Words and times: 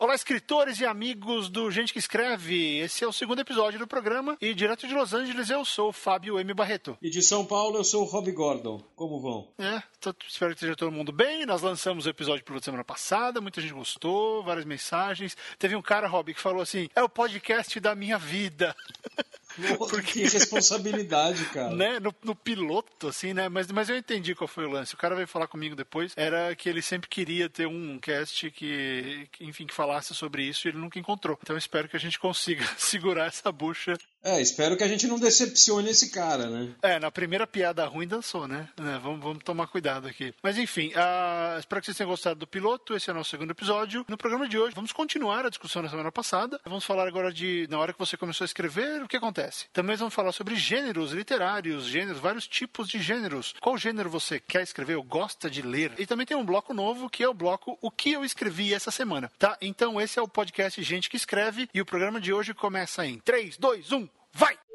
Olá, 0.00 0.14
escritores 0.14 0.78
e 0.78 0.86
amigos 0.86 1.48
do 1.48 1.72
Gente 1.72 1.92
que 1.92 1.98
Escreve. 1.98 2.78
Esse 2.78 3.02
é 3.02 3.06
o 3.08 3.12
segundo 3.12 3.40
episódio 3.40 3.80
do 3.80 3.86
programa 3.86 4.38
e 4.40 4.54
direto 4.54 4.86
de 4.86 4.94
Los 4.94 5.12
Angeles 5.12 5.50
eu 5.50 5.64
sou 5.64 5.88
o 5.88 5.92
Fábio 5.92 6.38
M. 6.38 6.54
Barreto. 6.54 6.96
E 7.02 7.10
de 7.10 7.20
São 7.20 7.44
Paulo 7.44 7.76
eu 7.76 7.82
sou 7.82 8.02
o 8.02 8.04
Rob 8.04 8.30
Gordon. 8.30 8.80
Como 8.94 9.20
vão? 9.20 9.48
É, 9.58 9.82
tô, 9.98 10.14
espero 10.24 10.52
que 10.52 10.58
esteja 10.58 10.76
todo 10.76 10.92
mundo 10.92 11.10
bem. 11.10 11.44
Nós 11.44 11.62
lançamos 11.62 12.06
o 12.06 12.10
episódio 12.10 12.44
pela 12.44 12.62
semana 12.62 12.84
passada, 12.84 13.40
muita 13.40 13.60
gente 13.60 13.74
gostou, 13.74 14.44
várias 14.44 14.64
mensagens. 14.64 15.36
Teve 15.58 15.74
um 15.74 15.82
cara, 15.82 16.06
Rob, 16.06 16.32
que 16.32 16.40
falou 16.40 16.62
assim: 16.62 16.88
é 16.94 17.02
o 17.02 17.08
podcast 17.08 17.80
da 17.80 17.96
minha 17.96 18.18
vida. 18.18 18.76
Porque... 19.76 20.22
Que 20.22 20.28
responsabilidade, 20.28 21.44
cara. 21.52 21.74
né? 21.74 22.00
No, 22.00 22.14
no, 22.22 22.34
piloto, 22.34 23.08
assim, 23.08 23.34
né? 23.34 23.48
Mas, 23.48 23.70
mas 23.70 23.88
eu 23.88 23.96
entendi 23.96 24.34
qual 24.34 24.48
foi 24.48 24.64
o 24.64 24.70
lance. 24.70 24.94
O 24.94 24.98
cara 24.98 25.14
veio 25.14 25.28
falar 25.28 25.46
comigo 25.46 25.76
depois. 25.76 26.12
Era 26.16 26.54
que 26.54 26.68
ele 26.68 26.82
sempre 26.82 27.08
queria 27.08 27.48
ter 27.48 27.66
um 27.66 27.98
cast 27.98 28.50
que, 28.50 29.28
enfim, 29.40 29.66
que 29.66 29.74
falasse 29.74 30.14
sobre 30.14 30.42
isso 30.42 30.66
e 30.66 30.70
ele 30.70 30.78
nunca 30.78 30.98
encontrou. 30.98 31.38
Então 31.42 31.56
espero 31.56 31.88
que 31.88 31.96
a 31.96 32.00
gente 32.00 32.18
consiga 32.18 32.64
segurar 32.78 33.26
essa 33.26 33.50
bucha 33.52 33.98
é, 34.22 34.40
espero 34.40 34.76
que 34.76 34.82
a 34.82 34.88
gente 34.88 35.06
não 35.06 35.18
decepcione 35.18 35.90
esse 35.90 36.10
cara, 36.10 36.48
né? 36.50 36.74
É, 36.82 36.98
na 36.98 37.10
primeira 37.10 37.46
piada 37.46 37.86
ruim 37.86 38.06
dançou, 38.06 38.48
né? 38.48 38.68
É, 38.76 38.98
vamos, 38.98 39.20
vamos 39.20 39.44
tomar 39.44 39.68
cuidado 39.68 40.08
aqui. 40.08 40.34
Mas 40.42 40.58
enfim, 40.58 40.88
uh, 40.88 41.58
espero 41.58 41.80
que 41.80 41.86
vocês 41.86 41.96
tenham 41.96 42.10
gostado 42.10 42.40
do 42.40 42.46
piloto. 42.46 42.94
Esse 42.94 43.08
é 43.08 43.12
o 43.12 43.16
nosso 43.16 43.30
segundo 43.30 43.52
episódio. 43.52 44.04
No 44.08 44.18
programa 44.18 44.48
de 44.48 44.58
hoje, 44.58 44.74
vamos 44.74 44.92
continuar 44.92 45.46
a 45.46 45.48
discussão 45.48 45.82
da 45.82 45.88
semana 45.88 46.10
passada. 46.10 46.60
Vamos 46.64 46.84
falar 46.84 47.06
agora 47.06 47.32
de, 47.32 47.66
na 47.70 47.78
hora 47.78 47.92
que 47.92 47.98
você 47.98 48.16
começou 48.16 48.44
a 48.44 48.46
escrever, 48.46 49.02
o 49.02 49.08
que 49.08 49.16
acontece. 49.16 49.47
Também 49.72 49.96
vamos 49.96 50.14
falar 50.14 50.32
sobre 50.32 50.56
gêneros 50.56 51.12
literários, 51.12 51.86
gêneros, 51.86 52.20
vários 52.20 52.46
tipos 52.46 52.88
de 52.88 53.00
gêneros. 53.00 53.54
Qual 53.60 53.76
gênero 53.78 54.10
você 54.10 54.38
quer 54.40 54.62
escrever 54.62 54.96
ou 54.96 55.02
gosta 55.02 55.50
de 55.50 55.62
ler? 55.62 55.92
E 55.98 56.06
também 56.06 56.26
tem 56.26 56.36
um 56.36 56.44
bloco 56.44 56.74
novo, 56.74 57.10
que 57.10 57.22
é 57.22 57.28
o 57.28 57.34
bloco 57.34 57.78
O 57.80 57.90
que 57.90 58.12
eu 58.12 58.24
escrevi 58.24 58.74
essa 58.74 58.90
semana, 58.90 59.30
tá? 59.38 59.56
Então 59.60 60.00
esse 60.00 60.18
é 60.18 60.22
o 60.22 60.28
podcast 60.28 60.82
Gente 60.82 61.08
que 61.10 61.16
Escreve 61.16 61.68
e 61.72 61.80
o 61.80 61.86
programa 61.86 62.20
de 62.20 62.32
hoje 62.32 62.54
começa 62.54 63.06
em 63.06 63.18
3, 63.18 63.56
2, 63.56 63.92
1. 63.92 64.08
Vai! 64.32 64.67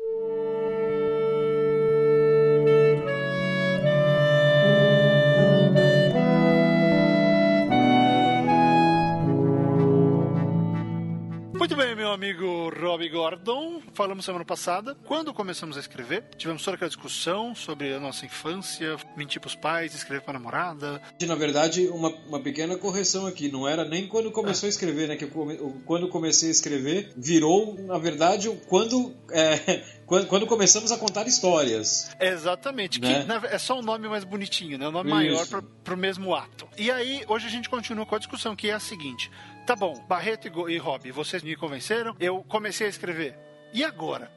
Amigo 12.13 12.69
Rob 12.69 13.09
Gordon. 13.09 13.81
Falamos 13.93 14.23
semana 14.23 14.45
passada, 14.45 14.95
quando 15.05 15.33
começamos 15.33 15.77
a 15.77 15.79
escrever, 15.79 16.23
tivemos 16.37 16.63
toda 16.63 16.75
aquela 16.75 16.89
discussão 16.89 17.55
sobre 17.55 17.93
a 17.93 17.99
nossa 17.99 18.25
infância, 18.25 18.95
mentir 19.17 19.41
pros 19.41 19.55
pais, 19.55 19.95
escrever 19.95 20.21
pra 20.21 20.33
namorada. 20.33 21.01
Na 21.21 21.35
verdade, 21.35 21.87
uma, 21.87 22.09
uma 22.27 22.39
pequena 22.39 22.77
correção 22.77 23.25
aqui, 23.25 23.51
não 23.51 23.67
era 23.67 23.83
nem 23.83 24.07
quando 24.07 24.31
começou 24.31 24.67
ah. 24.67 24.69
a 24.69 24.69
escrever, 24.69 25.07
né? 25.07 25.15
Que 25.15 25.25
eu, 25.25 25.81
quando 25.85 26.07
comecei 26.07 26.49
a 26.49 26.51
escrever, 26.51 27.11
virou, 27.17 27.75
na 27.79 27.97
verdade, 27.97 28.49
quando, 28.67 29.13
é, 29.31 29.83
quando, 30.05 30.27
quando, 30.27 30.45
começamos 30.45 30.91
a 30.91 30.97
contar 30.97 31.27
histórias. 31.27 32.15
Exatamente, 32.19 33.01
né? 33.01 33.25
que 33.25 33.47
é 33.47 33.57
só 33.57 33.79
um 33.79 33.81
nome 33.81 34.07
mais 34.07 34.23
bonitinho, 34.23 34.77
né? 34.77 34.87
Um 34.87 34.91
nome 34.91 35.09
Isso. 35.09 35.15
maior 35.15 35.47
pra, 35.47 35.61
pro 35.83 35.97
mesmo 35.97 36.35
ato. 36.35 36.67
E 36.77 36.91
aí, 36.91 37.23
hoje 37.27 37.47
a 37.47 37.49
gente 37.49 37.69
continua 37.69 38.05
com 38.05 38.15
a 38.15 38.19
discussão, 38.19 38.55
que 38.55 38.69
é 38.69 38.73
a 38.73 38.79
seguinte. 38.79 39.31
Tá 39.65 39.75
bom, 39.75 39.93
Barreto 40.07 40.47
e, 40.47 40.73
e 40.73 40.77
Rob, 40.77 41.09
vocês 41.11 41.41
me 41.41 41.55
convenceram, 41.55 42.15
eu 42.19 42.43
comecei 42.43 42.87
a 42.87 42.89
escrever. 42.89 43.37
E 43.73 43.83
agora? 43.83 44.31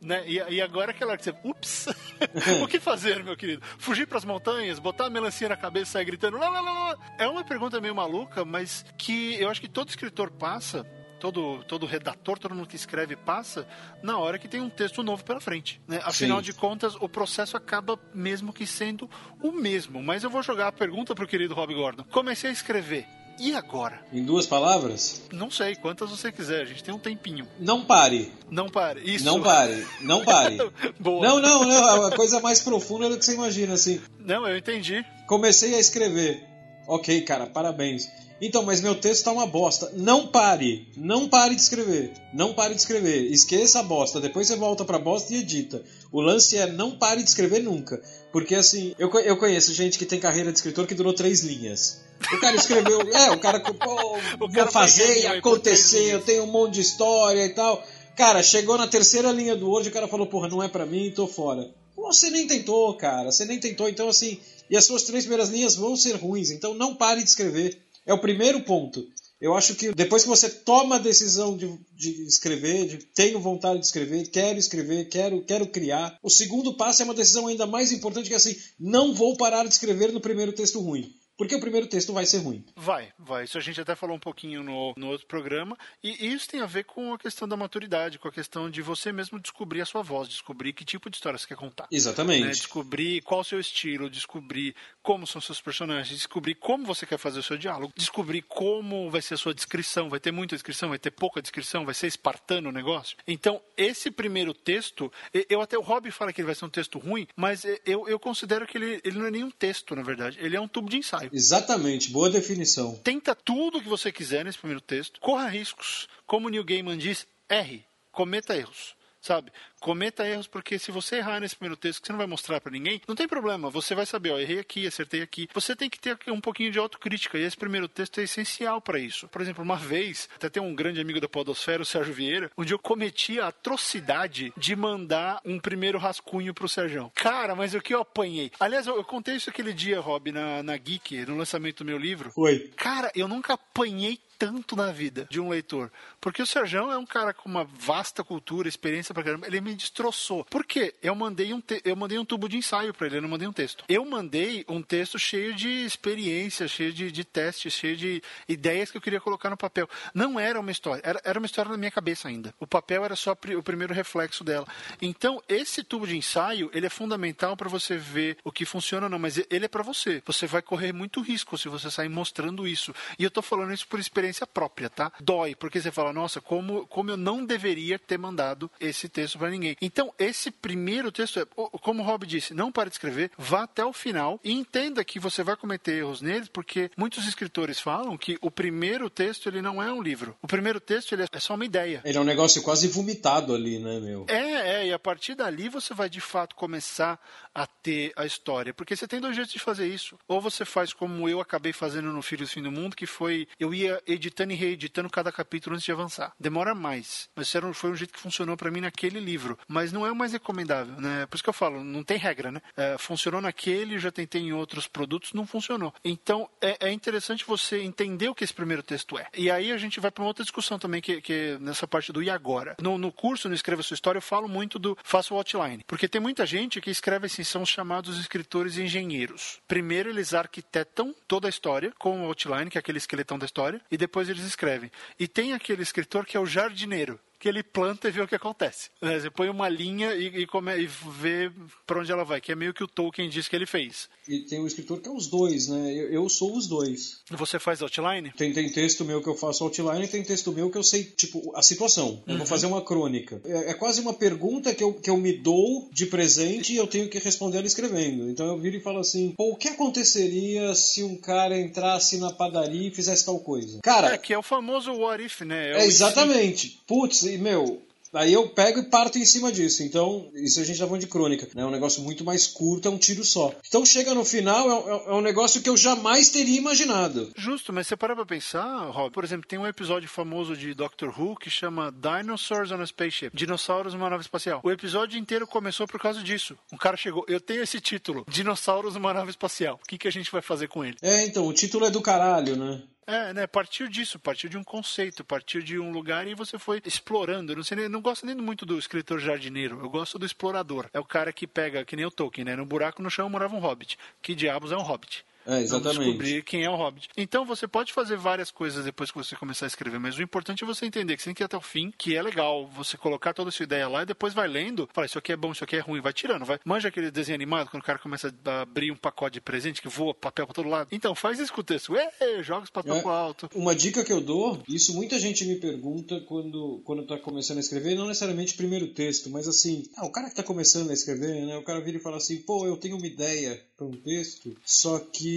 Né? 0.00 0.24
E, 0.26 0.38
e, 0.54 0.60
agora 0.60 0.90
aquela 0.90 1.16
que 1.16 1.22
você, 1.22 1.34
ups, 1.44 1.86
o 2.60 2.66
que 2.66 2.80
fazer, 2.80 3.22
meu 3.22 3.36
querido? 3.36 3.62
Fugir 3.78 4.06
para 4.06 4.18
as 4.18 4.24
montanhas, 4.24 4.80
botar 4.80 5.06
a 5.06 5.10
melancia 5.10 5.48
na 5.48 5.56
cabeça 5.56 5.90
e 5.90 5.92
sair 5.92 6.04
gritando, 6.04 6.36
lá, 6.36 6.48
lá, 6.48 6.60
lá. 6.60 6.98
É 7.16 7.28
uma 7.28 7.44
pergunta 7.44 7.80
meio 7.80 7.94
maluca, 7.94 8.44
mas 8.44 8.84
que 8.98 9.40
eu 9.40 9.48
acho 9.48 9.60
que 9.60 9.68
todo 9.68 9.88
escritor 9.88 10.32
passa, 10.32 10.84
todo, 11.20 11.62
todo 11.68 11.86
redator, 11.86 12.36
todo 12.36 12.52
mundo 12.52 12.66
que 12.66 12.74
escreve 12.74 13.14
passa 13.14 13.64
na 14.02 14.18
hora 14.18 14.40
que 14.40 14.48
tem 14.48 14.60
um 14.60 14.68
texto 14.68 15.04
novo 15.04 15.22
pela 15.22 15.40
frente. 15.40 15.80
Né? 15.86 16.00
Afinal 16.02 16.38
Sim. 16.38 16.44
de 16.46 16.52
contas, 16.52 16.96
o 16.96 17.08
processo 17.08 17.56
acaba 17.56 17.96
mesmo 18.12 18.52
que 18.52 18.66
sendo 18.66 19.08
o 19.40 19.52
mesmo. 19.52 20.02
Mas 20.02 20.24
eu 20.24 20.30
vou 20.30 20.42
jogar 20.42 20.66
a 20.66 20.72
pergunta 20.72 21.14
pro 21.14 21.28
querido 21.28 21.54
Rob 21.54 21.72
Gordon. 21.72 22.02
Comecei 22.10 22.50
a 22.50 22.52
escrever. 22.52 23.06
E 23.38 23.54
agora? 23.54 24.00
Em 24.12 24.24
duas 24.24 24.46
palavras? 24.46 25.22
Não 25.32 25.50
sei, 25.50 25.74
quantas 25.74 26.10
você 26.10 26.30
quiser, 26.30 26.62
a 26.62 26.64
gente 26.64 26.82
tem 26.82 26.94
um 26.94 26.98
tempinho. 26.98 27.46
Não 27.58 27.84
pare. 27.84 28.32
Não 28.50 28.68
pare, 28.68 29.00
isso. 29.04 29.24
Não 29.24 29.42
pare, 29.42 29.86
não 30.00 30.24
pare. 30.24 30.58
Boa. 31.00 31.26
Não, 31.26 31.40
não, 31.40 31.64
não, 31.64 32.06
a 32.06 32.16
coisa 32.16 32.40
mais 32.40 32.60
profunda 32.60 33.08
do 33.08 33.18
que 33.18 33.24
você 33.24 33.34
imagina, 33.34 33.74
assim. 33.74 34.00
Não, 34.18 34.46
eu 34.46 34.56
entendi. 34.56 35.04
Comecei 35.26 35.74
a 35.74 35.78
escrever. 35.78 36.44
Ok, 36.86 37.20
cara, 37.22 37.46
parabéns. 37.46 38.08
Então, 38.44 38.64
mas 38.64 38.80
meu 38.80 38.96
texto 38.96 39.22
tá 39.22 39.30
uma 39.30 39.46
bosta. 39.46 39.92
Não 39.94 40.26
pare. 40.26 40.88
Não 40.96 41.28
pare 41.28 41.54
de 41.54 41.60
escrever. 41.60 42.12
Não 42.34 42.52
pare 42.52 42.74
de 42.74 42.80
escrever. 42.80 43.30
Esqueça 43.30 43.78
a 43.78 43.82
bosta. 43.84 44.20
Depois 44.20 44.48
você 44.48 44.56
volta 44.56 44.84
pra 44.84 44.98
bosta 44.98 45.32
e 45.32 45.36
edita. 45.36 45.80
O 46.10 46.20
lance 46.20 46.56
é 46.56 46.66
não 46.66 46.98
pare 46.98 47.22
de 47.22 47.28
escrever 47.28 47.62
nunca. 47.62 48.02
Porque 48.32 48.56
assim, 48.56 48.96
eu, 48.98 49.08
eu 49.20 49.36
conheço 49.36 49.72
gente 49.72 49.96
que 49.96 50.04
tem 50.04 50.18
carreira 50.18 50.50
de 50.50 50.58
escritor 50.58 50.88
que 50.88 50.94
durou 50.94 51.14
três 51.14 51.42
linhas. 51.42 52.00
O 52.32 52.40
cara 52.40 52.56
escreveu, 52.56 53.00
é, 53.14 53.30
o 53.30 53.38
cara, 53.38 53.60
pô, 53.60 54.18
o 54.40 54.50
cara 54.50 54.72
fazer 54.72 55.20
e 55.20 55.26
acontecer, 55.28 56.12
eu 56.12 56.20
tenho 56.20 56.42
um 56.42 56.50
monte 56.50 56.74
de 56.74 56.80
história 56.80 57.44
e 57.46 57.50
tal. 57.50 57.80
Cara, 58.16 58.42
chegou 58.42 58.76
na 58.76 58.88
terceira 58.88 59.30
linha 59.30 59.54
do 59.54 59.68
Word, 59.68 59.88
o 59.88 59.92
cara 59.92 60.08
falou, 60.08 60.26
porra, 60.26 60.48
não 60.48 60.60
é 60.60 60.66
para 60.66 60.84
mim, 60.84 61.12
tô 61.14 61.28
fora. 61.28 61.70
Você 61.96 62.28
nem 62.30 62.48
tentou, 62.48 62.96
cara, 62.96 63.30
você 63.30 63.44
nem 63.44 63.60
tentou, 63.60 63.88
então 63.88 64.08
assim, 64.08 64.40
e 64.68 64.76
as 64.76 64.84
suas 64.84 65.04
três 65.04 65.24
primeiras 65.24 65.48
linhas 65.48 65.76
vão 65.76 65.94
ser 65.94 66.16
ruins, 66.16 66.50
então 66.50 66.74
não 66.74 66.96
pare 66.96 67.22
de 67.22 67.28
escrever. 67.28 67.80
É 68.06 68.12
o 68.12 68.20
primeiro 68.20 68.60
ponto. 68.62 69.06
Eu 69.42 69.56
acho 69.56 69.74
que 69.74 69.92
depois 69.92 70.22
que 70.22 70.28
você 70.28 70.48
toma 70.48 70.96
a 70.96 71.00
decisão 71.00 71.56
de, 71.56 71.66
de, 71.96 72.26
escrever, 72.28 72.86
de 72.86 72.98
tenho 72.98 73.40
vontade 73.40 73.80
de 73.80 73.86
escrever, 73.86 74.28
quero 74.28 74.56
escrever, 74.56 75.08
quero, 75.08 75.42
quero 75.42 75.66
criar, 75.66 76.16
o 76.22 76.30
segundo 76.30 76.76
passo 76.76 77.02
é 77.02 77.04
uma 77.04 77.12
decisão 77.12 77.48
ainda 77.48 77.66
mais 77.66 77.90
importante 77.90 78.28
que 78.28 78.34
é 78.34 78.36
assim, 78.36 78.56
não 78.78 79.12
vou 79.12 79.36
parar 79.36 79.64
de 79.64 79.72
escrever 79.72 80.12
no 80.12 80.20
primeiro 80.20 80.52
texto 80.52 80.80
ruim. 80.80 81.12
Porque 81.36 81.56
o 81.56 81.60
primeiro 81.60 81.88
texto 81.88 82.12
vai 82.12 82.26
ser 82.26 82.38
ruim. 82.38 82.64
Vai, 82.76 83.12
vai. 83.18 83.44
Isso 83.44 83.56
a 83.56 83.60
gente 83.60 83.80
até 83.80 83.96
falou 83.96 84.14
um 84.14 84.20
pouquinho 84.20 84.62
no, 84.62 84.92
no 84.96 85.08
outro 85.08 85.26
programa. 85.26 85.76
E 86.00 86.28
isso 86.28 86.48
tem 86.48 86.60
a 86.60 86.66
ver 86.66 86.84
com 86.84 87.14
a 87.14 87.18
questão 87.18 87.48
da 87.48 87.56
maturidade, 87.56 88.18
com 88.18 88.28
a 88.28 88.32
questão 88.32 88.70
de 88.70 88.82
você 88.82 89.10
mesmo 89.10 89.40
descobrir 89.40 89.80
a 89.80 89.86
sua 89.86 90.02
voz, 90.02 90.28
descobrir 90.28 90.72
que 90.72 90.84
tipo 90.84 91.08
de 91.10 91.16
história 91.16 91.38
você 91.38 91.46
quer 91.46 91.56
contar. 91.56 91.88
Exatamente. 91.90 92.44
Né? 92.44 92.50
Descobrir 92.50 93.22
qual 93.22 93.40
o 93.40 93.44
seu 93.44 93.58
estilo, 93.58 94.10
descobrir 94.10 94.76
como 95.02 95.26
são 95.26 95.40
seus 95.40 95.60
personagens, 95.60 96.16
descobrir 96.16 96.54
como 96.54 96.86
você 96.86 97.04
quer 97.04 97.18
fazer 97.18 97.40
o 97.40 97.42
seu 97.42 97.56
diálogo, 97.56 97.92
descobrir 97.96 98.42
como 98.42 99.10
vai 99.10 99.20
ser 99.20 99.34
a 99.34 99.36
sua 99.36 99.54
descrição. 99.54 100.08
Vai 100.08 100.20
ter 100.20 100.30
muita 100.30 100.54
descrição, 100.54 100.88
vai 100.88 100.98
ter 100.98 101.10
pouca 101.10 101.42
descrição, 101.42 101.84
vai 101.84 101.94
ser 101.94 102.06
espartano 102.06 102.68
o 102.68 102.72
negócio. 102.72 103.16
Então, 103.26 103.60
esse 103.76 104.10
primeiro 104.10 104.54
texto, 104.54 105.12
eu 105.48 105.60
até 105.60 105.76
o 105.76 105.82
Rob 105.82 106.10
fala 106.10 106.32
que 106.32 106.40
ele 106.40 106.46
vai 106.46 106.54
ser 106.54 106.64
um 106.64 106.70
texto 106.70 106.98
ruim, 106.98 107.26
mas 107.36 107.64
eu, 107.84 108.08
eu 108.08 108.18
considero 108.18 108.66
que 108.66 108.78
ele, 108.78 109.00
ele 109.04 109.18
não 109.18 109.26
é 109.26 109.30
nenhum 109.30 109.50
texto, 109.50 109.96
na 109.96 110.02
verdade. 110.02 110.38
Ele 110.40 110.56
é 110.56 110.60
um 110.60 110.68
tubo 110.68 110.88
de 110.88 110.98
ensaio. 110.98 111.30
Exatamente, 111.32 112.10
boa 112.10 112.30
definição. 112.30 112.96
Tenta 113.02 113.34
tudo 113.34 113.78
o 113.78 113.82
que 113.82 113.88
você 113.88 114.12
quiser 114.12 114.44
nesse 114.44 114.58
primeiro 114.58 114.80
texto, 114.80 115.20
corra 115.20 115.48
riscos. 115.48 116.08
Como 116.26 116.48
Neil 116.48 116.64
Gaiman 116.64 116.96
diz, 116.96 117.26
erre, 117.48 117.84
cometa 118.10 118.56
erros 118.56 118.94
sabe? 119.22 119.52
Cometa 119.80 120.26
erros, 120.26 120.46
porque 120.46 120.78
se 120.78 120.90
você 120.90 121.16
errar 121.16 121.40
nesse 121.40 121.56
primeiro 121.56 121.76
texto 121.76 122.00
que 122.00 122.06
você 122.06 122.12
não 122.12 122.18
vai 122.18 122.26
mostrar 122.26 122.60
para 122.60 122.72
ninguém, 122.72 123.00
não 123.06 123.14
tem 123.14 123.26
problema, 123.26 123.70
você 123.70 123.94
vai 123.94 124.04
saber, 124.04 124.32
ó, 124.32 124.38
errei 124.38 124.58
aqui, 124.58 124.86
acertei 124.86 125.22
aqui. 125.22 125.48
Você 125.54 125.74
tem 125.74 125.88
que 125.88 125.98
ter 125.98 126.18
um 126.28 126.40
pouquinho 126.40 126.70
de 126.70 126.78
autocrítica, 126.78 127.38
e 127.38 127.42
esse 127.42 127.56
primeiro 127.56 127.88
texto 127.88 128.18
é 128.18 128.24
essencial 128.24 128.80
para 128.80 128.98
isso. 128.98 129.28
Por 129.28 129.40
exemplo, 129.40 129.62
uma 129.62 129.76
vez, 129.76 130.28
até 130.36 130.48
tem 130.48 130.62
um 130.62 130.74
grande 130.74 131.00
amigo 131.00 131.20
da 131.20 131.28
Podosfera, 131.28 131.82
o 131.82 131.86
Sérgio 131.86 132.14
Vieira, 132.14 132.50
onde 132.56 132.74
eu 132.74 132.78
cometi 132.78 133.40
a 133.40 133.48
atrocidade 133.48 134.52
de 134.56 134.76
mandar 134.76 135.40
um 135.44 135.58
primeiro 135.58 135.98
rascunho 135.98 136.52
pro 136.52 136.68
Sérgio. 136.68 137.10
Cara, 137.14 137.54
mas 137.54 137.74
o 137.74 137.80
que 137.80 137.94
eu 137.94 138.00
apanhei? 138.00 138.50
Aliás, 138.58 138.86
eu, 138.86 138.96
eu 138.96 139.04
contei 139.04 139.36
isso 139.36 139.50
aquele 139.50 139.72
dia, 139.72 140.00
Rob, 140.00 140.32
na, 140.32 140.62
na 140.62 140.76
Geek, 140.76 141.24
no 141.26 141.36
lançamento 141.36 141.78
do 141.78 141.84
meu 141.84 141.98
livro. 141.98 142.30
Foi. 142.30 142.70
Cara, 142.76 143.10
eu 143.14 143.28
nunca 143.28 143.54
apanhei 143.54 144.18
tanto 144.42 144.74
na 144.74 144.90
vida 144.90 145.28
de 145.30 145.38
um 145.38 145.48
leitor. 145.48 145.88
Porque 146.20 146.42
o 146.42 146.46
Sérgio 146.46 146.90
é 146.90 146.98
um 146.98 147.06
cara 147.06 147.32
com 147.32 147.48
uma 147.48 147.62
vasta 147.62 148.24
cultura, 148.24 148.68
experiência 148.68 149.14
pra 149.14 149.22
caramba. 149.22 149.46
Ele 149.46 149.60
me 149.60 149.72
destroçou. 149.72 150.44
Por 150.46 150.64
quê? 150.64 150.96
Eu 151.00 151.14
mandei 151.14 151.54
um, 151.54 151.60
te... 151.60 151.80
eu 151.84 151.94
mandei 151.94 152.18
um 152.18 152.24
tubo 152.24 152.48
de 152.48 152.56
ensaio 152.56 152.92
para 152.92 153.06
ele, 153.06 153.18
eu 153.18 153.22
não 153.22 153.28
mandei 153.28 153.46
um 153.46 153.52
texto. 153.52 153.84
Eu 153.88 154.04
mandei 154.04 154.64
um 154.68 154.82
texto 154.82 155.16
cheio 155.16 155.54
de 155.54 155.68
experiência, 155.68 156.66
cheio 156.66 156.92
de, 156.92 157.12
de 157.12 157.22
testes, 157.22 157.72
cheio 157.72 157.96
de 157.96 158.20
ideias 158.48 158.90
que 158.90 158.96
eu 158.96 159.00
queria 159.00 159.20
colocar 159.20 159.48
no 159.48 159.56
papel. 159.56 159.88
Não 160.12 160.40
era 160.40 160.58
uma 160.58 160.72
história, 160.72 161.00
era, 161.04 161.20
era 161.22 161.38
uma 161.38 161.46
história 161.46 161.70
na 161.70 161.76
minha 161.76 161.92
cabeça 161.92 162.26
ainda. 162.26 162.52
O 162.58 162.66
papel 162.66 163.04
era 163.04 163.14
só 163.14 163.30
o 163.32 163.62
primeiro 163.62 163.94
reflexo 163.94 164.42
dela. 164.42 164.66
Então, 165.00 165.40
esse 165.48 165.84
tubo 165.84 166.04
de 166.04 166.16
ensaio, 166.16 166.68
ele 166.74 166.86
é 166.86 166.90
fundamental 166.90 167.56
para 167.56 167.68
você 167.68 167.96
ver 167.96 168.38
o 168.42 168.50
que 168.50 168.64
funciona 168.64 169.06
ou 169.06 169.10
não, 169.10 169.20
mas 169.20 169.38
ele 169.48 169.66
é 169.66 169.68
para 169.68 169.84
você. 169.84 170.20
Você 170.26 170.48
vai 170.48 170.62
correr 170.62 170.92
muito 170.92 171.20
risco 171.20 171.56
se 171.56 171.68
você 171.68 171.88
sair 171.92 172.08
mostrando 172.08 172.66
isso. 172.66 172.92
E 173.16 173.22
eu 173.22 173.30
tô 173.30 173.40
falando 173.40 173.72
isso 173.72 173.86
por 173.86 174.00
experiência 174.00 174.31
própria, 174.46 174.88
tá? 174.88 175.12
Dói, 175.20 175.54
porque 175.54 175.80
você 175.80 175.90
fala, 175.90 176.12
nossa, 176.12 176.40
como, 176.40 176.86
como 176.86 177.10
eu 177.10 177.16
não 177.16 177.44
deveria 177.44 177.98
ter 177.98 178.18
mandado 178.18 178.70
esse 178.80 179.08
texto 179.08 179.38
para 179.38 179.50
ninguém. 179.50 179.76
Então, 179.80 180.12
esse 180.18 180.50
primeiro 180.50 181.10
texto, 181.12 181.40
é, 181.40 181.46
como 181.80 182.02
o 182.02 182.06
Rob 182.06 182.26
disse, 182.26 182.54
não 182.54 182.72
pare 182.72 182.90
de 182.90 182.96
escrever, 182.96 183.30
vá 183.36 183.64
até 183.64 183.84
o 183.84 183.92
final 183.92 184.40
e 184.44 184.52
entenda 184.52 185.04
que 185.04 185.18
você 185.18 185.42
vai 185.42 185.56
cometer 185.56 185.98
erros 185.98 186.22
neles, 186.22 186.48
porque 186.48 186.90
muitos 186.96 187.26
escritores 187.26 187.80
falam 187.80 188.16
que 188.16 188.38
o 188.40 188.50
primeiro 188.50 189.08
texto 189.10 189.48
ele 189.48 189.62
não 189.62 189.82
é 189.82 189.92
um 189.92 190.02
livro. 190.02 190.36
O 190.42 190.46
primeiro 190.46 190.80
texto 190.80 191.12
ele 191.12 191.24
é 191.30 191.40
só 191.40 191.54
uma 191.54 191.64
ideia. 191.64 192.02
Ele 192.04 192.18
é 192.18 192.20
um 192.20 192.24
negócio 192.24 192.62
quase 192.62 192.88
vomitado 192.88 193.54
ali, 193.54 193.78
né, 193.78 194.00
meu? 194.00 194.26
É, 194.28 194.82
é, 194.82 194.86
e 194.86 194.92
a 194.92 194.98
partir 194.98 195.34
dali 195.34 195.68
você 195.68 195.94
vai 195.94 196.08
de 196.08 196.20
fato 196.20 196.54
começar 196.54 197.20
a 197.54 197.66
ter 197.66 198.12
a 198.16 198.24
história. 198.24 198.72
Porque 198.72 198.96
você 198.96 199.06
tem 199.06 199.20
dois 199.20 199.36
jeitos 199.36 199.52
de 199.52 199.58
fazer 199.58 199.86
isso. 199.86 200.18
Ou 200.26 200.40
você 200.40 200.64
faz 200.64 200.92
como 200.92 201.28
eu 201.28 201.40
acabei 201.40 201.72
fazendo 201.72 202.12
no 202.12 202.22
Filhos 202.22 202.52
Fim 202.52 202.62
do 202.62 202.72
Mundo, 202.72 202.96
que 202.96 203.06
foi 203.06 203.46
eu 203.58 203.74
ia 203.74 204.00
editando 204.22 204.52
e 204.52 204.56
reeditando 204.56 205.10
cada 205.10 205.32
capítulo 205.32 205.74
antes 205.74 205.84
de 205.84 205.92
avançar. 205.92 206.32
Demora 206.38 206.74
mais, 206.74 207.28
mas 207.34 207.52
foi 207.74 207.90
um 207.90 207.96
jeito 207.96 208.12
que 208.12 208.20
funcionou 208.20 208.56
para 208.56 208.70
mim 208.70 208.80
naquele 208.80 209.20
livro. 209.20 209.58
Mas 209.68 209.92
não 209.92 210.06
é 210.06 210.12
o 210.12 210.16
mais 210.16 210.32
recomendável, 210.32 211.00
né? 211.00 211.26
Por 211.26 211.36
isso 211.36 211.44
que 211.44 211.50
eu 211.50 211.54
falo, 211.54 211.82
não 211.82 212.02
tem 212.02 212.16
regra, 212.16 212.50
né? 212.50 212.60
É, 212.76 212.96
funcionou 212.98 213.40
naquele, 213.40 213.98
já 213.98 214.10
tentei 214.10 214.40
em 214.40 214.52
outros 214.52 214.86
produtos, 214.86 215.32
não 215.32 215.46
funcionou. 215.46 215.92
Então 216.04 216.48
é, 216.60 216.88
é, 216.88 216.92
interessante 216.92 217.44
você 217.44 217.80
entender 217.80 218.28
o 218.28 218.34
que 218.34 218.44
esse 218.44 218.54
primeiro 218.54 218.82
texto 218.82 219.18
é. 219.18 219.26
E 219.36 219.50
aí 219.50 219.72
a 219.72 219.78
gente 219.78 220.00
vai 220.00 220.10
para 220.10 220.22
uma 220.22 220.28
outra 220.28 220.44
discussão 220.44 220.78
também, 220.78 221.00
que, 221.00 221.20
que 221.20 221.32
é 221.32 221.58
nessa 221.58 221.86
parte 221.86 222.12
do 222.12 222.22
e 222.22 222.30
agora. 222.30 222.76
No, 222.80 222.96
no 222.96 223.10
curso, 223.10 223.48
no 223.48 223.54
Escreva 223.54 223.82
Sua 223.82 223.94
História, 223.94 224.18
eu 224.18 224.22
falo 224.22 224.48
muito 224.48 224.78
do 224.78 224.96
faça 225.02 225.34
o 225.34 225.36
outline. 225.36 225.84
Porque 225.86 226.08
tem 226.08 226.20
muita 226.20 226.46
gente 226.46 226.80
que 226.80 226.90
escreve 226.90 227.26
assim, 227.26 227.44
são 227.44 227.66
chamados 227.66 228.18
escritores 228.18 228.78
engenheiros. 228.78 229.60
Primeiro 229.66 230.10
eles 230.10 230.34
arquitetam 230.34 231.14
toda 231.26 231.48
a 231.48 231.50
história 231.50 231.92
com 231.98 232.22
o 232.22 232.26
outline, 232.26 232.70
que 232.70 232.78
é 232.78 232.80
aquele 232.80 232.98
esqueletão 232.98 233.38
da 233.38 233.46
história, 233.46 233.80
e 233.90 233.96
depois 234.02 234.28
eles 234.28 234.42
escrevem. 234.42 234.90
E 235.16 235.28
tem 235.28 235.52
aquele 235.52 235.82
escritor 235.82 236.26
que 236.26 236.36
é 236.36 236.40
o 236.40 236.44
jardineiro 236.44 237.20
que 237.42 237.48
ele 237.48 237.64
planta 237.64 238.06
e 238.06 238.12
vê 238.12 238.20
o 238.20 238.28
que 238.28 238.36
acontece. 238.36 238.88
É, 239.02 239.18
você 239.18 239.28
põe 239.28 239.48
uma 239.48 239.68
linha 239.68 240.14
e, 240.14 240.42
e, 240.42 240.46
come, 240.46 240.78
e 240.78 240.86
vê 240.86 241.50
para 241.84 241.98
onde 241.98 242.12
ela 242.12 242.24
vai, 242.24 242.40
que 242.40 242.52
é 242.52 242.54
meio 242.54 242.72
que 242.72 242.84
o 242.84 242.86
Tolkien 242.86 243.28
diz 243.28 243.48
que 243.48 243.56
ele 243.56 243.66
fez. 243.66 244.08
E 244.28 244.42
tem 244.42 244.60
um 244.60 244.66
escritor 244.66 245.00
que 245.00 245.08
é 245.08 245.12
os 245.12 245.26
dois, 245.26 245.66
né? 245.66 245.92
Eu, 245.92 246.12
eu 246.12 246.28
sou 246.28 246.56
os 246.56 246.68
dois. 246.68 247.20
Você 247.28 247.58
faz 247.58 247.82
outline? 247.82 248.30
Tem, 248.36 248.52
tem 248.52 248.70
texto 248.70 249.04
meu 249.04 249.20
que 249.20 249.28
eu 249.28 249.34
faço 249.34 249.64
outline 249.64 250.04
e 250.04 250.06
tem 250.06 250.22
texto 250.22 250.52
meu 250.52 250.70
que 250.70 250.78
eu 250.78 250.84
sei, 250.84 251.02
tipo, 251.02 251.52
a 251.56 251.62
situação. 251.62 252.22
Eu 252.28 252.34
uhum. 252.34 252.38
vou 252.38 252.46
fazer 252.46 252.66
uma 252.66 252.80
crônica. 252.80 253.40
É, 253.44 253.70
é, 253.70 253.74
quase 253.74 254.00
uma 254.00 254.14
pergunta 254.14 254.72
que 254.72 254.84
eu, 254.84 254.94
que 254.94 255.10
eu 255.10 255.16
me 255.16 255.32
dou 255.32 255.88
de 255.90 256.06
presente 256.06 256.72
e 256.72 256.76
eu 256.76 256.86
tenho 256.86 257.08
que 257.08 257.18
responder 257.18 257.58
ela 257.58 257.66
escrevendo. 257.66 258.30
Então 258.30 258.46
eu 258.46 258.56
viro 258.56 258.76
e 258.76 258.80
falo 258.80 259.00
assim: 259.00 259.34
o 259.36 259.56
que 259.56 259.66
aconteceria 259.66 260.76
se 260.76 261.02
um 261.02 261.16
cara 261.16 261.58
entrasse 261.58 262.18
na 262.18 262.32
padaria 262.32 262.86
e 262.86 262.94
fizesse 262.94 263.26
tal 263.26 263.40
coisa? 263.40 263.80
Cara. 263.82 264.14
É, 264.14 264.18
que 264.18 264.32
é 264.32 264.38
o 264.38 264.42
famoso 264.44 264.92
what 264.92 265.24
if, 265.24 265.40
né? 265.40 265.72
É, 265.72 265.82
é 265.82 265.86
exatamente. 265.86 266.80
Putz, 266.86 267.31
e, 267.32 267.38
meu, 267.38 267.82
Aí 268.12 268.32
eu 268.32 268.46
pego 268.48 268.80
e 268.80 268.84
parto 268.84 269.18
em 269.18 269.24
cima 269.24 269.50
disso. 269.50 269.82
Então, 269.82 270.30
isso 270.34 270.60
a 270.60 270.64
gente 270.64 270.78
tá 270.78 270.84
falando 270.84 271.00
de 271.00 271.06
crônica. 271.06 271.48
Né? 271.54 271.62
É 271.62 271.66
um 271.66 271.70
negócio 271.70 272.02
muito 272.02 272.24
mais 272.24 272.46
curto, 272.46 272.86
é 272.86 272.90
um 272.90 272.98
tiro 272.98 273.24
só. 273.24 273.54
Então 273.66 273.86
chega 273.86 274.14
no 274.14 274.24
final, 274.24 274.68
é, 274.68 274.92
é, 274.92 275.10
é 275.10 275.14
um 275.14 275.22
negócio 275.22 275.62
que 275.62 275.68
eu 275.68 275.76
jamais 275.76 276.28
teria 276.28 276.58
imaginado. 276.58 277.32
Justo, 277.36 277.72
mas 277.72 277.86
você 277.86 277.96
para 277.96 278.14
pra 278.14 278.26
pensar, 278.26 278.90
Rob, 278.90 279.12
por 279.12 279.24
exemplo, 279.24 279.48
tem 279.48 279.58
um 279.58 279.66
episódio 279.66 280.08
famoso 280.08 280.54
de 280.54 280.74
Doctor 280.74 281.08
Who 281.18 281.36
que 281.36 281.48
chama 281.48 281.90
Dinosaurs 281.90 282.70
on 282.70 282.82
a 282.82 282.86
Spaceship. 282.86 283.30
Dinossauros 283.32 283.94
numa 283.94 284.10
nave 284.10 284.22
espacial. 284.22 284.60
O 284.62 284.70
episódio 284.70 285.18
inteiro 285.18 285.46
começou 285.46 285.86
por 285.88 285.98
causa 285.98 286.22
disso. 286.22 286.56
Um 286.70 286.76
cara 286.76 286.96
chegou, 286.96 287.24
eu 287.28 287.40
tenho 287.40 287.62
esse 287.62 287.80
título, 287.80 288.26
Dinossauros 288.28 288.94
numa 288.94 289.14
nave 289.14 289.30
espacial. 289.30 289.80
O 289.82 289.88
que, 289.88 289.96
que 289.96 290.08
a 290.08 290.12
gente 290.12 290.30
vai 290.30 290.42
fazer 290.42 290.68
com 290.68 290.84
ele? 290.84 290.96
É, 291.00 291.24
então, 291.24 291.46
o 291.46 291.52
título 291.52 291.86
é 291.86 291.90
do 291.90 292.02
caralho, 292.02 292.56
né? 292.56 292.82
É, 293.06 293.32
né? 293.32 293.46
Partiu 293.48 293.88
disso, 293.88 294.18
partiu 294.18 294.48
de 294.48 294.56
um 294.56 294.62
conceito, 294.62 295.24
partiu 295.24 295.60
de 295.60 295.78
um 295.78 295.90
lugar 295.90 296.26
e 296.26 296.34
você 296.34 296.58
foi 296.58 296.80
explorando. 296.84 297.56
Não, 297.56 297.64
sei, 297.64 297.88
não 297.88 298.00
gosto 298.00 298.24
nem 298.24 298.34
muito 298.36 298.64
do 298.64 298.78
escritor 298.78 299.18
jardineiro, 299.18 299.80
eu 299.80 299.90
gosto 299.90 300.18
do 300.18 300.26
explorador. 300.26 300.88
É 300.92 301.00
o 301.00 301.04
cara 301.04 301.32
que 301.32 301.46
pega, 301.46 301.84
que 301.84 301.96
nem 301.96 302.06
o 302.06 302.10
Tolkien, 302.10 302.44
né? 302.44 302.54
No 302.54 302.64
buraco 302.64 303.02
no 303.02 303.10
chão 303.10 303.28
morava 303.28 303.56
um 303.56 303.58
hobbit. 303.58 303.98
Que 304.20 304.34
diabos 304.34 304.70
é 304.70 304.76
um 304.76 304.82
hobbit? 304.82 305.24
É, 305.46 305.60
exatamente. 305.60 305.98
descobrir 305.98 306.42
quem 306.42 306.64
é 306.64 306.70
o 306.70 306.76
Hobbit. 306.76 307.08
Então 307.16 307.44
você 307.44 307.66
pode 307.66 307.92
fazer 307.92 308.16
várias 308.16 308.50
coisas 308.50 308.84
depois 308.84 309.10
que 309.10 309.18
você 309.18 309.36
começar 309.36 309.66
a 309.66 309.68
escrever, 309.68 309.98
mas 309.98 310.16
o 310.16 310.22
importante 310.22 310.64
é 310.64 310.66
você 310.66 310.86
entender 310.86 311.16
que 311.16 311.22
você 311.22 311.30
tem 311.30 311.34
que 311.34 311.42
ir 311.42 311.44
até 311.44 311.56
o 311.56 311.60
fim, 311.60 311.92
que 311.96 312.16
é 312.16 312.22
legal 312.22 312.66
você 312.68 312.96
colocar 312.96 313.32
toda 313.32 313.48
a 313.48 313.52
sua 313.52 313.64
ideia 313.64 313.88
lá 313.88 314.02
e 314.02 314.06
depois 314.06 314.34
vai 314.34 314.48
lendo, 314.48 314.88
fala, 314.92 315.06
isso 315.06 315.18
aqui 315.18 315.32
é 315.32 315.36
bom, 315.36 315.52
isso 315.52 315.64
aqui 315.64 315.76
é 315.76 315.80
ruim, 315.80 316.00
vai 316.00 316.12
tirando, 316.12 316.44
vai. 316.44 316.58
Manja 316.64 316.88
aquele 316.88 317.10
desenho 317.10 317.34
animado 317.34 317.70
quando 317.70 317.82
o 317.82 317.86
cara 317.86 317.98
começa 317.98 318.32
a 318.44 318.60
abrir 318.62 318.90
um 318.90 318.96
pacote 318.96 319.34
de 319.34 319.40
presente 319.40 319.82
que 319.82 319.88
voa 319.88 320.14
papel 320.14 320.46
pra 320.46 320.54
todo 320.54 320.68
lado. 320.68 320.88
Então 320.92 321.14
faz 321.14 321.38
isso 321.38 321.52
com 321.52 321.60
o 321.60 321.64
texto. 321.64 321.92
Ué, 321.92 322.10
joga 322.42 322.64
os 322.64 322.70
papel 322.70 322.96
é, 322.96 323.00
pro 323.00 323.10
alto. 323.10 323.50
Uma 323.54 323.74
dica 323.74 324.04
que 324.04 324.12
eu 324.12 324.20
dou, 324.20 324.62
isso 324.68 324.94
muita 324.94 325.18
gente 325.18 325.44
me 325.44 325.56
pergunta 325.56 326.20
quando, 326.28 326.80
quando 326.84 327.06
tá 327.06 327.18
começando 327.18 327.58
a 327.58 327.60
escrever, 327.60 327.94
não 327.94 328.06
necessariamente 328.06 328.54
o 328.54 328.56
primeiro 328.56 328.88
texto, 328.88 329.30
mas 329.30 329.48
assim, 329.48 329.84
ah, 329.96 330.06
o 330.06 330.12
cara 330.12 330.28
que 330.28 330.36
tá 330.36 330.42
começando 330.42 330.90
a 330.90 330.94
escrever, 330.94 331.46
né? 331.46 331.56
O 331.56 331.64
cara 331.64 331.80
vira 331.80 331.96
e 331.96 332.00
fala 332.00 332.18
assim, 332.18 332.38
pô, 332.38 332.66
eu 332.66 332.76
tenho 332.76 332.96
uma 332.96 333.06
ideia 333.06 333.60
para 333.76 333.86
um 333.86 333.92
texto, 333.92 334.56
só 334.64 334.98
que 334.98 335.31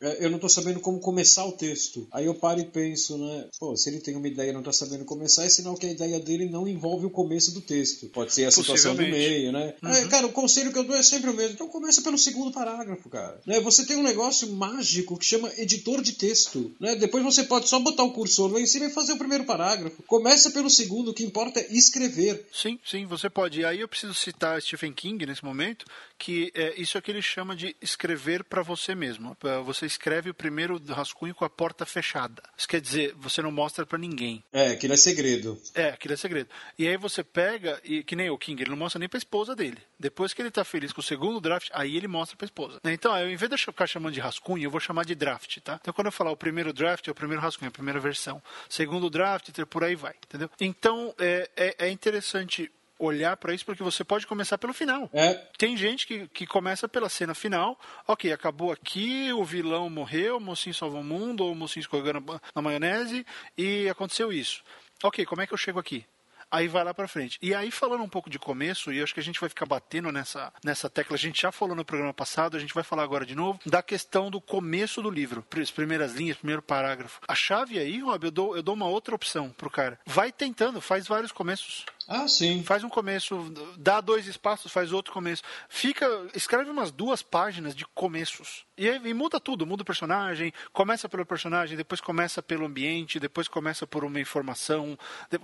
é, 0.00 0.24
eu 0.24 0.30
não 0.30 0.36
estou 0.36 0.50
sabendo 0.50 0.80
como 0.80 1.00
começar 1.00 1.44
o 1.44 1.52
texto. 1.52 2.06
Aí 2.12 2.26
eu 2.26 2.34
paro 2.34 2.60
e 2.60 2.64
penso, 2.64 3.18
né? 3.18 3.46
Pô, 3.58 3.76
se 3.76 3.88
ele 3.88 4.00
tem 4.00 4.16
uma 4.16 4.28
ideia 4.28 4.50
e 4.50 4.52
não 4.52 4.60
está 4.60 4.72
sabendo 4.72 5.04
começar, 5.04 5.44
é 5.44 5.48
sinal 5.48 5.74
que 5.74 5.86
a 5.86 5.90
ideia 5.90 6.20
dele 6.20 6.48
não 6.48 6.66
envolve 6.66 7.06
o 7.06 7.10
começo 7.10 7.52
do 7.52 7.60
texto. 7.60 8.06
Pode 8.08 8.32
ser 8.32 8.44
a 8.46 8.50
situação 8.50 8.94
do 8.94 9.02
meio, 9.02 9.52
né? 9.52 9.74
Uhum. 9.82 9.90
É, 9.90 10.08
cara, 10.08 10.26
o 10.26 10.32
conselho 10.32 10.72
que 10.72 10.78
eu 10.78 10.84
dou 10.84 10.96
é 10.96 11.02
sempre 11.02 11.30
o 11.30 11.34
mesmo. 11.34 11.54
Então 11.54 11.68
começa 11.68 12.02
pelo 12.02 12.18
segundo 12.18 12.52
parágrafo, 12.52 13.08
cara. 13.08 13.40
Né? 13.46 13.60
Você 13.60 13.86
tem 13.86 13.96
um 13.96 14.02
negócio 14.02 14.50
mágico 14.52 15.16
que 15.16 15.24
chama 15.24 15.52
editor 15.56 16.02
de 16.02 16.12
texto. 16.12 16.72
Né? 16.80 16.96
Depois 16.96 17.24
você 17.24 17.44
pode 17.44 17.68
só 17.68 17.78
botar 17.78 18.04
o 18.04 18.12
cursor 18.12 18.52
lá 18.52 18.60
em 18.60 18.66
cima 18.66 18.86
e 18.86 18.90
fazer 18.90 19.12
o 19.12 19.18
primeiro 19.18 19.44
parágrafo. 19.44 20.02
Começa 20.04 20.50
pelo 20.50 20.70
segundo, 20.70 21.10
o 21.10 21.14
que 21.14 21.24
importa 21.24 21.60
é 21.60 21.72
escrever. 21.72 22.46
Sim, 22.52 22.78
sim, 22.84 23.06
você 23.06 23.28
pode. 23.28 23.60
E 23.60 23.64
aí 23.64 23.80
eu 23.80 23.88
preciso 23.88 24.14
citar 24.14 24.60
Stephen 24.60 24.92
King 24.92 25.24
nesse 25.26 25.44
momento, 25.44 25.84
que 26.18 26.50
é, 26.54 26.74
isso 26.80 26.98
é 26.98 27.00
que 27.00 27.10
ele 27.10 27.22
chama 27.22 27.54
de 27.54 27.76
escrever 27.80 28.44
para 28.44 28.62
você 28.62 28.94
mesmo 28.94 29.36
você 29.64 29.86
escreve 29.86 30.30
o 30.30 30.34
primeiro 30.34 30.80
rascunho 30.88 31.34
com 31.34 31.44
a 31.44 31.50
porta 31.50 31.84
fechada. 31.86 32.42
Isso 32.56 32.68
quer 32.68 32.80
dizer, 32.80 33.14
você 33.16 33.42
não 33.42 33.50
mostra 33.50 33.86
para 33.86 33.98
ninguém. 33.98 34.42
É, 34.52 34.68
aquilo 34.68 34.94
é 34.94 34.96
segredo. 34.96 35.60
É, 35.74 35.90
aquilo 35.90 36.14
é 36.14 36.16
segredo. 36.16 36.48
E 36.78 36.86
aí 36.86 36.96
você 36.96 37.22
pega, 37.22 37.80
e 37.84 38.02
que 38.02 38.16
nem 38.16 38.30
o 38.30 38.38
King, 38.38 38.62
ele 38.62 38.70
não 38.70 38.76
mostra 38.76 38.98
nem 38.98 39.08
pra 39.08 39.18
esposa 39.18 39.54
dele. 39.54 39.78
Depois 39.98 40.32
que 40.32 40.42
ele 40.42 40.50
tá 40.50 40.64
feliz 40.64 40.92
com 40.92 41.00
o 41.00 41.04
segundo 41.04 41.40
draft, 41.40 41.68
aí 41.72 41.96
ele 41.96 42.08
mostra 42.08 42.36
pra 42.36 42.44
esposa. 42.44 42.80
Então, 42.84 43.16
eu, 43.16 43.30
em 43.30 43.36
vez 43.36 43.48
de 43.48 43.54
eu 43.54 43.58
ficar 43.58 43.86
chamando 43.86 44.14
de 44.14 44.20
rascunho, 44.20 44.64
eu 44.64 44.70
vou 44.70 44.80
chamar 44.80 45.04
de 45.04 45.14
draft, 45.14 45.58
tá? 45.58 45.78
Então, 45.80 45.94
quando 45.94 46.06
eu 46.06 46.12
falar 46.12 46.30
o 46.30 46.36
primeiro 46.36 46.72
draft, 46.72 47.06
é 47.06 47.10
o 47.10 47.14
primeiro 47.14 47.42
rascunho, 47.42 47.68
a 47.68 47.72
primeira 47.72 48.00
versão. 48.00 48.42
Segundo 48.68 49.10
draft, 49.10 49.50
por 49.68 49.84
aí 49.84 49.94
vai, 49.94 50.14
entendeu? 50.26 50.50
Então, 50.60 51.14
é, 51.18 51.50
é, 51.56 51.86
é 51.86 51.90
interessante 51.90 52.70
olhar 52.98 53.36
para 53.36 53.54
isso 53.54 53.64
porque 53.64 53.82
você 53.82 54.02
pode 54.04 54.26
começar 54.26 54.58
pelo 54.58 54.72
final. 54.72 55.08
É. 55.12 55.34
Tem 55.56 55.76
gente 55.76 56.06
que, 56.06 56.28
que 56.28 56.46
começa 56.46 56.88
pela 56.88 57.08
cena 57.08 57.34
final, 57.34 57.78
ok, 58.06 58.32
acabou 58.32 58.72
aqui, 58.72 59.32
o 59.32 59.44
vilão 59.44 59.88
morreu, 59.88 60.36
o 60.36 60.40
mocinho 60.40 60.74
salvou 60.74 61.00
o 61.00 61.04
mundo, 61.04 61.44
ou 61.44 61.52
o 61.52 61.56
mocinho 61.56 61.82
escorregou 61.82 62.14
na, 62.14 62.40
na 62.54 62.62
maionese 62.62 63.26
e 63.56 63.88
aconteceu 63.88 64.32
isso. 64.32 64.62
Ok, 65.02 65.24
como 65.26 65.42
é 65.42 65.46
que 65.46 65.54
eu 65.54 65.58
chego 65.58 65.78
aqui? 65.78 66.04
aí 66.50 66.68
vai 66.68 66.84
lá 66.84 66.92
para 66.94 67.08
frente. 67.08 67.38
E 67.40 67.54
aí, 67.54 67.70
falando 67.70 68.02
um 68.02 68.08
pouco 68.08 68.30
de 68.30 68.38
começo, 68.38 68.92
e 68.92 69.02
acho 69.02 69.14
que 69.14 69.20
a 69.20 69.22
gente 69.22 69.40
vai 69.40 69.48
ficar 69.48 69.66
batendo 69.66 70.10
nessa, 70.10 70.52
nessa 70.64 70.88
tecla, 70.88 71.16
a 71.16 71.18
gente 71.18 71.42
já 71.42 71.52
falou 71.52 71.76
no 71.76 71.84
programa 71.84 72.14
passado, 72.14 72.56
a 72.56 72.60
gente 72.60 72.74
vai 72.74 72.82
falar 72.82 73.02
agora 73.02 73.26
de 73.26 73.34
novo, 73.34 73.60
da 73.66 73.82
questão 73.82 74.30
do 74.30 74.40
começo 74.40 75.02
do 75.02 75.10
livro, 75.10 75.44
as 75.60 75.70
primeiras 75.70 76.14
linhas, 76.14 76.36
primeiro 76.36 76.62
parágrafo. 76.62 77.20
A 77.26 77.34
chave 77.34 77.78
aí, 77.78 78.00
Rob, 78.00 78.24
eu 78.24 78.30
dou, 78.30 78.56
eu 78.56 78.62
dou 78.62 78.74
uma 78.74 78.86
outra 78.86 79.14
opção 79.14 79.50
pro 79.50 79.70
cara. 79.70 79.98
Vai 80.06 80.32
tentando, 80.32 80.80
faz 80.80 81.06
vários 81.06 81.32
começos. 81.32 81.84
Ah, 82.08 82.26
sim. 82.26 82.62
Faz 82.62 82.82
um 82.82 82.88
começo, 82.88 83.52
dá 83.76 84.00
dois 84.00 84.26
espaços, 84.26 84.72
faz 84.72 84.92
outro 84.92 85.12
começo. 85.12 85.42
Fica, 85.68 86.06
escreve 86.34 86.70
umas 86.70 86.90
duas 86.90 87.22
páginas 87.22 87.76
de 87.76 87.84
começos. 87.94 88.64
E, 88.78 88.86
e 88.86 89.12
muda 89.12 89.38
tudo, 89.38 89.66
muda 89.66 89.82
o 89.82 89.84
personagem, 89.86 90.52
começa 90.72 91.08
pelo 91.08 91.26
personagem, 91.26 91.76
depois 91.76 92.00
começa 92.00 92.42
pelo 92.42 92.64
ambiente, 92.64 93.20
depois 93.20 93.46
começa 93.46 93.86
por 93.86 94.04
uma 94.04 94.20
informação, 94.20 94.96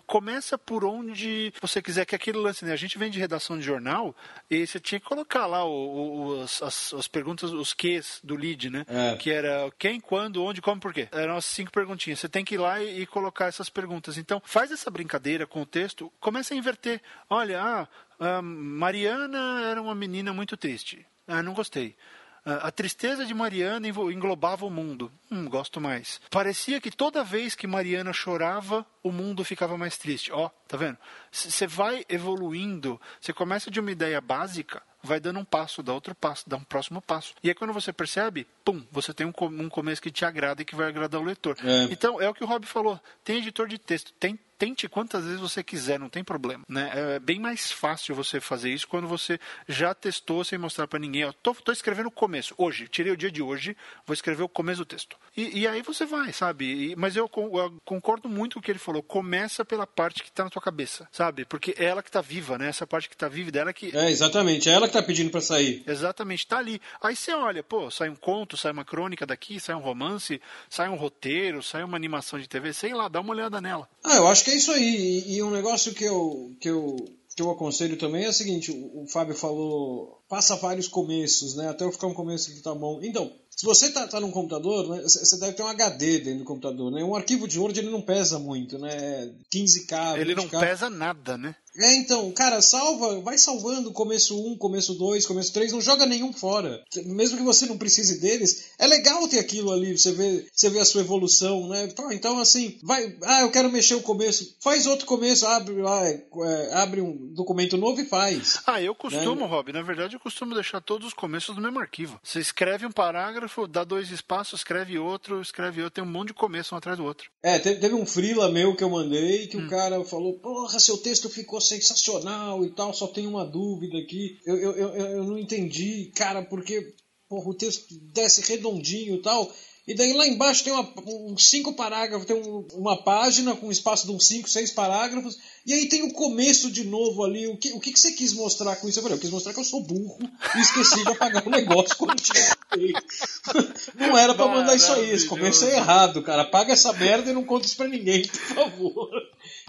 começa 0.06 0.56
por 0.56 0.84
onde 0.84 1.52
você 1.60 1.82
quiser 1.82 2.06
que 2.06 2.14
aquele 2.14 2.38
lance, 2.38 2.64
né? 2.64 2.72
A 2.72 2.76
gente 2.76 2.96
vem 2.96 3.10
de 3.10 3.18
redação 3.18 3.58
de 3.58 3.64
jornal 3.64 4.14
e 4.48 4.66
você 4.66 4.80
tinha 4.80 5.00
que 5.00 5.06
colocar 5.06 5.46
lá 5.46 5.64
o, 5.64 6.38
o, 6.38 6.42
as, 6.42 6.62
as, 6.62 6.94
as, 6.94 7.08
perguntas, 7.08 7.52
os 7.52 7.74
Qs 7.74 8.20
do 8.24 8.36
lead, 8.36 8.70
né? 8.70 8.86
É. 8.88 9.16
Que 9.16 9.30
era 9.30 9.70
quem, 9.78 10.00
quando, 10.00 10.42
onde, 10.42 10.62
como, 10.62 10.80
por 10.80 10.94
quê. 10.94 11.08
Eram 11.12 11.36
as 11.36 11.44
cinco 11.44 11.72
perguntinhas. 11.72 12.20
Você 12.20 12.28
tem 12.28 12.44
que 12.44 12.54
ir 12.54 12.58
lá 12.58 12.80
e, 12.80 13.02
e 13.02 13.06
colocar 13.06 13.46
essas 13.46 13.68
perguntas. 13.68 14.16
Então, 14.16 14.40
faz 14.44 14.70
essa 14.70 14.90
brincadeira 14.90 15.46
com 15.46 15.60
o 15.60 15.66
texto, 15.66 16.10
começa 16.20 16.53
a 16.54 16.58
inverter. 16.58 17.02
Olha, 17.28 17.88
ah, 18.20 18.42
Mariana 18.42 19.62
era 19.68 19.80
uma 19.80 19.94
menina 19.94 20.32
muito 20.32 20.56
triste. 20.56 21.06
Ah, 21.26 21.42
não 21.42 21.52
gostei. 21.54 21.96
A 22.44 22.70
tristeza 22.70 23.24
de 23.24 23.32
Mariana 23.32 23.88
englobava 23.88 24.66
o 24.66 24.70
mundo. 24.70 25.10
Hum, 25.30 25.48
gosto 25.48 25.80
mais. 25.80 26.20
Parecia 26.30 26.78
que 26.78 26.90
toda 26.90 27.24
vez 27.24 27.54
que 27.54 27.66
Mariana 27.66 28.12
chorava, 28.12 28.84
o 29.02 29.10
mundo 29.10 29.42
ficava 29.42 29.78
mais 29.78 29.96
triste. 29.96 30.30
Ó, 30.30 30.46
oh, 30.46 30.50
tá 30.68 30.76
vendo? 30.76 30.98
Você 31.32 31.66
vai 31.66 32.04
evoluindo, 32.06 33.00
você 33.18 33.32
começa 33.32 33.70
de 33.70 33.80
uma 33.80 33.90
ideia 33.90 34.20
básica, 34.20 34.82
vai 35.06 35.20
dando 35.20 35.38
um 35.38 35.44
passo, 35.44 35.82
dá 35.82 35.92
outro 35.92 36.14
passo, 36.14 36.48
dá 36.48 36.56
um 36.56 36.64
próximo 36.64 37.00
passo. 37.00 37.34
E 37.42 37.48
aí 37.48 37.54
quando 37.54 37.72
você 37.72 37.92
percebe, 37.92 38.46
pum, 38.64 38.82
você 38.90 39.12
tem 39.12 39.26
um, 39.26 39.32
um 39.40 39.68
começo 39.68 40.02
que 40.02 40.10
te 40.10 40.24
agrada 40.24 40.62
e 40.62 40.64
que 40.64 40.74
vai 40.74 40.88
agradar 40.88 41.20
o 41.20 41.24
leitor. 41.24 41.56
É. 41.62 41.84
Então, 41.90 42.20
é 42.20 42.28
o 42.28 42.34
que 42.34 42.44
o 42.44 42.46
Rob 42.46 42.66
falou. 42.66 43.00
Tem 43.22 43.38
editor 43.38 43.68
de 43.68 43.78
texto, 43.78 44.12
tem 44.18 44.38
tente 44.58 44.88
quantas 44.88 45.24
vezes 45.24 45.40
você 45.40 45.62
quiser, 45.62 45.98
não 45.98 46.08
tem 46.08 46.22
problema, 46.22 46.64
né? 46.68 46.90
É 46.94 47.18
bem 47.18 47.38
mais 47.38 47.70
fácil 47.70 48.14
você 48.14 48.40
fazer 48.40 48.70
isso 48.70 48.88
quando 48.88 49.06
você 49.06 49.38
já 49.68 49.94
testou 49.94 50.44
sem 50.44 50.58
mostrar 50.58 50.86
para 50.86 50.98
ninguém. 50.98 51.30
Tô, 51.42 51.54
escrevendo 51.72 52.06
o 52.06 52.10
começo, 52.10 52.54
hoje, 52.56 52.88
tirei 52.88 53.12
o 53.12 53.16
dia 53.16 53.30
de 53.30 53.42
hoje, 53.42 53.76
vou 54.06 54.14
escrever 54.14 54.42
o 54.42 54.48
começo 54.48 54.78
do 54.78 54.86
texto. 54.86 55.16
E, 55.36 55.60
e 55.60 55.68
aí 55.68 55.82
você 55.82 56.06
vai, 56.06 56.32
sabe? 56.32 56.64
E, 56.64 56.96
mas 56.96 57.16
eu, 57.16 57.30
eu, 57.36 57.80
concordo 57.84 58.28
muito 58.28 58.54
com 58.54 58.60
o 58.60 58.62
que 58.62 58.70
ele 58.70 58.78
falou. 58.78 59.02
Começa 59.02 59.64
pela 59.64 59.86
parte 59.86 60.22
que 60.22 60.32
tá 60.32 60.44
na 60.44 60.50
tua 60.50 60.62
cabeça, 60.62 61.08
sabe? 61.10 61.44
Porque 61.44 61.74
é 61.76 61.84
ela 61.84 62.02
que 62.02 62.10
tá 62.10 62.20
viva, 62.20 62.56
né? 62.56 62.68
Essa 62.68 62.86
parte 62.86 63.08
que 63.08 63.16
tá 63.16 63.28
viva 63.28 63.50
dela 63.50 63.72
que. 63.72 63.94
É, 63.96 64.10
exatamente. 64.10 64.70
É 64.70 64.72
ela 64.72 64.88
tá 64.94 65.02
pedindo 65.02 65.30
para 65.30 65.40
sair. 65.40 65.82
Exatamente, 65.86 66.46
tá 66.46 66.58
ali. 66.58 66.80
Aí 67.02 67.14
você 67.14 67.32
olha, 67.32 67.62
pô, 67.62 67.90
sai 67.90 68.08
um 68.08 68.16
conto, 68.16 68.56
sai 68.56 68.72
uma 68.72 68.84
crônica 68.84 69.26
daqui, 69.26 69.60
sai 69.60 69.74
um 69.74 69.80
romance, 69.80 70.40
sai 70.68 70.88
um 70.88 70.96
roteiro, 70.96 71.62
sai 71.62 71.84
uma 71.84 71.96
animação 71.96 72.38
de 72.38 72.48
TV, 72.48 72.72
sei 72.72 72.94
lá, 72.94 73.08
dá 73.08 73.20
uma 73.20 73.32
olhada 73.32 73.60
nela. 73.60 73.88
Ah, 74.02 74.16
eu 74.16 74.26
acho 74.26 74.44
que 74.44 74.50
é 74.50 74.56
isso 74.56 74.72
aí. 74.72 75.24
E, 75.26 75.36
e 75.36 75.42
um 75.42 75.50
negócio 75.50 75.94
que 75.94 76.04
eu, 76.04 76.52
que 76.60 76.68
eu 76.68 76.96
que 77.34 77.42
eu 77.42 77.50
aconselho 77.50 77.96
também 77.96 78.24
é 78.24 78.28
o 78.28 78.32
seguinte: 78.32 78.70
o, 78.70 79.06
Fábio 79.08 79.34
falou, 79.34 80.22
passa 80.28 80.56
vários 80.56 80.86
começos, 80.86 81.56
né? 81.56 81.68
Até 81.68 81.84
eu 81.84 81.92
ficar 81.92 82.06
um 82.06 82.14
começo 82.14 82.54
que 82.54 82.60
tá 82.60 82.74
bom. 82.74 83.00
Então, 83.02 83.30
se 83.50 83.66
você 83.66 83.90
tá, 83.90 84.06
tá 84.06 84.20
num 84.20 84.30
computador, 84.30 84.88
né, 84.88 85.02
você 85.02 85.38
deve 85.38 85.54
ter 85.54 85.62
um 85.62 85.68
HD 85.68 86.18
dentro 86.20 86.40
do 86.40 86.44
computador, 86.44 86.92
né? 86.92 87.02
Um 87.02 87.14
arquivo 87.14 87.48
de 87.48 87.58
Word 87.58 87.78
ele 87.78 87.90
não 87.90 88.02
pesa 88.02 88.38
muito, 88.38 88.78
né? 88.78 89.32
15K, 89.52 90.18
Ele 90.18 90.34
não 90.34 90.48
pesa 90.48 90.88
nada, 90.88 91.36
né? 91.36 91.56
É, 91.76 91.96
então, 91.96 92.30
cara, 92.32 92.60
salva, 92.62 93.20
vai 93.20 93.36
salvando 93.36 93.92
começo 93.92 94.38
1, 94.52 94.56
começo 94.58 94.94
2, 94.94 95.26
começo 95.26 95.52
3, 95.52 95.72
não 95.72 95.80
joga 95.80 96.06
nenhum 96.06 96.32
fora. 96.32 96.82
Mesmo 97.04 97.36
que 97.36 97.42
você 97.42 97.66
não 97.66 97.76
precise 97.76 98.20
deles, 98.20 98.70
é 98.78 98.86
legal 98.86 99.26
ter 99.28 99.38
aquilo 99.38 99.72
ali, 99.72 99.96
você 99.96 100.12
vê, 100.12 100.46
você 100.52 100.70
vê 100.70 100.78
a 100.78 100.84
sua 100.84 101.00
evolução, 101.00 101.68
né? 101.68 101.88
Então, 102.12 102.38
assim, 102.38 102.78
vai, 102.82 103.16
ah, 103.22 103.40
eu 103.42 103.50
quero 103.50 103.70
mexer 103.70 103.94
o 103.94 104.02
começo, 104.02 104.56
faz 104.60 104.86
outro 104.86 105.06
começo, 105.06 105.46
abre 105.46 105.74
lá, 105.82 106.06
é, 106.06 106.24
é, 106.44 106.74
abre 106.74 107.00
um 107.00 107.32
documento 107.32 107.76
novo 107.76 108.00
e 108.00 108.06
faz. 108.06 108.62
Ah, 108.66 108.80
eu 108.80 108.94
costumo, 108.94 109.42
né? 109.42 109.46
Rob, 109.46 109.72
na 109.72 109.82
verdade 109.82 110.16
eu 110.16 110.20
costumo 110.20 110.54
deixar 110.54 110.80
todos 110.80 111.08
os 111.08 111.14
começos 111.14 111.54
no 111.54 111.62
mesmo 111.62 111.78
arquivo. 111.78 112.18
Você 112.22 112.40
escreve 112.40 112.86
um 112.86 112.90
parágrafo, 112.90 113.66
dá 113.66 113.84
dois 113.84 114.10
espaços, 114.10 114.60
escreve 114.60 114.98
outro, 114.98 115.40
escreve 115.40 115.82
outro, 115.82 115.94
tem 115.94 116.04
um 116.04 116.10
monte 116.10 116.28
de 116.28 116.34
começo 116.34 116.74
um 116.74 116.78
atrás 116.78 116.98
do 116.98 117.04
outro. 117.04 117.30
É, 117.42 117.58
teve, 117.58 117.80
teve 117.80 117.94
um 117.94 118.06
freela 118.06 118.50
meu 118.50 118.74
que 118.74 118.82
eu 118.82 118.90
mandei 118.90 119.46
que 119.46 119.56
hum. 119.56 119.66
o 119.66 119.70
cara 119.70 120.02
falou, 120.04 120.34
porra, 120.38 120.78
seu 120.78 120.96
texto 120.98 121.28
ficou 121.28 121.60
sensacional 121.64 122.64
e 122.64 122.70
tal, 122.70 122.92
só 122.92 123.06
tem 123.06 123.26
uma 123.26 123.44
dúvida 123.44 123.98
aqui. 123.98 124.38
Eu, 124.46 124.56
eu, 124.56 124.72
eu, 124.72 124.90
eu 124.94 125.24
não 125.24 125.38
entendi, 125.38 126.12
cara, 126.14 126.42
porque 126.42 126.94
porra, 127.28 127.50
o 127.50 127.54
texto 127.54 127.86
desce 128.12 128.42
redondinho 128.42 129.16
e 129.16 129.22
tal. 129.22 129.50
E 129.86 129.94
daí 129.94 130.14
lá 130.14 130.26
embaixo 130.26 130.64
tem 130.64 130.72
uma, 130.72 130.90
uns 131.04 131.50
cinco 131.50 131.74
parágrafos, 131.74 132.26
tem 132.26 132.34
um, 132.34 132.66
uma 132.72 133.02
página 133.02 133.54
com 133.54 133.66
um 133.66 133.70
espaço 133.70 134.06
de 134.06 134.12
uns 134.12 134.26
cinco, 134.26 134.48
seis 134.48 134.70
parágrafos, 134.70 135.36
e 135.66 135.74
aí 135.74 135.90
tem 135.90 136.02
o 136.04 136.12
começo 136.14 136.70
de 136.70 136.84
novo 136.84 137.22
ali. 137.22 137.46
O 137.48 137.58
que, 137.58 137.70
o 137.72 137.80
que, 137.80 137.92
que 137.92 138.00
você 138.00 138.12
quis 138.12 138.32
mostrar 138.32 138.76
com 138.76 138.88
isso? 138.88 138.98
Eu 138.98 139.02
falei, 139.02 139.18
eu 139.18 139.20
quis 139.20 139.28
mostrar 139.28 139.52
que 139.52 139.60
eu 139.60 139.64
sou 139.64 139.82
burro 139.82 140.18
e 140.56 140.60
esqueci 140.60 141.04
de 141.04 141.10
apagar 141.10 141.46
o 141.46 141.50
negócio 141.50 141.96
quando 141.98 142.18
tinha 142.18 142.56
Não 143.94 144.16
era 144.16 144.34
para 144.34 144.48
mandar 144.48 144.74
isso 144.74 144.90
aí, 144.90 145.10
esse 145.10 145.26
começo 145.26 145.66
é 145.66 145.76
errado, 145.76 146.22
cara. 146.22 146.42
Apaga 146.42 146.72
essa 146.72 146.92
merda 146.94 147.30
e 147.30 147.34
não 147.34 147.44
conta 147.44 147.66
isso 147.66 147.76
pra 147.76 147.86
ninguém, 147.86 148.26
por 148.26 148.54
favor. 148.54 149.10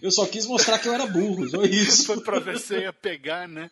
Eu 0.05 0.11
só 0.11 0.23
quis 0.27 0.45
mostrar 0.45 0.77
que 0.77 0.87
eu 0.87 0.93
era 0.93 1.07
burro, 1.07 1.49
só 1.49 1.63
isso. 1.63 2.05
Foi 2.05 2.21
pra 2.21 2.37
ver 2.37 2.59
se 2.59 2.75
ia 2.77 2.93
pegar, 2.93 3.47
né? 3.47 3.71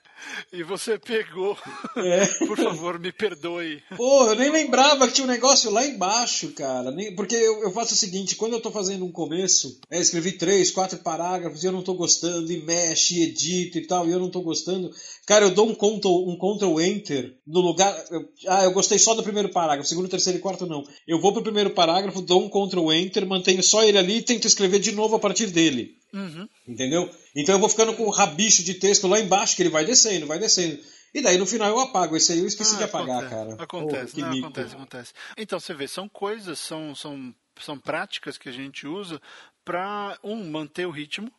E 0.51 0.63
você 0.63 0.97
pegou. 0.97 1.55
É. 1.95 2.25
Por 2.47 2.57
favor, 2.57 2.97
me 2.97 3.11
perdoe. 3.11 3.83
Pô, 3.95 4.25
eu 4.25 4.35
nem 4.35 4.49
lembrava 4.49 5.07
que 5.07 5.13
tinha 5.13 5.25
um 5.25 5.29
negócio 5.29 5.69
lá 5.69 5.85
embaixo, 5.85 6.51
cara. 6.53 6.91
Porque 7.15 7.35
eu, 7.35 7.61
eu 7.61 7.71
faço 7.71 7.93
o 7.93 7.97
seguinte, 7.97 8.35
quando 8.35 8.53
eu 8.53 8.59
tô 8.59 8.71
fazendo 8.71 9.05
um 9.05 9.11
começo, 9.11 9.79
é, 9.91 9.99
escrevi 9.99 10.31
três, 10.31 10.71
quatro 10.71 10.97
parágrafos 10.97 11.63
e 11.63 11.67
eu 11.67 11.71
não 11.71 11.83
tô 11.83 11.93
gostando, 11.93 12.51
e 12.51 12.63
mexe, 12.63 13.19
e 13.19 13.23
edito 13.25 13.77
e 13.77 13.85
tal, 13.85 14.07
e 14.07 14.11
eu 14.11 14.19
não 14.19 14.31
tô 14.31 14.41
gostando. 14.41 14.89
Cara, 15.27 15.45
eu 15.45 15.51
dou 15.51 15.69
um 15.69 15.75
Ctrl, 15.75 16.27
um 16.27 16.35
Ctrl 16.35 16.81
Enter 16.81 17.37
no 17.45 17.59
lugar. 17.59 17.95
Eu, 18.09 18.27
ah, 18.47 18.63
eu 18.63 18.71
gostei 18.71 18.97
só 18.97 19.13
do 19.13 19.21
primeiro 19.21 19.49
parágrafo, 19.49 19.87
segundo, 19.87 20.09
terceiro 20.09 20.39
e 20.39 20.41
quarto 20.41 20.65
não. 20.65 20.83
Eu 21.07 21.21
vou 21.21 21.31
pro 21.31 21.43
primeiro 21.43 21.69
parágrafo, 21.69 22.23
dou 22.23 22.43
um 22.43 22.49
Ctrl 22.49 22.91
Enter, 22.91 23.23
mantenho 23.27 23.61
só 23.61 23.83
ele 23.83 23.99
ali 23.99 24.17
e 24.17 24.23
tento 24.23 24.47
escrever 24.47 24.79
de 24.79 24.93
novo 24.93 25.15
a 25.15 25.19
partir 25.19 25.47
dele. 25.51 26.01
Uhum. 26.13 26.48
Entendeu? 26.67 27.10
Então 27.36 27.55
eu 27.55 27.60
vou 27.60 27.67
ficando 27.67 27.96
com 27.96 28.03
o 28.03 28.12
rabicho 28.12 28.63
de 28.63 28.75
texto 28.75 29.08
lá 29.08 29.20
embaixo, 29.20 29.55
que 29.55 29.63
ele 29.63 29.70
vai 29.70 29.84
descendo, 29.84 30.27
vai 30.27 30.38
descendo. 30.38 30.79
E 31.13 31.22
daí 31.22 31.38
no 31.38 31.46
final 31.46 31.70
eu 31.70 31.79
apago. 31.79 32.15
Esse 32.15 32.34
aí 32.34 32.39
eu 32.39 32.48
esqueci 32.48 32.75
ah, 32.75 32.77
de 32.77 32.84
apagar, 32.84 33.17
acontece, 33.17 33.36
cara. 33.36 33.63
Acontece, 33.63 34.20
não, 34.20 34.39
acontece, 34.39 34.75
acontece. 34.75 35.13
Então 35.38 35.60
você 35.60 35.74
vê, 35.74 35.88
são 35.88 36.08
coisas, 36.08 36.60
são, 36.60 36.96
são, 36.96 37.34
são 37.60 37.79
práticas 37.79 38.38
que 38.38 38.48
a 38.48 38.51
gente 38.51 38.88
usa 38.88 39.20
para, 39.65 40.17
um, 40.24 40.50
manter 40.50 40.86
o 40.86 40.91
ritmo, 40.91 41.32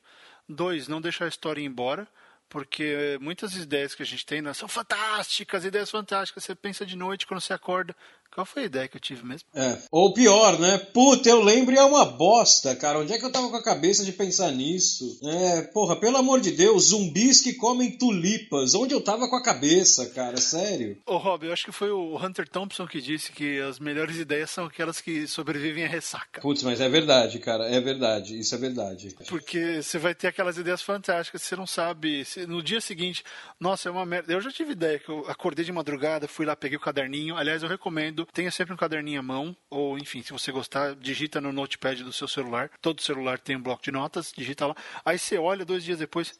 dois, 0.49 0.88
não 0.88 1.00
deixar 1.00 1.26
a 1.26 1.28
história 1.28 1.61
ir 1.61 1.64
embora 1.64 2.09
porque 2.54 3.19
muitas 3.21 3.57
ideias 3.57 3.97
que 3.97 4.02
a 4.04 4.07
gente 4.07 4.25
tem 4.25 4.40
né, 4.40 4.54
são 4.54 4.69
fantásticas, 4.69 5.64
ideias 5.64 5.90
fantásticas. 5.90 6.45
Você 6.45 6.54
pensa 6.54 6.87
de 6.87 6.97
noite, 6.97 7.26
quando 7.26 7.40
você 7.40 7.52
acorda, 7.52 7.97
qual 8.35 8.45
foi 8.45 8.64
a 8.64 8.67
ideia 8.67 8.88
que 8.88 8.97
eu 8.97 9.00
tive 9.00 9.25
mesmo? 9.25 9.49
É. 9.55 9.79
Ou 9.93 10.12
pior, 10.12 10.59
né? 10.59 10.76
Puta, 10.93 11.29
eu 11.29 11.41
lembro 11.41 11.73
e 11.73 11.79
é 11.79 11.85
uma 11.85 12.05
bosta, 12.05 12.75
cara. 12.75 12.99
Onde 12.99 13.12
é 13.12 13.19
que 13.19 13.25
eu 13.25 13.31
tava 13.31 13.49
com 13.49 13.57
a 13.57 13.62
cabeça 13.62 14.05
de 14.05 14.11
pensar 14.11 14.50
nisso? 14.50 15.21
É, 15.23 15.62
porra, 15.62 15.95
pelo 15.95 16.17
amor 16.17 16.41
de 16.41 16.50
Deus, 16.50 16.87
zumbis 16.87 17.41
que 17.41 17.55
comem 17.55 17.97
tulipas. 17.97 18.75
Onde 18.75 18.93
eu 18.93 19.00
tava 19.00 19.29
com 19.29 19.37
a 19.37 19.43
cabeça, 19.43 20.07
cara? 20.11 20.37
Sério. 20.38 20.99
Ô, 21.07 21.17
Rob, 21.17 21.47
eu 21.47 21.53
acho 21.53 21.64
que 21.64 21.71
foi 21.71 21.93
o 21.93 22.17
Hunter 22.17 22.49
Thompson 22.49 22.88
que 22.88 23.00
disse 23.00 23.31
que 23.31 23.61
as 23.61 23.79
melhores 23.79 24.17
ideias 24.17 24.50
são 24.50 24.64
aquelas 24.64 25.00
que 25.00 25.29
sobrevivem 25.29 25.85
à 25.85 25.88
ressaca. 25.88 26.41
Putz, 26.41 26.64
mas 26.64 26.81
é 26.81 26.88
verdade, 26.88 27.38
cara. 27.38 27.69
É 27.69 27.81
verdade. 27.81 28.37
Isso 28.37 28.53
é 28.55 28.59
verdade. 28.59 29.14
Porque 29.29 29.81
você 29.81 29.97
vai 29.97 30.12
ter 30.12 30.26
aquelas 30.26 30.59
ideias 30.59 30.83
fantásticas, 30.83 31.43
você 31.43 31.55
não 31.55 31.69
sabe. 31.69 32.26
No 32.49 32.61
dia 32.61 32.81
seguinte, 32.81 33.23
nossa, 33.61 33.88
é 33.88 33.93
uma 33.93 34.05
merda. 34.05 34.33
Eu 34.33 34.41
já 34.41 34.50
tive 34.50 34.73
ideia 34.73 34.99
que 34.99 35.09
eu 35.09 35.25
acordei 35.29 35.64
de 35.64 35.71
madrugada, 35.71 36.26
fui 36.26 36.45
lá, 36.45 36.57
peguei 36.57 36.76
o 36.76 36.81
caderninho. 36.81 37.37
Aliás, 37.37 37.62
eu 37.62 37.69
recomendo 37.69 38.24
tenha 38.26 38.50
sempre 38.50 38.75
um 38.75 38.76
caderninho 38.76 39.21
à 39.21 39.23
mão, 39.23 39.57
ou 39.71 39.99
enfim, 39.99 40.23
se 40.23 40.33
você 40.33 40.52
gostar, 40.52 40.95
digita 40.95 41.40
no 41.40 41.52
notepad 41.52 42.02
do 42.02 42.12
seu 42.12 42.28
celular. 42.28 42.71
Todo 42.81 43.02
celular 43.02 43.38
tem 43.38 43.57
um 43.57 43.62
bloco 43.62 43.83
de 43.83 43.90
notas, 43.90 44.33
digita 44.37 44.66
lá. 44.66 44.76
Aí 45.04 45.19
você 45.19 45.38
olha 45.38 45.64
dois 45.64 45.85
dias 45.85 45.99
depois, 45.99 46.35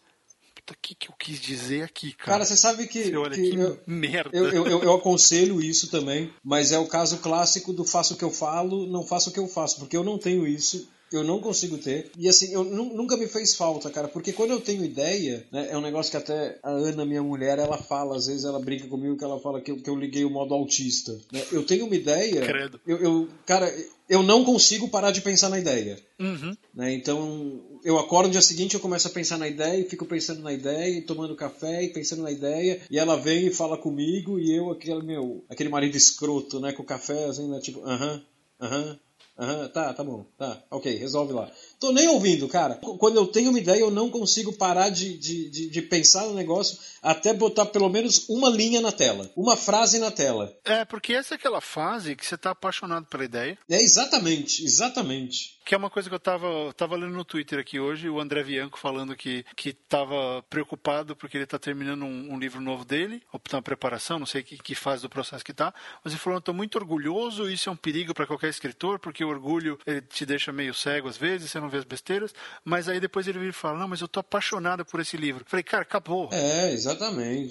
o 0.71 0.75
que, 0.81 0.95
que 0.95 1.11
eu 1.11 1.15
quis 1.19 1.41
dizer 1.41 1.83
aqui, 1.83 2.13
cara? 2.13 2.33
Cara, 2.33 2.45
você 2.45 2.57
sabe 2.57 2.87
que. 2.87 3.05
Você 3.05 3.17
olha 3.17 3.35
que, 3.35 3.51
que 3.51 3.57
eu, 3.57 3.81
merda. 3.87 4.31
Eu, 4.33 4.47
eu, 4.51 4.83
eu, 4.83 4.95
aconselho 4.95 5.61
isso 5.61 5.91
também, 5.91 6.33
mas 6.43 6.73
é 6.73 6.79
o 6.79 6.87
caso 6.87 7.19
clássico 7.19 7.73
do 7.73 7.85
faço 7.85 8.15
o 8.15 8.17
que 8.17 8.25
eu 8.25 8.31
falo, 8.31 8.87
não 8.87 9.05
faço 9.05 9.31
o 9.31 9.33
que 9.33 9.39
eu 9.39 9.47
faço, 9.47 9.79
porque 9.79 9.97
eu 9.97 10.05
não 10.05 10.19
tenho 10.19 10.47
isso 10.47 10.89
eu 11.13 11.23
não 11.23 11.41
consigo 11.41 11.79
ter. 11.79 12.11
E 12.19 12.29
assim, 12.29 12.53
eu 12.53 12.65
nunca 12.65 13.17
me 13.17 13.27
fez 13.27 13.55
falta, 13.55 13.91
cara, 13.91 14.09
porque 14.09 14.33
quando 14.33 14.51
eu 14.51 14.61
tenho 14.61 14.85
ideia, 14.85 15.47
né, 15.51 15.69
é 15.71 15.77
um 15.77 15.81
negócio 15.81 16.11
que 16.11 16.17
até 16.17 16.59
a 16.63 16.71
Ana, 16.71 17.05
minha 17.05 17.23
mulher, 17.23 17.59
ela 17.59 17.79
fala, 17.79 18.17
às 18.17 18.27
vezes 18.27 18.45
ela 18.45 18.59
brinca 18.59 18.89
comigo 18.89 19.17
que 19.17 19.25
ela 19.25 19.41
fala 19.41 19.61
que 19.61 19.71
eu, 19.71 19.77
que 19.77 19.89
eu 19.89 19.97
liguei 19.97 20.25
o 20.25 20.31
modo 20.31 20.55
autista. 20.55 21.13
Né? 21.33 21.43
Eu 21.53 21.65
tenho 21.65 21.87
uma 21.87 21.95
ideia. 21.95 22.43
Credo. 22.43 22.81
Eu, 22.87 22.99
eu, 22.99 23.29
cara, 23.47 23.73
eu 24.09 24.23
não 24.23 24.45
consigo 24.45 24.89
parar 24.89 25.11
de 25.11 25.21
pensar 25.21 25.49
na 25.49 25.59
ideia. 25.59 25.99
Uhum. 26.19 26.57
Né? 26.75 26.95
Então, 26.95 27.61
eu 27.85 27.99
acordo 27.99 28.27
no 28.27 28.33
dia 28.33 28.43
seguinte, 28.43 28.75
eu 28.75 28.81
começo 28.81 29.07
a 29.09 29.11
pensar 29.11 29.39
na 29.39 29.49
ideia, 29.49 29.81
e 29.81 29.89
fico 29.89 30.05
pensando 30.05 30.43
na 30.43 30.53
ideia, 30.53 30.99
e 30.99 31.03
tomando 31.03 31.37
café, 31.37 31.85
e 31.85 31.93
pensando 31.93 32.23
na 32.23 32.31
ideia, 32.31 32.81
e 32.91 32.99
ela 32.99 33.17
vem 33.17 33.47
e 33.47 33.55
fala 33.55 33.77
comigo, 33.77 34.39
e 34.39 34.55
eu, 34.55 34.71
aquele 34.71 35.03
meu, 35.03 35.45
aquele 35.49 35.69
marido 35.69 35.97
escroto, 35.97 36.61
né, 36.61 36.73
com 36.73 36.83
o 36.83 36.87
café, 36.87 37.25
assim, 37.27 37.49
né, 37.49 37.61
tipo, 37.61 37.81
aham, 37.85 38.23
uh 38.61 38.65
aham, 38.65 38.83
-huh, 38.83 38.91
uh 38.91 38.95
-huh, 38.95 38.99
Aham, 39.37 39.69
tá, 39.69 39.93
tá 39.93 40.05
bom. 40.05 40.25
Tá, 40.39 40.63
ok, 40.71 40.97
resolve 40.97 41.33
lá. 41.33 41.51
Tô 41.81 41.91
nem 41.91 42.07
ouvindo, 42.07 42.47
cara. 42.47 42.77
Quando 42.99 43.17
eu 43.17 43.27
tenho 43.27 43.51
uma 43.51 43.59
ideia, 43.59 43.81
eu 43.81 43.91
não 43.91 44.09
consigo 44.09 44.53
parar 44.53 44.91
de, 44.91 45.19
de, 45.19 45.51
de, 45.51 45.71
de, 45.71 45.83
pensar 45.83 46.25
no 46.27 46.35
negócio 46.35 46.79
até 47.05 47.35
botar 47.35 47.67
pelo 47.67 47.89
menos 47.89 48.27
uma 48.29 48.49
linha 48.49 48.81
na 48.81 48.91
tela. 48.91 49.31
Uma 49.37 49.57
frase 49.57 49.99
na 49.99 50.11
tela. 50.11 50.57
É, 50.65 50.85
porque 50.85 51.13
essa 51.13 51.35
é 51.35 51.37
aquela 51.37 51.61
fase 51.61 52.17
que 52.17 52.27
você 52.27 52.37
tá 52.37 52.51
apaixonado 52.51 53.07
pela 53.07 53.25
ideia. 53.25 53.59
É, 53.69 53.77
exatamente, 53.77 54.65
exatamente. 54.65 55.55
Que 55.65 55.75
é 55.75 55.79
uma 55.79 55.91
coisa 55.91 56.09
que 56.09 56.15
eu 56.15 56.21
tava, 56.21 56.73
tava 56.77 56.97
lendo 56.97 57.15
no 57.15 57.25
Twitter 57.25 57.59
aqui 57.59 57.79
hoje, 57.79 58.09
o 58.09 58.21
André 58.21 58.43
Bianco 58.43 58.79
falando 58.79 59.17
que, 59.17 59.45
que 59.57 59.73
tava 59.73 60.43
preocupado 60.49 61.17
porque 61.17 61.39
ele 61.39 61.47
tá 61.47 61.59
terminando 61.59 62.05
um, 62.05 62.35
um 62.35 62.39
livro 62.39 62.61
novo 62.61 62.85
dele, 62.85 63.23
ou 63.33 63.39
tá 63.39 63.57
na 63.59 63.63
preparação, 63.63 64.19
não 64.19 64.27
sei 64.27 64.43
que, 64.43 64.59
que 64.59 64.75
fase 64.75 65.03
do 65.03 65.09
processo 65.09 65.45
que 65.45 65.55
tá, 65.55 65.73
mas 66.03 66.13
ele 66.13 66.21
falou, 66.21 66.39
eu 66.39 66.43
tô 66.43 66.53
muito 66.53 66.77
orgulhoso, 66.77 67.51
isso 67.51 67.69
é 67.69 67.73
um 67.73 67.77
perigo 67.77 68.13
para 68.13 68.27
qualquer 68.27 68.51
escritor, 68.51 68.99
porque 68.99 69.25
o 69.25 69.29
orgulho 69.29 69.79
ele 69.87 70.03
te 70.03 70.27
deixa 70.27 70.53
meio 70.53 70.75
cego 70.75 71.09
às 71.09 71.17
vezes, 71.17 71.51
você 71.51 71.61
não 71.61 71.71
vê 71.71 71.79
as 71.79 71.85
besteiras, 71.85 72.35
mas 72.63 72.89
aí 72.89 73.01
depois 73.01 73.27
ele 73.27 73.39
vira 73.39 73.51
e 73.51 73.55
fala, 73.55 73.79
não, 73.79 73.89
mas 73.89 74.01
eu 74.01 74.09
tô 74.09 74.21
apaixonado 74.21 74.85
por 74.85 75.01
esse 75.01 75.17
livro. 75.17 75.45
Eu 75.45 75.51
falei, 75.51 75.63
cara, 75.63 75.83
acabou. 75.83 76.29
É, 76.33 76.73
exatamente. 76.73 76.94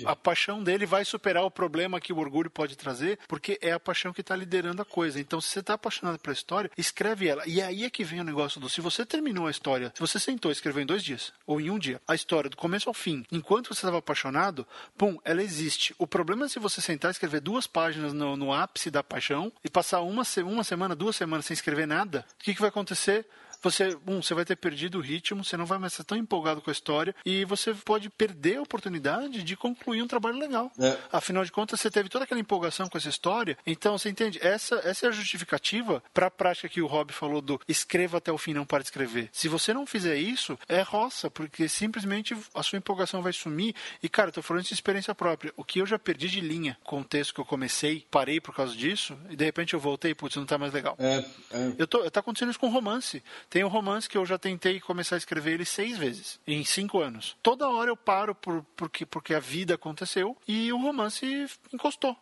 A 0.06 0.16
paixão 0.16 0.64
dele 0.64 0.86
vai 0.86 1.06
superar 1.06 1.44
o 1.44 1.52
problema 1.52 2.00
que 2.00 2.14
o 2.14 2.18
orgulho 2.18 2.50
pode 2.50 2.76
trazer, 2.76 3.20
porque 3.28 3.58
é 3.62 3.72
a 3.72 3.80
paixão 3.80 4.14
que 4.14 4.24
tá 4.24 4.36
liderando 4.36 4.82
a 4.82 4.86
coisa. 4.86 5.20
Então, 5.20 5.40
se 5.40 5.50
você 5.50 5.64
tá 5.64 5.74
apaixonado 5.74 6.20
pela 6.20 6.34
história, 6.34 6.72
escreve 6.78 7.28
ela. 7.28 7.44
E 7.46 7.62
aí 7.62 7.84
é 7.84 7.90
que 7.90 8.04
vem 8.04 8.22
o 8.22 8.24
negócio 8.24 8.60
do. 8.60 8.70
Se 8.70 8.82
você 8.82 9.06
terminou 9.06 9.48
a 9.48 9.52
história, 9.52 9.92
se 9.94 10.00
você 10.00 10.20
sentou 10.20 10.52
e 10.52 10.54
escreveu 10.54 10.84
em 10.84 10.86
dois 10.86 11.04
dias, 11.04 11.34
ou 11.46 11.60
em 11.60 11.70
um 11.70 11.80
dia, 11.80 12.02
a 12.08 12.16
história 12.16 12.50
do 12.50 12.58
começo 12.58 12.90
ao 12.90 12.94
fim, 12.94 13.26
enquanto 13.32 13.68
você 13.68 13.80
estava 13.80 13.98
apaixonado, 13.98 14.66
pum, 14.98 15.18
ela 15.24 15.44
existe. 15.44 15.94
O 15.98 16.08
problema 16.08 16.46
é 16.46 16.50
se 16.50 16.60
você 16.60 16.82
sentar 16.82 17.10
e 17.10 17.14
escrever 17.14 17.42
duas 17.42 17.68
páginas 17.68 18.14
no, 18.14 18.36
no 18.36 18.54
ápice 18.54 18.90
da 18.90 19.04
paixão 19.04 19.52
e 19.64 19.70
passar 19.70 20.02
uma, 20.02 20.24
uma 20.46 20.64
semana, 20.64 20.96
duas 20.96 21.16
semanas 21.16 21.46
sem 21.46 21.54
escrever 21.54 21.88
nada, 21.88 22.26
o 22.40 22.44
que, 22.44 22.54
que 22.54 22.62
vai 22.62 22.70
acontecer? 22.70 23.26
Você, 23.63 23.98
um, 24.05 24.22
você 24.22 24.34
vai 24.34 24.46
ter 24.46 24.55
perdido 24.55 24.98
o 24.98 25.01
ritmo, 25.01 25.43
você 25.43 25.55
não 25.55 25.65
vai 25.65 25.79
mais 25.79 25.93
ser 25.93 26.03
tão 26.03 26.17
empolgado 26.17 26.62
com 26.62 26.70
a 26.70 26.74
história 26.74 27.15
e 27.25 27.46
você 27.46 27.74
pode 27.74 28.10
perder 28.10 28.58
a 28.58 28.62
oportunidade 28.62 29.41
de 29.41 29.55
concluir 29.55 30.01
um 30.01 30.08
trabalho 30.08 30.38
legal. 30.38 30.72
É. 30.77 30.98
Afinal 31.12 31.46
de 31.46 31.51
contas, 31.51 31.79
você 31.79 31.89
teve 31.89 32.10
toda 32.10 32.25
aquela 32.25 32.39
empolgação 32.39 32.88
com 32.88 32.98
essa 32.98 33.10
história. 33.10 33.58
Então, 33.65 33.98
você 33.98 34.10
entende? 34.10 34.39
Essa, 34.41 34.75
essa 34.84 35.05
é 35.05 35.10
a 35.10 35.12
justificativa 35.12 36.03
para 36.13 36.27
a 36.27 36.32
prática 36.32 36.67
que 36.67 36.82
o 36.82 36.88
Rob 36.88 37.13
falou 37.13 37.41
do 37.41 37.60
escreva 37.67 38.17
até 38.17 38.32
o 38.32 38.38
fim, 38.38 38.53
não 38.53 38.65
para 38.65 38.84
de 38.84 38.88
escrever. 38.88 39.29
Se 39.32 39.48
você 39.48 39.74
não 39.74 39.86
fizer 39.86 40.17
isso, 40.17 40.58
é 40.67 40.82
roça, 40.82 41.32
porque 41.32 41.70
simplesmente 41.70 42.36
a 42.53 42.63
sua 42.63 42.77
empolgação 42.77 43.22
vai 43.22 43.32
sumir. 43.32 43.74
E, 44.01 44.10
cara, 44.10 44.29
eu 44.29 44.34
tô 44.34 44.41
falando 44.41 44.63
de 44.63 44.74
experiência 44.74 45.15
própria. 45.15 45.53
O 45.55 45.63
que 45.63 45.79
eu 45.79 45.86
já 45.86 45.98
perdi 45.98 46.27
de 46.27 46.41
linha 46.41 46.77
com 46.84 47.01
o 47.01 47.03
texto 47.03 47.34
que 47.34 47.39
eu 47.39 47.46
comecei, 47.46 48.05
parei 48.12 48.41
por 48.41 48.53
causa 48.53 48.75
disso, 48.75 49.17
e 49.29 49.36
de 49.36 49.46
repente 49.46 49.74
eu 49.74 49.79
voltei, 49.79 50.13
putz, 50.13 50.36
não 50.36 50.46
tá 50.46 50.58
mais 50.58 50.74
legal. 50.74 50.96
É, 51.00 51.24
é. 51.51 51.74
Eu 51.77 51.88
tô, 51.88 52.10
tá 52.10 52.20
acontecendo 52.20 52.50
isso 52.50 52.60
com 52.60 52.70
romance. 52.70 53.24
Tem 53.53 53.63
um 53.63 53.67
romance 53.67 54.10
que 54.10 54.17
eu 54.17 54.25
já 54.25 54.39
tentei 54.39 54.79
começar 54.79 55.13
a 55.13 55.19
escrever 55.19 55.53
ele 55.53 55.63
seis 55.63 55.95
vezes, 55.95 56.39
em 56.48 56.65
cinco 56.65 57.00
anos. 57.00 57.38
Toda 57.43 57.69
hora 57.69 57.91
eu 57.91 57.95
paro 57.95 58.33
por, 58.33 58.65
porque, 58.75 59.05
porque 59.05 59.31
a 59.31 59.39
vida 59.39 59.75
aconteceu 59.75 60.36
e 60.48 60.74
o 60.74 60.81
romance 60.81 61.48
encostou 61.72 62.17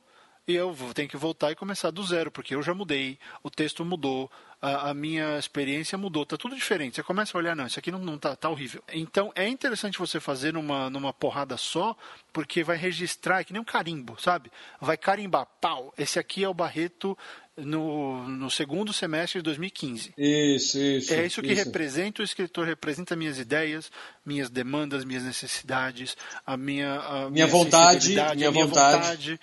e 0.48 0.56
eu 0.56 0.76
tenho 0.94 1.08
que 1.08 1.18
voltar 1.18 1.52
e 1.52 1.56
começar 1.56 1.92
do 1.92 2.04
zero, 2.04 2.32
porque 2.32 2.56
eu 2.56 2.62
já 2.62 2.74
mudei, 2.74 3.18
o 3.44 3.50
texto 3.50 3.86
mudou, 3.86 4.30
a, 4.62 4.90
a, 4.90 4.94
minha 4.94 5.38
experiência 5.38 5.98
mudou, 5.98 6.26
tá 6.26 6.36
tudo 6.36 6.56
diferente. 6.56 6.96
Você 6.96 7.04
começa 7.04 7.38
a 7.38 7.40
olhar, 7.40 7.56
não, 7.56 7.66
isso 7.66 7.80
aqui 7.80 7.92
não, 7.92 8.00
não 8.00 8.18
tá, 8.18 8.36
tá 8.36 8.50
horrível. 8.50 8.84
Então 8.92 9.32
é 9.36 9.48
interessante 9.48 10.00
você 10.00 10.20
fazer 10.20 10.54
numa, 10.54 10.90
numa 10.90 11.14
porrada 11.14 11.58
só, 11.58 11.96
porque 12.34 12.64
vai 12.64 12.76
registrar, 12.76 13.42
é 13.42 13.44
que 13.44 13.54
nem 13.54 13.62
um 13.62 13.66
carimbo, 13.66 14.20
sabe? 14.20 14.52
Vai 14.80 14.98
carimbar, 14.98 15.48
pau, 15.60 15.94
esse 15.98 16.20
aqui 16.20 16.44
é 16.44 16.50
o 16.50 16.54
Barreto 16.54 17.18
no, 17.66 18.28
no 18.28 18.50
segundo 18.50 18.92
semestre 18.94 19.40
de 19.40 19.44
2015. 19.44 20.14
Isso, 20.18 20.78
isso. 20.78 21.14
É 21.14 21.26
isso 21.26 21.42
que 21.42 21.54
isso. 21.54 21.64
representa 21.66 22.22
o 22.22 22.26
escritor, 22.26 22.66
representa 22.66 23.16
minhas 23.16 23.40
ideias, 23.40 23.92
minhas 24.26 24.50
demandas, 24.50 25.04
minhas 25.04 25.24
necessidades, 25.24 26.16
a 26.46 26.56
minha, 26.56 27.00
a 27.00 27.12
minha, 27.18 27.30
minha 27.30 27.48
vontade, 27.48 28.10
minha, 28.10 28.36
minha 28.36 28.52
vontade. 28.52 29.32
vontade. 29.32 29.40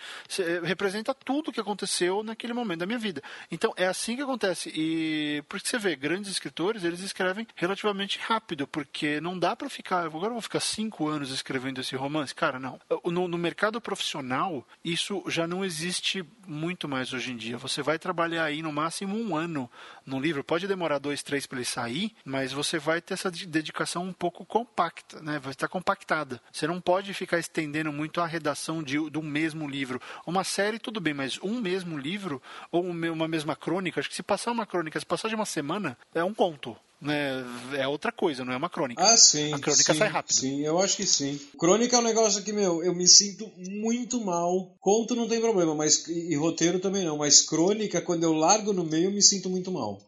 Representa 0.62 1.12
tudo 1.12 1.52
que 1.52 1.60
aconteceu 1.60 2.22
naquele 2.22 2.52
momento 2.52 2.80
da 2.80 2.86
minha 2.86 2.98
vida. 2.98 3.22
Então 3.50 3.72
é 3.76 3.86
assim 3.86 4.16
que 4.16 4.22
acontece. 4.22 4.72
E 4.74 5.42
por 5.48 5.60
que 5.60 5.68
você 5.68 5.78
vê, 5.78 5.96
grandes 5.96 6.30
escritores, 6.30 6.84
eles 6.84 7.00
escrevem 7.00 7.46
relativamente 7.56 8.18
rápido, 8.18 8.66
porque 8.66 9.20
não 9.20 9.38
dá 9.38 9.56
para 9.56 9.68
ficar. 9.68 10.04
Agora 10.04 10.28
eu 10.28 10.32
vou 10.32 10.42
ficar 10.42 10.60
cinco 10.60 11.08
anos 11.08 11.30
escrevendo 11.30 11.80
esse 11.80 11.96
romance. 11.96 12.34
Cara, 12.34 12.58
não. 12.58 12.80
No, 13.04 13.26
no 13.26 13.38
mercado 13.38 13.80
profissional, 13.80 14.66
isso 14.84 15.22
já 15.28 15.46
não 15.46 15.64
existe 15.64 16.24
muito 16.46 16.88
mais 16.88 17.12
hoje 17.12 17.32
em 17.32 17.36
dia. 17.36 17.58
Você 17.58 17.82
vai 17.82 17.98
trabalhar 17.98 18.44
aí 18.44 18.62
no 18.62 18.72
máximo 18.72 19.16
um 19.16 19.36
ano 19.36 19.70
no 20.06 20.20
livro. 20.20 20.44
Pode 20.44 20.66
demorar 20.66 20.98
dois, 20.98 21.22
três 21.22 21.46
para 21.46 21.58
ele 21.58 21.64
sair, 21.64 22.14
mas 22.24 22.52
você 22.52 22.78
vai 22.78 23.00
ter 23.00 23.14
essa 23.14 23.30
dedicação 23.30 24.04
um 24.04 24.12
pouco 24.12 24.44
compacta, 24.68 25.20
né? 25.20 25.38
Vai 25.38 25.52
estar 25.52 25.68
compactada. 25.68 26.40
Você 26.52 26.66
não 26.66 26.80
pode 26.80 27.12
ficar 27.14 27.38
estendendo 27.38 27.92
muito 27.92 28.20
a 28.20 28.26
redação 28.26 28.82
de, 28.82 29.10
de 29.10 29.18
um 29.18 29.22
mesmo 29.22 29.66
livro. 29.66 30.00
Uma 30.26 30.44
série, 30.44 30.78
tudo 30.78 31.00
bem, 31.00 31.14
mas 31.14 31.38
um 31.42 31.60
mesmo 31.60 31.98
livro 31.98 32.40
ou 32.70 32.84
uma 32.84 33.26
mesma 33.26 33.56
crônica, 33.56 33.98
acho 33.98 34.08
que 34.08 34.14
se 34.14 34.22
passar 34.22 34.52
uma 34.52 34.66
crônica, 34.66 34.98
se 34.98 35.06
passar 35.06 35.28
de 35.28 35.34
uma 35.34 35.46
semana, 35.46 35.96
é 36.14 36.22
um 36.22 36.34
conto 36.34 36.76
né, 37.00 37.44
é 37.74 37.86
outra 37.86 38.10
coisa, 38.10 38.44
não 38.44 38.52
é 38.52 38.56
uma 38.56 38.68
crônica. 38.68 39.00
Ah, 39.00 39.16
sim. 39.16 39.52
A 39.52 39.58
crônica 39.58 39.92
sim, 39.92 39.98
sai 39.98 40.08
rápido. 40.08 40.34
Sim, 40.34 40.62
eu 40.62 40.78
acho 40.80 40.96
que 40.96 41.06
sim. 41.06 41.38
Crônica 41.56 41.94
é 41.96 41.98
um 42.00 42.02
negócio 42.02 42.42
que, 42.42 42.52
meu, 42.52 42.82
eu 42.82 42.92
me 42.94 43.06
sinto 43.06 43.48
muito 43.56 44.20
mal. 44.24 44.74
Conto 44.80 45.14
não 45.14 45.28
tem 45.28 45.40
problema, 45.40 45.74
mas 45.74 46.08
e, 46.08 46.32
e 46.32 46.36
roteiro 46.36 46.80
também 46.80 47.04
não. 47.04 47.16
Mas 47.16 47.40
crônica, 47.40 48.02
quando 48.02 48.24
eu 48.24 48.32
largo 48.32 48.72
no 48.72 48.84
meio, 48.84 49.04
eu 49.04 49.12
me 49.12 49.22
sinto 49.22 49.48
muito 49.48 49.70
mal. 49.70 50.00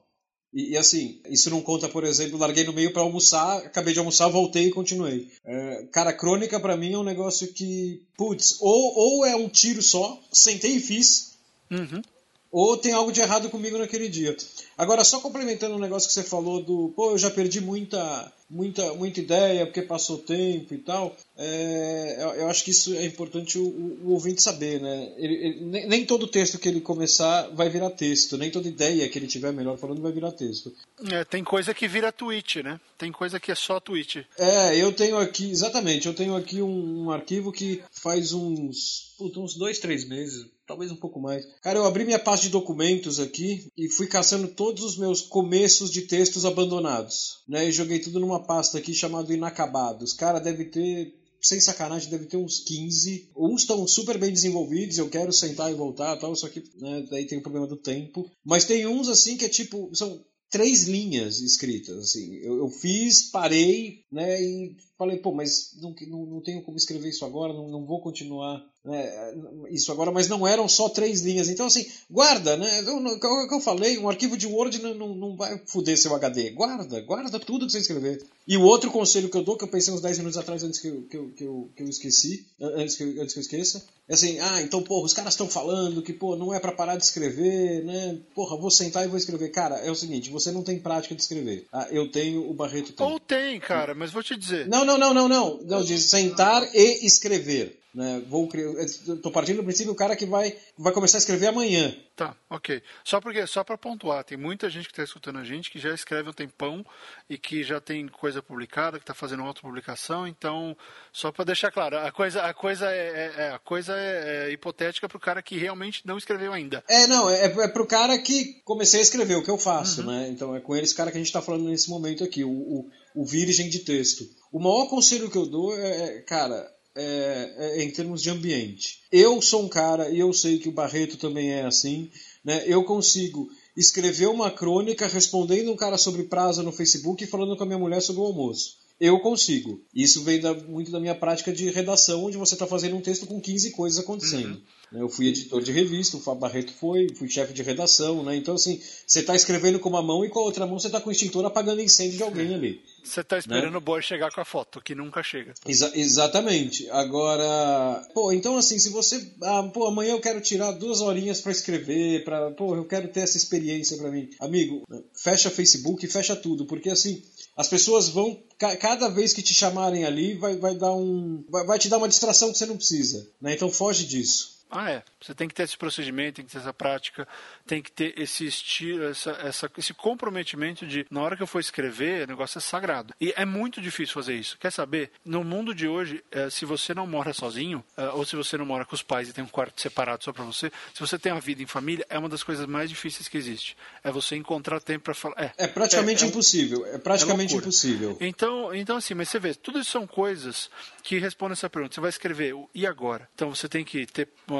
E, 0.53 0.73
e, 0.73 0.77
assim, 0.77 1.21
isso 1.29 1.49
não 1.51 1.63
conta, 1.63 1.89
por 1.89 2.05
exemplo, 2.05 2.39
larguei 2.39 2.65
no 2.65 2.73
meio 2.73 2.93
para 2.93 3.03
almoçar, 3.03 3.59
acabei 3.59 3.93
de 3.93 4.01
almoçar, 4.01 4.29
voltei 4.29 4.67
e 4.67 4.73
continuei. 4.73 5.29
É, 5.45 5.85
cara, 5.93 6.13
crônica 6.13 6.59
para 6.59 6.77
mim 6.77 6.93
é 6.93 6.99
um 6.99 7.05
negócio 7.05 7.53
que, 7.53 8.03
putz, 8.17 8.57
ou, 8.61 8.95
ou 8.97 9.27
é 9.27 9.37
um 9.37 9.49
tiro 9.49 9.81
só, 9.81 10.21
sentei 10.33 10.77
e 10.77 10.81
fiz, 10.81 11.37
uhum. 11.71 12.03
Ou 12.51 12.77
tem 12.77 12.93
algo 12.93 13.13
de 13.13 13.21
errado 13.21 13.49
comigo 13.49 13.79
naquele 13.79 14.09
dia. 14.09 14.37
Agora, 14.77 15.05
só 15.05 15.21
complementando 15.21 15.77
um 15.77 15.79
negócio 15.79 16.09
que 16.09 16.15
você 16.15 16.25
falou 16.25 16.63
do, 16.63 16.93
pô, 16.97 17.13
eu 17.13 17.19
já 17.19 17.31
perdi 17.31 17.61
muita, 17.61 18.33
muita, 18.49 18.93
muita 18.95 19.21
ideia 19.21 19.67
porque 19.67 19.83
passou 19.83 20.19
tempo 20.19 20.75
e 20.75 20.79
tal. 20.79 21.15
É, 21.37 22.17
eu, 22.19 22.29
eu, 22.31 22.49
acho 22.49 22.65
que 22.65 22.71
isso 22.71 22.95
é 22.95 23.05
importante 23.05 23.59
o, 23.59 23.63
o 23.63 24.11
ouvinte 24.13 24.43
saber, 24.43 24.81
né? 24.81 25.13
Ele, 25.17 25.35
ele, 25.35 25.87
nem, 25.87 26.05
todo 26.05 26.27
texto 26.27 26.59
que 26.59 26.69
ele 26.69 26.81
começar 26.81 27.49
vai 27.51 27.69
virar 27.69 27.91
texto, 27.91 28.37
nem 28.37 28.51
toda 28.51 28.69
ideia 28.69 29.09
que 29.09 29.19
ele 29.19 29.27
tiver 29.27 29.53
melhor 29.53 29.79
falando 29.79 30.03
vai 30.03 30.13
virar 30.13 30.33
texto. 30.33 30.75
É, 31.11 31.25
tem 31.25 31.45
coisa 31.45 31.73
que 31.73 31.87
vira 31.87 32.11
tweet, 32.11 32.63
né? 32.63 32.81
Tem 32.99 33.13
coisa 33.13 33.39
que 33.39 33.53
é 33.53 33.55
só 33.55 33.79
tweet. 33.79 34.27
É, 34.37 34.77
eu 34.77 34.93
tenho 34.93 35.17
aqui, 35.19 35.51
exatamente, 35.51 36.07
eu 36.07 36.15
tenho 36.15 36.35
aqui 36.35 36.61
um, 36.61 37.05
um 37.05 37.11
arquivo 37.11 37.53
que 37.53 37.83
faz 37.91 38.33
uns, 38.33 39.15
puta, 39.17 39.41
uns 39.41 39.55
dois, 39.55 39.79
três 39.79 40.07
meses, 40.07 40.47
talvez 40.71 40.93
um 40.93 40.97
pouco 40.97 41.21
mais. 41.21 41.45
Cara, 41.63 41.81
eu 41.81 41.85
abri 41.85 42.05
minha 42.05 42.19
pasta 42.19 42.47
de 42.47 42.53
documentos 42.53 43.19
aqui 43.19 43.67
e 43.77 43.89
fui 43.89 44.07
caçando 44.07 44.47
todos 44.47 44.85
os 44.85 44.97
meus 44.97 45.21
começos 45.21 45.91
de 45.91 46.03
textos 46.03 46.45
abandonados, 46.45 47.43
né? 47.49 47.69
E 47.69 47.73
joguei 47.73 47.99
tudo 47.99 48.21
numa 48.21 48.47
pasta 48.47 48.79
aqui 48.79 48.95
chamada 48.95 49.35
Inacabados. 49.35 50.13
Cara, 50.13 50.39
deve 50.39 50.67
ter 50.67 51.13
sem 51.43 51.61
sacanagem, 51.61 52.09
deve 52.09 52.27
ter 52.27 52.37
uns 52.37 52.61
15. 52.61 53.31
Uns 53.37 53.63
estão 53.63 53.85
super 53.85 54.17
bem 54.17 54.33
desenvolvidos, 54.33 54.97
eu 54.97 55.11
quero 55.11 55.33
sentar 55.33 55.73
e 55.73 55.75
voltar 55.75 56.17
tal, 56.19 56.37
só 56.37 56.49
que 56.49 56.63
né, 56.77 57.05
daí 57.11 57.27
tem 57.27 57.39
o 57.39 57.43
problema 57.43 57.67
do 57.67 57.77
tempo. 57.77 58.31
Mas 58.45 58.65
tem 58.65 58.87
uns 58.87 59.09
assim 59.09 59.37
que 59.37 59.47
é 59.47 59.49
tipo. 59.49 59.91
São 59.93 60.25
três 60.51 60.85
linhas 60.85 61.41
escritas. 61.41 61.97
Assim. 61.99 62.35
Eu, 62.37 62.59
eu 62.59 62.69
fiz, 62.69 63.31
parei, 63.31 64.05
né? 64.13 64.41
E 64.43 64.77
falei, 64.99 65.19
pô, 65.19 65.33
mas 65.33 65.77
não, 65.81 65.95
não, 66.09 66.27
não 66.27 66.43
tenho 66.43 66.63
como 66.63 66.77
escrever 66.77 67.09
isso 67.09 67.25
agora, 67.25 67.55
não, 67.55 67.69
não 67.69 67.87
vou 67.87 68.03
continuar 68.03 68.63
né, 68.85 69.35
isso 69.71 69.93
agora, 69.93 70.11
mas 70.11 70.29
não 70.29 70.47
eram 70.47 70.69
só 70.69 70.89
três 70.89 71.21
linhas. 71.21 71.49
Então, 71.49 71.67
assim, 71.67 71.87
guarda, 72.11 72.57
né? 72.57 72.81
O 72.83 73.49
que 73.49 73.55
eu 73.55 73.61
falei, 73.61 73.99
um 73.99 74.09
arquivo 74.09 74.37
de 74.37 74.47
Word 74.47 74.81
não, 74.81 74.95
não, 74.95 75.15
não 75.15 75.37
vai 75.37 75.61
foder 75.67 75.99
seu 75.99 76.15
HD. 76.15 76.51
Guarda, 76.51 77.01
guarda 77.03 77.39
tudo 77.39 77.67
que 77.67 77.73
você 77.73 77.79
escrever. 77.79 78.23
E 78.49 78.57
o 78.57 78.63
outro 78.63 78.91
conselho 78.91 79.29
que 79.29 79.37
eu 79.37 79.45
dou, 79.45 79.57
que 79.57 79.65
eu 79.65 79.69
pensei 79.69 79.93
uns 79.93 80.01
10 80.01 80.19
minutos 80.19 80.39
atrás 80.39 80.63
antes 80.65 80.81
que 80.81 80.89
eu, 80.89 81.03
que 81.03 81.17
eu, 81.17 81.31
que 81.37 81.45
eu, 81.45 81.71
que 81.77 81.83
eu 81.83 81.89
esqueci, 81.89 82.47
antes 82.61 82.97
que 82.97 83.03
eu, 83.03 83.23
antes 83.23 83.35
que 83.35 83.39
eu 83.39 83.43
esqueça, 83.43 83.85
é 84.09 84.15
assim, 84.15 84.41
ah, 84.41 84.61
então, 84.61 84.83
porra, 84.83 85.07
os 85.07 85.15
caras 85.15 85.35
estão 85.35 85.49
falando 85.49 86.03
que, 86.03 86.13
pô, 86.13 86.35
não 86.35 86.53
é 86.53 86.59
para 86.59 86.73
parar 86.73 86.97
de 86.97 87.05
escrever, 87.05 87.85
né? 87.85 88.19
Porra, 88.35 88.57
vou 88.57 88.71
sentar 88.71 89.05
e 89.05 89.09
vou 89.09 89.17
escrever. 89.17 89.51
Cara, 89.51 89.77
é 89.77 89.89
o 89.89 89.95
seguinte, 89.95 90.31
você 90.31 90.51
não 90.51 90.65
tem 90.65 90.81
prática 90.81 91.15
de 91.15 91.23
escrever. 91.23 91.67
Ah, 91.73 91.87
eu 91.93 92.11
tenho, 92.11 92.51
o 92.51 92.53
Barreto 92.53 92.93
tem. 92.93 93.07
Ou 93.07 93.21
tem, 93.21 93.61
cara, 93.61 93.95
mas 93.95 94.11
vou 94.11 94.23
te 94.23 94.37
dizer. 94.37 94.67
Não, 94.67 94.85
não, 94.85 94.99
não, 94.99 95.15
não, 95.15 95.29
não. 95.29 95.61
Não, 95.63 95.85
diz 95.85 96.05
sentar 96.05 96.69
e 96.75 97.07
escrever. 97.07 97.80
Né? 97.93 98.23
Vou 98.29 98.49
estou 98.55 99.33
partindo 99.33 99.57
do 99.57 99.65
princípio 99.65 99.93
o 99.93 99.97
cara 99.97 100.15
que 100.15 100.25
vai, 100.25 100.57
vai 100.79 100.93
começar 100.93 101.19
a 101.19 101.21
escrever 101.21 101.49
amanhã. 101.49 101.95
Tá, 102.15 102.37
ok. 102.49 102.81
Só 103.05 103.21
porque 103.21 103.47
só 103.47 103.65
para 103.65 103.77
pontuar, 103.77 104.23
tem 104.23 104.39
muita 104.39 104.71
gente 104.71 104.87
que 104.87 104.93
está 104.93 105.03
escutando 105.03 105.39
a 105.39 105.45
gente 105.45 105.71
que 105.71 105.79
já 105.79 105.93
escreve 105.93 106.29
um 106.29 106.33
tempão 106.33 106.87
e 107.29 107.37
que 107.37 107.65
já 107.65 107.81
tem 107.81 108.07
coisa 108.07 108.41
publicada, 108.43 108.99
que 108.99 109.03
está 109.03 109.15
fazendo 109.15 109.43
autopublicação. 109.43 110.27
Então, 110.27 110.77
só 111.13 111.33
para 111.33 111.47
deixar 111.47 111.73
claro, 111.73 111.99
a 111.99 112.13
coisa 112.13 112.43
a 112.43 112.55
coisa 112.55 112.91
é, 112.91 113.33
é, 113.37 113.43
é 113.43 113.51
a 113.51 113.59
coisa 113.59 113.95
é, 113.97 114.49
é 114.49 114.53
hipotética 114.53 115.09
para 115.09 115.17
o 115.17 115.21
cara 115.21 115.43
que 115.43 115.57
realmente 115.57 116.07
não 116.07 116.17
escreveu 116.17 116.53
ainda. 116.53 116.85
É, 116.89 117.09
não, 117.09 117.29
é, 117.29 117.47
é 117.47 117.69
para 117.69 117.83
o 117.83 117.87
cara 117.87 118.17
que 118.19 118.61
comecei 118.65 119.01
a 119.01 119.03
escrever 119.03 119.35
o 119.35 119.43
que 119.43 119.51
eu 119.51 119.59
faço, 119.59 120.03
uhum. 120.03 120.09
né? 120.09 120.29
Então 120.29 120.55
é 120.55 120.61
com 120.61 120.77
esse 120.77 120.95
cara 120.95 121.11
que 121.11 121.17
a 121.17 121.21
gente 121.21 121.29
está 121.29 121.43
falando 121.43 121.69
nesse 121.69 121.91
momento 121.91 122.23
aqui, 122.23 122.45
o, 122.45 122.51
o, 122.51 122.91
o 123.17 123.25
virgem 123.25 123.69
de 123.69 123.81
texto. 123.81 124.25
O 124.53 124.61
maior 124.61 124.87
conselho 124.89 125.31
que 125.31 125.39
eu 125.39 125.47
dou 125.47 125.77
é, 125.77 126.19
é 126.19 126.21
cara 126.21 126.71
é, 127.01 127.55
é, 127.57 127.83
em 127.83 127.91
termos 127.91 128.23
de 128.23 128.29
ambiente. 128.29 129.01
Eu 129.11 129.41
sou 129.41 129.65
um 129.65 129.69
cara, 129.69 130.11
e 130.11 130.19
eu 130.19 130.33
sei 130.33 130.59
que 130.59 130.69
o 130.69 130.73
Barreto 130.73 131.17
também 131.17 131.51
é 131.51 131.65
assim, 131.65 132.11
né? 132.45 132.63
eu 132.67 132.85
consigo 132.85 133.49
escrever 133.75 134.27
uma 134.27 134.51
crônica 134.51 135.07
respondendo 135.07 135.73
um 135.73 135.77
cara 135.77 135.97
sobre 135.97 136.25
prazo 136.25 136.63
no 136.63 136.73
Facebook 136.73 137.25
e 137.25 137.27
falando 137.27 137.57
com 137.57 137.63
a 137.63 137.67
minha 137.67 137.79
mulher 137.79 138.03
sobre 138.03 138.21
o 138.21 138.27
almoço. 138.27 138.79
Eu 139.01 139.19
consigo. 139.21 139.81
Isso 139.95 140.23
vem 140.23 140.41
da, 140.41 140.53
muito 140.53 140.91
da 140.91 141.01
minha 141.01 141.15
prática 141.15 141.51
de 141.51 141.71
redação, 141.71 142.25
onde 142.25 142.37
você 142.37 142.55
está 142.55 142.67
fazendo 142.67 142.97
um 142.97 143.01
texto 143.01 143.27
com 143.27 143.41
15 143.41 143.71
coisas 143.71 143.99
acontecendo. 143.99 144.57
Uhum. 144.57 144.63
Né? 144.93 145.01
Eu 145.01 145.09
fui 145.09 145.29
editor 145.29 145.63
de 145.63 145.73
revista, 145.73 146.19
o 146.19 146.21
Fábio 146.21 146.41
Barreto 146.41 146.71
foi, 146.75 147.09
fui 147.15 147.27
chefe 147.27 147.55
de 147.55 147.63
redação, 147.63 148.23
né? 148.23 148.37
Então, 148.37 148.57
assim, 148.57 148.79
você 149.07 149.21
está 149.21 149.35
escrevendo 149.35 149.79
com 149.79 149.89
uma 149.89 150.03
mão 150.03 150.23
e 150.23 150.29
com 150.29 150.41
a 150.41 150.43
outra 150.43 150.67
mão 150.67 150.79
você 150.79 150.89
está 150.89 151.01
com 151.01 151.09
o 151.09 151.13
extintor 151.13 151.47
apagando 151.47 151.81
incêndio 151.81 152.19
de 152.19 152.23
alguém 152.23 152.53
ali. 152.53 152.83
Você 153.03 153.21
está 153.21 153.39
esperando 153.39 153.73
né? 153.73 153.79
o 153.79 153.81
boy 153.81 154.03
chegar 154.03 154.31
com 154.31 154.41
a 154.41 154.45
foto, 154.45 154.81
que 154.81 154.95
nunca 154.95 155.23
chega. 155.23 155.55
Exa 155.67 155.91
exatamente. 155.95 156.89
Agora, 156.91 158.07
pô, 158.15 158.33
então 158.33 158.57
assim, 158.57 158.79
se 158.79 158.91
você, 158.91 159.33
ah, 159.43 159.63
pô, 159.73 159.87
amanhã 159.87 160.13
eu 160.13 160.21
quero 160.21 160.41
tirar 160.41 160.73
duas 160.73 161.01
horinhas 161.01 161.41
para 161.41 161.53
escrever, 161.53 162.25
para, 162.25 162.51
pô, 162.53 162.77
eu 162.77 162.85
quero 162.85 163.09
ter 163.09 163.21
essa 163.21 163.37
experiência 163.37 163.97
para 163.97 164.11
mim. 164.11 164.29
Amigo, 164.39 164.83
fecha 165.15 165.51
Facebook, 165.51 166.07
fecha 166.07 166.37
tudo, 166.37 166.67
porque 166.67 166.91
assim, 166.91 167.23
as 167.57 167.69
pessoas 167.69 168.09
vão 168.09 168.43
cada 168.59 169.09
vez 169.09 169.33
que 169.33 169.43
te 169.43 169.55
chamarem 169.55 170.05
ali 170.05 170.35
vai, 170.35 170.57
vai 170.57 170.75
dar 170.75 170.93
um 170.95 171.45
vai, 171.49 171.65
vai 171.65 171.79
te 171.79 171.89
dar 171.89 171.99
uma 171.99 172.09
distração 172.09 172.53
que 172.53 172.59
você 172.59 172.67
não 172.67 172.77
precisa, 172.77 173.29
né? 173.41 173.55
Então 173.55 173.71
foge 173.71 174.07
disso. 174.07 174.60
Ah, 174.71 174.91
é. 174.91 175.03
Você 175.21 175.35
tem 175.35 175.49
que 175.49 175.55
ter 175.55 175.65
esse 175.65 175.77
procedimento, 175.77 176.37
tem 176.37 176.45
que 176.45 176.53
ter 176.53 176.59
essa 176.59 176.73
prática, 176.73 177.27
tem 177.67 177.83
que 177.83 177.91
ter 177.91 178.15
esse 178.19 178.47
estilo, 178.47 179.05
essa, 179.05 179.31
essa, 179.43 179.71
esse 179.77 179.93
comprometimento 179.93 180.87
de, 180.87 181.07
na 181.11 181.21
hora 181.21 181.37
que 181.37 181.43
eu 181.43 181.47
for 181.47 181.61
escrever, 181.61 182.25
o 182.25 182.29
negócio 182.29 182.59
é 182.59 182.61
sagrado. 182.61 183.15
E 183.21 183.33
é 183.37 183.45
muito 183.45 183.81
difícil 183.81 184.15
fazer 184.15 184.35
isso. 184.35 184.57
Quer 184.59 184.71
saber? 184.71 185.11
No 185.25 185.43
mundo 185.43 185.75
de 185.75 185.89
hoje, 185.89 186.23
é, 186.31 186.49
se 186.49 186.65
você 186.65 186.95
não 186.95 187.07
mora 187.07 187.33
sozinho, 187.33 187.85
é, 187.97 188.09
ou 188.11 188.25
se 188.25 188.37
você 188.37 188.57
não 188.57 188.65
mora 188.65 188.85
com 188.85 188.95
os 188.95 189.03
pais 189.03 189.29
e 189.29 189.33
tem 189.33 189.43
um 189.43 189.49
quarto 189.49 189.81
separado 189.81 190.23
só 190.25 190.33
para 190.33 190.45
você, 190.45 190.71
se 190.95 191.01
você 191.01 191.19
tem 191.19 191.33
uma 191.33 191.41
vida 191.41 191.63
em 191.63 191.67
família, 191.67 192.07
é 192.09 192.19
uma 192.19 192.29
das 192.29 192.43
coisas 192.43 192.67
mais 192.67 192.89
difíceis 192.89 193.29
que 193.29 193.37
existe. 193.37 193.77
É 194.05 194.11
você 194.11 194.37
encontrar 194.37 194.81
tempo 194.81 195.05
para 195.05 195.15
falar. 195.15 195.35
É, 195.39 195.53
é 195.65 195.67
praticamente 195.67 196.23
é, 196.23 196.27
é 196.27 196.31
impossível. 196.31 196.87
É 196.87 196.99
praticamente 196.99 197.55
impossível. 197.55 198.17
Então, 198.21 198.75
então, 198.75 198.97
assim, 198.97 199.15
mas 199.15 199.29
você 199.29 199.39
vê, 199.39 199.55
tudo 199.55 199.79
isso 199.79 199.91
são 199.91 200.07
coisas 200.07 200.71
que 201.03 201.19
respondem 201.19 201.53
essa 201.53 201.69
pergunta. 201.69 201.95
Você 201.95 202.01
vai 202.01 202.11
escrever 202.11 202.55
e 202.75 202.87
agora? 202.87 203.29
Então 203.35 203.55
você 203.55 203.69
tem 203.69 203.85
que 203.85 204.07
ter 204.07 204.29
uma, 204.47 204.60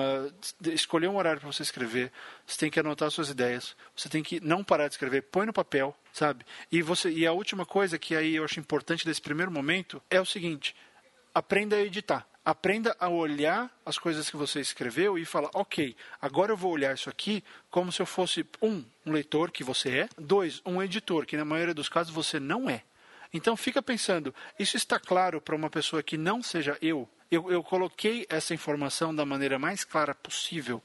escolher 0.67 1.09
um 1.09 1.17
horário 1.17 1.41
para 1.41 1.51
você 1.51 1.63
escrever, 1.63 2.13
você 2.47 2.59
tem 2.59 2.71
que 2.71 2.81
anotar 2.81 3.11
suas 3.11 3.31
ideias, 3.31 3.77
você 3.97 4.09
tem 4.09 4.23
que 4.23 4.41
não 4.41 4.63
parar 4.63 4.89
de 4.89 4.95
escrever, 4.95 5.23
põe 5.23 5.47
no 5.47 5.53
papel, 5.53 5.97
sabe? 6.13 6.45
E 6.71 6.83
você 6.83 7.11
e 7.11 7.27
a 7.27 7.33
última 7.33 7.65
coisa 7.67 7.99
que 7.99 8.15
aí 8.15 8.37
eu 8.37 8.45
acho 8.45 8.61
importante 8.61 9.05
desse 9.05 9.21
primeiro 9.21 9.51
momento 9.51 10.03
é 10.11 10.21
o 10.21 10.27
seguinte: 10.27 10.75
aprenda 11.35 11.77
a 11.77 11.81
editar. 11.81 12.27
Aprenda 12.43 12.97
a 12.99 13.09
olhar 13.09 13.71
as 13.85 13.99
coisas 13.99 14.31
que 14.31 14.37
você 14.37 14.61
escreveu 14.61 15.19
e 15.19 15.27
falar, 15.27 15.51
ok, 15.53 15.95
agora 16.21 16.53
eu 16.53 16.57
vou 16.57 16.73
olhar 16.73 16.95
isso 16.95 17.11
aqui 17.11 17.45
como 17.71 17.93
se 17.93 18.01
eu 18.01 18.07
fosse 18.07 18.47
um, 18.63 18.83
um 19.05 19.13
leitor 19.13 19.51
que 19.51 19.63
você 19.63 19.91
é, 19.91 20.09
dois, 20.19 20.63
um 20.65 20.83
editor 20.83 21.27
que 21.27 21.37
na 21.37 21.45
maioria 21.45 21.75
dos 21.75 21.89
casos 21.89 22.13
você 22.13 22.41
não 22.41 22.69
é. 22.69 22.83
Então 23.33 23.57
fica 23.57 23.83
pensando, 23.83 24.35
isso 24.59 24.77
está 24.77 24.99
claro 24.99 25.41
para 25.41 25.55
uma 25.55 25.71
pessoa 25.71 26.03
que 26.03 26.17
não 26.17 26.43
seja 26.43 26.79
eu? 26.81 27.09
Eu? 27.31 27.51
Eu 27.51 27.63
coloquei 27.63 28.27
essa 28.29 28.55
informação 28.55 29.15
da 29.15 29.25
maneira 29.25 29.59
mais 29.59 29.85
clara 29.85 30.15
possível. 30.15 30.83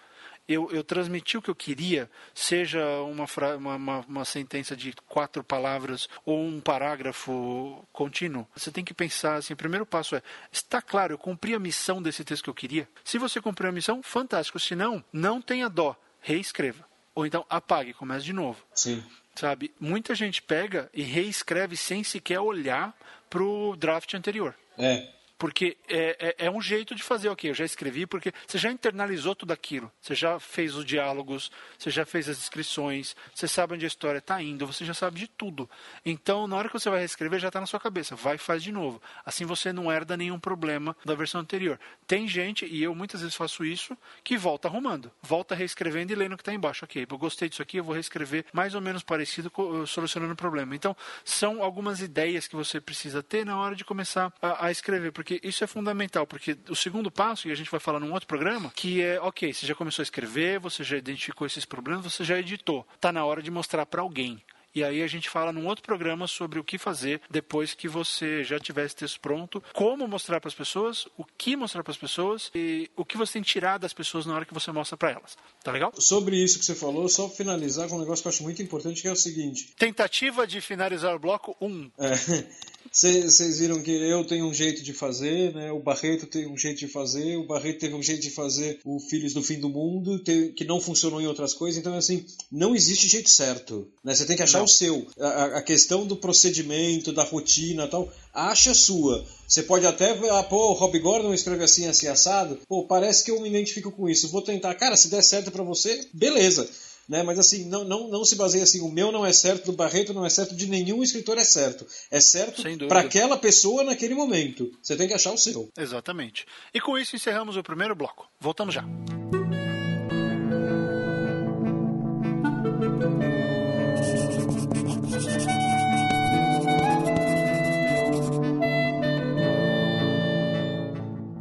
Eu, 0.47 0.69
eu 0.71 0.83
transmiti 0.83 1.37
o 1.37 1.41
que 1.41 1.49
eu 1.49 1.55
queria, 1.55 2.09
seja 2.31 2.85
uma, 3.01 3.25
uma, 3.55 3.99
uma, 4.01 4.25
sentença 4.25 4.75
de 4.75 4.93
quatro 5.07 5.43
palavras 5.43 6.07
ou 6.23 6.39
um 6.39 6.61
parágrafo 6.61 7.83
contínuo. 7.91 8.47
Você 8.55 8.71
tem 8.71 8.85
que 8.85 8.93
pensar 8.93 9.37
assim: 9.37 9.53
o 9.53 9.57
primeiro 9.57 9.87
passo 9.87 10.15
é, 10.15 10.21
está 10.51 10.83
claro, 10.83 11.13
eu 11.13 11.17
cumpri 11.17 11.55
a 11.55 11.59
missão 11.59 11.99
desse 11.99 12.23
texto 12.23 12.43
que 12.43 12.49
eu 12.49 12.53
queria? 12.53 12.87
Se 13.03 13.17
você 13.17 13.41
cumpriu 13.41 13.69
a 13.69 13.73
missão, 13.73 14.03
fantástico. 14.03 14.59
Se 14.59 14.75
não, 14.75 15.03
não 15.11 15.41
tenha 15.41 15.67
dó, 15.67 15.95
reescreva. 16.21 16.85
Ou 17.15 17.25
então 17.25 17.43
apague, 17.49 17.93
comece 17.93 18.25
de 18.25 18.33
novo. 18.33 18.63
Sim. 18.73 19.03
Sabe? 19.33 19.73
Muita 19.79 20.13
gente 20.13 20.43
pega 20.43 20.89
e 20.93 21.01
reescreve 21.01 21.75
sem 21.75 22.03
sequer 22.03 22.39
olhar 22.39 22.95
para 23.29 23.41
o 23.41 23.75
draft 23.75 24.13
anterior. 24.13 24.53
É. 24.77 25.14
Porque 25.37 25.77
é, 25.89 26.35
é, 26.39 26.45
é, 26.45 26.51
um 26.51 26.61
jeito 26.61 26.95
de 26.95 27.03
fazer, 27.03 27.27
ok, 27.27 27.49
eu 27.49 27.53
já 27.53 27.65
escrevi, 27.65 28.05
porque 28.05 28.31
você 28.47 28.57
já 28.57 28.71
internalizou 28.71 29.35
tudo 29.35 29.51
aquilo. 29.51 29.91
Você 29.99 30.15
já 30.15 30.39
fez 30.39 30.75
os 30.75 30.85
diálogos, 30.85 31.51
você 31.77 31.89
já 31.89 32.05
fez 32.05 32.29
as 32.29 32.37
descrições, 32.37 33.15
você 33.33 33.47
sabe 33.47 33.73
onde 33.73 33.85
a 33.85 33.87
história 33.87 34.19
está 34.19 34.41
indo, 34.41 34.65
você 34.65 34.85
já 34.85 34.93
sabe 34.93 35.19
de 35.19 35.27
tudo. 35.27 35.69
Então, 36.05 36.47
na 36.47 36.55
hora 36.55 36.69
que 36.69 36.79
você 36.79 36.89
vai 36.89 36.99
reescrever, 36.99 37.39
já 37.39 37.47
está 37.47 37.59
na 37.59 37.65
sua 37.65 37.79
cabeça. 37.79 38.15
Vai 38.15 38.35
e 38.35 38.37
faz 38.37 38.63
de 38.63 38.71
novo. 38.71 39.01
Assim 39.25 39.45
você 39.45 39.73
não 39.73 39.91
herda 39.91 40.15
nenhum 40.15 40.39
problema 40.39 40.95
da 41.03 41.15
versão 41.15 41.41
anterior. 41.41 41.77
Tem 42.07 42.27
gente, 42.27 42.65
e 42.65 42.81
eu 42.81 42.95
muitas 42.95 43.19
vezes 43.19 43.35
faço 43.35 43.65
isso, 43.65 43.97
que 44.23 44.37
volta 44.37 44.69
arrumando. 44.69 45.11
Volta 45.21 45.53
reescrevendo 45.53 46.13
e 46.13 46.15
lendo 46.15 46.33
o 46.33 46.37
que 46.37 46.41
está 46.41 46.53
embaixo. 46.53 46.85
Ok, 46.85 47.05
eu 47.09 47.17
gostei 47.17 47.49
disso 47.49 47.61
aqui, 47.61 47.77
eu 47.77 47.83
vou 47.83 47.93
reescrever 47.93 48.45
mais 48.53 48.73
ou 48.73 48.81
menos 48.81 49.03
parecido, 49.03 49.51
solucionando 49.85 50.33
o 50.33 50.37
problema. 50.37 50.75
Então, 50.75 50.95
são 51.25 51.61
algumas 51.61 51.99
ideias 51.99 52.47
que 52.47 52.55
você 52.55 52.79
precisa 52.79 53.21
ter 53.21 53.45
na 53.45 53.59
hora 53.59 53.75
de 53.75 53.83
começar 53.83 54.31
a, 54.41 54.67
a 54.67 54.71
escrever. 54.71 55.11
Porque 55.11 55.24
porque 55.25 55.39
isso 55.41 55.63
é 55.63 55.67
fundamental, 55.67 56.27
porque 56.27 56.55
o 56.69 56.75
segundo 56.75 57.09
passo, 57.09 57.47
e 57.47 57.51
a 57.51 57.55
gente 57.55 57.71
vai 57.71 57.79
falar 57.79 57.99
num 57.99 58.13
outro 58.13 58.27
programa, 58.27 58.71
que 58.75 59.01
é, 59.01 59.19
ok, 59.19 59.51
você 59.51 59.65
já 59.65 59.73
começou 59.73 60.03
a 60.03 60.05
escrever, 60.05 60.59
você 60.59 60.83
já 60.83 60.97
identificou 60.97 61.47
esses 61.47 61.65
problemas, 61.65 62.05
você 62.05 62.23
já 62.23 62.37
editou. 62.37 62.87
Está 62.93 63.11
na 63.11 63.25
hora 63.25 63.41
de 63.41 63.49
mostrar 63.49 63.87
para 63.87 64.03
alguém. 64.03 64.39
E 64.75 64.83
aí 64.83 65.01
a 65.01 65.07
gente 65.07 65.29
fala 65.29 65.53
num 65.53 65.65
outro 65.67 65.83
programa 65.83 66.27
sobre 66.27 66.59
o 66.59 66.63
que 66.63 66.77
fazer 66.77 67.21
depois 67.31 67.73
que 67.73 67.87
você 67.87 68.43
já 68.43 68.59
tiver 68.59 68.85
esse 68.85 68.95
texto 68.95 69.21
pronto, 69.21 69.63
como 69.73 70.05
mostrar 70.05 70.41
para 70.41 70.49
as 70.49 70.53
pessoas, 70.53 71.07
o 71.17 71.23
que 71.23 71.55
mostrar 71.55 71.81
para 71.81 71.91
as 71.91 71.97
pessoas 71.97 72.51
e 72.53 72.91
o 72.95 73.05
que 73.05 73.17
você 73.17 73.33
tem 73.33 73.43
que 73.43 73.49
tirar 73.49 73.77
das 73.77 73.93
pessoas 73.93 74.25
na 74.25 74.35
hora 74.35 74.45
que 74.45 74.53
você 74.53 74.71
mostra 74.73 74.97
para 74.97 75.11
elas. 75.11 75.37
Tá 75.63 75.71
legal? 75.71 75.93
Sobre 75.97 76.35
isso 76.35 76.59
que 76.59 76.65
você 76.65 76.75
falou, 76.75 77.07
só 77.07 77.29
finalizar 77.29 77.87
com 77.87 77.95
um 77.95 77.99
negócio 77.99 78.21
que 78.21 78.27
eu 78.27 78.31
acho 78.31 78.43
muito 78.43 78.61
importante, 78.61 79.01
que 79.01 79.07
é 79.07 79.11
o 79.11 79.15
seguinte. 79.15 79.73
Tentativa 79.77 80.45
de 80.45 80.59
finalizar 80.59 81.15
o 81.15 81.19
bloco 81.19 81.55
1. 81.61 81.67
Um. 81.67 81.91
É. 81.97 82.75
Vocês 82.91 83.59
viram 83.59 83.81
que 83.81 83.91
eu 83.91 84.23
tenho 84.25 84.45
um 84.45 84.53
jeito 84.53 84.81
de 84.81 84.93
fazer, 84.93 85.53
né? 85.53 85.71
O 85.71 85.79
Barreto 85.79 86.27
tem 86.27 86.47
um 86.47 86.57
jeito 86.57 86.79
de 86.79 86.87
fazer, 86.87 87.35
o 87.35 87.45
Barreto 87.45 87.79
teve 87.79 87.93
um 87.93 88.01
jeito 88.01 88.21
de 88.21 88.29
fazer 88.29 88.79
o 88.85 88.99
Filhos 88.99 89.33
do 89.33 89.43
Fim 89.43 89.59
do 89.59 89.67
Mundo, 89.67 90.21
que 90.23 90.63
não 90.63 90.79
funcionou 90.79 91.19
em 91.19 91.27
outras 91.27 91.53
coisas. 91.53 91.77
Então, 91.77 91.97
assim, 91.97 92.25
não 92.49 92.75
existe 92.75 93.07
jeito 93.07 93.29
certo. 93.29 93.89
Né? 94.03 94.13
Você 94.13 94.25
tem 94.25 94.37
que 94.37 94.43
achar. 94.43 94.64
O 94.65 94.67
seu. 94.67 95.07
A, 95.19 95.57
a, 95.57 95.61
questão 95.61 96.05
do 96.05 96.17
procedimento, 96.17 97.13
da 97.13 97.23
rotina 97.23 97.87
tal, 97.87 98.11
acha 98.33 98.71
a 98.71 98.75
sua. 98.75 99.25
Você 99.47 99.63
pode 99.63 99.85
até, 99.85 100.11
ah, 100.31 100.43
pô, 100.43 100.71
o 100.71 100.73
Rob 100.73 100.99
Gordon 100.99 101.33
escreve 101.33 101.63
assim, 101.63 101.87
assim, 101.87 102.07
assado. 102.07 102.59
Pô, 102.67 102.83
parece 102.83 103.23
que 103.23 103.31
eu 103.31 103.39
me 103.39 103.47
identifico 103.47 103.91
com 103.91 104.09
isso. 104.09 104.29
Vou 104.29 104.41
tentar. 104.41 104.75
Cara, 104.75 104.97
se 104.97 105.09
der 105.09 105.21
certo 105.21 105.51
para 105.51 105.63
você, 105.63 106.07
beleza 106.13 106.69
né? 107.07 107.23
Mas 107.23 107.39
assim, 107.39 107.65
não, 107.65 107.83
não, 107.83 108.07
não 108.07 108.25
se 108.25 108.35
baseia 108.35 108.63
assim, 108.63 108.81
o 108.81 108.91
meu 108.91 109.11
não 109.11 109.25
é 109.25 109.31
certo, 109.31 109.67
do 109.67 109.73
Barreto 109.73 110.13
não 110.13 110.25
é 110.25 110.29
certo, 110.29 110.55
de 110.55 110.67
nenhum 110.67 111.03
escritor 111.03 111.37
é 111.37 111.43
certo. 111.43 111.85
É 112.09 112.19
certo 112.19 112.63
para 112.87 113.01
aquela 113.01 113.37
pessoa 113.37 113.83
naquele 113.83 114.15
momento. 114.15 114.71
Você 114.81 114.95
tem 114.95 115.07
que 115.07 115.13
achar 115.13 115.31
o 115.31 115.37
seu. 115.37 115.69
Exatamente. 115.77 116.45
E 116.73 116.81
com 116.81 116.97
isso 116.97 117.15
encerramos 117.15 117.57
o 117.57 117.63
primeiro 117.63 117.95
bloco. 117.95 118.27
Voltamos 118.39 118.73
já. 118.73 118.83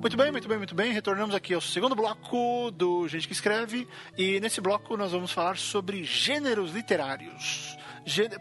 Muito 0.04 0.18
bem, 0.18 0.30
muito 0.30 0.46
bem, 0.46 0.58
muito 0.58 0.74
bem. 0.74 0.92
Retornamos 0.92 1.34
aqui 1.34 1.54
ao 1.54 1.62
segundo 1.62 1.94
bloco 1.94 2.70
do 2.70 3.08
Gente 3.08 3.26
que 3.26 3.32
Escreve. 3.32 3.88
E 4.18 4.38
nesse 4.38 4.60
bloco 4.60 4.98
nós 4.98 5.12
vamos 5.12 5.32
falar 5.32 5.56
sobre 5.56 6.04
gêneros 6.04 6.72
literários. 6.72 7.74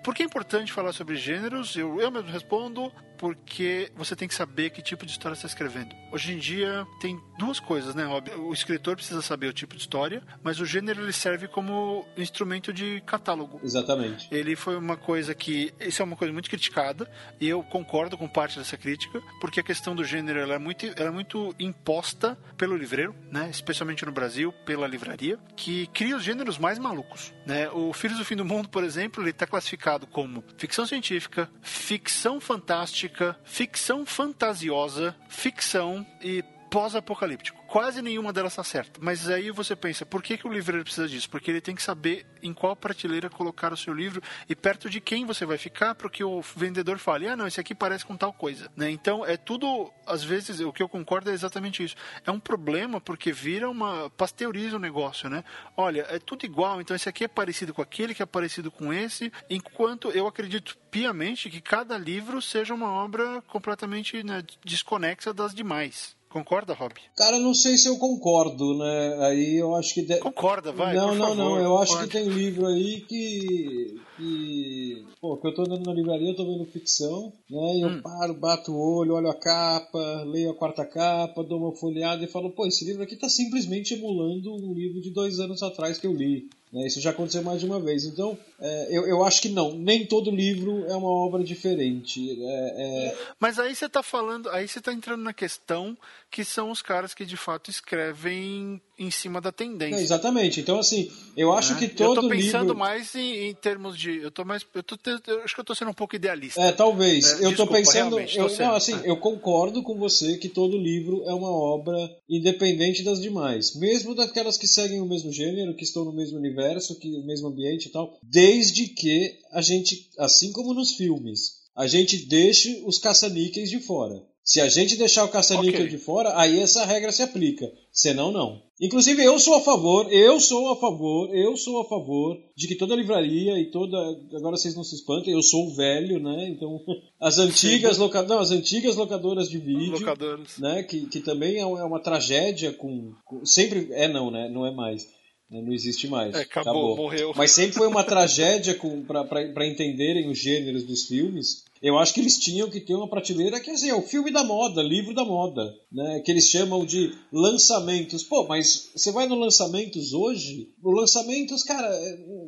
Por 0.04 0.14
que 0.14 0.24
é 0.24 0.26
importante 0.26 0.74
falar 0.74 0.92
sobre 0.92 1.16
gêneros? 1.16 1.74
Eu, 1.78 2.02
eu 2.02 2.12
mesmo 2.12 2.30
respondo 2.30 2.92
porque 3.24 3.90
você 3.96 4.18
tem 4.18 4.28
que 4.28 4.36
saber 4.36 4.70
que 4.72 4.82
tipo 4.82 5.06
de 5.06 5.14
história 5.14 5.34
você 5.34 5.46
está 5.46 5.56
escrevendo. 5.56 5.96
Hoje 6.12 6.34
em 6.34 6.38
dia 6.38 6.86
tem 7.00 7.18
duas 7.40 7.58
coisas, 7.58 7.96
né, 7.96 8.04
Rob? 8.04 8.30
O 8.32 8.52
escritor 8.52 8.98
precisa 8.98 9.22
saber 9.22 9.48
o 9.48 9.54
tipo 9.54 9.78
de 9.78 9.82
história, 9.82 10.22
mas 10.44 10.60
o 10.60 10.66
gênero 10.66 11.02
ele 11.02 11.14
serve 11.14 11.48
como 11.48 12.06
instrumento 12.18 12.74
de 12.74 13.02
catálogo. 13.06 13.62
Exatamente. 13.64 14.28
Ele 14.30 14.58
foi 14.58 14.76
uma 14.76 14.98
coisa 14.98 15.34
que. 15.34 15.74
Isso 15.80 16.02
é 16.02 16.06
uma 16.06 16.18
coisa 16.18 16.34
muito 16.34 16.50
criticada, 16.50 17.10
e 17.40 17.48
eu 17.48 17.64
concordo 17.64 18.18
com 18.18 18.28
parte 18.28 18.60
dessa 18.60 18.76
crítica, 18.76 19.22
porque 19.40 19.62
a 19.62 19.64
questão 19.64 19.96
do 19.96 20.04
gênero 20.04 20.40
ela 20.40 20.56
é 20.56 20.60
muito, 20.60 20.86
ela 20.86 21.08
é 21.08 21.12
muito 21.12 21.56
imposta 21.58 22.38
pelo 22.58 22.76
livreiro, 22.76 23.16
né? 23.32 23.50
Especialmente 23.50 24.06
no 24.06 24.12
Brasil, 24.12 24.52
pela 24.66 24.86
livraria, 24.86 25.40
que 25.56 25.88
cria 25.94 26.18
os 26.18 26.24
gêneros 26.24 26.58
mais 26.58 26.78
malucos. 26.78 27.34
Né? 27.46 27.70
O 27.70 27.94
Filhos 27.94 28.18
do 28.18 28.26
Fim 28.26 28.36
do 28.36 28.44
Mundo, 28.44 28.68
por 28.68 28.84
exemplo, 28.84 29.24
ele 29.24 29.30
está 29.30 29.48
classificado 29.48 30.06
como 30.06 30.44
ficção 30.58 30.86
científica, 30.86 31.50
ficção 31.62 32.42
fantástica, 32.42 33.13
ficção 33.44 34.06
fantasiosa, 34.06 35.16
ficção 35.28 36.06
e 36.22 36.44
pós-apocalíptico. 36.74 37.64
Quase 37.68 38.02
nenhuma 38.02 38.34
delas 38.34 38.54
está 38.54 38.64
certa. 38.64 39.00
Mas 39.00 39.30
aí 39.30 39.52
você 39.52 39.76
pensa, 39.76 40.08
por 40.08 40.24
que, 40.24 40.40
que 40.40 40.48
o 40.48 40.52
livreiro 40.52 40.84
precisa 40.84 41.08
disso? 41.08 41.30
Porque 41.30 41.52
ele 41.52 41.62
tem 41.62 41.76
que 41.76 41.84
saber 41.84 42.26
em 42.42 42.52
qual 42.52 42.76
prateleira 42.76 43.30
colocar 43.30 43.72
o 43.72 43.78
seu 43.78 43.94
livro 43.94 44.24
e 44.50 44.56
perto 44.56 44.90
de 44.90 45.00
quem 45.00 45.24
você 45.24 45.46
vai 45.46 45.60
ficar 45.60 45.94
para 45.94 46.10
que 46.10 46.24
o 46.24 46.42
vendedor 46.42 46.98
fale, 46.98 47.28
ah, 47.28 47.36
não, 47.36 47.46
esse 47.46 47.60
aqui 47.60 47.76
parece 47.76 48.04
com 48.04 48.18
tal 48.18 48.34
coisa. 48.34 48.72
Né? 48.76 48.90
Então, 48.90 49.24
é 49.24 49.38
tudo, 49.38 49.94
às 50.04 50.24
vezes, 50.24 50.62
o 50.62 50.74
que 50.74 50.82
eu 50.82 50.90
concordo 50.90 51.30
é 51.30 51.34
exatamente 51.34 51.84
isso. 51.84 51.96
É 52.26 52.32
um 52.32 52.40
problema 52.40 53.00
porque 53.00 53.32
vira 53.32 53.70
uma. 53.70 54.10
pasteuriza 54.10 54.78
o 54.78 54.80
negócio, 54.80 55.30
né? 55.30 55.44
Olha, 55.78 56.08
é 56.10 56.18
tudo 56.18 56.44
igual, 56.44 56.82
então 56.82 56.96
esse 56.96 57.08
aqui 57.08 57.24
é 57.24 57.28
parecido 57.28 57.72
com 57.72 57.84
aquele, 57.84 58.16
que 58.16 58.24
é 58.24 58.26
parecido 58.26 58.72
com 58.72 58.92
esse, 58.92 59.32
enquanto 59.48 60.10
eu 60.10 60.26
acredito 60.26 60.76
piamente 60.90 61.52
que 61.52 61.62
cada 61.62 62.00
livro 62.00 62.42
seja 62.42 62.74
uma 62.74 62.92
obra 62.92 63.44
completamente 63.44 64.24
né, 64.24 64.44
desconexa 64.66 65.32
das 65.32 65.54
demais. 65.54 66.16
Concorda, 66.34 66.74
Rob? 66.74 66.96
Cara, 67.16 67.38
não 67.38 67.54
sei 67.54 67.78
se 67.78 67.88
eu 67.88 67.96
concordo, 68.00 68.76
né? 68.76 69.18
Aí 69.28 69.56
eu 69.56 69.76
acho 69.76 69.94
que. 69.94 70.02
De... 70.02 70.18
Concorda, 70.18 70.72
vai. 70.72 70.96
Não, 70.96 71.14
não, 71.14 71.28
favor, 71.28 71.36
não. 71.36 71.60
Eu 71.60 71.78
acho 71.78 72.00
que 72.00 72.08
tem 72.08 72.28
livro 72.28 72.66
aí 72.66 73.02
que. 73.02 74.02
que. 74.18 75.06
Pô, 75.22 75.38
que 75.38 75.46
eu 75.46 75.54
tô 75.54 75.62
andando 75.62 75.86
na 75.86 75.94
livraria, 75.94 76.30
eu 76.30 76.36
tô 76.36 76.44
vendo 76.44 76.66
ficção, 76.66 77.32
né? 77.48 77.76
E 77.76 77.82
eu 77.82 77.90
hum. 77.90 78.02
paro, 78.02 78.34
bato 78.34 78.72
o 78.72 78.98
olho, 78.98 79.14
olho 79.14 79.30
a 79.30 79.36
capa, 79.36 80.24
leio 80.26 80.50
a 80.50 80.56
quarta 80.56 80.84
capa, 80.84 81.44
dou 81.44 81.60
uma 81.60 81.76
folheada 81.76 82.24
e 82.24 82.28
falo, 82.28 82.50
pô, 82.50 82.66
esse 82.66 82.84
livro 82.84 83.04
aqui 83.04 83.16
tá 83.16 83.30
simplesmente 83.30 83.94
emulando 83.94 84.56
um 84.56 84.74
livro 84.74 85.00
de 85.02 85.12
dois 85.12 85.40
anos 85.40 85.62
atrás 85.62 86.00
que 86.00 86.08
eu 86.08 86.14
li. 86.16 86.50
Né? 86.74 86.88
Isso 86.88 87.00
já 87.00 87.12
aconteceu 87.12 87.44
mais 87.44 87.60
de 87.60 87.68
uma 87.68 87.80
vez. 87.80 88.04
Então, 88.04 88.38
é, 88.60 88.88
eu, 88.90 89.06
eu 89.06 89.24
acho 89.24 89.42
que 89.42 89.50
não. 89.50 89.74
Nem 89.78 90.06
todo 90.06 90.32
livro 90.32 90.86
é 90.88 90.96
uma 90.96 91.10
obra 91.10 91.44
diferente. 91.44 92.42
É, 92.42 93.10
é... 93.10 93.18
Mas 93.40 93.60
aí 93.60 93.76
você 93.76 93.86
está 93.86 94.02
falando, 94.02 94.50
aí 94.50 94.68
você 94.68 94.80
está 94.80 94.92
entrando 94.92 95.22
na 95.22 95.34
questão 95.34 95.96
que 96.32 96.44
são 96.44 96.72
os 96.72 96.82
caras 96.82 97.14
que 97.14 97.26
de 97.26 97.38
fato 97.38 97.70
escrevem 97.70 98.82
em 98.98 99.10
cima 99.10 99.42
da 99.42 99.52
tendência. 99.52 99.96
É, 99.96 100.02
exatamente. 100.02 100.60
Então, 100.60 100.80
assim, 100.80 101.12
eu 101.36 101.52
acho 101.52 101.74
é. 101.74 101.78
que 101.78 101.88
todo 101.88 102.22
livro... 102.22 102.26
Eu 102.26 102.30
tô 102.30 102.30
pensando 102.30 102.62
livro... 102.64 102.78
mais 102.78 103.16
em, 103.16 103.50
em, 103.50 103.54
termos 103.54 103.98
de... 103.98 104.18
Eu 104.18 104.32
tô 104.32 104.46
mais... 104.46 104.66
Eu, 104.74 104.84
tô, 104.84 104.96
eu 105.28 105.44
acho 105.44 105.56
que 105.56 105.62
eu 105.62 105.66
tô 105.66 105.76
sendo 105.76 105.92
um 105.92 105.94
pouco 105.94 106.16
idealista. 106.16 106.62
É, 106.62 106.72
talvez. 106.72 107.26
É, 107.26 107.46
eu 107.46 107.50
desculpa, 107.50 107.56
tô 107.56 107.68
pensando... 107.68 108.20
Eu, 108.20 108.50
tô 108.50 108.64
não, 108.64 108.76
assim, 108.76 108.96
é. 108.96 109.10
eu 109.10 109.18
concordo 109.18 109.82
com 109.84 109.98
você 109.98 110.38
que 110.38 110.50
todo 110.50 110.78
livro 110.78 111.24
é 111.26 111.34
uma 111.34 111.52
obra 111.52 111.98
independente 112.30 113.04
das 113.04 113.22
demais. 113.22 113.76
Mesmo 113.76 114.16
daquelas 114.16 114.58
que 114.58 114.68
seguem 114.68 115.02
o 115.02 115.08
mesmo 115.08 115.32
gênero, 115.32 115.76
que 115.76 115.84
estão 115.84 116.06
no 116.06 116.14
mesmo 116.14 116.38
universo, 116.38 116.98
que 117.00 117.10
no 117.10 117.26
mesmo 117.26 117.48
ambiente 117.48 117.88
e 117.88 117.92
tal. 117.92 118.18
Desde 118.24 118.88
que 118.88 119.38
a 119.52 119.62
gente, 119.62 120.10
assim 120.18 120.52
como 120.52 120.74
nos 120.74 120.94
filmes, 120.94 121.64
a 121.76 121.88
gente 121.88 122.26
deixe 122.28 122.84
os 122.86 123.00
caça-níqueis 123.00 123.70
de 123.70 123.80
fora. 123.80 124.24
Se 124.44 124.60
a 124.60 124.68
gente 124.68 124.98
deixar 124.98 125.24
o 125.24 125.30
caça-níquel 125.30 125.86
okay. 125.86 125.90
de 125.90 125.98
fora, 125.98 126.38
aí 126.38 126.60
essa 126.60 126.84
regra 126.84 127.14
se 127.14 127.22
aplica. 127.22 127.72
Senão, 127.92 128.30
não. 128.30 128.62
Inclusive, 128.82 129.24
eu 129.24 129.40
sou 129.40 129.56
a 129.56 129.62
favor, 129.62 130.12
eu 130.12 130.38
sou 130.40 130.70
a 130.74 130.76
favor, 130.76 131.34
eu 131.34 131.56
sou 131.56 131.80
a 131.80 131.86
favor 131.88 132.38
de 132.54 132.68
que 132.68 132.76
toda 132.76 132.96
livraria 132.96 133.58
e 133.58 133.72
toda. 133.72 133.98
Agora 134.36 134.58
vocês 134.58 134.76
não 134.76 134.84
se 134.84 134.96
espantem, 134.96 135.34
eu 135.34 135.42
sou 135.42 135.68
o 135.68 135.76
velho, 135.76 136.20
né? 136.20 136.50
Então, 136.50 136.78
as 137.22 137.38
antigas, 137.38 137.98
loca... 137.98 138.22
não, 138.24 138.40
as 138.40 138.52
antigas 138.52 138.98
locadoras 138.98 139.48
de 139.48 139.60
vídeo. 139.60 139.94
Locadoras. 139.94 140.58
Né? 140.58 140.84
Que, 140.84 141.06
que 141.06 141.22
também 141.22 141.60
é 141.60 141.66
uma 141.66 142.02
tragédia 142.02 142.74
com. 142.74 143.14
Sempre. 143.46 143.88
É 143.92 144.10
não, 144.10 144.30
né? 144.30 144.50
Não 144.50 144.66
é 144.66 144.72
mais. 144.72 145.08
Né? 145.50 145.62
Não 145.62 145.72
existe 145.72 146.08
mais. 146.08 146.36
É, 146.36 146.42
acabou, 146.42 146.72
acabou, 146.72 146.98
morreu. 146.98 147.32
Mas 147.36 147.52
sempre 147.52 147.78
foi 147.78 147.88
uma 147.88 148.04
tragédia 148.04 148.78
para 149.08 149.68
entenderem 149.68 150.30
os 150.30 150.38
gêneros 150.38 150.84
dos 150.84 151.04
filmes. 151.06 151.64
Eu 151.84 152.00
acho 152.00 152.14
que 152.14 152.22
eles 152.22 152.38
tinham 152.38 152.70
que 152.70 152.80
ter 152.80 152.96
uma 152.96 153.10
prateleira 153.10 153.60
que 153.60 153.70
assim, 153.70 153.90
é 153.90 153.94
o 153.94 154.02
filme 154.02 154.32
da 154.32 154.42
moda, 154.42 154.82
livro 154.82 155.14
da 155.14 155.26
moda, 155.26 155.76
né? 155.92 156.22
Que 156.22 156.32
eles 156.32 156.46
chamam 156.46 156.86
de 156.86 157.14
lançamentos. 157.30 158.24
Pô, 158.24 158.48
mas 158.48 158.90
você 158.96 159.12
vai 159.12 159.28
no 159.28 159.36
lançamentos 159.36 160.14
hoje? 160.14 160.70
O 160.82 160.92
lançamentos, 160.92 161.62
cara, 161.62 161.90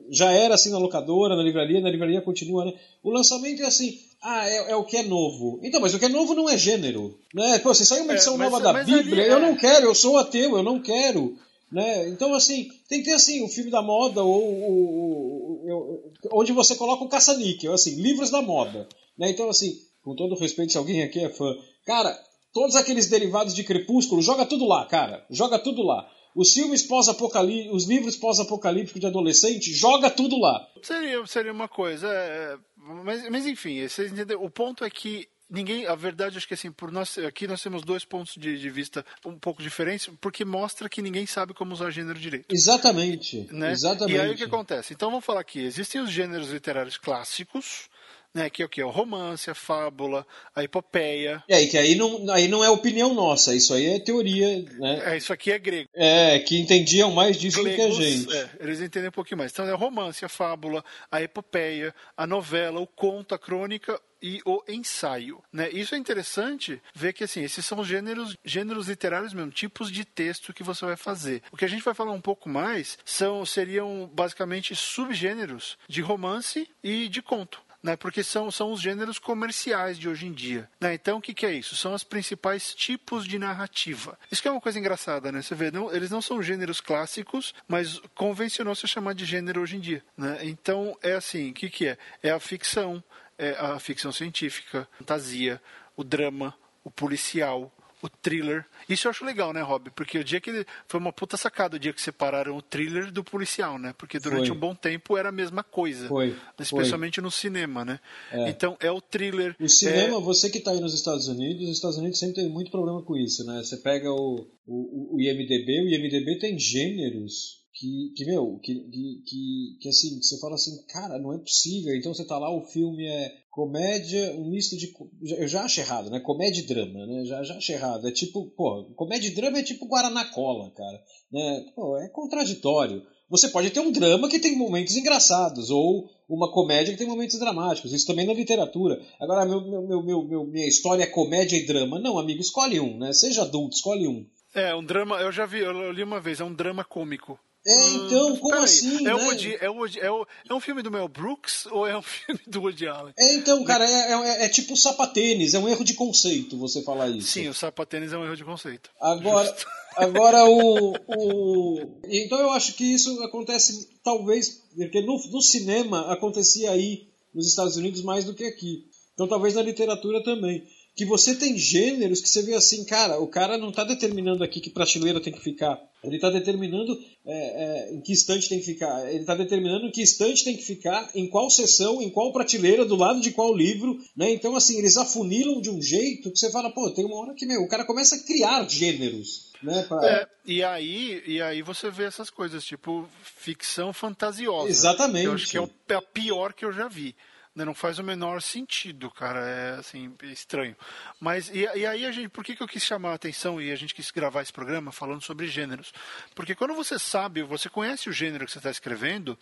já 0.09 0.31
era 0.31 0.55
assim 0.55 0.71
na 0.71 0.77
locadora, 0.77 1.35
na 1.35 1.43
livraria, 1.43 1.81
na 1.81 1.89
livraria 1.89 2.21
continua, 2.21 2.63
né? 2.63 2.73
O 3.03 3.11
lançamento 3.11 3.61
é 3.61 3.65
assim, 3.65 3.99
ah, 4.21 4.49
é, 4.49 4.71
é, 4.71 4.75
o 4.77 4.85
que 4.85 4.95
é 4.95 5.03
novo. 5.03 5.59
Então, 5.61 5.81
mas 5.81 5.93
o 5.93 5.99
que 5.99 6.05
é 6.05 6.09
novo 6.09 6.33
não 6.33 6.49
é 6.49 6.57
gênero. 6.57 7.19
Né? 7.33 7.59
Pô, 7.59 7.73
você 7.73 7.83
saiu 7.83 8.05
uma 8.05 8.13
é, 8.13 8.15
edição 8.15 8.35
é, 8.35 8.37
mas, 8.37 8.51
nova 8.51 8.63
da 8.63 8.83
Bíblia, 8.85 9.27
eu 9.27 9.39
não 9.41 9.49
é. 9.49 9.57
quero, 9.57 9.87
eu 9.87 9.93
sou 9.93 10.17
ateu, 10.17 10.55
eu 10.55 10.63
não 10.63 10.79
quero. 10.79 11.37
Né? 11.71 12.10
Então, 12.10 12.34
assim, 12.34 12.69
tem 12.88 12.99
que 12.99 13.06
ter 13.06 13.13
assim, 13.15 13.43
o 13.43 13.49
filme 13.49 13.71
da 13.71 13.82
moda, 13.82 14.23
ou, 14.23 14.62
ou, 14.62 15.65
ou 15.67 16.13
onde 16.32 16.51
você 16.51 16.75
coloca 16.75 17.04
o 17.04 17.10
caça-níquel, 17.10 17.73
assim, 17.73 17.95
livros 18.01 18.30
da 18.30 18.41
moda. 18.41 18.88
Né? 19.17 19.32
Então, 19.32 19.49
assim, 19.49 19.75
com 20.04 20.15
todo 20.15 20.36
respeito, 20.36 20.71
se 20.71 20.78
alguém 20.78 21.01
aqui 21.04 21.19
é 21.19 21.30
fã, 21.30 21.56
cara, 21.86 22.15
todos 22.54 22.75
aqueles 22.75 23.08
derivados 23.08 23.54
de 23.54 23.63
Crepúsculo, 23.63 24.21
joga 24.21 24.45
tudo 24.45 24.65
lá, 24.65 24.86
cara. 24.86 25.25
Joga 25.30 25.60
tudo 25.60 25.82
lá. 25.82 26.08
Os 26.36 26.54
filmes 26.54 26.84
pós-apocalípticos, 26.84 27.84
os 27.84 27.89
livros 27.89 28.17
pós-apocalípticos 28.17 28.99
de 28.99 29.08
adolescente, 29.08 29.73
joga 29.73 30.10
tudo 30.10 30.38
lá. 30.38 30.67
Seria, 30.84 31.25
seria 31.25 31.51
uma 31.51 31.67
coisa. 31.67 32.08
É, 32.08 32.58
mas, 32.78 33.30
mas 33.30 33.47
enfim, 33.47 33.88
vocês 33.88 34.12
entenderam? 34.12 34.43
O 34.43 34.49
ponto 34.49 34.84
é 34.84 34.89
que 34.89 35.28
ninguém, 35.49 35.86
a 35.86 35.95
verdade 35.95 36.38
acho 36.38 36.47
que 36.47 36.53
assim, 36.53 36.71
por 36.71 36.91
nós 36.91 37.17
aqui 37.19 37.47
nós 37.47 37.62
temos 37.62 37.84
dois 37.84 38.03
pontos 38.03 38.36
de, 38.36 38.58
de, 38.58 38.69
vista 38.69 39.05
um 39.25 39.38
pouco 39.38 39.62
diferentes, 39.62 40.10
porque 40.19 40.43
mostra 40.43 40.89
que 40.89 41.01
ninguém 41.01 41.25
sabe 41.25 41.53
como 41.53 41.73
usar 41.73 41.91
gênero 41.91 42.19
direito. 42.19 42.45
Exatamente. 42.49 43.47
Né? 43.51 43.71
Exatamente. 43.71 44.17
E 44.17 44.21
aí 44.21 44.31
o 44.31 44.36
que 44.36 44.43
acontece? 44.43 44.93
Então 44.93 45.10
vamos 45.10 45.25
falar 45.25 45.41
aqui, 45.41 45.60
existem 45.60 46.01
os 46.01 46.12
gêneros 46.12 46.49
literários 46.49 46.97
clássicos, 46.97 47.89
né, 48.35 48.49
que 48.49 48.61
é 48.61 48.65
o 48.65 48.69
que? 48.69 48.83
O 48.83 48.89
romance, 48.89 49.49
a 49.49 49.55
fábula, 49.55 50.27
a 50.53 50.61
epopeia. 50.61 51.41
É, 51.47 51.61
e 51.61 51.67
que 51.67 51.77
aí 51.77 51.95
não, 51.95 52.29
aí 52.29 52.49
não 52.49 52.61
é 52.61 52.69
opinião 52.69 53.13
nossa, 53.13 53.55
isso 53.55 53.73
aí 53.73 53.85
é 53.85 53.99
teoria, 53.99 54.61
né? 54.77 55.13
É, 55.13 55.17
isso 55.17 55.31
aqui 55.31 55.53
é 55.53 55.57
grego. 55.57 55.89
É, 55.95 56.37
que 56.39 56.59
entendiam 56.59 57.11
mais 57.11 57.37
disso 57.37 57.63
Glegos, 57.63 57.95
do 57.95 58.01
que 58.01 58.03
a 58.03 58.11
gente. 58.11 58.35
É, 58.35 58.49
eles 58.59 58.81
entendem 58.81 59.07
um 59.07 59.13
pouquinho 59.13 59.37
mais. 59.37 59.53
Então 59.53 59.65
é 59.65 59.73
o 59.73 59.77
romance, 59.77 60.25
a 60.25 60.29
fábula, 60.29 60.83
a 61.09 61.21
epopeia, 61.21 61.95
a 62.17 62.27
novela, 62.27 62.81
o 62.81 62.87
conto, 62.87 63.33
a 63.33 63.39
crônica, 63.39 63.97
e 64.21 64.41
o 64.43 64.61
ensaio. 64.67 65.41
Né? 65.53 65.69
Isso 65.69 65.93
é 65.93 65.97
interessante 65.99 66.81
ver 66.95 67.13
que 67.13 67.23
assim, 67.23 67.43
esses 67.43 67.63
são 67.63 67.83
gêneros, 67.83 68.35
gêneros 68.43 68.87
literários 68.87 69.33
mesmo, 69.33 69.51
tipos 69.51 69.91
de 69.91 70.03
texto 70.03 70.51
que 70.51 70.63
você 70.63 70.83
vai 70.83 70.97
fazer. 70.97 71.43
O 71.51 71.57
que 71.57 71.63
a 71.63 71.67
gente 71.67 71.83
vai 71.83 71.93
falar 71.93 72.11
um 72.11 72.21
pouco 72.21 72.49
mais 72.49 72.97
são 73.05 73.45
seriam 73.45 74.09
basicamente 74.11 74.75
subgêneros 74.75 75.77
de 75.87 76.01
romance 76.01 76.67
e 76.83 77.07
de 77.07 77.21
conto 77.21 77.64
né, 77.85 77.95
porque 77.95 78.23
são, 78.23 78.49
são 78.49 78.71
os 78.71 78.81
gêneros 78.81 79.19
comerciais 79.19 79.99
de 79.99 80.09
hoje 80.09 80.25
em 80.25 80.33
dia. 80.33 80.67
Né? 80.81 80.95
Então, 80.95 81.19
o 81.19 81.21
que, 81.21 81.35
que, 81.35 81.45
é 81.45 81.53
isso? 81.53 81.75
São 81.75 81.93
os 81.93 82.03
principais 82.03 82.73
tipos 82.73 83.27
de 83.27 83.37
narrativa. 83.37 84.17
Isso 84.31 84.41
que 84.41 84.47
é 84.47 84.51
uma 84.51 84.59
coisa 84.59 84.79
engraçada, 84.79 85.31
né? 85.31 85.39
Você 85.39 85.53
vê, 85.53 85.69
não, 85.69 85.93
eles 85.93 86.09
não 86.09 86.19
são 86.19 86.41
gêneros 86.41 86.81
clássicos, 86.81 87.53
mas 87.67 88.01
convencionou-se 88.15 88.87
chamar 88.87 89.13
de 89.13 89.23
gênero 89.23 89.61
hoje 89.61 89.77
em 89.77 89.79
dia. 89.79 90.03
Né? 90.17 90.39
Então, 90.41 90.97
é 90.99 91.13
assim, 91.13 91.51
o 91.51 91.53
que, 91.53 91.69
que 91.69 91.85
é? 91.85 91.97
É 92.23 92.31
a 92.31 92.39
ficção, 92.39 93.03
é 93.37 93.51
a 93.51 93.77
ficção 93.77 94.11
científica, 94.11 94.87
fantasia, 94.97 95.61
o 95.95 96.03
drama, 96.03 96.55
o 96.83 96.89
policial, 96.89 97.71
o 98.01 98.10
thriller. 98.10 98.65
Isso 98.88 99.08
eu 99.08 99.10
acho 99.10 99.25
legal, 99.25 99.51
né, 99.53 99.62
Rob? 99.62 99.89
Porque 99.91 100.17
o 100.17 100.23
dia 100.23 100.39
que. 100.39 100.65
Foi 100.88 100.99
uma 100.99 101.12
puta 101.12 101.38
sacada 101.38 101.75
o 101.75 101.79
dia 101.79 101.93
que 101.93 102.01
separaram 102.01 102.55
o 102.55 102.62
thriller 102.62 103.12
do 103.12 103.23
policial, 103.23 103.79
né? 103.79 103.93
Porque 103.97 104.19
durante 104.19 104.47
foi. 104.47 104.55
um 104.55 104.60
bom 104.60 104.75
tempo 104.75 105.17
era 105.17 105.29
a 105.29 105.31
mesma 105.31 105.63
coisa. 105.63 106.08
Foi. 106.08 106.36
Especialmente 106.60 107.15
foi. 107.15 107.23
no 107.23 107.31
cinema, 107.31 107.84
né? 107.84 107.99
É. 108.31 108.49
Então 108.49 108.77
é 108.79 108.91
o 108.91 109.01
thriller. 109.01 109.55
O 109.60 109.67
cinema, 109.67 110.17
é... 110.17 110.21
você 110.21 110.49
que 110.49 110.60
está 110.60 110.71
aí 110.71 110.79
nos 110.79 110.93
Estados 110.93 111.27
Unidos, 111.27 111.69
os 111.69 111.75
Estados 111.75 111.97
Unidos 111.97 112.19
sempre 112.19 112.36
tem 112.36 112.49
muito 112.49 112.71
problema 112.71 113.01
com 113.03 113.15
isso, 113.17 113.43
né? 113.45 113.62
Você 113.63 113.77
pega 113.77 114.12
o, 114.12 114.47
o, 114.67 115.15
o 115.15 115.21
IMDB, 115.21 115.81
o 115.81 115.89
IMDB 115.89 116.39
tem 116.39 116.58
gêneros 116.58 117.64
que, 117.75 118.13
que 118.15 118.25
meu, 118.25 118.57
que, 118.63 118.73
que, 118.73 119.77
que, 119.81 119.89
assim, 119.89 120.17
você 120.21 120.39
fala 120.39 120.55
assim, 120.55 120.81
cara, 120.88 121.19
não 121.19 121.33
é 121.33 121.38
possível. 121.38 121.93
Então 121.93 122.13
você 122.13 122.25
tá 122.25 122.38
lá, 122.38 122.49
o 122.49 122.65
filme 122.67 123.05
é 123.05 123.29
comédia, 123.51 124.33
um 124.38 124.49
misto 124.49 124.77
de. 124.77 124.93
Eu 125.38 125.47
já 125.47 125.63
acho 125.63 125.81
errado, 125.81 126.09
né? 126.09 126.21
Comédia 126.21 126.61
e 126.61 126.65
drama, 126.65 127.05
né? 127.05 127.25
Já, 127.25 127.43
já 127.43 127.57
acho 127.57 127.71
errado. 127.73 128.07
É 128.07 128.11
tipo, 128.11 128.49
pô, 128.51 128.85
comédia 128.95 129.27
e 129.27 129.35
drama 129.35 129.59
é 129.59 129.63
tipo 129.63 129.88
Guaraná 129.88 130.23
Cola, 130.25 130.71
cara. 130.71 131.03
Né? 131.29 131.65
Pô, 131.75 131.97
é 131.97 132.07
contraditório. 132.07 133.03
Você 133.29 133.49
pode 133.49 133.71
ter 133.71 133.81
um 133.81 133.91
drama 133.91 134.29
que 134.29 134.39
tem 134.39 134.55
momentos 134.55 134.95
engraçados, 134.95 135.69
ou 135.69 136.09
uma 136.29 136.51
comédia 136.51 136.93
que 136.93 136.99
tem 136.99 137.07
momentos 137.07 137.38
dramáticos. 137.39 137.91
Isso 137.91 138.07
também 138.07 138.25
na 138.25 138.33
literatura. 138.33 139.01
Agora, 139.19 139.45
meu, 139.45 139.59
meu, 139.61 140.03
meu, 140.03 140.23
meu, 140.23 140.45
minha 140.45 140.67
história 140.67 141.03
é 141.03 141.07
comédia 141.07 141.57
e 141.57 141.65
drama. 141.65 141.99
Não, 141.99 142.17
amigo, 142.17 142.39
escolhe 142.39 142.79
um, 142.79 142.97
né? 142.97 143.11
Seja 143.11 143.41
adulto, 143.41 143.75
escolhe 143.75 144.07
um. 144.07 144.25
É, 144.53 144.73
um 144.73 144.85
drama, 144.85 145.19
eu 145.19 145.31
já 145.33 145.45
vi, 145.45 145.59
eu 145.59 145.91
li 145.91 146.03
uma 146.03 146.21
vez, 146.21 146.39
é 146.39 146.43
um 146.45 146.53
drama 146.53 146.85
cômico. 146.85 147.38
É, 147.67 147.93
então, 147.95 148.34
hum, 148.34 148.38
como 148.38 148.56
assim? 148.58 148.97
É, 148.97 149.01
né? 149.01 149.13
Woody, 149.15 149.58
é, 149.60 149.69
Woody, 149.69 149.99
é, 149.99 150.12
o, 150.12 150.28
é 150.47 150.54
um 150.54 150.60
filme 150.60 150.84
do 150.84 150.91
Mel 150.91 151.08
Brooks 151.08 151.65
ou 151.65 151.88
é 151.88 151.97
um 151.97 152.01
filme 152.04 152.39
do 152.45 152.62
Woody 152.62 152.88
Allen? 152.88 153.13
É, 153.17 153.34
então, 153.34 153.63
cara, 153.63 153.84
é, 153.84 154.12
é, 154.12 154.45
é 154.45 154.49
tipo 154.49 154.78
sapatênis, 154.78 155.56
é 155.56 155.60
um 155.60 155.67
erro 155.67 155.84
de 155.84 155.95
conceito 155.95 156.60
você 156.60 156.84
falar 156.84 157.10
isso. 157.10 157.30
Sim, 157.30 157.47
o 157.47 157.54
sapatênis 157.54 158.13
é 158.13 158.17
um 158.17 158.23
erro 158.23 158.36
de 158.36 158.45
conceito. 158.45 158.91
Agora, 159.01 159.56
agora 159.97 160.45
o, 160.45 160.93
o. 161.08 161.99
Então 162.08 162.39
eu 162.39 162.51
acho 162.51 162.73
que 162.73 162.84
isso 162.84 163.23
acontece, 163.23 163.89
talvez, 164.04 164.62
porque 164.75 165.01
no, 165.01 165.19
no 165.32 165.41
cinema 165.41 166.13
acontecia 166.13 166.69
aí 166.69 167.08
nos 167.34 167.47
Estados 167.47 167.78
Unidos 167.78 168.04
mais 168.04 168.25
do 168.25 168.36
que 168.36 168.45
aqui. 168.45 168.86
Então 169.15 169.28
talvez 169.28 169.56
na 169.56 169.63
literatura 169.63 170.23
também 170.23 170.63
que 170.95 171.05
você 171.05 171.36
tem 171.36 171.58
gêneros 171.58 172.21
que 172.21 172.29
você 172.29 172.41
vê 172.41 172.53
assim, 172.53 172.86
cara, 172.86 173.19
o 173.19 173.27
cara 173.27 173.58
não 173.58 173.69
está 173.69 173.84
determinando 173.84 174.43
aqui 174.43 174.62
que 174.62 174.69
prateleira 174.69 175.19
tem 175.19 175.34
que 175.34 175.41
ficar. 175.41 175.77
Ele 176.01 176.15
está 176.15 176.29
determinando 176.29 176.97
é, 177.25 177.34
é, 177.34 177.93
em 177.93 177.99
que 177.99 178.13
estante 178.13 178.47
tem 178.47 178.60
que 178.60 178.65
ficar. 178.65 179.10
Ele 179.10 179.19
está 179.19 179.36
determinando 179.36 179.88
em 179.88 179.91
que 179.91 180.01
estante 180.01 180.45
tem 180.45 180.55
que 180.55 180.63
ficar, 180.63 181.10
em 181.13 181.27
qual 181.27 181.49
seção, 181.49 182.01
em 182.01 182.10
qual 182.10 182.31
prateleira, 182.31 182.86
do 182.86 182.95
lado 182.95 183.19
de 183.19 183.31
qual 183.31 183.53
livro. 183.53 183.97
Né? 184.15 184.31
Então, 184.31 184.55
assim, 184.55 184.77
eles 184.77 184.95
afunilam 184.95 185.60
de 185.60 185.69
um 185.69 185.81
jeito 185.81 186.31
que 186.31 186.39
você 186.39 186.49
fala, 186.49 186.71
pô, 186.71 186.89
tem 186.91 187.03
uma 187.03 187.19
hora 187.19 187.34
que 187.34 187.45
meu, 187.45 187.62
o 187.62 187.67
cara 187.67 187.84
começa 187.84 188.15
a 188.15 188.23
criar 188.23 188.65
gêneros. 188.69 189.51
Né, 189.63 189.84
pra... 189.88 190.05
é, 190.05 190.27
e, 190.45 190.63
aí, 190.63 191.23
e 191.25 191.41
aí 191.41 191.62
você 191.62 191.89
vê 191.89 192.03
essas 192.03 192.29
coisas, 192.29 192.63
tipo 192.63 193.08
ficção 193.38 193.91
fantasiosa. 193.91 194.69
Exatamente. 194.69 195.25
Eu 195.25 195.34
acho 195.34 195.47
que 195.49 195.58
é, 195.58 195.69
é 195.89 195.95
a 195.95 196.01
pior 196.01 196.53
que 196.53 196.63
eu 196.63 196.71
já 196.71 196.88
vi. 196.88 197.15
Né, 197.55 197.63
não 197.63 197.73
faz 197.73 197.99
o 197.99 198.03
menor 198.03 198.41
sentido, 198.41 199.09
cara. 199.09 199.39
É 199.39 199.79
assim, 199.79 200.13
é 200.23 200.27
estranho. 200.27 200.75
Mas 201.19 201.49
e, 201.49 201.61
e, 201.75 201.85
aí 201.85 202.05
a 202.05 202.11
gente, 202.11 202.27
por 202.27 202.43
que, 202.43 202.55
que 202.55 202.61
eu 202.61 202.67
quis 202.67 202.83
chamar 202.83 203.11
a 203.11 203.15
atenção 203.15 203.61
e 203.61 203.71
a 203.71 203.75
gente 203.75 203.95
quis 203.95 204.11
gravar 204.11 204.41
esse 204.41 204.51
programa 204.51 204.91
falando 204.91 205.21
sobre 205.21 205.47
gêneros? 205.47 205.93
Porque 206.35 206.53
quando 206.53 206.73
você 206.73 206.99
sabe, 206.99 207.43
você 207.43 207.69
conhece 207.69 208.09
o 208.09 208.13
gênero 208.13 208.45
que 208.45 208.51
você 208.51 208.57
está 208.57 208.69
escrevendo, 208.69 209.39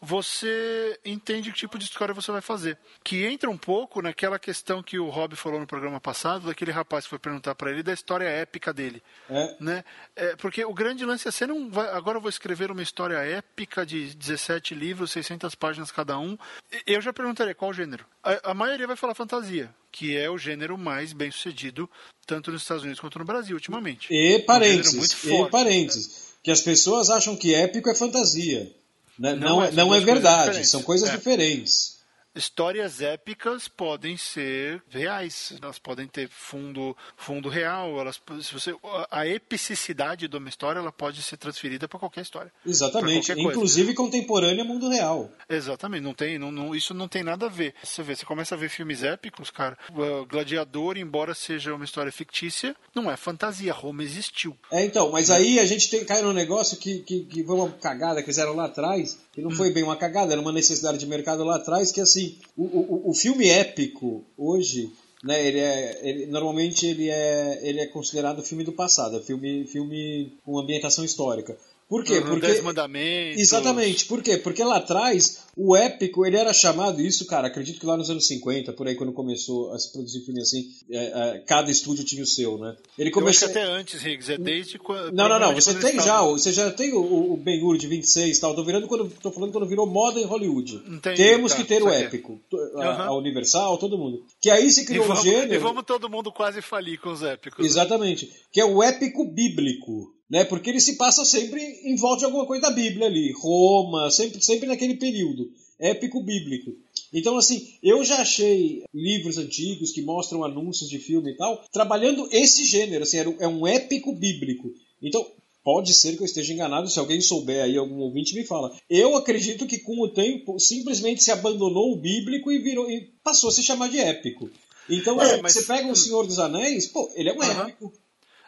você 0.00 0.98
entende 1.04 1.50
que 1.50 1.58
tipo 1.58 1.76
de 1.76 1.84
história 1.84 2.14
você 2.14 2.30
vai 2.30 2.40
fazer. 2.40 2.78
Que 3.02 3.24
entra 3.24 3.50
um 3.50 3.58
pouco 3.58 4.00
naquela 4.00 4.38
questão 4.38 4.82
que 4.82 4.98
o 4.98 5.08
Rob 5.08 5.34
falou 5.34 5.58
no 5.58 5.66
programa 5.66 6.00
passado, 6.00 6.46
daquele 6.46 6.70
rapaz 6.70 7.04
que 7.04 7.10
foi 7.10 7.18
perguntar 7.18 7.56
para 7.56 7.72
ele 7.72 7.82
da 7.82 7.92
história 7.92 8.28
épica 8.28 8.72
dele. 8.72 9.02
É. 9.28 9.56
Né? 9.58 9.84
É, 10.14 10.36
porque 10.36 10.64
o 10.64 10.72
grande 10.72 11.04
lance 11.04 11.26
é 11.26 11.32
você 11.32 11.46
não 11.46 11.68
vai. 11.68 11.88
Agora 11.88 12.18
eu 12.18 12.22
vou 12.22 12.30
escrever 12.30 12.70
uma 12.70 12.82
história 12.82 13.16
épica 13.16 13.84
de 13.84 14.14
17 14.14 14.74
livros, 14.74 15.10
600 15.10 15.54
páginas 15.56 15.90
cada 15.90 16.16
um. 16.16 16.38
Eu 16.86 17.00
já 17.00 17.12
perguntaria 17.12 17.55
qual 17.56 17.72
gênero? 17.72 18.04
A, 18.22 18.50
a, 18.50 18.54
maioria 18.54 18.86
vai 18.86 18.96
falar 18.96 19.14
fantasia, 19.14 19.74
que 19.90 20.16
é 20.16 20.30
o 20.30 20.38
gênero 20.38 20.76
mais 20.76 21.12
bem 21.12 21.30
sucedido, 21.30 21.88
tanto 22.26 22.50
nos 22.50 22.62
Estados 22.62 22.82
Unidos 22.82 23.00
quanto 23.00 23.18
no 23.18 23.24
Brasil, 23.24 23.56
ultimamente. 23.56 24.08
E 24.12 24.38
parênteses, 24.40 25.24
um 25.24 25.46
e 25.46 25.50
parênteses. 25.50 26.34
que 26.42 26.50
as 26.50 26.60
pessoas 26.60 27.10
acham 27.10 27.36
que 27.36 27.54
épico 27.54 27.90
é 27.90 27.94
fantasia. 27.94 28.70
Né? 29.18 29.34
Não, 29.34 29.48
não, 29.48 29.64
é, 29.64 29.72
não 29.72 29.94
é 29.94 30.00
verdade, 30.00 30.64
são 30.66 30.82
coisas 30.82 31.08
é. 31.08 31.16
diferentes 31.16 31.95
histórias 32.36 33.00
épicas 33.00 33.66
podem 33.66 34.16
ser 34.16 34.82
reais, 34.90 35.54
elas 35.60 35.78
podem 35.78 36.06
ter 36.06 36.28
fundo, 36.28 36.96
fundo 37.16 37.48
real, 37.48 37.98
elas, 37.98 38.20
se 38.42 38.52
você, 38.52 38.74
a 39.10 39.26
epicidade 39.26 40.28
de 40.28 40.36
uma 40.36 40.48
história 40.48 40.78
ela 40.78 40.92
pode 40.92 41.22
ser 41.22 41.36
transferida 41.36 41.88
para 41.88 41.98
qualquer 41.98 42.20
história. 42.20 42.52
Exatamente, 42.64 43.32
inclusive 43.32 43.94
contemporânea 43.94 44.64
mundo 44.64 44.88
real. 44.88 45.30
Exatamente, 45.48 46.02
não 46.02 46.14
tem, 46.14 46.38
não, 46.38 46.52
não, 46.52 46.74
isso 46.74 46.92
não 46.92 47.08
tem 47.08 47.22
nada 47.22 47.46
a 47.46 47.48
ver. 47.48 47.74
Você 47.82 48.02
vê, 48.02 48.14
você 48.14 48.26
começa 48.26 48.54
a 48.54 48.58
ver 48.58 48.68
filmes 48.68 49.02
épicos, 49.02 49.50
cara, 49.50 49.76
o 49.90 50.26
Gladiador, 50.26 50.96
embora 50.98 51.34
seja 51.34 51.74
uma 51.74 51.84
história 51.84 52.12
fictícia, 52.12 52.76
não 52.94 53.10
é 53.10 53.16
fantasia, 53.16 53.72
Roma 53.72 54.02
existiu. 54.02 54.56
É, 54.70 54.84
então, 54.84 55.10
mas 55.10 55.30
aí 55.30 55.58
a 55.58 55.64
gente 55.64 55.88
tem, 55.88 56.04
cai 56.04 56.22
num 56.22 56.32
negócio 56.32 56.76
que, 56.76 57.00
que, 57.00 57.20
que 57.24 57.44
foi 57.44 57.54
uma 57.54 57.70
cagada 57.70 58.20
que 58.20 58.26
fizeram 58.26 58.54
lá 58.54 58.66
atrás, 58.66 59.18
que 59.32 59.40
não 59.40 59.50
hum. 59.50 59.54
foi 59.54 59.70
bem 59.70 59.82
uma 59.82 59.96
cagada, 59.96 60.32
era 60.32 60.40
uma 60.40 60.52
necessidade 60.52 60.98
de 60.98 61.06
mercado 61.06 61.44
lá 61.44 61.56
atrás, 61.56 61.92
que 61.92 62.00
assim, 62.00 62.25
o, 62.56 62.64
o, 62.64 63.10
o 63.10 63.14
filme 63.14 63.48
épico 63.48 64.24
hoje, 64.36 64.90
né, 65.22 65.46
ele 65.46 65.58
é, 65.58 66.00
ele, 66.02 66.26
normalmente 66.26 66.86
ele 66.86 67.08
é, 67.08 67.60
ele 67.62 67.80
é 67.80 67.86
considerado 67.86 68.42
filme 68.42 68.64
do 68.64 68.72
passado, 68.72 69.16
é 69.16 69.20
filme, 69.20 69.66
filme 69.66 70.32
com 70.44 70.58
ambientação 70.58 71.04
histórica. 71.04 71.56
Por 71.88 72.02
quê? 72.04 72.18
Uhum, 72.18 72.26
Porque 72.26 72.46
Dez 72.46 72.62
mandamentos. 72.62 73.40
Exatamente. 73.40 74.06
Por 74.06 74.22
quê? 74.22 74.36
Porque 74.36 74.62
lá 74.62 74.78
atrás 74.78 75.45
o 75.56 75.74
épico, 75.74 76.26
ele 76.26 76.36
era 76.36 76.52
chamado 76.52 77.00
isso, 77.00 77.26
cara, 77.26 77.46
acredito 77.46 77.80
que 77.80 77.86
lá 77.86 77.96
nos 77.96 78.10
anos 78.10 78.26
50, 78.26 78.74
por 78.74 78.86
aí 78.86 78.94
quando 78.94 79.12
começou 79.14 79.72
a 79.72 79.78
se 79.78 79.90
produzir 79.90 80.20
filme 80.20 80.42
assim, 80.42 80.66
é, 80.90 81.04
é, 81.06 81.38
cada 81.46 81.70
estúdio 81.70 82.04
tinha 82.04 82.22
o 82.22 82.26
seu, 82.26 82.58
né? 82.58 82.76
Ele 82.98 83.10
começou 83.10 83.48
até 83.48 83.62
antes, 83.62 84.02
Riggs, 84.02 84.30
é 84.30 84.36
desde 84.36 84.78
quando 84.78 85.14
Não, 85.14 85.26
não, 85.30 85.40
não, 85.40 85.54
você 85.54 85.74
tem 85.74 85.98
já, 85.98 86.20
você 86.20 86.52
já 86.52 86.70
tem 86.70 86.92
o, 86.92 87.32
o 87.32 87.36
Ben-Hur 87.38 87.78
de 87.78 87.86
26 87.86 88.36
e 88.36 88.40
tal, 88.40 88.54
tô 88.54 88.62
virando 88.62 88.86
quando 88.86 89.08
tô 89.08 89.30
falando 89.30 89.50
quando 89.50 89.66
virou 89.66 89.86
moda 89.86 90.20
em 90.20 90.26
Hollywood. 90.26 90.82
Entendi, 90.86 91.16
Temos 91.16 91.52
tá, 91.52 91.58
que 91.58 91.64
ter 91.64 91.82
o 91.82 91.88
épico, 91.88 92.38
a, 92.76 93.06
a, 93.06 93.16
Universal, 93.16 93.78
todo 93.78 93.96
mundo. 93.96 94.26
Que 94.42 94.50
aí 94.50 94.70
se 94.70 94.84
criou 94.84 95.06
vamos, 95.06 95.22
um 95.22 95.24
gênero. 95.24 95.54
E 95.54 95.58
vamos 95.58 95.84
todo 95.86 96.10
mundo 96.10 96.30
quase 96.30 96.60
falir 96.60 97.00
com 97.00 97.10
os 97.10 97.22
épicos. 97.22 97.60
Né? 97.60 97.66
Exatamente. 97.66 98.26
Né? 98.26 98.32
Que 98.52 98.60
é 98.60 98.64
o 98.66 98.82
épico 98.82 99.24
bíblico 99.24 100.14
né? 100.28 100.44
Porque 100.44 100.70
ele 100.70 100.80
se 100.80 100.96
passa 100.96 101.24
sempre 101.24 101.60
em 101.84 101.96
volta 101.96 102.20
de 102.20 102.24
alguma 102.24 102.46
coisa 102.46 102.62
da 102.62 102.70
Bíblia 102.70 103.06
ali, 103.06 103.32
Roma, 103.32 104.10
sempre, 104.10 104.42
sempre 104.42 104.66
naquele 104.66 104.96
período 104.96 105.45
épico 105.78 106.22
bíblico. 106.22 106.72
Então, 107.12 107.36
assim, 107.36 107.74
eu 107.82 108.04
já 108.04 108.16
achei 108.16 108.82
livros 108.92 109.38
antigos 109.38 109.92
que 109.92 110.02
mostram 110.02 110.44
anúncios 110.44 110.88
de 110.88 110.98
filme 110.98 111.32
e 111.32 111.36
tal, 111.36 111.64
trabalhando 111.72 112.28
esse 112.32 112.64
gênero, 112.64 113.04
assim, 113.04 113.18
é 113.18 113.48
um 113.48 113.66
épico 113.66 114.12
bíblico. 114.12 114.72
Então, 115.02 115.26
pode 115.62 115.92
ser 115.94 116.16
que 116.16 116.22
eu 116.22 116.26
esteja 116.26 116.52
enganado, 116.52 116.88
se 116.88 116.98
alguém 116.98 117.20
souber 117.20 117.64
aí, 117.64 117.76
algum 117.76 117.98
ouvinte 117.98 118.34
me 118.34 118.44
fala. 118.44 118.72
Eu 118.88 119.16
acredito 119.16 119.66
que 119.66 119.78
com 119.78 120.00
o 120.00 120.08
tempo 120.08 120.58
simplesmente 120.58 121.22
se 121.22 121.30
abandonou 121.30 121.92
o 121.92 122.00
bíblico 122.00 122.52
e 122.52 122.58
virou 122.58 122.90
e 122.90 123.12
passou 123.22 123.50
a 123.50 123.52
se 123.52 123.62
chamar 123.62 123.88
de 123.88 123.98
épico. 123.98 124.48
Então, 124.88 125.20
é, 125.20 125.40
mas... 125.42 125.54
você 125.54 125.62
pega 125.64 125.90
o 125.90 125.96
Senhor 125.96 126.26
dos 126.26 126.38
Anéis, 126.38 126.86
pô, 126.86 127.10
ele 127.16 127.30
é 127.30 127.32
um 127.32 127.42
épico. 127.42 127.92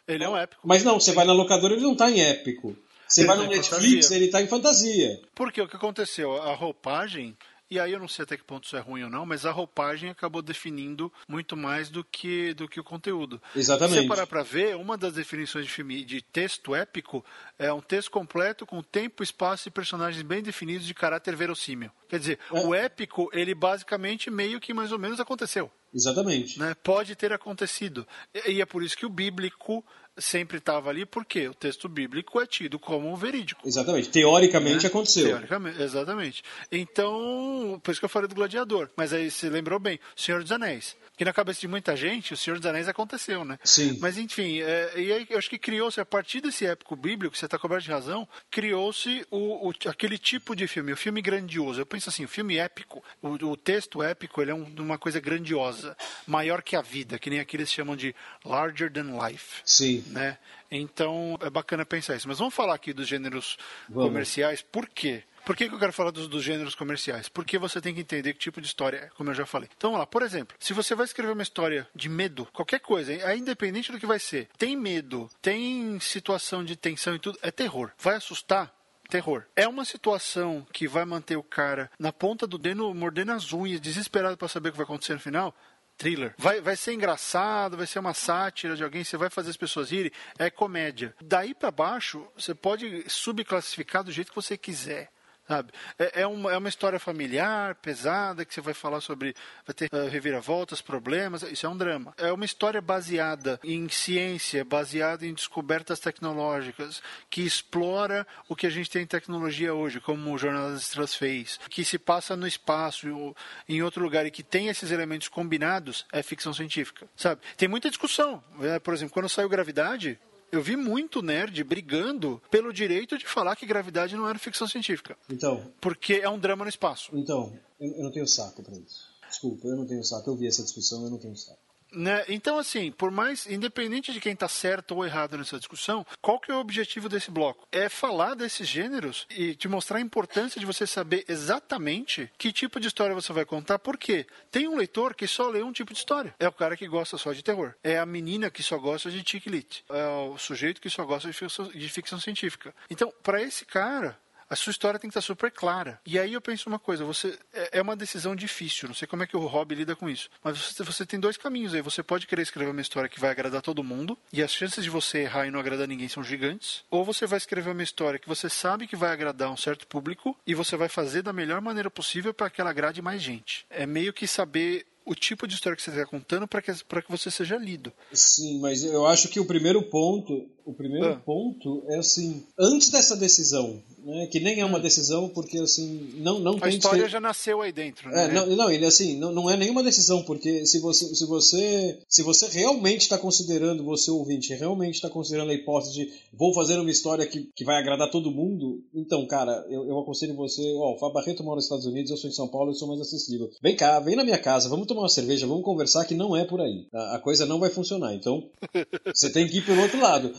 Ele 0.06 0.24
é 0.24 0.28
um 0.28 0.36
épico. 0.36 0.62
Mas 0.64 0.84
não, 0.84 0.98
você 0.98 1.12
vai 1.12 1.26
na 1.26 1.32
locadora 1.32 1.74
ele 1.74 1.82
não 1.82 1.94
tá 1.94 2.10
em 2.10 2.20
épico. 2.20 2.76
Você 3.08 3.24
vai 3.24 3.36
no 3.36 3.44
tá 3.44 3.50
Netflix, 3.50 4.06
fantasia. 4.06 4.16
ele 4.16 4.28
tá 4.28 4.42
em 4.42 4.46
fantasia. 4.46 5.20
Porque 5.34 5.60
o 5.60 5.68
que 5.68 5.76
aconteceu? 5.76 6.40
A 6.42 6.54
roupagem 6.54 7.36
e 7.70 7.78
aí 7.78 7.92
eu 7.92 7.98
não 7.98 8.08
sei 8.08 8.22
até 8.22 8.34
que 8.34 8.44
ponto 8.44 8.64
isso 8.64 8.76
é 8.76 8.80
ruim 8.80 9.02
ou 9.02 9.10
não, 9.10 9.26
mas 9.26 9.44
a 9.44 9.50
roupagem 9.50 10.08
acabou 10.08 10.40
definindo 10.40 11.12
muito 11.28 11.54
mais 11.54 11.90
do 11.90 12.02
que, 12.02 12.54
do 12.54 12.66
que 12.66 12.80
o 12.80 12.84
conteúdo. 12.84 13.40
Exatamente. 13.54 13.94
Se 13.94 14.02
você 14.02 14.08
parar 14.08 14.26
para 14.26 14.42
ver, 14.42 14.74
uma 14.76 14.96
das 14.96 15.12
definições 15.12 15.66
de 15.66 15.70
filme 15.70 16.02
de 16.02 16.22
texto 16.22 16.74
épico 16.74 17.22
é 17.58 17.70
um 17.70 17.82
texto 17.82 18.10
completo 18.10 18.64
com 18.64 18.82
tempo, 18.82 19.22
espaço 19.22 19.68
e 19.68 19.70
personagens 19.70 20.22
bem 20.22 20.42
definidos 20.42 20.86
de 20.86 20.94
caráter 20.94 21.36
verossímil. 21.36 21.90
Quer 22.08 22.18
dizer, 22.18 22.38
é. 22.50 22.60
o 22.60 22.74
épico, 22.74 23.28
ele 23.34 23.54
basicamente 23.54 24.30
meio 24.30 24.58
que 24.60 24.72
mais 24.72 24.90
ou 24.90 24.98
menos 24.98 25.20
aconteceu. 25.20 25.70
Exatamente. 25.94 26.58
Né? 26.58 26.74
Pode 26.82 27.14
ter 27.16 27.32
acontecido. 27.34 28.06
E 28.46 28.62
é 28.62 28.66
por 28.66 28.82
isso 28.82 28.96
que 28.96 29.06
o 29.06 29.10
bíblico 29.10 29.84
sempre 30.18 30.58
estava 30.58 30.90
ali, 30.90 31.06
porque 31.06 31.48
o 31.48 31.54
texto 31.54 31.88
bíblico 31.88 32.40
é 32.40 32.46
tido 32.46 32.78
como 32.78 33.14
verídico. 33.16 33.66
Exatamente. 33.66 34.08
Teoricamente 34.08 34.84
né? 34.84 34.88
aconteceu. 34.88 35.28
Teoricamente, 35.28 35.82
exatamente. 35.82 36.42
Então, 36.70 37.80
por 37.82 37.90
isso 37.90 38.00
que 38.00 38.04
eu 38.04 38.10
falei 38.10 38.28
do 38.28 38.34
gladiador. 38.34 38.90
Mas 38.96 39.12
aí 39.12 39.30
você 39.30 39.48
lembrou 39.48 39.78
bem, 39.78 39.98
Senhor 40.16 40.42
dos 40.42 40.52
Anéis. 40.52 40.96
Que 41.16 41.24
na 41.24 41.32
cabeça 41.32 41.60
de 41.60 41.66
muita 41.66 41.96
gente, 41.96 42.32
o 42.32 42.36
Senhor 42.36 42.58
dos 42.58 42.66
Anéis 42.66 42.86
aconteceu, 42.86 43.44
né? 43.44 43.58
Sim. 43.64 43.98
Mas 44.00 44.16
enfim, 44.16 44.60
é, 44.60 44.92
e 44.96 45.12
aí 45.12 45.26
eu 45.28 45.38
acho 45.38 45.50
que 45.50 45.58
criou-se, 45.58 46.00
a 46.00 46.06
partir 46.06 46.40
desse 46.40 46.64
épico 46.64 46.94
bíblico, 46.94 47.36
você 47.36 47.44
está 47.44 47.58
coberto 47.58 47.84
de 47.84 47.90
razão, 47.90 48.28
criou-se 48.48 49.26
o, 49.28 49.68
o, 49.68 49.72
aquele 49.86 50.16
tipo 50.16 50.54
de 50.54 50.68
filme, 50.68 50.92
o 50.92 50.96
filme 50.96 51.20
grandioso. 51.20 51.80
Eu 51.80 51.86
penso 51.86 52.08
assim, 52.08 52.24
o 52.24 52.28
filme 52.28 52.56
épico, 52.58 53.02
o, 53.20 53.30
o 53.30 53.56
texto 53.56 54.00
épico, 54.00 54.40
ele 54.40 54.52
é 54.52 54.54
um, 54.54 54.72
uma 54.78 54.96
coisa 54.96 55.18
grandiosa, 55.18 55.96
maior 56.24 56.62
que 56.62 56.76
a 56.76 56.82
vida, 56.82 57.18
que 57.18 57.30
nem 57.30 57.40
aqui 57.40 57.56
eles 57.56 57.72
chamam 57.72 57.96
de 57.96 58.14
larger 58.44 58.92
than 58.92 59.18
life. 59.26 59.60
Sim. 59.64 60.04
Né? 60.08 60.38
Então 60.70 61.38
é 61.40 61.50
bacana 61.50 61.84
pensar 61.84 62.16
isso. 62.16 62.28
Mas 62.28 62.38
vamos 62.38 62.54
falar 62.54 62.74
aqui 62.74 62.92
dos 62.92 63.06
gêneros 63.06 63.56
vamos. 63.88 64.08
comerciais, 64.08 64.62
por 64.62 64.88
quê? 64.88 65.22
Por 65.44 65.56
que, 65.56 65.66
que 65.66 65.74
eu 65.74 65.78
quero 65.78 65.92
falar 65.94 66.10
dos, 66.10 66.28
dos, 66.28 66.44
gêneros 66.44 66.74
comerciais? 66.74 67.28
Porque 67.28 67.56
você 67.56 67.80
tem 67.80 67.94
que 67.94 68.02
entender 68.02 68.34
que 68.34 68.38
tipo 68.38 68.60
de 68.60 68.66
história 68.66 68.98
é, 68.98 69.08
como 69.16 69.30
eu 69.30 69.34
já 69.34 69.46
falei. 69.46 69.68
Então, 69.74 69.90
vamos 69.90 70.00
lá, 70.00 70.06
por 70.06 70.20
exemplo, 70.20 70.54
se 70.60 70.74
você 70.74 70.94
vai 70.94 71.06
escrever 71.06 71.32
uma 71.32 71.42
história 71.42 71.88
de 71.94 72.08
medo, 72.08 72.46
qualquer 72.52 72.80
coisa, 72.80 73.12
é 73.12 73.34
independente 73.34 73.90
do 73.90 73.98
que 73.98 74.04
vai 74.04 74.18
ser, 74.18 74.48
tem 74.58 74.76
medo, 74.76 75.30
tem 75.40 75.98
situação 76.00 76.62
de 76.62 76.76
tensão 76.76 77.14
e 77.14 77.18
tudo, 77.18 77.38
é 77.40 77.50
terror. 77.50 77.92
Vai 77.98 78.16
assustar? 78.16 78.76
terror. 79.08 79.44
É 79.56 79.66
uma 79.66 79.84
situação 79.86 80.66
que 80.72 80.86
vai 80.86 81.04
manter 81.04 81.36
o 81.36 81.42
cara 81.42 81.90
na 81.98 82.12
ponta 82.12 82.46
do 82.46 82.58
dedo, 82.58 82.94
mordendo 82.94 83.32
as 83.32 83.52
unhas, 83.52 83.80
desesperado 83.80 84.36
para 84.36 84.48
saber 84.48 84.68
o 84.68 84.72
que 84.72 84.78
vai 84.78 84.84
acontecer 84.84 85.14
no 85.14 85.20
final? 85.20 85.54
Thriller. 85.98 86.32
Vai, 86.38 86.60
vai 86.60 86.76
ser 86.76 86.92
engraçado, 86.94 87.76
vai 87.76 87.86
ser 87.86 87.98
uma 87.98 88.14
sátira 88.14 88.76
de 88.76 88.84
alguém, 88.84 89.02
você 89.02 89.16
vai 89.16 89.28
fazer 89.28 89.50
as 89.50 89.56
pessoas 89.56 89.90
rirem, 89.90 90.12
é 90.38 90.48
comédia. 90.48 91.14
Daí 91.20 91.52
para 91.52 91.72
baixo, 91.72 92.26
você 92.36 92.54
pode 92.54 93.04
subclassificar 93.08 94.04
do 94.04 94.12
jeito 94.12 94.30
que 94.30 94.36
você 94.36 94.56
quiser. 94.56 95.10
Sabe? 95.48 95.72
É, 95.98 96.20
é, 96.20 96.26
uma, 96.26 96.52
é 96.52 96.58
uma 96.58 96.68
história 96.68 97.00
familiar, 97.00 97.74
pesada, 97.76 98.44
que 98.44 98.52
você 98.52 98.60
vai 98.60 98.74
falar 98.74 99.00
sobre. 99.00 99.34
Vai 99.66 99.74
ter 99.74 99.88
uh, 99.90 100.06
reviravoltas, 100.06 100.82
problemas. 100.82 101.42
Isso 101.42 101.64
é 101.64 101.68
um 101.70 101.76
drama. 101.76 102.12
É 102.18 102.30
uma 102.30 102.44
história 102.44 102.82
baseada 102.82 103.58
em 103.64 103.88
ciência, 103.88 104.62
baseada 104.62 105.24
em 105.24 105.32
descobertas 105.32 106.00
tecnológicas, 106.00 107.02
que 107.30 107.40
explora 107.40 108.26
o 108.46 108.54
que 108.54 108.66
a 108.66 108.70
gente 108.70 108.90
tem 108.90 109.04
em 109.04 109.06
tecnologia 109.06 109.72
hoje, 109.72 110.00
como 110.00 110.34
o 110.34 110.38
Jornal 110.38 110.70
das 110.70 110.82
Estrelas 110.82 111.14
fez, 111.14 111.58
que 111.70 111.82
se 111.82 111.98
passa 111.98 112.36
no 112.36 112.46
espaço, 112.46 113.34
em 113.66 113.82
outro 113.82 114.02
lugar, 114.02 114.26
e 114.26 114.30
que 114.30 114.42
tem 114.42 114.68
esses 114.68 114.90
elementos 114.90 115.28
combinados, 115.28 116.04
é 116.12 116.22
ficção 116.22 116.52
científica. 116.52 117.08
Sabe? 117.16 117.40
Tem 117.56 117.68
muita 117.68 117.88
discussão. 117.88 118.44
É, 118.60 118.78
por 118.78 118.92
exemplo, 118.92 119.14
quando 119.14 119.30
saiu 119.30 119.48
Gravidade, 119.48 120.18
eu 120.50 120.62
vi 120.62 120.76
muito 120.76 121.22
nerd 121.22 121.62
brigando 121.64 122.40
pelo 122.50 122.72
direito 122.72 123.18
de 123.18 123.26
falar 123.26 123.56
que 123.56 123.66
gravidade 123.66 124.16
não 124.16 124.28
era 124.28 124.38
ficção 124.38 124.66
científica. 124.66 125.16
Então. 125.30 125.72
Porque 125.80 126.14
é 126.14 126.28
um 126.28 126.38
drama 126.38 126.64
no 126.64 126.68
espaço. 126.68 127.10
Então, 127.14 127.52
eu 127.80 128.02
não 128.02 128.10
tenho 128.10 128.26
saco 128.26 128.62
para 128.62 128.76
isso. 128.76 129.08
Desculpa, 129.28 129.68
eu 129.68 129.76
não 129.76 129.86
tenho 129.86 130.02
saco. 130.02 130.30
Eu 130.30 130.36
vi 130.36 130.46
essa 130.46 130.62
discussão, 130.62 131.04
eu 131.04 131.10
não 131.10 131.18
tenho 131.18 131.36
saco. 131.36 131.58
Né? 131.92 132.24
Então, 132.28 132.58
assim, 132.58 132.90
por 132.90 133.10
mais, 133.10 133.46
independente 133.46 134.12
de 134.12 134.20
quem 134.20 134.32
está 134.32 134.48
certo 134.48 134.94
ou 134.94 135.04
errado 135.04 135.38
nessa 135.38 135.58
discussão, 135.58 136.06
qual 136.20 136.38
que 136.38 136.50
é 136.50 136.54
o 136.54 136.60
objetivo 136.60 137.08
desse 137.08 137.30
bloco? 137.30 137.66
É 137.72 137.88
falar 137.88 138.34
desses 138.34 138.68
gêneros 138.68 139.26
e 139.30 139.54
te 139.54 139.68
mostrar 139.68 139.98
a 139.98 140.02
importância 140.02 140.60
de 140.60 140.66
você 140.66 140.86
saber 140.86 141.24
exatamente 141.28 142.30
que 142.36 142.52
tipo 142.52 142.78
de 142.78 142.88
história 142.88 143.14
você 143.14 143.32
vai 143.32 143.44
contar, 143.44 143.78
porque 143.78 144.26
tem 144.50 144.68
um 144.68 144.76
leitor 144.76 145.14
que 145.14 145.26
só 145.26 145.48
lê 145.48 145.62
um 145.62 145.72
tipo 145.72 145.92
de 145.92 145.98
história. 145.98 146.34
É 146.38 146.48
o 146.48 146.52
cara 146.52 146.76
que 146.76 146.86
gosta 146.86 147.16
só 147.16 147.32
de 147.32 147.42
terror. 147.42 147.74
É 147.82 147.98
a 147.98 148.06
menina 148.06 148.50
que 148.50 148.62
só 148.62 148.78
gosta 148.78 149.10
de 149.10 149.22
chick 149.28 149.48
lit. 149.48 149.84
É 149.88 150.06
o 150.06 150.38
sujeito 150.38 150.80
que 150.80 150.90
só 150.90 151.04
gosta 151.04 151.28
de 151.28 151.34
ficção, 151.34 151.68
de 151.68 151.88
ficção 151.88 152.20
científica. 152.20 152.74
Então, 152.90 153.12
para 153.22 153.42
esse 153.42 153.64
cara, 153.64 154.18
a 154.48 154.56
sua 154.56 154.70
história 154.70 154.98
tem 154.98 155.08
que 155.08 155.18
estar 155.18 155.26
super 155.26 155.50
clara. 155.50 156.00
E 156.06 156.18
aí 156.18 156.32
eu 156.32 156.40
penso 156.40 156.68
uma 156.68 156.78
coisa, 156.78 157.04
você 157.04 157.38
é, 157.52 157.78
é 157.78 157.82
uma 157.82 157.96
decisão 157.96 158.34
difícil, 158.34 158.88
não 158.88 158.94
sei 158.94 159.06
como 159.06 159.22
é 159.22 159.26
que 159.26 159.36
o 159.36 159.46
Rob 159.46 159.74
lida 159.74 159.94
com 159.94 160.08
isso, 160.08 160.30
mas 160.42 160.58
você, 160.58 160.82
você 160.82 161.06
tem 161.06 161.20
dois 161.20 161.36
caminhos 161.36 161.74
aí. 161.74 161.82
Você 161.82 162.02
pode 162.02 162.26
querer 162.26 162.42
escrever 162.42 162.70
uma 162.70 162.80
história 162.80 163.08
que 163.08 163.20
vai 163.20 163.30
agradar 163.30 163.62
todo 163.62 163.84
mundo, 163.84 164.16
e 164.32 164.42
as 164.42 164.52
chances 164.52 164.84
de 164.84 164.90
você 164.90 165.20
errar 165.20 165.46
e 165.46 165.50
não 165.50 165.60
agradar 165.60 165.86
ninguém 165.86 166.08
são 166.08 166.22
gigantes, 166.22 166.82
ou 166.90 167.04
você 167.04 167.26
vai 167.26 167.38
escrever 167.38 167.70
uma 167.70 167.82
história 167.82 168.18
que 168.18 168.28
você 168.28 168.48
sabe 168.48 168.86
que 168.86 168.96
vai 168.96 169.10
agradar 169.10 169.50
um 169.50 169.56
certo 169.56 169.86
público 169.86 170.36
e 170.46 170.54
você 170.54 170.76
vai 170.76 170.88
fazer 170.88 171.22
da 171.22 171.32
melhor 171.32 171.60
maneira 171.60 171.90
possível 171.90 172.32
para 172.32 172.50
que 172.50 172.60
ela 172.60 172.70
agrade 172.70 173.02
mais 173.02 173.22
gente. 173.22 173.66
É 173.70 173.86
meio 173.86 174.12
que 174.12 174.26
saber 174.26 174.86
o 175.08 175.14
tipo 175.14 175.48
de 175.48 175.54
história 175.54 175.74
que 175.74 175.82
você 175.82 175.90
está 175.90 176.04
contando 176.04 176.46
para 176.46 176.60
que, 176.60 176.72
que 176.72 177.10
você 177.10 177.30
seja 177.30 177.56
lido. 177.56 177.90
Sim, 178.12 178.60
mas 178.60 178.84
eu 178.84 179.06
acho 179.06 179.28
que 179.28 179.40
o 179.40 179.46
primeiro 179.46 179.82
ponto, 179.84 180.46
o 180.66 180.74
primeiro 180.74 181.14
ah. 181.14 181.16
ponto 181.16 181.82
é 181.88 181.98
assim, 181.98 182.44
antes 182.58 182.90
dessa 182.90 183.16
decisão, 183.16 183.82
né? 184.08 184.26
Que 184.26 184.40
nem 184.40 184.58
é 184.58 184.64
uma 184.64 184.80
decisão, 184.80 185.28
porque 185.28 185.58
assim, 185.58 186.14
não, 186.16 186.40
não 186.40 186.56
a 186.56 186.60
tem... 186.60 186.70
História 186.70 187.08
já 187.08 187.20
nasceu 187.20 187.60
aí 187.60 187.70
dentro, 187.70 188.08
né? 188.08 188.24
É, 188.24 188.32
não, 188.32 188.46
não, 188.46 188.70
ele 188.70 188.86
assim, 188.86 189.18
não, 189.18 189.30
não 189.30 189.50
é 189.50 189.56
nenhuma 189.56 189.82
decisão, 189.82 190.22
porque 190.22 190.64
se 190.64 190.80
você, 190.80 191.14
se 191.14 191.26
você, 191.26 191.98
se 192.08 192.22
você 192.22 192.46
realmente 192.48 193.02
está 193.02 193.18
considerando, 193.18 193.84
você 193.84 194.10
ouvinte, 194.10 194.54
realmente 194.54 194.94
está 194.94 195.10
considerando 195.10 195.50
a 195.50 195.54
hipótese 195.54 195.92
de 195.92 196.12
vou 196.32 196.54
fazer 196.54 196.78
uma 196.78 196.90
história 196.90 197.26
que, 197.26 197.50
que 197.54 197.64
vai 197.64 197.76
agradar 197.76 198.10
todo 198.10 198.30
mundo, 198.30 198.82
então, 198.94 199.26
cara, 199.26 199.66
eu, 199.68 199.86
eu 199.86 199.98
aconselho 199.98 200.34
você, 200.34 200.62
ó, 200.76 200.94
o 200.94 200.98
Fábio 200.98 201.14
Barreto 201.14 201.44
mora 201.44 201.56
nos 201.56 201.64
Estados 201.64 201.84
Unidos, 201.84 202.10
eu 202.10 202.16
sou 202.16 202.30
em 202.30 202.32
São 202.32 202.48
Paulo, 202.48 202.70
eu 202.70 202.74
sou 202.74 202.88
mais 202.88 203.00
acessível. 203.00 203.50
Vem 203.60 203.76
cá, 203.76 204.00
vem 204.00 204.16
na 204.16 204.24
minha 204.24 204.38
casa, 204.38 204.70
vamos 204.70 204.86
tomar 204.86 205.02
uma 205.02 205.08
cerveja, 205.10 205.46
vamos 205.46 205.64
conversar 205.64 206.06
que 206.06 206.14
não 206.14 206.34
é 206.34 206.44
por 206.44 206.62
aí. 206.62 206.86
A, 206.94 207.16
a 207.16 207.18
coisa 207.18 207.44
não 207.44 207.60
vai 207.60 207.68
funcionar. 207.68 208.14
Então, 208.14 208.48
você 209.14 209.30
tem 209.30 209.46
que 209.46 209.58
ir 209.58 209.66
pelo 209.66 209.82
outro 209.82 210.00
lado. 210.00 210.32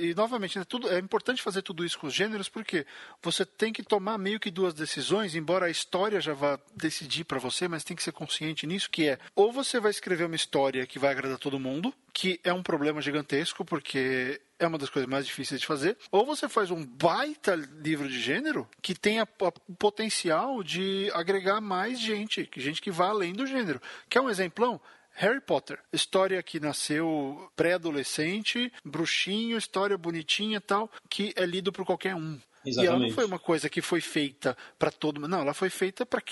E 0.00 0.14
novamente, 0.14 0.58
né, 0.58 0.64
tudo, 0.64 0.88
é 0.88 0.98
importante 0.98 1.42
fazer 1.42 1.60
tudo 1.60 1.84
isso 1.84 1.98
com 1.98 2.06
os 2.06 2.14
gêneros 2.14 2.48
porque 2.48 2.86
você 3.22 3.44
tem 3.44 3.72
que 3.72 3.82
tomar 3.82 4.16
meio 4.16 4.40
que 4.40 4.50
duas 4.50 4.72
decisões, 4.72 5.34
embora 5.34 5.66
a 5.66 5.70
história 5.70 6.20
já 6.20 6.32
vá 6.32 6.58
decidir 6.74 7.24
para 7.24 7.38
você, 7.38 7.68
mas 7.68 7.84
tem 7.84 7.96
que 7.96 8.02
ser 8.02 8.12
consciente 8.12 8.66
nisso, 8.66 8.90
que 8.90 9.08
é 9.08 9.18
ou 9.34 9.52
você 9.52 9.78
vai 9.78 9.90
escrever 9.90 10.24
uma 10.24 10.36
história 10.36 10.86
que 10.86 10.98
vai 10.98 11.10
agradar 11.10 11.38
todo 11.38 11.60
mundo, 11.60 11.92
que 12.14 12.40
é 12.42 12.52
um 12.52 12.62
problema 12.62 13.02
gigantesco 13.02 13.64
porque 13.64 14.40
é 14.58 14.66
uma 14.66 14.78
das 14.78 14.90
coisas 14.90 15.08
mais 15.08 15.26
difíceis 15.26 15.60
de 15.60 15.66
fazer, 15.66 15.96
ou 16.10 16.24
você 16.24 16.48
faz 16.48 16.70
um 16.70 16.84
baita 16.84 17.54
livro 17.54 18.08
de 18.08 18.20
gênero 18.20 18.68
que 18.80 18.94
tenha 18.94 19.26
o 19.68 19.74
potencial 19.74 20.62
de 20.62 21.10
agregar 21.12 21.60
mais 21.60 22.00
gente, 22.00 22.48
gente 22.56 22.80
que 22.80 22.90
vá 22.90 23.08
além 23.08 23.32
do 23.32 23.46
gênero. 23.46 23.80
Quer 24.08 24.20
um 24.20 24.30
exemplão? 24.30 24.80
Harry 25.20 25.40
Potter, 25.42 25.78
história 25.92 26.42
que 26.42 26.58
nasceu 26.58 27.52
pré-adolescente, 27.54 28.72
bruxinho, 28.82 29.58
história 29.58 29.98
bonitinha 29.98 30.62
tal, 30.62 30.90
que 31.10 31.34
é 31.36 31.44
lido 31.44 31.70
por 31.70 31.84
qualquer 31.84 32.14
um. 32.14 32.40
Exatamente. 32.64 32.78
E 32.78 32.86
ela 32.86 32.98
não 32.98 33.10
foi 33.10 33.26
uma 33.26 33.38
coisa 33.38 33.68
que 33.68 33.82
foi 33.82 34.00
feita 34.00 34.56
para 34.78 34.90
todo 34.90 35.20
mundo. 35.20 35.28
Não, 35.30 35.40
ela 35.40 35.52
foi 35.52 35.68
feita 35.68 36.06
para 36.06 36.22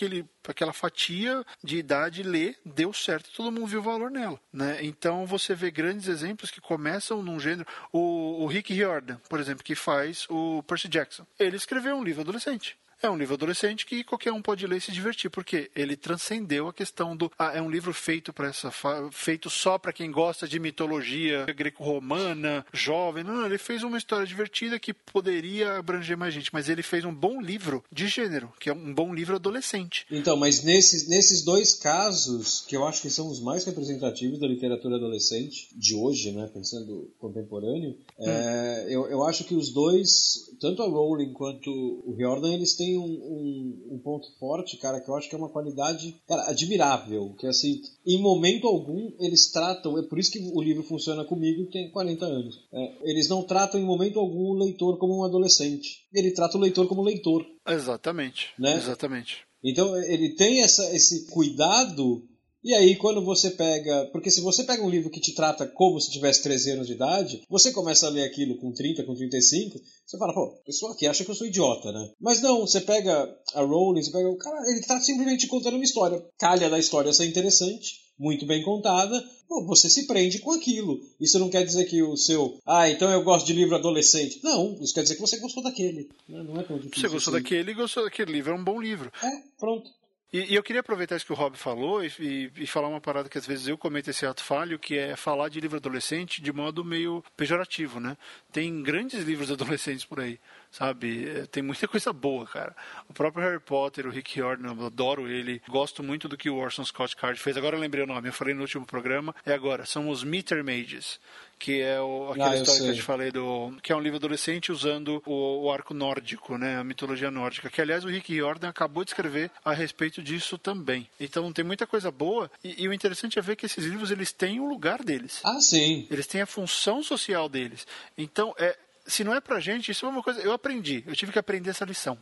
aquela 0.49 0.73
fatia 0.73 1.45
de 1.63 1.77
idade 1.77 2.23
ler, 2.23 2.57
deu 2.65 2.91
certo, 2.95 3.31
todo 3.37 3.53
mundo 3.53 3.67
viu 3.67 3.83
valor 3.83 4.11
nela. 4.11 4.41
Né? 4.51 4.79
Então 4.83 5.27
você 5.27 5.55
vê 5.55 5.71
grandes 5.71 6.09
exemplos 6.09 6.51
que 6.51 6.61
começam 6.61 7.23
num 7.23 7.39
gênero. 7.39 7.69
O, 7.93 8.43
o 8.43 8.47
Rick 8.47 8.73
Riordan, 8.73 9.19
por 9.29 9.39
exemplo, 9.39 9.63
que 9.63 9.75
faz 9.75 10.27
o 10.31 10.63
Percy 10.63 10.89
Jackson. 10.89 11.27
Ele 11.39 11.57
escreveu 11.57 11.95
um 11.95 12.05
livro 12.05 12.23
adolescente. 12.23 12.79
É 13.03 13.09
um 13.09 13.17
livro 13.17 13.35
adolescente 13.35 13.87
que 13.87 14.05
qualquer 14.05 14.33
um 14.33 14.43
pode 14.43 14.67
ler 14.67 14.79
e 14.79 14.81
se 14.81 14.93
divertir, 14.93 15.31
porque 15.31 15.71
ele 15.75 15.97
transcendeu 15.97 16.69
a 16.69 16.73
questão 16.73 17.17
do. 17.17 17.31
Ah, 17.39 17.53
é 17.55 17.63
um 17.63 17.71
livro 17.71 17.93
feito 17.93 18.33
para 18.33 18.49
essa 18.49 18.73
feito 19.11 19.49
só 19.49 19.79
para 19.79 19.93
quem 19.93 20.11
gosta 20.11 20.47
de 20.49 20.59
mitologia 20.59 21.47
greco-romana, 21.47 22.65
jovem. 22.73 23.25
Não, 23.25 23.37
não, 23.37 23.47
ele 23.47 23.59
fez 23.59 23.83
uma 23.83 23.99
história 23.99 24.27
divertida 24.27 24.79
que 24.79 24.93
poderia 24.93 25.79
abranger 25.79 26.17
mais 26.17 26.35
gente, 26.35 26.53
mas 26.53 26.69
ele 26.69 26.83
fez 26.83 27.05
um 27.05 27.15
bom 27.15 27.41
livro 27.41 27.85
de 27.93 28.09
gênero, 28.09 28.53
que 28.59 28.69
é 28.69 28.73
um 28.73 28.93
bom 28.93 29.15
livro 29.15 29.37
adolescente. 29.37 30.07
Então, 30.11 30.37
mas 30.37 30.63
nesses, 30.63 31.09
nesses 31.09 31.43
dois 31.43 31.75
casos, 31.75 32.65
que 32.67 32.77
eu 32.77 32.87
acho 32.87 33.03
que 33.03 33.11
são 33.11 33.29
os 33.29 33.41
mais 33.41 33.65
representativos 33.65 34.39
da 34.39 34.47
literatura 34.47 34.97
adolescente 34.97 35.69
de 35.77 35.95
hoje, 35.95 36.33
né, 36.33 36.49
pensando 36.53 37.11
contemporâneo, 37.19 37.97
hum. 38.19 38.29
é, 38.29 38.87
eu, 38.89 39.07
eu 39.09 39.23
acho 39.25 39.45
que 39.45 39.55
os 39.55 39.73
dois, 39.73 40.51
tanto 40.61 40.83
a 40.83 40.87
Rowling 40.87 41.33
quanto 41.33 41.71
o 41.71 42.15
Riordan, 42.17 42.55
eles 42.55 42.75
têm 42.75 42.88
tem 42.89 42.97
um, 42.97 43.05
um, 43.05 43.95
um, 43.95 43.99
ponto 43.99 44.27
forte, 44.39 44.79
cara, 44.79 45.01
que 45.01 45.11
eu 45.11 45.17
acho 45.17 45.29
que 45.29 45.35
é 45.35 45.39
uma 45.39 45.51
qualidade, 45.51 46.17
cara, 46.27 46.49
admirável. 46.49 47.35
Que 47.39 47.47
assim, 47.47 47.83
em 48.07 48.21
momento 48.21 48.67
algum 48.67 49.13
eles 49.21 49.51
tratam, 49.51 49.99
é 49.99 50.03
por 50.03 50.19
isso 50.19 50.33
que 50.33 50.39
o 50.55 50.63
livro 50.63 50.83
funciona 50.83 51.25
comigo 51.25 51.71
tem 51.71 51.91
40 51.91 52.25
anos. 52.25 52.67
É, 52.73 53.11
eles 53.11 53.29
não 53.29 53.43
tratam 53.43 53.79
em 53.79 53.85
momento 53.85 54.19
algum 54.19 54.51
o 54.51 54.59
leitor 54.59 54.99
como 54.99 55.19
um 55.19 55.25
adolescente. 55.25 56.07
Ele 56.13 56.31
trata 56.31 56.57
o 56.57 56.61
leitor 56.61 56.89
como 56.89 57.03
leitor. 57.03 57.45
Exatamente. 57.67 58.49
Né? 58.59 58.77
Exatamente. 58.77 59.45
Então 59.63 59.97
ele 60.05 60.35
tem 60.35 60.63
essa, 60.63 60.95
esse 60.95 61.27
cuidado 61.27 62.23
e 62.63 62.75
aí, 62.75 62.97
quando 62.97 63.25
você 63.25 63.51
pega. 63.51 64.07
Porque 64.13 64.31
se 64.31 64.41
você 64.41 64.65
pega 64.65 64.83
um 64.83 64.91
livro 64.91 65.11
que 65.11 65.21
te 65.21 65.35
trata 65.35 65.67
como 65.67 66.01
se 66.01 66.11
tivesse 66.11 66.43
13 66.43 66.73
anos 66.73 66.87
de 66.87 66.95
idade, 66.95 67.43
você 67.49 67.73
começa 67.73 68.07
a 68.07 68.11
ler 68.11 68.25
aquilo 68.25 68.57
com 68.59 68.73
30, 68.73 69.05
com 69.05 69.15
35, 69.15 69.79
você 70.05 70.19
fala, 70.19 70.35
pô, 70.35 70.45
o 70.45 70.65
pessoal 70.65 70.93
aqui 70.93 71.07
acha 71.07 71.25
que 71.25 71.31
eu 71.31 71.35
sou 71.35 71.47
idiota, 71.47 71.93
né? 71.93 72.11
Mas 72.21 72.43
não, 72.43 72.61
você 72.61 72.81
pega 72.81 73.29
a 73.55 73.63
Rowling, 73.63 74.03
você 74.03 74.11
pega 74.11 74.29
o 74.29 74.39
cara, 74.39 74.59
ele 74.71 74.81
tá 74.81 75.01
simplesmente 75.01 75.47
contando 75.47 75.75
uma 75.75 75.85
história. 75.85 76.25
Calha 76.39 76.69
da 76.69 76.79
história 76.79 77.13
ser 77.13 77.27
interessante, 77.27 78.09
muito 78.19 78.45
bem 78.45 78.63
contada, 78.63 79.25
pô, 79.49 79.65
você 79.65 79.89
se 79.89 80.07
prende 80.07 80.41
com 80.41 80.53
aquilo. 80.53 81.01
Isso 81.21 81.39
não 81.39 81.49
quer 81.49 81.65
dizer 81.65 81.85
que 81.85 82.03
o 82.03 82.17
seu. 82.17 82.59
Ah, 82.67 82.91
então 82.91 83.11
eu 83.11 83.23
gosto 83.23 83.47
de 83.47 83.53
livro 83.53 83.77
adolescente. 83.77 84.41
Não, 84.43 84.77
isso 84.81 84.93
quer 84.93 85.03
dizer 85.03 85.15
que 85.15 85.21
você 85.21 85.39
gostou 85.39 85.63
daquele. 85.63 86.09
Né? 86.29 86.43
Não 86.43 86.61
é 86.61 86.65
tão 86.65 86.77
difícil. 86.77 87.03
Você 87.03 87.15
gostou 87.15 87.35
assim. 87.35 87.43
daquele 87.43 87.71
e 87.71 87.75
gostou 87.75 88.05
daquele 88.05 88.33
livro, 88.33 88.53
é 88.53 88.57
um 88.57 88.65
bom 88.65 88.81
livro. 88.81 89.13
É, 89.23 89.31
pronto. 89.59 89.89
E, 90.31 90.53
e, 90.53 90.55
eu 90.55 90.63
queria 90.63 90.81
aproveitar 90.81 91.17
isso 91.17 91.25
que 91.25 91.33
o 91.33 91.37
Rob 91.37 91.57
falou 91.57 92.05
e, 92.05 92.13
e, 92.19 92.53
e, 92.59 92.67
falar 92.67 92.89
uma 92.89 93.01
parada 93.01 93.31
que 93.31 93.39
às 93.39 93.47
vezes 93.47 93.67
eu 93.67 93.79
cometo 93.79 94.11
esse 94.11 94.27
ato 94.27 94.45
falho, 94.45 94.79
que 94.79 94.99
é 94.99 95.17
falar 95.17 95.49
de 95.49 95.59
livro 95.59 95.79
adolescente 95.79 96.43
de 96.43 96.53
modo 96.53 96.85
meio 96.85 97.25
pejorativo, 97.35 97.99
né? 97.99 98.15
Tem 98.53 98.83
grandes 98.83 99.25
livros 99.25 99.51
adolescentes 99.53 100.05
por 100.05 100.21
aí, 100.21 100.39
sabe? 100.71 101.29
É, 101.29 101.47
tem 101.47 101.63
muita 101.63 101.87
coisa 101.89 102.13
boa, 102.13 102.47
cara. 102.47 102.75
O 103.09 103.13
próprio 103.13 103.45
Harry 103.45 103.61
Potter, 103.61 104.07
o 104.07 104.11
Rick 104.11 104.37
Riordan, 104.37 104.75
eu 104.75 104.87
adoro 104.87 105.29
ele. 105.29 105.63
Gosto 105.69 106.03
muito 106.03 106.29
do 106.29 106.37
que 106.37 106.51
o 106.51 106.57
Orson 106.57 106.85
Scott 106.85 107.17
Card 107.17 107.39
fez. 107.41 107.57
Agora 107.57 107.77
eu 107.77 107.81
lembrei 107.81 108.05
o 108.05 108.07
nome, 108.07 108.29
eu 108.29 108.33
falei 108.33 108.55
no 108.55 108.63
último 108.63 108.87
programa. 108.87 109.35
É 109.45 109.53
agora, 109.53 109.85
são 109.87 110.09
os 110.09 110.23
Meter 110.25 110.63
Mages 110.65 111.19
que 111.59 111.81
é 111.81 112.01
o, 112.01 112.31
aquela 112.31 112.51
ah, 112.51 112.57
história 112.57 112.83
que 112.83 112.89
eu 112.89 112.95
te 112.95 113.03
falei 113.03 113.33
do 113.33 113.77
que 113.83 113.93
é 113.93 113.97
um 113.97 114.01
livro 114.01 114.17
adolescente 114.17 114.71
usando 114.71 115.21
o, 115.27 115.65
o, 115.65 115.73
arco 115.73 115.93
nórdico, 115.93 116.57
né, 116.57 116.79
a 116.79 116.85
mitologia 116.85 117.31
nórdica, 117.31 117.69
que 117.69 117.83
aliás 117.83 118.05
o 118.05 118.09
Rick 118.09 118.33
Riordan 118.33 118.69
acabou 118.69 119.05
de 119.05 119.11
escrever 119.11 119.51
a 119.65 119.73
respeito 119.73 120.23
disso 120.23 120.57
também. 120.57 121.09
Então 121.19 121.53
tem 121.53 121.65
muita 121.65 121.87
coisa 121.87 122.11
boa 122.11 122.51
e, 122.63 122.85
e, 122.85 122.89
o 122.89 122.93
interessante 122.93 123.39
é 123.39 123.43
ver 123.43 123.57
que 123.57 123.67
esses 123.67 123.85
livros 123.85 124.11
eles 124.11 124.33
têm 124.33 124.61
o 124.61 124.69
lugar 124.69 125.03
deles. 125.03 125.41
Ah, 125.43 125.61
sim. 125.61 126.07
Eles 126.11 126.27
têm 126.27 126.41
a 126.41 126.47
função 126.47 127.03
social 127.03 127.49
deles. 127.49 127.87
Então 128.17 128.55
é 128.57 128.77
se 129.09 129.25
não 129.25 129.35
é 129.35 129.41
pra 129.41 129.59
gente, 129.59 129.91
isso 129.91 130.07
é 130.07 130.09
uma 130.09 130.23
coisa. 130.23 130.41
Eu 130.41 130.53
aprendi, 130.53 131.03
eu 131.07 131.17
tive 131.17 131.33
que 131.33 131.39
aprender 131.39 131.71
essa 131.71 131.85
lição 131.85 132.19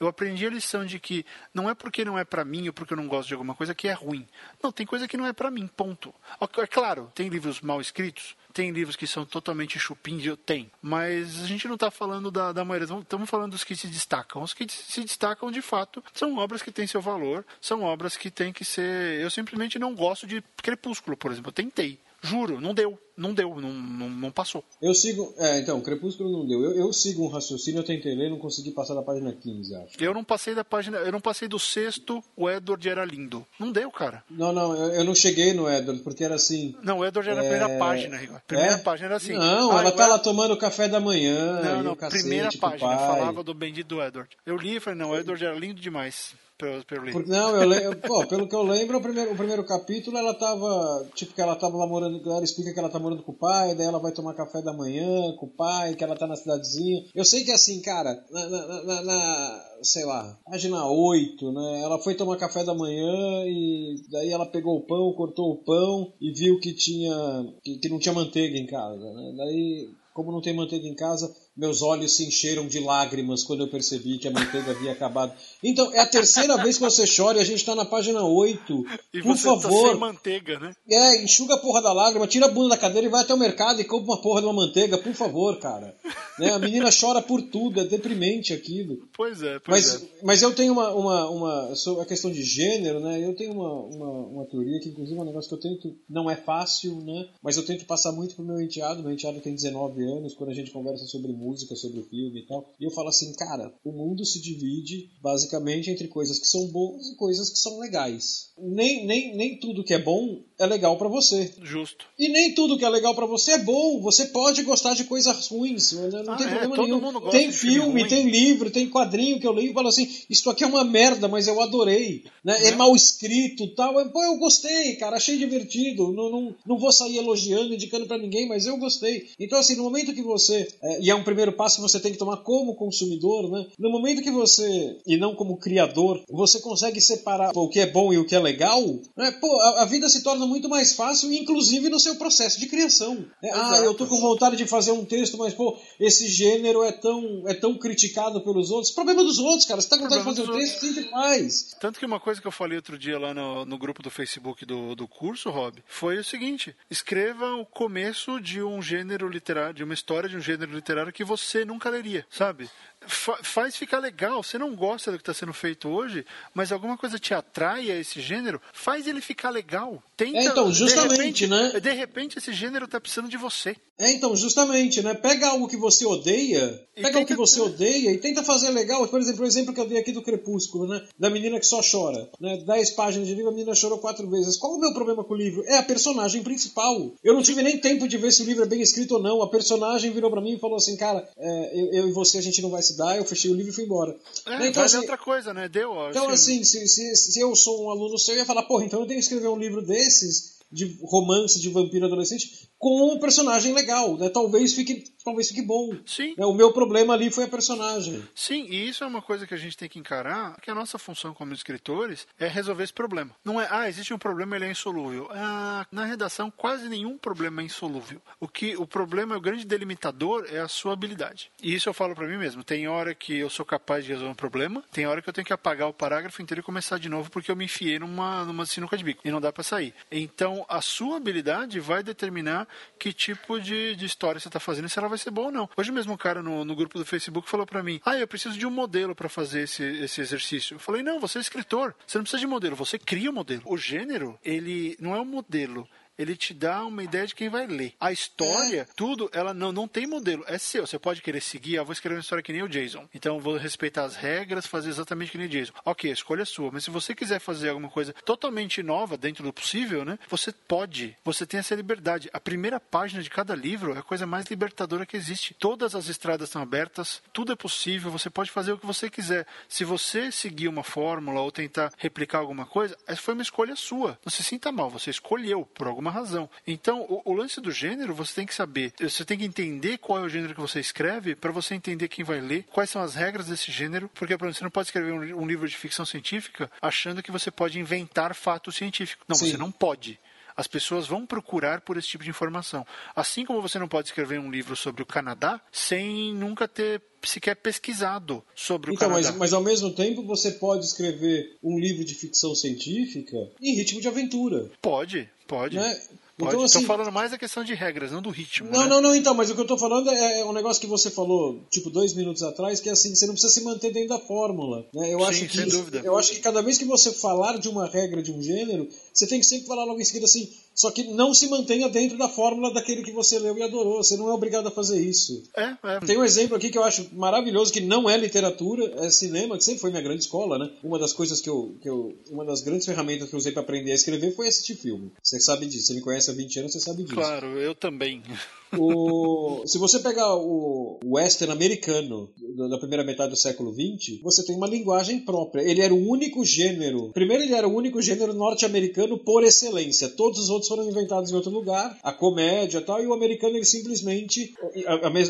eu 0.00 0.08
aprendi 0.08 0.46
a 0.46 0.50
lição 0.50 0.84
de 0.84 0.98
que 0.98 1.26
não 1.52 1.68
é 1.68 1.74
porque 1.74 2.06
não 2.06 2.18
é 2.18 2.24
para 2.24 2.42
mim 2.42 2.66
ou 2.66 2.72
porque 2.72 2.94
eu 2.94 2.96
não 2.96 3.06
gosto 3.06 3.28
de 3.28 3.34
alguma 3.34 3.54
coisa 3.54 3.74
que 3.74 3.86
é 3.86 3.92
ruim. 3.92 4.26
Não, 4.62 4.72
tem 4.72 4.86
coisa 4.86 5.06
que 5.06 5.16
não 5.16 5.26
é 5.26 5.32
para 5.32 5.50
mim, 5.50 5.66
ponto. 5.66 6.14
É 6.56 6.66
claro, 6.66 7.12
tem 7.14 7.28
livros 7.28 7.60
mal 7.60 7.82
escritos, 7.82 8.34
tem 8.54 8.70
livros 8.70 8.96
que 8.96 9.06
são 9.06 9.26
totalmente 9.26 9.78
chupins, 9.78 10.24
tem. 10.46 10.70
Mas 10.80 11.42
a 11.42 11.46
gente 11.46 11.68
não 11.68 11.74
está 11.74 11.90
falando 11.90 12.30
da, 12.30 12.50
da 12.50 12.64
maioria, 12.64 12.88
estamos 12.98 13.28
falando 13.28 13.52
dos 13.52 13.62
que 13.62 13.76
se 13.76 13.88
destacam. 13.88 14.42
Os 14.42 14.54
que 14.54 14.66
se 14.70 15.02
destacam, 15.02 15.50
de 15.50 15.60
fato, 15.60 16.02
são 16.14 16.38
obras 16.38 16.62
que 16.62 16.72
têm 16.72 16.86
seu 16.86 17.02
valor, 17.02 17.44
são 17.60 17.82
obras 17.82 18.16
que 18.16 18.30
têm 18.30 18.54
que 18.54 18.64
ser... 18.64 19.20
Eu 19.20 19.30
simplesmente 19.30 19.78
não 19.78 19.94
gosto 19.94 20.26
de 20.26 20.42
Crepúsculo, 20.56 21.14
por 21.14 21.30
exemplo. 21.30 21.50
Eu 21.50 21.54
tentei. 21.54 22.00
Juro, 22.22 22.60
não 22.60 22.74
deu. 22.74 22.98
Não 23.16 23.34
deu, 23.34 23.54
não, 23.60 23.70
não, 23.70 24.08
não 24.08 24.30
passou. 24.30 24.64
Eu 24.80 24.94
sigo. 24.94 25.34
É, 25.36 25.58
então, 25.58 25.78
Crepúsculo 25.82 26.30
não 26.30 26.46
deu. 26.46 26.64
Eu, 26.64 26.72
eu 26.72 26.92
sigo 26.92 27.22
um 27.22 27.28
raciocínio, 27.28 27.80
eu 27.80 27.84
tentei 27.84 28.14
ler, 28.14 28.30
não 28.30 28.38
consegui 28.38 28.70
passar 28.70 28.94
da 28.94 29.02
página 29.02 29.30
15, 29.30 29.74
acho. 29.74 30.02
Eu 30.02 30.14
não 30.14 30.24
passei 30.24 30.54
da 30.54 30.64
página. 30.64 30.96
Eu 30.98 31.12
não 31.12 31.20
passei 31.20 31.46
do 31.46 31.58
sexto, 31.58 32.24
o 32.34 32.48
Edward 32.48 32.88
era 32.88 33.04
lindo. 33.04 33.46
Não 33.58 33.70
deu, 33.70 33.90
cara. 33.90 34.24
Não, 34.30 34.54
não, 34.54 34.74
eu, 34.74 34.94
eu 34.94 35.04
não 35.04 35.14
cheguei 35.14 35.52
no 35.52 35.68
Edward, 35.68 36.02
porque 36.02 36.24
era 36.24 36.36
assim. 36.36 36.74
Não, 36.82 37.00
o 37.00 37.04
Edward 37.04 37.28
era 37.28 37.42
é... 37.42 37.46
a 37.46 37.50
primeira 37.50 37.78
página, 37.78 38.16
Rigor. 38.16 38.40
Primeira 38.46 38.74
é? 38.74 38.78
página 38.78 39.08
era 39.08 39.16
assim. 39.16 39.34
Não, 39.34 39.72
ah, 39.72 39.80
ela 39.80 39.92
tá 39.92 40.06
lá 40.06 40.18
tomando 40.18 40.56
café 40.56 40.88
da 40.88 40.98
manhã. 40.98 41.60
Não, 41.60 41.82
não, 41.82 41.96
primeira 41.96 42.48
página, 42.58 42.96
falava 42.96 43.42
do 43.42 43.52
bendito 43.52 43.88
do 43.88 44.02
Edward. 44.02 44.34
Eu 44.46 44.56
li 44.56 44.76
e 44.76 44.80
falei, 44.80 44.98
não, 44.98 45.10
o 45.10 45.16
Edward 45.18 45.44
era 45.44 45.58
lindo 45.58 45.78
demais 45.78 46.34
pelo, 46.60 46.84
pelo 46.84 47.04
livro. 47.04 47.26
Não, 47.26 47.56
eu 47.56 47.68
lembro, 47.68 47.96
pô, 48.00 48.26
pelo 48.26 48.46
que 48.46 48.54
eu 48.54 48.62
lembro, 48.62 48.98
o 48.98 49.00
primeiro, 49.00 49.32
o 49.32 49.36
primeiro 49.36 49.64
capítulo 49.64 50.18
ela 50.18 50.34
tava, 50.34 51.08
tipo, 51.14 51.34
que 51.34 51.40
ela 51.40 51.56
tava 51.56 51.76
lá 51.76 51.86
morando, 51.86 52.20
ela 52.30 52.44
explica 52.44 52.72
que 52.72 52.78
ela 52.78 52.90
tá 52.90 52.98
morando 52.98 53.22
com 53.22 53.32
o 53.32 53.38
pai, 53.38 53.74
daí 53.74 53.86
ela 53.86 53.98
vai 53.98 54.12
tomar 54.12 54.34
café 54.34 54.62
da 54.62 54.72
manhã 54.72 55.34
com 55.36 55.46
o 55.46 55.56
pai, 55.56 55.94
que 55.94 56.04
ela 56.04 56.16
tá 56.16 56.26
na 56.26 56.36
cidadezinha. 56.36 57.04
Eu 57.14 57.24
sei 57.24 57.44
que 57.44 57.50
assim, 57.50 57.80
cara, 57.80 58.22
na, 58.30 58.48
na, 58.48 58.84
na, 58.84 59.02
na 59.02 59.64
sei 59.82 60.04
lá, 60.04 60.38
página 60.44 60.86
8, 60.86 61.52
né, 61.52 61.80
ela 61.82 61.98
foi 61.98 62.14
tomar 62.14 62.36
café 62.36 62.62
da 62.64 62.74
manhã 62.74 63.44
e 63.46 63.96
daí 64.10 64.30
ela 64.30 64.46
pegou 64.46 64.76
o 64.76 64.86
pão, 64.86 65.12
cortou 65.14 65.52
o 65.52 65.64
pão 65.64 66.12
e 66.20 66.32
viu 66.32 66.58
que 66.60 66.74
tinha, 66.74 67.14
que, 67.62 67.78
que 67.78 67.88
não 67.88 67.98
tinha 67.98 68.14
manteiga 68.14 68.58
em 68.58 68.66
casa, 68.66 69.12
né, 69.12 69.34
daí 69.36 69.88
como 70.12 70.32
não 70.32 70.40
tem 70.40 70.54
manteiga 70.54 70.86
em 70.86 70.94
casa, 70.94 71.32
meus 71.56 71.82
olhos 71.82 72.16
se 72.16 72.24
encheram 72.24 72.66
de 72.66 72.80
lágrimas 72.80 73.42
quando 73.42 73.60
eu 73.60 73.68
percebi 73.68 74.18
que 74.18 74.28
a 74.28 74.30
manteiga 74.30 74.70
havia 74.70 74.92
acabado. 74.92 75.32
Então, 75.62 75.92
é 75.92 76.00
a 76.00 76.06
terceira 76.06 76.56
vez 76.56 76.76
que 76.76 76.82
você 76.82 77.04
chora 77.06 77.38
e 77.38 77.40
a 77.40 77.44
gente 77.44 77.58
está 77.58 77.74
na 77.74 77.84
página 77.84 78.24
8. 78.24 78.84
E 79.12 79.22
Por 79.22 79.36
você 79.36 79.48
tá 79.48 79.60
favor. 79.60 79.88
sem 79.88 79.98
manteiga, 79.98 80.58
né? 80.58 80.72
É, 80.88 81.22
enxuga 81.22 81.54
a 81.54 81.58
porra 81.58 81.82
da 81.82 81.92
lágrima, 81.92 82.26
tira 82.26 82.46
a 82.46 82.50
bunda 82.50 82.70
da 82.70 82.76
cadeira 82.76 83.06
e 83.06 83.10
vai 83.10 83.22
até 83.22 83.34
o 83.34 83.38
mercado 83.38 83.80
e 83.80 83.84
compra 83.84 84.12
uma 84.12 84.22
porra 84.22 84.40
de 84.40 84.46
uma 84.46 84.54
manteiga, 84.54 84.96
por 84.96 85.12
favor, 85.12 85.58
cara. 85.58 85.94
Né? 86.38 86.50
A 86.50 86.58
menina 86.58 86.88
chora 86.90 87.20
por 87.20 87.42
tudo, 87.42 87.80
é 87.80 87.84
deprimente 87.84 88.52
aquilo. 88.52 89.08
Pois 89.14 89.42
é, 89.42 89.58
pois 89.58 89.68
Mas, 89.68 90.02
é. 90.02 90.08
mas 90.22 90.42
eu 90.42 90.54
tenho 90.54 90.72
uma, 90.72 90.94
uma, 90.94 91.28
uma. 91.28 91.72
A 92.00 92.06
questão 92.06 92.30
de 92.30 92.42
gênero, 92.42 93.00
né? 93.00 93.22
Eu 93.22 93.34
tenho 93.34 93.52
uma, 93.52 93.72
uma, 93.72 94.26
uma 94.26 94.46
teoria 94.46 94.80
que, 94.80 94.88
inclusive, 94.88 95.18
é 95.18 95.22
um 95.22 95.26
negócio 95.26 95.48
que 95.48 95.54
eu 95.54 95.60
tento. 95.60 95.94
Não 96.08 96.30
é 96.30 96.36
fácil, 96.36 97.02
né? 97.04 97.28
Mas 97.42 97.56
eu 97.56 97.66
tento 97.66 97.84
passar 97.84 98.12
muito 98.12 98.34
pro 98.34 98.44
meu 98.44 98.60
enteado. 98.60 99.02
Meu 99.02 99.12
enteado 99.12 99.40
tem 99.40 99.54
19 99.54 100.02
anos, 100.02 100.34
quando 100.34 100.50
a 100.50 100.54
gente 100.54 100.70
conversa 100.70 101.04
sobre 101.04 101.32
música, 101.40 101.74
sobre 101.74 102.02
filme 102.02 102.40
e 102.40 102.46
tal. 102.46 102.70
E 102.78 102.84
eu 102.84 102.90
falo 102.90 103.08
assim, 103.08 103.32
cara, 103.34 103.74
o 103.82 103.92
mundo 103.92 104.24
se 104.24 104.40
divide 104.40 105.10
basicamente 105.22 105.90
entre 105.90 106.08
coisas 106.08 106.38
que 106.38 106.46
são 106.46 106.66
boas 106.68 107.08
e 107.08 107.16
coisas 107.16 107.50
que 107.50 107.58
são 107.58 107.78
legais. 107.78 108.52
Nem, 108.58 109.06
nem, 109.06 109.36
nem 109.36 109.58
tudo 109.58 109.84
que 109.84 109.94
é 109.94 110.02
bom 110.02 110.44
é 110.60 110.66
legal 110.66 110.96
para 110.96 111.08
você. 111.08 111.52
Justo. 111.62 112.04
E 112.18 112.28
nem 112.28 112.54
tudo 112.54 112.78
que 112.78 112.84
é 112.84 112.88
legal 112.88 113.14
para 113.14 113.26
você 113.26 113.52
é 113.52 113.58
bom. 113.58 114.00
Você 114.02 114.26
pode 114.26 114.62
gostar 114.62 114.94
de 114.94 115.04
coisas 115.04 115.48
ruins. 115.48 115.92
né? 115.92 116.22
Não 116.24 116.34
Ah, 116.34 116.36
tem 116.36 116.46
é, 116.46 116.50
problema 116.50 116.76
todo 116.76 116.84
nenhum. 116.86 117.00
mundo 117.00 117.20
gosta 117.20 117.38
Tem 117.38 117.50
filme 117.50 117.80
filme, 117.80 118.08
tem 118.08 118.28
livro, 118.30 118.70
tem 118.70 118.88
quadrinho 118.88 119.40
que 119.40 119.46
eu 119.46 119.52
leio 119.52 119.70
e 119.70 119.74
falo 119.74 119.88
assim: 119.88 120.08
Isso 120.28 120.48
aqui 120.50 120.62
é 120.64 120.66
uma 120.66 120.84
merda, 120.84 121.26
mas 121.28 121.48
eu 121.48 121.60
adorei. 121.60 122.24
Né? 122.44 122.66
É 122.68 122.72
mal 122.72 122.94
escrito 122.94 123.66
tal. 123.74 123.98
É, 124.00 124.04
Pô, 124.08 124.22
eu 124.22 124.36
gostei, 124.38 124.96
cara. 124.96 125.16
Achei 125.16 125.36
divertido. 125.38 126.12
Não, 126.12 126.30
não, 126.30 126.54
não 126.66 126.78
vou 126.78 126.92
sair 126.92 127.16
elogiando, 127.16 127.74
indicando 127.74 128.06
para 128.06 128.18
ninguém, 128.18 128.46
mas 128.48 128.66
eu 128.66 128.76
gostei. 128.76 129.28
Então, 129.38 129.58
assim, 129.58 129.76
no 129.76 129.84
momento 129.84 130.12
que 130.14 130.22
você. 130.22 130.68
é, 130.82 131.00
e 131.02 131.10
é 131.10 131.14
um 131.14 131.24
primeiro 131.24 131.52
passo 131.52 131.76
que 131.76 131.82
você 131.82 131.98
tem 132.00 132.12
que 132.12 132.18
tomar 132.18 132.38
como 132.38 132.74
consumidor, 132.74 133.50
né? 133.50 133.66
No 133.78 133.90
momento 133.90 134.22
que 134.22 134.30
você, 134.30 134.96
e 135.06 135.16
não 135.16 135.34
como 135.34 135.56
criador, 135.56 136.22
você 136.28 136.60
consegue 136.60 137.00
separar 137.00 137.52
o 137.56 137.68
que 137.68 137.80
é 137.80 137.86
bom 137.86 138.12
e 138.12 138.18
o 138.18 138.26
que 138.26 138.34
é 138.34 138.38
legal, 138.40 138.82
né? 139.16 139.30
Pô, 139.40 139.48
a, 139.60 139.82
a 139.82 139.84
vida 139.84 140.08
se 140.08 140.22
torna 140.22 140.46
muito 140.50 140.68
mais 140.68 140.92
fácil, 140.92 141.32
inclusive 141.32 141.88
no 141.88 142.00
seu 142.00 142.16
processo 142.16 142.58
de 142.58 142.66
criação. 142.66 143.14
né? 143.42 143.50
Ah, 143.52 143.78
eu 143.84 143.94
tô 143.94 144.06
com 144.06 144.20
vontade 144.20 144.56
de 144.56 144.66
fazer 144.66 144.92
um 144.92 145.04
texto, 145.04 145.38
mas, 145.38 145.54
pô, 145.54 145.78
esse 145.98 146.28
gênero 146.28 146.82
é 146.82 146.92
tão, 146.92 147.44
é 147.46 147.54
tão 147.54 147.78
criticado 147.78 148.40
pelos 148.42 148.70
outros. 148.70 148.92
Problema 148.92 149.22
dos 149.22 149.38
outros, 149.38 149.64
cara. 149.64 149.80
Você 149.80 149.88
tá 149.88 149.96
com 149.96 150.04
vontade 150.04 150.20
de 150.20 150.26
fazer 150.26 150.42
Problema 150.42 150.66
um 150.66 150.70
texto, 150.70 150.80
sempre 150.80 151.10
faz. 151.10 151.76
Tanto 151.80 151.98
que 151.98 152.04
uma 152.04 152.20
coisa 152.20 152.40
que 152.40 152.46
eu 152.46 152.52
falei 152.52 152.76
outro 152.76 152.98
dia 152.98 153.18
lá 153.18 153.32
no, 153.32 153.64
no 153.64 153.78
grupo 153.78 154.02
do 154.02 154.10
Facebook 154.10 154.66
do, 154.66 154.94
do 154.94 155.06
curso, 155.06 155.50
Rob, 155.50 155.82
foi 155.86 156.18
o 156.18 156.24
seguinte: 156.24 156.74
escreva 156.90 157.54
o 157.54 157.64
começo 157.64 158.40
de 158.40 158.62
um 158.62 158.82
gênero 158.82 159.28
literário, 159.28 159.74
de 159.74 159.84
uma 159.84 159.94
história 159.94 160.28
de 160.28 160.36
um 160.36 160.40
gênero 160.40 160.74
literário 160.74 161.12
que 161.12 161.24
você 161.24 161.64
nunca 161.64 161.88
leria, 161.88 162.26
sabe? 162.28 162.68
Fa- 163.10 163.38
faz 163.42 163.76
ficar 163.76 163.98
legal. 163.98 164.42
Você 164.42 164.56
não 164.56 164.74
gosta 164.74 165.10
do 165.10 165.18
que 165.18 165.22
está 165.22 165.34
sendo 165.34 165.52
feito 165.52 165.88
hoje, 165.88 166.24
mas 166.54 166.70
alguma 166.72 166.96
coisa 166.96 167.18
te 167.18 167.34
atrai 167.34 167.90
a 167.90 167.96
esse 167.98 168.20
gênero, 168.20 168.60
faz 168.72 169.06
ele 169.06 169.20
ficar 169.20 169.50
legal. 169.50 170.02
Tenta, 170.16 170.38
É, 170.38 170.44
então, 170.44 170.70
de 170.70 170.76
justamente, 170.78 171.16
repente- 171.16 171.46
né? 171.46 171.80
De 171.80 171.90
repente 171.92 172.38
esse 172.38 172.52
gênero 172.52 172.86
tá 172.86 173.00
precisando 173.00 173.28
de 173.28 173.36
você. 173.36 173.74
É, 173.98 174.10
então, 174.12 174.34
justamente, 174.34 175.02
né? 175.02 175.12
Pega 175.14 175.48
algo 175.48 175.68
que 175.68 175.76
você 175.76 176.06
odeia, 176.06 176.80
E 176.96 177.02
pega 177.02 177.18
o 177.18 177.20
que 177.22 177.26
tenta- 177.28 177.36
você 177.36 177.60
odeia 177.60 178.10
e 178.12 178.18
tenta 178.18 178.42
fazer 178.42 178.70
legal. 178.70 179.06
Por 179.08 179.20
exemplo, 179.20 179.44
o 179.44 179.46
exemplo 179.46 179.74
que 179.74 179.80
eu 179.80 179.86
dei 179.86 179.98
aqui 179.98 180.12
do 180.12 180.22
Crepúsculo, 180.22 180.86
né? 180.86 181.02
Da 181.18 181.28
menina 181.28 181.58
que 181.60 181.66
só 181.66 181.80
chora. 181.82 182.28
Né? 182.40 182.62
Dez 182.66 182.90
páginas 182.90 183.28
de 183.28 183.34
livro, 183.34 183.50
a 183.50 183.52
menina 183.52 183.74
chorou 183.74 183.98
quatro 183.98 184.28
vezes. 184.30 184.56
Qual 184.56 184.74
o 184.74 184.78
meu 184.80 184.92
problema 184.94 185.22
com 185.24 185.34
o 185.34 185.36
livro? 185.36 185.62
É 185.66 185.76
a 185.78 185.82
personagem 185.82 186.42
principal. 186.42 187.12
Eu 187.22 187.34
não 187.34 187.42
tive 187.42 187.62
nem 187.62 187.78
tempo 187.78 188.08
de 188.08 188.16
ver 188.16 188.32
se 188.32 188.42
o 188.42 188.46
livro 188.46 188.62
é 188.64 188.66
bem 188.66 188.80
escrito 188.80 189.16
ou 189.16 189.22
não. 189.22 189.42
A 189.42 189.48
personagem 189.50 190.10
virou 190.12 190.30
pra 190.30 190.40
mim 190.40 190.54
e 190.54 190.58
falou 190.58 190.76
assim, 190.76 190.96
cara, 190.96 191.28
é, 191.36 191.70
eu, 191.80 191.92
eu 191.92 192.08
e 192.08 192.12
você 192.12 192.38
a 192.38 192.42
gente 192.42 192.62
não 192.62 192.70
vai 192.70 192.80
se 192.82 192.96
dar. 193.00 193.16
Eu 193.16 193.24
fechei 193.24 193.50
o 193.50 193.54
livro 193.54 193.72
e 193.72 193.74
fui 193.74 193.84
embora. 193.84 194.12
É? 194.46 194.54
Então, 194.54 194.72
vale 194.72 194.86
assim, 194.86 194.96
outra 194.98 195.18
coisa, 195.18 195.54
né? 195.54 195.68
Deu, 195.68 195.90
ó, 195.90 196.10
então, 196.10 196.28
assim, 196.28 196.60
assim, 196.60 196.86
se, 196.86 197.16
se, 197.16 197.32
se 197.32 197.40
eu 197.40 197.54
sou 197.56 197.84
um 197.84 197.90
aluno 197.90 198.18
seu, 198.18 198.34
eu 198.34 198.40
ia 198.40 198.46
falar, 198.46 198.62
porra, 198.64 198.84
então 198.84 199.00
eu 199.00 199.06
tenho 199.06 199.18
que 199.18 199.24
escrever 199.24 199.48
um 199.48 199.58
livro 199.58 199.82
desses, 199.82 200.58
de 200.70 200.98
romance 201.02 201.60
de 201.60 201.68
vampiro 201.68 202.06
adolescente, 202.06 202.69
com 202.80 203.12
um 203.12 203.18
personagem 203.18 203.74
legal, 203.74 204.16
né? 204.16 204.30
Talvez 204.30 204.72
fique, 204.72 205.04
talvez 205.22 205.48
fique 205.48 205.60
bom. 205.60 205.94
Sim. 206.06 206.34
Né? 206.36 206.46
O 206.46 206.54
meu 206.54 206.72
problema 206.72 207.12
ali 207.12 207.30
foi 207.30 207.44
a 207.44 207.48
personagem. 207.48 208.26
Sim, 208.34 208.66
e 208.70 208.88
isso 208.88 209.04
é 209.04 209.06
uma 209.06 209.20
coisa 209.20 209.46
que 209.46 209.52
a 209.52 209.56
gente 209.58 209.76
tem 209.76 209.86
que 209.86 209.98
encarar, 209.98 210.58
que 210.62 210.70
a 210.70 210.74
nossa 210.74 210.98
função 210.98 211.34
como 211.34 211.52
escritores 211.52 212.26
é 212.38 212.48
resolver 212.48 212.82
esse 212.82 212.92
problema. 212.92 213.36
Não 213.44 213.60
é, 213.60 213.68
ah, 213.70 213.86
existe 213.86 214.14
um 214.14 214.18
problema, 214.18 214.56
ele 214.56 214.64
é 214.64 214.70
insolúvel. 214.70 215.28
Ah, 215.30 215.86
na 215.92 216.06
redação, 216.06 216.50
quase 216.50 216.88
nenhum 216.88 217.18
problema 217.18 217.60
é 217.60 217.66
insolúvel. 217.66 218.18
O 218.40 218.48
que 218.48 218.74
o 218.78 218.86
problema, 218.86 219.36
o 219.36 219.40
grande 219.40 219.66
delimitador 219.66 220.46
é 220.50 220.58
a 220.58 220.68
sua 220.68 220.94
habilidade. 220.94 221.52
E 221.62 221.74
isso 221.74 221.86
eu 221.86 221.92
falo 221.92 222.14
pra 222.14 222.26
mim 222.26 222.38
mesmo. 222.38 222.64
Tem 222.64 222.88
hora 222.88 223.14
que 223.14 223.36
eu 223.36 223.50
sou 223.50 223.66
capaz 223.66 224.06
de 224.06 224.12
resolver 224.12 224.32
um 224.32 224.34
problema, 224.34 224.82
tem 224.90 225.06
hora 225.06 225.20
que 225.20 225.28
eu 225.28 225.34
tenho 225.34 225.46
que 225.46 225.52
apagar 225.52 225.86
o 225.86 225.92
parágrafo 225.92 226.40
inteiro 226.40 226.62
e 226.62 226.64
começar 226.64 226.98
de 226.98 227.10
novo 227.10 227.30
porque 227.30 227.50
eu 227.50 227.56
me 227.56 227.66
enfiei 227.66 227.98
numa, 227.98 228.46
numa 228.46 228.64
sinuca 228.64 228.96
de 228.96 229.04
bico 229.04 229.20
e 229.22 229.30
não 229.30 229.38
dá 229.38 229.52
pra 229.52 229.62
sair. 229.62 229.92
Então, 230.10 230.64
a 230.66 230.80
sua 230.80 231.18
habilidade 231.18 231.78
vai 231.78 232.02
determinar 232.02 232.69
que 232.98 233.12
tipo 233.12 233.60
de, 233.60 233.94
de 233.96 234.04
história 234.04 234.40
você 234.40 234.48
está 234.48 234.60
fazendo 234.60 234.86
e 234.86 234.90
se 234.90 234.98
ela 234.98 235.08
vai 235.08 235.18
ser 235.18 235.30
boa 235.30 235.48
ou 235.48 235.52
não. 235.52 235.68
Hoje 235.76 235.92
mesmo 235.92 236.12
um 236.12 236.16
cara 236.16 236.42
no, 236.42 236.64
no 236.64 236.76
grupo 236.76 236.98
do 236.98 237.04
Facebook 237.04 237.48
falou 237.48 237.66
pra 237.66 237.82
mim: 237.82 238.00
Ah, 238.04 238.18
eu 238.18 238.26
preciso 238.26 238.58
de 238.58 238.66
um 238.66 238.70
modelo 238.70 239.14
pra 239.14 239.28
fazer 239.28 239.62
esse, 239.62 239.82
esse 239.82 240.20
exercício. 240.20 240.74
Eu 240.74 240.78
falei: 240.78 241.02
Não, 241.02 241.20
você 241.20 241.38
é 241.38 241.40
escritor. 241.40 241.94
Você 242.06 242.18
não 242.18 242.24
precisa 242.24 242.40
de 242.40 242.46
modelo, 242.46 242.76
você 242.76 242.98
cria 242.98 243.30
o 243.30 243.32
modelo. 243.32 243.62
O 243.64 243.76
gênero, 243.76 244.38
ele 244.44 244.96
não 245.00 245.14
é 245.14 245.20
um 245.20 245.24
modelo. 245.24 245.88
Ele 246.20 246.36
te 246.36 246.52
dá 246.52 246.84
uma 246.84 247.02
ideia 247.02 247.26
de 247.26 247.34
quem 247.34 247.48
vai 247.48 247.66
ler. 247.66 247.94
A 247.98 248.12
história, 248.12 248.86
tudo, 248.94 249.30
ela 249.32 249.54
não, 249.54 249.72
não 249.72 249.88
tem 249.88 250.06
modelo. 250.06 250.44
É 250.46 250.58
seu. 250.58 250.86
Você 250.86 250.98
pode 250.98 251.22
querer 251.22 251.40
seguir. 251.40 251.78
Ah, 251.78 251.82
vou 251.82 251.94
escrever 251.94 252.16
uma 252.16 252.20
história 252.20 252.42
que 252.42 252.52
nem 252.52 252.62
o 252.62 252.68
Jason. 252.68 253.08
Então 253.14 253.40
vou 253.40 253.56
respeitar 253.56 254.04
as 254.04 254.16
regras, 254.16 254.66
fazer 254.66 254.90
exatamente 254.90 255.32
que 255.32 255.38
nem 255.38 255.46
o 255.46 255.50
Jason. 255.50 255.72
Ok, 255.82 256.10
a 256.10 256.12
escolha 256.12 256.42
é 256.42 256.44
sua. 256.44 256.70
Mas 256.70 256.84
se 256.84 256.90
você 256.90 257.14
quiser 257.14 257.40
fazer 257.40 257.70
alguma 257.70 257.88
coisa 257.88 258.12
totalmente 258.24 258.82
nova, 258.82 259.16
dentro 259.16 259.42
do 259.42 259.50
possível, 259.52 260.04
né? 260.04 260.18
Você 260.28 260.52
pode. 260.52 261.16
Você 261.24 261.46
tem 261.46 261.60
essa 261.60 261.74
liberdade. 261.74 262.28
A 262.34 262.40
primeira 262.40 262.78
página 262.78 263.22
de 263.22 263.30
cada 263.30 263.54
livro 263.54 263.94
é 263.94 264.00
a 264.00 264.02
coisa 264.02 264.26
mais 264.26 264.44
libertadora 264.46 265.06
que 265.06 265.16
existe. 265.16 265.54
Todas 265.54 265.94
as 265.94 266.08
estradas 266.08 266.48
estão 266.48 266.60
abertas, 266.60 267.22
tudo 267.32 267.52
é 267.52 267.56
possível, 267.56 268.10
você 268.10 268.28
pode 268.28 268.50
fazer 268.50 268.72
o 268.72 268.78
que 268.78 268.86
você 268.86 269.08
quiser. 269.08 269.46
Se 269.68 269.84
você 269.84 270.30
seguir 270.30 270.68
uma 270.68 270.82
fórmula 270.82 271.40
ou 271.40 271.50
tentar 271.50 271.92
replicar 271.96 272.38
alguma 272.38 272.66
coisa, 272.66 272.96
essa 273.06 273.22
foi 273.22 273.34
uma 273.34 273.42
escolha 273.42 273.74
sua. 273.74 274.18
Não 274.24 274.30
se 274.30 274.42
sinta 274.42 274.70
mal, 274.70 274.90
você 274.90 275.10
escolheu 275.10 275.64
por 275.74 275.86
alguma 275.86 276.09
razão. 276.10 276.48
Então, 276.66 277.02
o, 277.02 277.22
o 277.24 277.32
lance 277.32 277.60
do 277.60 277.70
gênero, 277.70 278.14
você 278.14 278.34
tem 278.34 278.46
que 278.46 278.54
saber, 278.54 278.92
você 279.00 279.24
tem 279.24 279.38
que 279.38 279.44
entender 279.44 279.98
qual 279.98 280.18
é 280.18 280.22
o 280.22 280.28
gênero 280.28 280.54
que 280.54 280.60
você 280.60 280.80
escreve 280.80 281.34
para 281.34 281.52
você 281.52 281.74
entender 281.74 282.08
quem 282.08 282.24
vai 282.24 282.40
ler, 282.40 282.64
quais 282.72 282.90
são 282.90 283.02
as 283.02 283.14
regras 283.14 283.46
desse 283.46 283.70
gênero, 283.70 284.10
porque 284.14 284.36
por 284.36 284.44
exemplo, 284.46 284.58
você 284.58 284.64
não 284.64 284.70
pode 284.70 284.88
escrever 284.88 285.12
um, 285.12 285.42
um 285.42 285.46
livro 285.46 285.68
de 285.68 285.76
ficção 285.76 286.04
científica 286.04 286.70
achando 286.80 287.22
que 287.22 287.30
você 287.30 287.50
pode 287.50 287.78
inventar 287.78 288.34
fatos 288.34 288.76
científicos. 288.76 289.24
Não, 289.28 289.36
Sim. 289.36 289.50
você 289.50 289.56
não 289.56 289.70
pode. 289.70 290.18
As 290.56 290.66
pessoas 290.66 291.06
vão 291.06 291.26
procurar 291.26 291.80
por 291.80 291.96
esse 291.96 292.08
tipo 292.08 292.24
de 292.24 292.30
informação. 292.30 292.86
Assim 293.14 293.44
como 293.44 293.60
você 293.62 293.78
não 293.78 293.88
pode 293.88 294.08
escrever 294.08 294.38
um 294.38 294.50
livro 294.50 294.74
sobre 294.76 295.02
o 295.02 295.06
Canadá 295.06 295.60
sem 295.72 296.34
nunca 296.34 296.66
ter 296.68 297.02
sequer 297.22 297.54
pesquisado 297.56 298.42
sobre 298.54 298.90
o 298.90 298.94
Então, 298.94 299.08
Canadá. 299.08 299.28
mas, 299.30 299.38
mas 299.38 299.52
ao 299.52 299.62
mesmo 299.62 299.90
tempo 299.92 300.22
você 300.22 300.52
pode 300.52 300.84
escrever 300.86 301.56
um 301.62 301.78
livro 301.78 302.04
de 302.04 302.14
ficção 302.14 302.54
científica 302.54 303.36
em 303.60 303.74
ritmo 303.76 304.00
de 304.00 304.08
aventura. 304.08 304.70
Pode, 304.80 305.28
pode. 305.46 305.76
Né? 305.76 305.94
Pode. 306.38 306.54
Então, 306.54 306.64
Estou 306.64 306.78
assim, 306.78 306.86
falando 306.86 307.12
mais 307.12 307.32
da 307.32 307.36
questão 307.36 307.62
de 307.62 307.74
regras, 307.74 308.10
não 308.12 308.22
do 308.22 308.30
ritmo. 308.30 308.70
Não, 308.70 308.84
né? 308.84 308.86
não, 308.88 309.00
não, 309.02 309.14
então, 309.14 309.34
mas 309.34 309.50
o 309.50 309.54
que 309.54 309.60
eu 309.60 309.66
tô 309.66 309.76
falando 309.76 310.08
é, 310.10 310.40
é 310.40 310.44
um 310.46 310.54
negócio 310.54 310.80
que 310.80 310.86
você 310.86 311.10
falou, 311.10 311.62
tipo, 311.70 311.90
dois 311.90 312.14
minutos 312.14 312.42
atrás, 312.42 312.80
que 312.80 312.88
é 312.88 312.92
assim, 312.92 313.14
você 313.14 313.26
não 313.26 313.34
precisa 313.34 313.52
se 313.52 313.62
manter 313.62 313.92
dentro 313.92 314.08
da 314.08 314.18
fórmula. 314.18 314.86
Né? 314.94 315.12
Eu, 315.12 315.18
Sim, 315.18 315.24
acho 315.26 315.46
que, 315.48 315.56
sem 315.58 315.68
dúvida. 315.68 316.00
eu 316.02 316.16
acho 316.16 316.32
que 316.32 316.38
cada 316.40 316.62
vez 316.62 316.78
que 316.78 316.86
você 316.86 317.12
falar 317.12 317.58
de 317.58 317.68
uma 317.68 317.86
regra 317.86 318.22
de 318.22 318.32
um 318.32 318.42
gênero, 318.42 318.88
você 319.20 319.26
tem 319.26 319.38
que 319.38 319.46
sempre 319.46 319.66
falar 319.66 319.84
logo 319.84 320.00
em 320.00 320.04
seguida 320.04 320.24
assim, 320.24 320.50
só 320.74 320.90
que 320.90 321.04
não 321.04 321.34
se 321.34 321.46
mantenha 321.48 321.90
dentro 321.90 322.16
da 322.16 322.26
fórmula 322.26 322.72
daquele 322.72 323.02
que 323.02 323.12
você 323.12 323.38
leu 323.38 323.56
e 323.58 323.62
adorou. 323.62 324.02
Você 324.02 324.16
não 324.16 324.30
é 324.30 324.32
obrigado 324.32 324.66
a 324.66 324.70
fazer 324.70 324.98
isso. 324.98 325.42
É, 325.54 325.76
é. 325.84 326.00
Tem 326.00 326.16
um 326.16 326.24
exemplo 326.24 326.56
aqui 326.56 326.70
que 326.70 326.78
eu 326.78 326.84
acho 326.84 327.06
maravilhoso, 327.12 327.70
que 327.70 327.82
não 327.82 328.08
é 328.08 328.16
literatura, 328.16 329.04
é 329.04 329.10
cinema, 329.10 329.58
que 329.58 329.64
sempre 329.64 329.80
foi 329.80 329.90
minha 329.90 330.02
grande 330.02 330.22
escola, 330.22 330.58
né? 330.58 330.70
Uma 330.82 330.98
das 330.98 331.12
coisas 331.12 331.40
que 331.40 331.50
eu. 331.50 331.76
Que 331.82 331.88
eu 331.88 332.16
uma 332.30 332.46
das 332.46 332.62
grandes 332.62 332.86
ferramentas 332.86 333.28
que 333.28 333.34
eu 333.34 333.38
usei 333.38 333.52
para 333.52 333.60
aprender 333.62 333.92
a 333.92 333.94
escrever 333.94 334.34
foi 334.34 334.48
assistir 334.48 334.74
filme. 334.74 335.12
Você 335.22 335.38
sabe 335.38 335.66
disso, 335.66 335.88
você 335.88 335.94
me 335.94 336.00
conhece 336.00 336.30
há 336.30 336.34
20 336.34 336.60
anos, 336.60 336.72
você 336.72 336.80
sabe 336.80 337.02
disso. 337.02 337.14
Claro, 337.14 337.58
eu 337.58 337.74
também. 337.74 338.22
O- 338.78 339.62
se 339.66 339.78
você 339.78 339.98
pegar 339.98 340.36
o 340.36 340.98
western 341.04 341.52
americano 341.52 342.28
da- 342.68 342.78
primeira 342.78 343.04
metade 343.04 343.30
do 343.30 343.36
século 343.36 343.72
XX, 343.72 344.20
você 344.22 344.44
tem 344.44 344.56
uma 344.56 344.66
linguagem 344.66 345.20
própria. 345.20 345.62
Ele 345.62 345.80
era 345.80 345.94
o 345.94 346.08
único 346.08 346.44
gênero. 346.44 347.10
Primeiro, 347.12 347.42
ele 347.42 347.54
era 347.54 347.68
o 347.68 347.74
único 347.74 348.00
gênero 348.00 348.32
norte-americano 348.32 349.18
por 349.18 349.44
excelência. 349.44 350.08
Todos 350.08 350.38
os 350.40 350.50
outros 350.50 350.68
foram 350.68 350.88
inventados 350.88 351.30
em 351.30 351.34
outro 351.34 351.50
lugar, 351.50 351.98
a 352.02 352.12
comédia 352.12 352.78
e 352.78 352.82
tal, 352.82 353.02
e 353.02 353.06
o 353.06 353.12
americano 353.12 353.56
ele 353.56 353.64
simplesmente, 353.64 354.54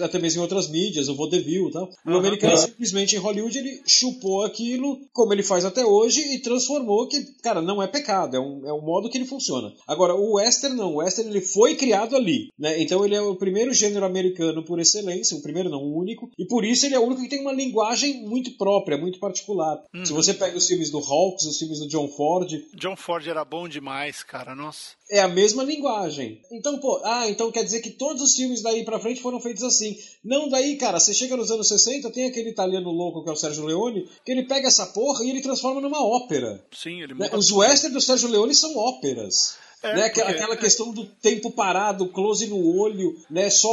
até 0.03 0.19
mesmo 0.19 0.41
em 0.41 0.43
outras 0.43 0.69
mídias, 0.69 1.09
o 1.09 1.15
vaudeville 1.17 1.69
e 1.69 1.73
tal, 1.73 1.89
o 2.07 2.11
americano 2.17 2.57
simplesmente 2.59 3.17
em 3.17 3.19
Hollywood 3.19 3.59
ele 3.59 3.81
chupou 3.87 4.45
aquilo, 4.45 4.99
como 5.13 5.33
ele 5.33 5.43
faz 5.43 5.65
até 5.65 5.85
hoje, 5.85 6.21
e 6.35 6.39
transformou 6.41 7.07
que, 7.09 7.21
cara, 7.43 7.61
não 7.61 7.83
é 7.83 7.87
pecado, 7.87 8.37
é 8.37 8.41
um, 8.41 8.67
é 8.67 8.73
um 8.73 8.81
modo 8.83 9.09
que 9.11 9.19
ele 9.19 9.25
funciona. 9.27 9.73
Agora, 9.87 10.15
o 10.15 10.35
western 10.35 10.77
não, 10.77 10.95
o 10.95 10.97
western 10.97 11.31
ele 11.31 11.41
foi 11.41 11.75
criado 11.75 12.17
ali, 12.17 12.49
né? 12.59 12.81
Então 12.81 13.05
ele 13.05 13.15
é, 13.15 13.21
o 13.33 13.37
primeiro 13.37 13.73
gênero 13.73 14.05
americano 14.05 14.65
por 14.65 14.79
excelência, 14.79 15.37
o 15.37 15.43
primeiro 15.43 15.69
não, 15.69 15.83
o 15.83 15.99
único, 15.99 16.31
e 16.39 16.45
por 16.45 16.65
isso 16.65 16.87
ele 16.87 16.95
é 16.95 16.99
o 16.99 17.05
único 17.05 17.23
que 17.23 17.29
tem 17.29 17.41
uma 17.41 17.53
linguagem 17.53 18.23
muito 18.23 18.57
própria, 18.57 18.99
muito 18.99 19.19
particular. 19.19 19.83
Uhum. 19.95 20.05
Se 20.05 20.13
você 20.13 20.35
pega 20.35 20.57
os 20.57 20.67
filmes 20.67 20.91
do 20.91 20.99
Hawks, 20.99 21.45
os 21.47 21.59
filmes 21.59 21.79
do 21.81 21.89
John 21.89 22.09
Ford. 22.09 22.51
John 22.75 22.97
Ford 22.97 23.27
era 23.27 23.45
bom 23.45 23.69
demais, 23.69 24.23
cara, 24.23 24.55
nossa. 24.55 24.91
É 25.11 25.21
a 25.21 25.29
mesma 25.29 25.63
linguagem. 25.63 26.41
Então, 26.53 26.79
pô, 26.79 27.01
ah, 27.05 27.29
então 27.29 27.51
quer 27.51 27.65
dizer 27.65 27.81
que 27.81 27.91
todos 27.91 28.23
os 28.23 28.35
filmes 28.35 28.63
daí 28.63 28.85
pra 28.85 29.01
frente 29.01 29.21
foram 29.21 29.41
feitos 29.41 29.63
assim. 29.63 29.97
Não, 30.25 30.49
daí, 30.49 30.77
cara, 30.77 31.01
você 31.01 31.13
chega 31.13 31.37
nos 31.37 31.51
anos 31.51 31.69
60, 31.69 32.11
tem 32.11 32.27
aquele 32.27 32.51
italiano 32.51 32.91
louco 32.91 33.23
que 33.23 33.31
é 33.31 33.33
o 33.33 33.37
Sérgio 33.37 33.65
Leone, 33.65 34.09
que 34.25 34.31
ele 34.33 34.45
pega 34.45 34.69
essa 34.69 34.87
porra 34.87 35.25
e 35.25 35.31
ele 35.31 35.41
transforma 35.41 35.81
numa 35.81 36.05
ópera. 36.05 36.65
Sim, 36.73 37.03
ele 37.03 37.15
né? 37.15 37.31
Os 37.35 37.51
westerns 37.53 37.95
do 37.95 38.01
Sérgio 38.01 38.29
Leone 38.29 38.55
são 38.55 38.77
óperas. 38.77 39.59
É, 39.83 39.95
né? 39.95 40.09
Porque... 40.09 40.21
Aquela 40.21 40.57
questão 40.57 40.93
do 40.93 41.07
tempo 41.07 41.51
parado, 41.51 42.09
close 42.09 42.47
no 42.47 42.79
olho, 42.79 43.17
né? 43.31 43.49
Só 43.49 43.69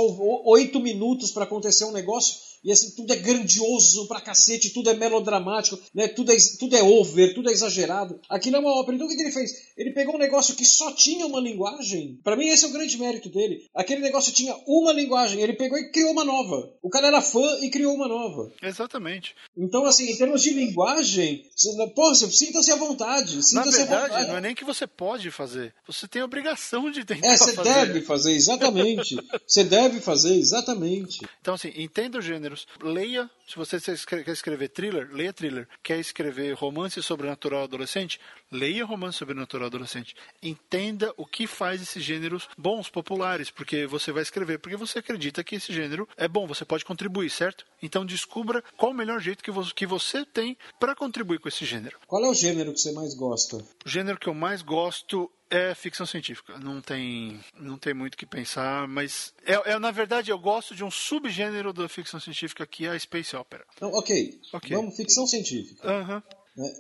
oito 0.46 0.80
minutos 0.80 1.32
para 1.32 1.44
acontecer 1.44 1.86
um 1.86 1.92
negócio 1.92 2.47
e 2.68 2.72
assim, 2.74 2.92
tudo 2.92 3.14
é 3.14 3.16
grandioso 3.16 4.10
pra 4.10 4.20
cacete, 4.20 4.72
tudo 4.72 4.90
é 4.90 4.94
melodramático, 4.94 5.80
né? 5.96 6.10
Tudo 6.10 6.34
é, 6.34 6.36
tudo 6.60 6.76
é 6.76 6.84
over, 6.84 7.34
tudo 7.34 7.50
é 7.50 7.54
exagerado. 7.54 8.20
Aquilo 8.28 8.58
é 8.58 8.60
uma 8.60 8.78
ópera. 8.78 8.96
Então 8.96 9.08
o 9.08 9.10
que, 9.10 9.16
que 9.16 9.22
ele 9.22 9.32
fez? 9.32 9.52
Ele 9.78 9.94
pegou 9.94 10.16
um 10.16 10.20
negócio 10.20 10.54
que 10.54 10.66
só 10.66 10.92
tinha 10.92 11.26
uma 11.26 11.40
linguagem. 11.40 12.20
Para 12.22 12.36
mim, 12.36 12.50
esse 12.50 12.66
é 12.66 12.68
o 12.68 12.72
grande 12.74 12.98
mérito 12.98 13.30
dele. 13.30 13.66
Aquele 13.74 14.02
negócio 14.02 14.34
tinha 14.34 14.54
uma 14.68 14.92
linguagem, 14.92 15.40
ele 15.40 15.54
pegou 15.54 15.78
e 15.78 15.90
criou 15.92 16.12
uma 16.12 16.26
nova. 16.26 16.70
O 16.82 16.90
cara 16.90 17.08
era 17.08 17.22
fã 17.22 17.58
e 17.62 17.70
criou 17.70 17.96
uma 17.96 18.10
nova. 18.10 18.52
Exatamente. 18.62 19.34
Então, 19.56 19.86
assim, 19.86 20.12
em 20.12 20.18
termos 20.18 20.44
de 20.44 20.50
linguagem, 20.50 21.46
sinta-se 21.56 22.72
à 22.74 22.76
vontade. 22.76 23.44
Sinta 23.44 23.64
Na 23.64 23.72
verdade, 23.72 24.10
vontade. 24.10 24.28
não 24.28 24.38
é 24.38 24.42
nem 24.42 24.54
que 24.54 24.66
você 24.66 24.86
pode 24.86 25.32
fazer, 25.32 25.74
você 25.88 26.06
tem 26.06 26.22
a 26.22 26.26
obrigação 26.26 26.92
de 26.92 27.06
tentar 27.06 27.28
é, 27.28 27.38
você 27.38 27.54
fazer. 27.54 27.74
deve 27.86 28.02
fazer, 28.02 28.34
exatamente. 28.34 29.16
você 29.48 29.64
deve 29.64 30.02
fazer, 30.02 30.36
exatamente. 30.36 31.26
Então, 31.40 31.54
assim, 31.54 31.72
entenda 31.78 32.18
o 32.18 32.22
gênero 32.22 32.57
gêneros. 32.58 32.68
Leia, 32.82 33.30
se 33.48 33.56
você 33.56 33.78
quer 34.06 34.32
escrever 34.32 34.70
thriller, 34.70 35.10
leia 35.12 35.34
thriller. 35.34 35.68
Quer 35.84 36.00
escrever 36.00 36.54
romance 36.54 37.02
sobrenatural 37.04 37.64
adolescente? 37.64 38.20
Leia 38.52 38.86
romance 38.86 39.18
sobrenatural 39.18 39.68
adolescente. 39.68 40.16
Entenda 40.42 41.14
o 41.18 41.26
que 41.26 41.46
faz 41.46 41.82
esses 41.82 42.04
gêneros 42.04 42.50
bons, 42.58 42.90
populares, 42.90 43.50
porque 43.50 43.86
você 43.86 44.12
vai 44.12 44.24
escrever 44.24 44.60
porque 44.60 44.78
você 44.78 45.00
acredita 45.00 45.44
que 45.44 45.56
esse 45.56 45.74
gênero 45.74 46.08
é 46.18 46.28
bom, 46.28 46.48
você 46.48 46.66
pode 46.66 46.86
contribuir, 46.86 47.30
certo? 47.30 47.66
Então 47.82 48.06
descubra 48.06 48.64
qual 48.76 48.92
o 48.92 48.96
melhor 48.96 49.20
jeito 49.22 49.44
que 49.44 49.52
você, 49.52 49.74
que 49.74 49.86
você 49.86 50.26
tem 50.26 50.58
para 50.80 50.96
contribuir 50.96 51.40
com 51.40 51.50
esse 51.50 51.66
gênero. 51.66 51.98
Qual 52.08 52.24
é 52.24 52.30
o 52.30 52.34
gênero 52.34 52.74
que 52.74 52.80
você 52.80 52.92
mais 52.92 53.14
gosta? 53.14 53.58
O 53.86 53.90
gênero 53.90 54.18
que 54.18 54.28
eu 54.28 54.34
mais 54.34 54.62
gosto 54.62 55.30
é 55.50 55.74
ficção 55.76 56.06
científica. 56.06 56.58
Não 56.60 56.82
tem, 56.82 57.40
não 57.60 57.78
tem 57.78 57.94
muito 57.94 58.16
o 58.16 58.18
que 58.18 58.26
pensar, 58.26 58.88
mas 58.88 59.34
é, 59.46 59.72
é, 59.72 59.80
na 59.80 59.92
verdade 59.92 60.32
eu 60.32 60.40
gosto 60.40 60.76
de 60.76 60.84
um 60.84 60.92
subgênero 60.92 61.74
da 61.74 61.88
ficção 61.88 62.20
científica 62.20 62.66
que 62.66 62.86
é 62.86 62.90
a 62.90 63.00
space 63.00 63.36
opera. 63.36 63.66
Então, 63.76 63.92
ok. 63.92 64.40
okay. 64.54 64.76
Vamos 64.76 64.96
ficção 64.96 65.26
científica. 65.26 65.88
Uhum. 65.88 66.22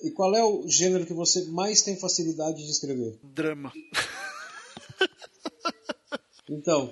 E 0.03 0.11
qual 0.11 0.35
é 0.35 0.43
o 0.43 0.67
gênero 0.67 1.05
que 1.05 1.13
você 1.13 1.45
mais 1.45 1.83
tem 1.83 1.99
facilidade 1.99 2.63
de 2.63 2.71
escrever? 2.71 3.17
Drama. 3.23 3.71
Então, 6.49 6.89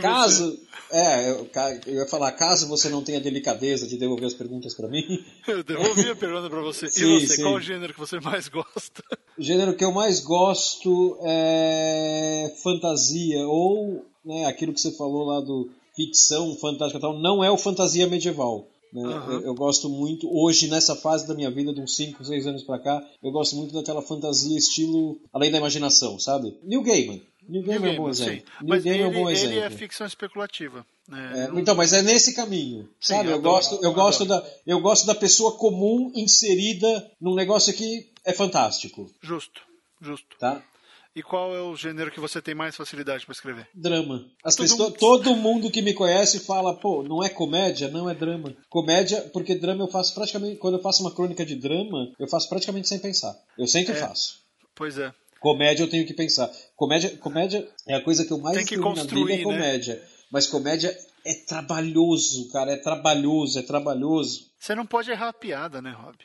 caso 0.00 0.58
é, 0.92 1.30
eu, 1.30 1.48
eu, 1.86 1.94
ia 1.94 2.06
falar, 2.06 2.32
caso 2.32 2.66
você 2.66 2.88
não 2.88 3.02
tenha 3.02 3.20
delicadeza 3.20 3.86
de 3.86 3.96
devolver 3.96 4.26
as 4.26 4.34
perguntas 4.34 4.74
para 4.74 4.88
mim. 4.88 5.04
Eu 5.46 5.62
devolvi 5.62 6.08
a 6.08 6.16
pergunta 6.16 6.50
para 6.50 6.60
você. 6.60 6.88
Sim, 6.88 7.16
e 7.16 7.20
você, 7.20 7.36
sim. 7.36 7.42
qual 7.42 7.54
o 7.54 7.60
gênero 7.60 7.92
que 7.92 8.00
você 8.00 8.18
mais 8.18 8.48
gosta? 8.48 9.02
O 9.38 9.42
gênero 9.42 9.76
que 9.76 9.84
eu 9.84 9.92
mais 9.92 10.20
gosto 10.20 11.18
é 11.22 12.52
fantasia, 12.62 13.46
ou 13.46 14.04
né, 14.24 14.46
aquilo 14.46 14.72
que 14.72 14.80
você 14.80 14.90
falou 14.92 15.24
lá 15.26 15.40
do 15.40 15.70
ficção, 15.94 16.56
fantástica 16.56 17.00
tal, 17.00 17.18
não 17.18 17.42
é 17.42 17.50
o 17.50 17.56
fantasia 17.56 18.06
medieval. 18.06 18.66
Né? 18.92 19.02
Uhum. 19.02 19.32
Eu, 19.32 19.40
eu, 19.42 19.54
gosto 19.54 19.88
muito, 19.88 20.28
hoje, 20.28 20.68
nessa 20.68 20.96
fase 20.96 21.26
da 21.26 21.34
minha 21.34 21.50
vida, 21.50 21.72
de 21.72 21.80
uns 21.80 21.94
5, 21.94 22.24
6 22.24 22.46
anos 22.46 22.62
pra 22.64 22.78
cá, 22.78 23.00
eu 23.22 23.30
gosto 23.30 23.56
muito 23.56 23.72
daquela 23.72 24.02
fantasia 24.02 24.58
estilo 24.58 25.20
além 25.32 25.50
da 25.50 25.58
imaginação, 25.58 26.18
sabe? 26.18 26.56
Neil 26.64 26.82
Gaiman. 26.82 27.22
Neil 27.50 27.64
Gaiman 27.64 27.88
é 27.88 27.92
um 27.92 27.96
bom 27.96 28.08
exemplo. 28.08 28.52
Mas 28.62 28.86
ele, 28.86 29.02
é 29.02 29.06
um 29.06 29.12
bom 29.12 29.28
exemplo. 29.28 29.54
ele 29.54 29.60
é 29.60 29.70
ficção 29.70 30.06
especulativa. 30.06 30.86
Né? 31.08 31.48
É, 31.52 31.58
então, 31.60 31.74
mas 31.74 31.92
é 31.92 32.00
nesse 32.00 32.34
caminho, 32.34 32.84
Sim, 33.00 33.14
sabe? 33.14 33.28
Eu, 33.28 33.32
eu 33.32 33.42
gosto, 33.42 33.84
eu, 33.84 33.92
gosto 33.92 34.24
da, 34.24 34.46
eu 34.64 34.80
gosto 34.80 35.06
da 35.06 35.14
pessoa 35.14 35.56
comum 35.58 36.12
inserida 36.14 37.10
num 37.20 37.34
negócio 37.34 37.74
que 37.74 38.12
é 38.24 38.32
fantástico. 38.32 39.10
Justo, 39.20 39.60
justo. 40.00 40.36
Tá? 40.38 40.62
E 41.14 41.24
qual 41.24 41.54
é 41.56 41.60
o 41.60 41.74
gênero 41.74 42.12
que 42.12 42.20
você 42.20 42.40
tem 42.40 42.54
mais 42.54 42.76
facilidade 42.76 43.26
para 43.26 43.32
escrever? 43.32 43.68
Drama. 43.74 44.24
As 44.44 44.54
todo, 44.54 44.64
pessoas, 44.64 44.88
mundo... 44.90 44.98
todo 44.98 45.36
mundo 45.36 45.70
que 45.70 45.82
me 45.82 45.92
conhece 45.92 46.38
fala, 46.38 46.76
pô, 46.76 47.02
não 47.02 47.22
é 47.24 47.28
comédia? 47.28 47.88
Não 47.88 48.08
é 48.08 48.14
drama. 48.14 48.56
Comédia, 48.68 49.20
porque 49.32 49.56
drama 49.56 49.82
eu 49.82 49.88
faço 49.88 50.14
praticamente. 50.14 50.58
Quando 50.58 50.74
eu 50.76 50.82
faço 50.82 51.02
uma 51.02 51.12
crônica 51.12 51.44
de 51.44 51.56
drama, 51.56 52.12
eu 52.16 52.28
faço 52.28 52.48
praticamente 52.48 52.88
sem 52.88 53.00
pensar. 53.00 53.36
Eu 53.58 53.66
sempre 53.66 53.94
é. 53.94 53.96
faço. 53.96 54.38
Pois 54.72 54.98
é. 54.98 55.12
Comédia 55.40 55.82
eu 55.82 55.90
tenho 55.90 56.06
que 56.06 56.12
pensar. 56.12 56.48
Comédia, 56.76 57.16
comédia 57.16 57.66
é 57.88 57.94
a 57.94 58.04
coisa 58.04 58.24
que 58.24 58.32
eu 58.32 58.38
mais 58.38 58.58
tem 58.58 58.66
que 58.66 58.78
construir, 58.78 59.20
na 59.20 59.26
vida 59.36 59.40
é 59.40 59.42
comédia. 59.42 59.94
Né? 59.94 60.02
Mas 60.30 60.46
comédia 60.46 60.96
é 61.24 61.34
trabalhoso, 61.34 62.50
cara. 62.52 62.72
É 62.72 62.76
trabalhoso, 62.76 63.58
é 63.58 63.62
trabalhoso. 63.62 64.50
Você 64.58 64.74
não 64.74 64.86
pode 64.86 65.10
errar 65.10 65.28
a 65.28 65.32
piada, 65.32 65.80
né, 65.80 65.90
Rob? 65.90 66.16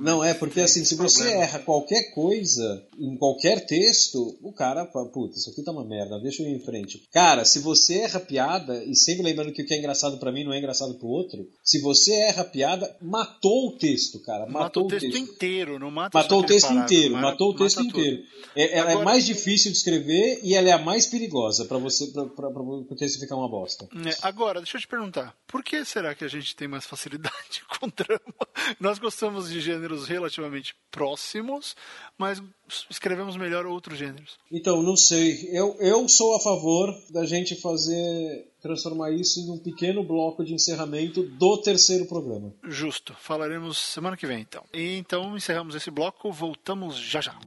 Não, 0.00 0.24
é 0.24 0.32
porque 0.32 0.60
assim, 0.60 0.84
se 0.84 0.94
você 0.94 1.24
problema. 1.24 1.42
erra 1.42 1.58
qualquer 1.58 2.10
coisa 2.14 2.86
em 2.98 3.16
qualquer 3.16 3.66
texto, 3.66 4.38
o 4.42 4.52
cara 4.52 4.86
fala, 4.86 5.10
puta, 5.10 5.36
isso 5.36 5.50
aqui 5.50 5.62
tá 5.62 5.72
uma 5.72 5.84
merda, 5.84 6.18
deixa 6.20 6.42
eu 6.42 6.48
ir 6.48 6.56
em 6.56 6.64
frente. 6.64 7.02
Cara, 7.12 7.44
se 7.44 7.58
você 7.58 7.98
erra 8.00 8.18
piada, 8.18 8.82
e 8.84 8.96
sempre 8.96 9.22
lembrando 9.22 9.52
que 9.52 9.62
o 9.62 9.66
que 9.66 9.74
é 9.74 9.78
engraçado 9.78 10.18
para 10.18 10.32
mim 10.32 10.44
não 10.44 10.54
é 10.54 10.58
engraçado 10.58 10.94
pro 10.94 11.08
outro, 11.08 11.46
se 11.62 11.80
você 11.80 12.12
erra 12.14 12.44
piada, 12.44 12.96
matou 13.02 13.68
o 13.68 13.78
texto, 13.78 14.20
cara. 14.20 14.46
Matou, 14.46 14.60
matou 14.60 14.84
o 14.84 14.88
texto, 14.88 15.10
texto, 15.10 15.18
inteiro, 15.18 15.78
não 15.78 15.90
mata 15.90 16.16
Matou 16.16 16.40
o 16.40 16.46
texto 16.46 16.72
inteiro, 16.72 17.14
matou 17.16 17.50
o 17.50 17.54
texto 17.54 17.82
inteiro. 17.82 18.22
É, 18.56 18.78
ela 18.78 18.90
é 18.90 18.92
Agora... 18.92 19.02
é 19.02 19.04
mais 19.04 19.26
difícil 19.26 19.70
de 19.70 19.76
escrever 19.76 20.40
e 20.42 20.54
ela 20.54 20.68
é 20.68 20.72
a 20.72 20.78
mais 20.78 21.06
perigosa 21.06 21.66
para 21.66 21.76
você, 21.76 22.06
pra, 22.06 22.24
pra, 22.24 22.50
pra, 22.50 22.62
o 22.62 22.96
texto 22.96 23.20
ficar 23.20 23.36
uma 23.36 23.48
bosta. 23.48 23.86
É, 24.06 24.16
agora, 24.22 24.60
deixa 24.60 24.78
eu 24.78 24.80
te 24.80 24.88
perguntar, 24.88 25.36
por 25.46 25.62
que 25.62 25.84
será 25.84 26.14
que 26.14 26.24
a 26.24 26.28
gente 26.28 26.56
tem 26.56 26.66
mais 26.66 26.86
facilidade 26.86 27.62
com 27.78 27.88
drama? 27.88 28.48
Nós 28.80 28.98
gostamos 28.98 29.50
de 29.50 29.57
de 29.58 29.64
gêneros 29.64 30.06
relativamente 30.06 30.74
próximos, 30.90 31.76
mas 32.16 32.42
escrevemos 32.88 33.36
melhor 33.36 33.66
outros 33.66 33.98
gêneros. 33.98 34.38
Então, 34.50 34.82
não 34.82 34.96
sei. 34.96 35.48
Eu, 35.52 35.76
eu 35.80 36.08
sou 36.08 36.36
a 36.36 36.40
favor 36.40 36.94
da 37.10 37.24
gente 37.24 37.60
fazer. 37.60 38.46
transformar 38.62 39.12
isso 39.12 39.40
em 39.40 39.50
um 39.50 39.58
pequeno 39.58 40.02
bloco 40.02 40.44
de 40.44 40.54
encerramento 40.54 41.22
do 41.22 41.58
terceiro 41.58 42.06
programa. 42.06 42.52
Justo. 42.64 43.14
Falaremos 43.20 43.78
semana 43.78 44.16
que 44.16 44.26
vem, 44.26 44.40
então. 44.40 44.64
E 44.72 44.96
então 44.96 45.36
encerramos 45.36 45.74
esse 45.74 45.90
bloco, 45.90 46.30
voltamos 46.32 46.96
já 46.96 47.20
já. 47.20 47.38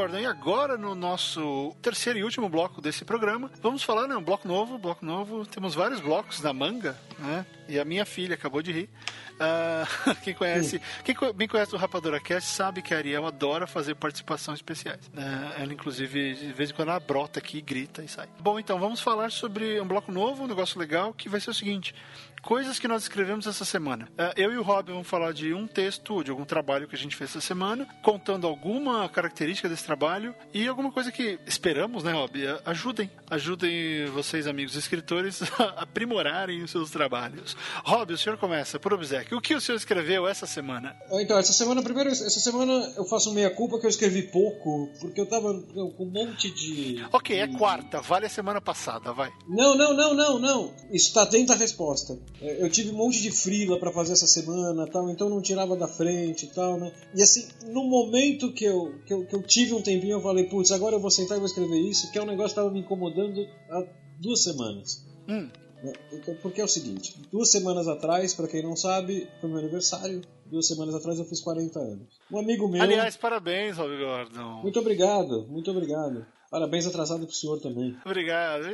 Gordon. 0.00 0.18
E 0.18 0.24
agora, 0.24 0.78
no 0.78 0.94
nosso 0.94 1.76
terceiro 1.82 2.18
e 2.18 2.24
último 2.24 2.48
bloco 2.48 2.80
desse 2.80 3.04
programa, 3.04 3.50
vamos 3.60 3.82
falar, 3.82 4.08
né? 4.08 4.16
Um 4.16 4.22
bloco 4.22 4.48
novo, 4.48 4.78
bloco 4.78 5.04
novo. 5.04 5.44
Temos 5.44 5.74
vários 5.74 6.00
blocos 6.00 6.40
na 6.40 6.54
manga, 6.54 6.96
né? 7.18 7.44
E 7.68 7.78
a 7.78 7.84
minha 7.84 8.06
filha 8.06 8.34
acabou 8.34 8.62
de 8.62 8.72
rir. 8.72 8.90
Uh, 9.40 10.14
quem 10.22 10.34
conhece, 10.34 10.78
quem 11.02 11.16
bem 11.34 11.48
conhece 11.48 11.74
o 11.74 11.78
Rapadura 11.78 12.20
Cast 12.20 12.50
sabe 12.50 12.82
que 12.82 12.92
a 12.92 12.98
Ariel 12.98 13.24
adora 13.24 13.66
fazer 13.66 13.94
participações 13.94 14.58
especiais. 14.58 15.06
Uh, 15.06 15.58
ela, 15.58 15.72
inclusive, 15.72 16.34
de 16.34 16.52
vez 16.52 16.68
em 16.68 16.74
quando 16.74 16.90
ela 16.90 17.00
brota 17.00 17.38
aqui, 17.38 17.62
grita 17.62 18.02
e 18.02 18.08
sai. 18.08 18.28
Bom, 18.38 18.60
então 18.60 18.78
vamos 18.78 19.00
falar 19.00 19.30
sobre 19.30 19.80
um 19.80 19.88
bloco 19.88 20.12
novo, 20.12 20.44
um 20.44 20.46
negócio 20.46 20.78
legal, 20.78 21.14
que 21.14 21.26
vai 21.26 21.40
ser 21.40 21.48
o 21.48 21.54
seguinte: 21.54 21.94
coisas 22.42 22.78
que 22.78 22.88
nós 22.88 23.02
escrevemos 23.02 23.46
essa 23.46 23.64
semana. 23.64 24.08
Uh, 24.12 24.32
eu 24.36 24.52
e 24.52 24.56
o 24.56 24.62
Rob 24.62 24.90
vamos 24.90 25.06
falar 25.06 25.32
de 25.32 25.52
um 25.52 25.66
texto, 25.66 26.24
de 26.24 26.30
algum 26.30 26.44
trabalho 26.44 26.88
que 26.88 26.94
a 26.94 26.98
gente 26.98 27.14
fez 27.16 27.30
essa 27.30 27.40
semana, 27.40 27.86
contando 28.02 28.46
alguma 28.46 29.08
característica 29.08 29.68
desse 29.68 29.84
trabalho 29.84 30.34
e 30.54 30.66
alguma 30.66 30.90
coisa 30.90 31.12
que 31.12 31.38
esperamos, 31.46 32.02
né, 32.02 32.12
Rob? 32.12 32.40
Ajudem, 32.64 33.10
ajudem 33.28 34.06
vocês, 34.06 34.46
amigos 34.46 34.74
escritores, 34.74 35.42
a 35.58 35.64
aprimorarem 35.82 36.62
os 36.62 36.70
seus 36.70 36.90
trabalhos. 36.90 37.56
Rob, 37.84 38.12
o 38.14 38.18
senhor 38.18 38.38
começa 38.38 38.78
por 38.78 38.94
obséquio. 38.94 39.36
O 39.36 39.40
que 39.40 39.54
o 39.54 39.60
senhor 39.60 39.76
escreveu 39.76 40.26
essa 40.26 40.46
semana? 40.46 40.96
Então, 41.12 41.38
essa 41.38 41.52
semana, 41.52 41.82
primeiro, 41.82 42.08
essa 42.08 42.40
semana 42.40 42.72
eu 42.96 43.04
faço 43.04 43.32
meia-culpa 43.34 43.78
que 43.78 43.86
eu 43.86 43.90
escrevi 43.90 44.22
pouco, 44.22 44.90
porque 45.00 45.20
eu 45.20 45.26
tava 45.26 45.52
com 45.52 46.04
um 46.04 46.10
monte 46.10 46.50
de. 46.50 47.04
Ok, 47.12 47.38
é 47.38 47.50
é 47.50 47.58
quarta, 47.58 48.00
vale 48.00 48.26
a 48.26 48.28
semana 48.28 48.60
passada, 48.60 49.12
vai. 49.12 49.32
Não, 49.48 49.76
não, 49.76 49.94
não, 49.94 50.14
não, 50.14 50.38
não. 50.38 50.74
Isso 50.92 51.12
tá 51.12 51.24
dentro 51.24 51.48
da 51.48 51.54
resposta. 51.54 52.18
É, 52.40 52.62
eu 52.62 52.70
tive 52.70 52.90
um 52.90 52.96
monte 52.96 53.20
de 53.20 53.30
frila 53.30 53.78
para 53.78 53.92
fazer 53.92 54.12
essa 54.12 54.26
semana 54.26 54.86
tal, 54.86 55.10
então 55.10 55.28
não 55.28 55.42
tirava 55.42 55.76
da 55.76 55.86
frente 55.86 56.46
e 56.46 56.48
tal, 56.48 56.78
né? 56.78 56.92
E 57.14 57.22
assim, 57.22 57.48
no 57.66 57.84
momento 57.84 58.52
que 58.52 58.64
eu, 58.64 58.94
que 59.06 59.12
eu, 59.12 59.26
que 59.26 59.34
eu 59.34 59.42
tive 59.42 59.74
um 59.74 59.82
tempinho, 59.82 60.12
eu 60.12 60.22
falei, 60.22 60.44
putz, 60.44 60.72
agora 60.72 60.96
eu 60.96 61.00
vou 61.00 61.10
sentar 61.10 61.36
e 61.36 61.40
vou 61.40 61.46
escrever 61.46 61.78
isso, 61.78 62.10
que 62.10 62.18
é 62.18 62.22
um 62.22 62.26
negócio 62.26 62.50
que 62.50 62.54
tava 62.56 62.70
me 62.70 62.80
incomodando 62.80 63.46
há 63.70 63.86
duas 64.18 64.42
semanas. 64.42 65.06
Hum. 65.28 65.48
Né? 65.82 65.92
Então, 66.12 66.34
porque 66.42 66.60
é 66.60 66.64
o 66.64 66.68
seguinte, 66.68 67.14
duas 67.32 67.50
semanas 67.50 67.88
atrás, 67.88 68.34
para 68.34 68.48
quem 68.48 68.62
não 68.62 68.76
sabe, 68.76 69.28
foi 69.40 69.48
meu 69.48 69.58
aniversário. 69.58 70.22
Duas 70.46 70.66
semanas 70.66 70.94
atrás 70.94 71.18
eu 71.18 71.24
fiz 71.24 71.40
40 71.40 71.78
anos. 71.78 72.18
Um 72.30 72.38
amigo 72.38 72.68
meu. 72.68 72.82
Aliás, 72.82 73.16
parabéns, 73.16 73.76
Rob 73.76 73.96
Gordon. 73.96 74.62
Muito 74.62 74.80
obrigado, 74.80 75.46
muito 75.48 75.70
obrigado. 75.70 76.26
Parabéns 76.50 76.84
atrasado 76.86 77.24
pro 77.26 77.34
senhor 77.34 77.60
também. 77.60 77.96
Obrigado. 78.04 78.64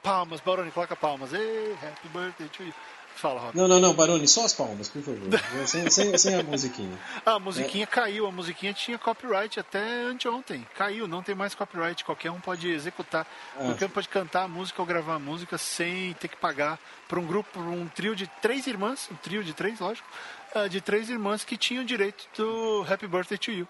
Palmas, 0.00 0.40
Baroni, 0.40 0.70
coloca 0.70 0.94
palmas. 0.94 1.32
Ei, 1.32 1.72
happy 1.74 2.08
birthday 2.08 2.48
to 2.48 2.62
you. 2.62 2.74
Fala, 3.16 3.40
Rob. 3.40 3.56
Não, 3.56 3.66
não, 3.66 3.80
não, 3.80 3.92
Baroni, 3.94 4.28
só 4.28 4.44
as 4.44 4.54
palmas, 4.54 4.88
por 4.88 5.02
favor. 5.02 5.28
sem, 5.66 5.90
sem, 5.90 6.16
sem, 6.16 6.36
a 6.36 6.42
musiquinha. 6.44 6.96
Ah, 7.26 7.32
a 7.32 7.38
musiquinha 7.40 7.82
é. 7.82 7.86
caiu, 7.86 8.24
a 8.28 8.30
musiquinha 8.30 8.72
tinha 8.72 8.96
copyright 8.96 9.58
até 9.58 10.02
anteontem. 10.04 10.64
Caiu, 10.76 11.08
não 11.08 11.20
tem 11.20 11.34
mais 11.34 11.52
copyright, 11.52 12.04
qualquer 12.04 12.30
um 12.30 12.38
pode 12.38 12.68
executar. 12.68 13.26
É. 13.58 13.64
Qualquer 13.64 13.86
um 13.86 13.90
pode 13.90 14.08
cantar 14.08 14.44
a 14.44 14.48
música 14.48 14.80
ou 14.80 14.86
gravar 14.86 15.16
a 15.16 15.18
música 15.18 15.58
sem 15.58 16.12
ter 16.14 16.28
que 16.28 16.36
pagar 16.36 16.78
para 17.08 17.18
um 17.18 17.26
grupo, 17.26 17.58
um 17.58 17.88
trio 17.88 18.14
de 18.14 18.28
três 18.40 18.68
irmãs, 18.68 19.08
um 19.10 19.16
trio 19.16 19.42
de 19.42 19.52
três, 19.52 19.80
lógico, 19.80 20.06
ah, 20.54 20.68
de 20.68 20.80
três 20.80 21.10
irmãs 21.10 21.44
que 21.44 21.56
tinham 21.56 21.84
direito 21.84 22.24
do 22.36 22.86
Happy 22.88 23.08
Birthday 23.08 23.36
to 23.36 23.50
You. 23.50 23.68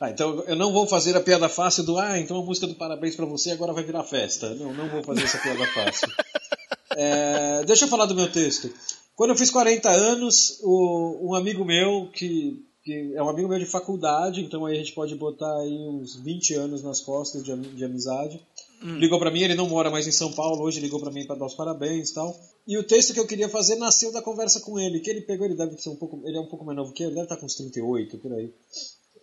Ah, 0.00 0.10
então 0.10 0.44
eu 0.46 0.56
não 0.56 0.72
vou 0.72 0.86
fazer 0.86 1.16
a 1.16 1.20
piada 1.20 1.48
fácil 1.48 1.82
do 1.84 1.98
ah, 1.98 2.18
então 2.18 2.38
a 2.38 2.44
música 2.44 2.66
do 2.66 2.74
parabéns 2.74 3.16
para 3.16 3.24
você 3.24 3.50
agora 3.50 3.72
vai 3.72 3.82
virar 3.82 4.04
festa. 4.04 4.54
Não, 4.54 4.72
não 4.72 4.88
vou 4.88 5.02
fazer 5.02 5.24
essa 5.24 5.38
piada 5.38 5.66
fácil. 5.66 6.08
É, 6.98 7.62
deixa 7.66 7.84
eu 7.84 7.88
falar 7.88 8.06
do 8.06 8.14
meu 8.14 8.32
texto. 8.32 8.72
Quando 9.14 9.30
eu 9.30 9.36
fiz 9.36 9.50
40 9.50 9.90
anos, 9.90 10.58
o, 10.62 11.28
um 11.30 11.34
amigo 11.34 11.62
meu, 11.62 12.08
que, 12.10 12.64
que, 12.82 13.12
é 13.14 13.22
um 13.22 13.28
amigo 13.28 13.48
meu 13.48 13.58
de 13.58 13.66
faculdade, 13.66 14.40
então 14.40 14.64
aí 14.64 14.76
a 14.76 14.78
gente 14.78 14.94
pode 14.94 15.14
botar 15.14 15.60
aí 15.60 15.76
uns 15.88 16.16
20 16.16 16.54
anos 16.54 16.82
nas 16.82 17.02
costas 17.02 17.44
de, 17.44 17.54
de 17.54 17.84
amizade, 17.84 18.40
hum. 18.82 18.96
ligou 18.96 19.18
para 19.18 19.30
mim, 19.30 19.40
ele 19.40 19.54
não 19.54 19.68
mora 19.68 19.90
mais 19.90 20.06
em 20.06 20.12
São 20.12 20.32
Paulo, 20.32 20.62
hoje 20.62 20.80
ligou 20.80 20.98
para 20.98 21.10
mim 21.10 21.26
para 21.26 21.36
dar 21.36 21.44
os 21.44 21.54
parabéns 21.54 22.10
e 22.10 22.14
tal. 22.14 22.34
E 22.66 22.78
o 22.78 22.82
texto 22.82 23.12
que 23.12 23.20
eu 23.20 23.26
queria 23.26 23.48
fazer 23.48 23.76
nasceu 23.76 24.10
da 24.10 24.22
conversa 24.22 24.60
com 24.60 24.78
ele, 24.78 25.00
que 25.00 25.10
ele 25.10 25.20
pegou, 25.20 25.44
ele 25.44 25.54
deve 25.54 25.76
ser 25.76 25.90
um 25.90 25.96
pouco, 25.96 26.22
ele 26.24 26.38
é 26.38 26.40
um 26.40 26.48
pouco 26.48 26.64
mais 26.64 26.76
novo 26.76 26.92
que 26.92 27.02
eu, 27.02 27.08
ele 27.08 27.14
deve 27.14 27.26
estar 27.26 27.36
com 27.36 27.44
uns 27.46 27.54
38 27.56 28.18
por 28.18 28.32
aí. 28.32 28.52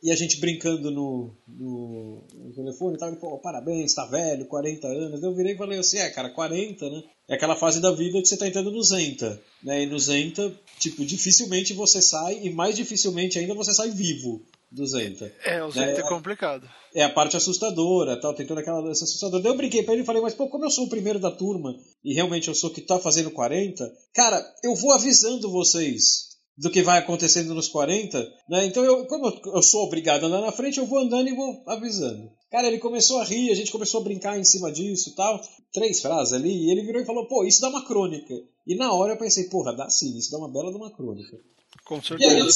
E 0.04 0.12
a 0.12 0.16
gente 0.16 0.38
brincando 0.42 0.92
no, 0.92 1.34
no, 1.48 2.28
no 2.36 2.54
telefone 2.54 2.96
e 2.96 3.00
tal, 3.00 3.08
ele 3.08 3.22
falou, 3.22 3.40
parabéns, 3.40 3.94
tá 3.94 4.06
velho, 4.06 4.46
40 4.48 4.86
anos. 4.86 5.24
Eu 5.24 5.34
virei 5.34 5.54
e 5.54 5.58
falei 5.58 5.80
assim, 5.80 5.98
é, 5.98 6.10
cara, 6.10 6.30
40, 6.30 6.90
né? 6.90 7.04
É 7.30 7.36
aquela 7.36 7.56
fase 7.56 7.80
da 7.80 7.90
vida 7.90 8.22
que 8.22 8.28
você 8.28 8.36
tá 8.36 8.46
entrando 8.46 8.70
no 8.70 8.84
Zenta, 8.84 9.42
né? 9.64 9.84
E 9.84 9.86
no 9.86 9.98
Zenta, 9.98 10.54
tipo, 10.78 11.06
dificilmente 11.06 11.74
você 11.74 12.02
sai, 12.02 12.38
e 12.44 12.50
mais 12.50 12.76
dificilmente 12.76 13.40
ainda 13.40 13.54
você 13.54 13.74
sai 13.74 13.92
vivo 13.92 14.46
do 14.70 14.86
Zenta. 14.86 15.32
É, 15.46 15.64
o 15.64 15.72
Zenta 15.72 15.94
né? 15.94 16.00
é 16.00 16.10
complicado. 16.10 16.68
É 16.94 17.04
a 17.04 17.10
parte 17.10 17.38
assustadora, 17.38 18.20
tal, 18.20 18.34
tem 18.34 18.46
toda 18.46 18.60
aquela 18.60 18.82
dança 18.82 19.06
assustadora. 19.06 19.42
Daí 19.42 19.54
eu 19.54 19.58
brinquei 19.58 19.84
pra 19.84 19.94
ele 19.94 20.04
e 20.04 20.06
falei, 20.06 20.22
mas 20.22 20.34
pô, 20.34 20.50
como 20.50 20.66
eu 20.66 20.70
sou 20.70 20.86
o 20.86 20.90
primeiro 20.90 21.18
da 21.18 21.32
turma, 21.32 21.74
e 22.04 22.14
realmente 22.14 22.50
eu 22.50 22.56
sou 22.56 22.70
o 22.70 22.74
que 22.74 22.82
tá 22.82 23.00
fazendo 23.00 23.32
40, 23.32 23.90
cara, 24.14 24.44
eu 24.62 24.76
vou 24.76 24.92
avisando 24.92 25.50
vocês 25.50 26.33
do 26.58 26.70
que 26.70 26.84
vai 26.84 27.00
acontecendo 27.00 27.54
nos 27.54 27.68
40, 27.68 28.20
né? 28.48 28.66
Então, 28.66 28.84
eu, 28.84 29.06
como 29.08 29.28
eu 29.54 29.62
sou 29.62 29.86
obrigado 29.86 30.24
a 30.24 30.28
andar 30.28 30.42
na 30.42 30.52
frente, 30.52 30.78
eu 30.78 30.86
vou 30.86 31.00
andando 31.00 31.28
e 31.28 31.36
vou 31.36 31.64
avisando. 31.68 32.32
Cara, 32.52 32.68
ele 32.68 32.78
começou 32.78 33.20
a 33.20 33.24
rir, 33.24 33.52
a 33.52 33.56
gente 33.56 33.72
começou 33.72 34.02
a 34.02 34.04
brincar 34.04 34.38
em 34.38 34.44
cima 34.44 34.72
disso 34.72 35.16
tal. 35.16 35.42
Três 35.72 36.02
frases 36.02 36.34
ali, 36.34 36.52
e 36.52 36.72
ele 36.72 36.86
virou 36.86 37.02
e 37.02 37.06
falou, 37.06 37.28
pô, 37.28 37.44
isso 37.44 37.60
dá 37.60 37.70
uma 37.70 37.86
crônica. 37.86 38.34
E 38.68 38.76
na 38.76 38.94
hora 38.94 39.14
eu 39.14 39.18
pensei, 39.18 39.46
porra, 39.46 39.76
dá 39.76 39.90
sim, 39.90 40.16
isso 40.18 40.32
dá 40.32 40.38
uma 40.38 40.52
bela 40.52 40.70
de 40.70 40.78
uma 40.78 40.92
crônica. 40.92 41.40
Com 41.86 42.02
certeza. 42.02 42.32
E 42.32 42.36
aí 42.36 42.40
eu 42.40 42.48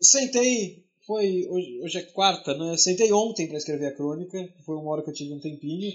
sentei, 0.00 0.84
foi, 1.04 1.48
hoje, 1.48 1.80
hoje 1.82 1.98
é 1.98 2.02
quarta, 2.02 2.56
né? 2.56 2.76
Sentei 2.76 3.12
ontem 3.12 3.48
para 3.48 3.58
escrever 3.58 3.86
a 3.86 3.96
crônica, 3.96 4.48
foi 4.64 4.76
uma 4.76 4.92
hora 4.92 5.02
que 5.02 5.10
eu 5.10 5.14
tive 5.14 5.34
um 5.34 5.40
tempinho. 5.40 5.92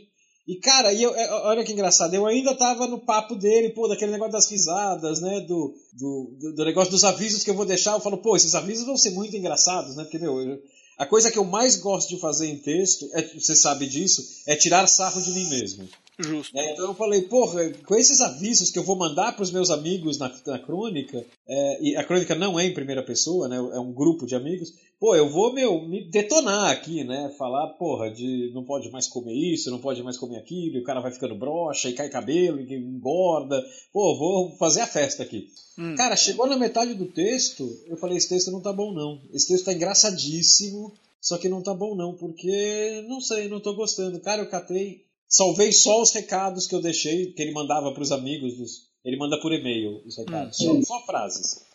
E, 0.48 0.58
cara, 0.58 0.94
e 0.94 1.02
eu, 1.02 1.16
é, 1.16 1.32
olha 1.46 1.64
que 1.64 1.74
engraçado, 1.74 2.14
eu 2.14 2.26
ainda 2.26 2.54
tava 2.54 2.86
no 2.86 3.00
papo 3.00 3.36
dele, 3.36 3.70
pô, 3.70 3.88
daquele 3.88 4.12
negócio 4.12 4.34
das 4.34 4.50
risadas, 4.50 5.20
né, 5.20 5.42
do, 5.42 5.74
do, 5.94 6.54
do, 6.56 6.66
negócio 6.66 6.92
dos 6.92 7.04
avisos 7.04 7.44
que 7.44 7.50
eu 7.50 7.56
vou 7.56 7.66
deixar. 7.66 7.94
Eu 7.94 8.00
falo, 8.00 8.18
pô, 8.18 8.36
esses 8.36 8.54
avisos 8.54 8.86
vão 8.86 8.96
ser 8.96 9.10
muito 9.12 9.36
engraçados, 9.36 9.96
né, 9.96 10.04
porque, 10.04 10.20
meu, 10.20 10.40
eu, 10.40 10.62
a 10.98 11.06
coisa 11.06 11.32
que 11.32 11.40
eu 11.40 11.44
mais 11.44 11.78
gosto 11.78 12.10
de 12.10 12.20
fazer 12.20 12.48
em 12.48 12.58
texto, 12.58 13.10
é, 13.14 13.24
você 13.24 13.56
sabe 13.56 13.88
disso, 13.88 14.24
é 14.46 14.56
tirar 14.56 14.86
sarro 14.88 15.22
de 15.22 15.32
mim 15.32 15.50
mesmo. 15.50 15.90
Justo. 16.18 16.58
É, 16.58 16.74
então 16.74 16.86
eu 16.86 16.94
falei, 16.94 17.24
porra, 17.24 17.70
com 17.86 17.96
esses 17.96 18.22
avisos 18.22 18.72
que 18.72 18.80
eu 18.80 18.84
vou 18.84 18.96
mandar 18.96 19.34
para 19.34 19.44
os 19.44 19.52
meus 19.52 19.70
amigos 19.70 20.18
na, 20.18 20.32
na 20.48 20.60
crônica, 20.60 21.26
é, 21.48 21.84
e 21.84 21.98
a 21.98 22.04
crônica 22.04 22.34
não 22.36 22.60
é 22.60 22.66
em 22.66 22.74
primeira 22.74 23.04
pessoa, 23.04 23.48
né? 23.48 23.58
É 23.58 23.80
um 23.80 23.92
grupo 23.92 24.26
de 24.26 24.36
amigos. 24.36 24.74
Pô, 24.98 25.14
eu 25.14 25.30
vou, 25.30 25.54
meu, 25.54 25.82
me 25.82 26.10
detonar 26.10 26.72
aqui, 26.72 27.04
né? 27.04 27.34
Falar, 27.38 27.68
porra, 27.74 28.10
de 28.10 28.50
não 28.54 28.64
pode 28.64 28.90
mais 28.90 29.08
comer 29.08 29.34
isso, 29.34 29.70
não 29.70 29.80
pode 29.80 30.02
mais 30.02 30.18
comer 30.18 30.38
aquilo, 30.38 30.78
e 30.78 30.80
o 30.80 30.84
cara 30.86 31.02
vai 31.02 31.12
ficando 31.12 31.36
broxa, 31.36 31.90
e 31.90 31.94
cai 31.94 32.08
cabelo, 32.08 32.62
e 32.62 32.74
engorda. 32.74 33.62
Pô, 33.92 34.18
vou 34.18 34.56
fazer 34.58 34.82
a 34.82 34.88
festa 34.88 35.24
aqui. 35.24 35.50
Hum. 35.78 35.96
Cara, 35.96 36.16
chegou 36.16 36.48
na 36.48 36.58
metade 36.58 36.94
do 36.94 37.08
texto, 37.08 37.70
eu 37.88 37.98
falei, 37.98 38.18
esse 38.18 38.30
texto 38.30 38.52
não 38.52 38.62
tá 38.62 38.72
bom 38.72 38.94
não. 38.94 39.22
Esse 39.34 39.50
texto 39.50 39.66
tá 39.66 39.74
engraçadíssimo, 39.74 40.94
só 41.20 41.38
que 41.38 41.50
não 41.50 41.62
tá 41.62 41.74
bom 41.74 41.94
não, 41.94 42.14
porque, 42.14 43.04
não 43.10 43.20
sei, 43.20 43.50
não 43.50 43.60
tô 43.60 43.74
gostando. 43.76 44.20
Cara, 44.22 44.44
eu 44.44 44.50
catei 44.50 45.04
salvei 45.36 45.72
só 45.72 46.02
os 46.02 46.12
recados 46.12 46.66
que 46.66 46.76
eu 46.76 46.82
deixei, 46.82 47.34
que 47.34 47.42
ele 47.42 47.52
mandava 47.52 47.94
para 47.94 48.04
os 48.04 48.12
amigos. 48.12 48.58
Dos, 48.58 48.88
ele 49.04 49.18
manda 49.18 49.40
por 49.40 49.52
e-mail 49.52 50.02
os 50.06 50.18
recados. 50.18 50.60
Hum. 50.62 50.82
Só, 50.84 51.00
só, 51.00 51.06
frases 51.06 51.66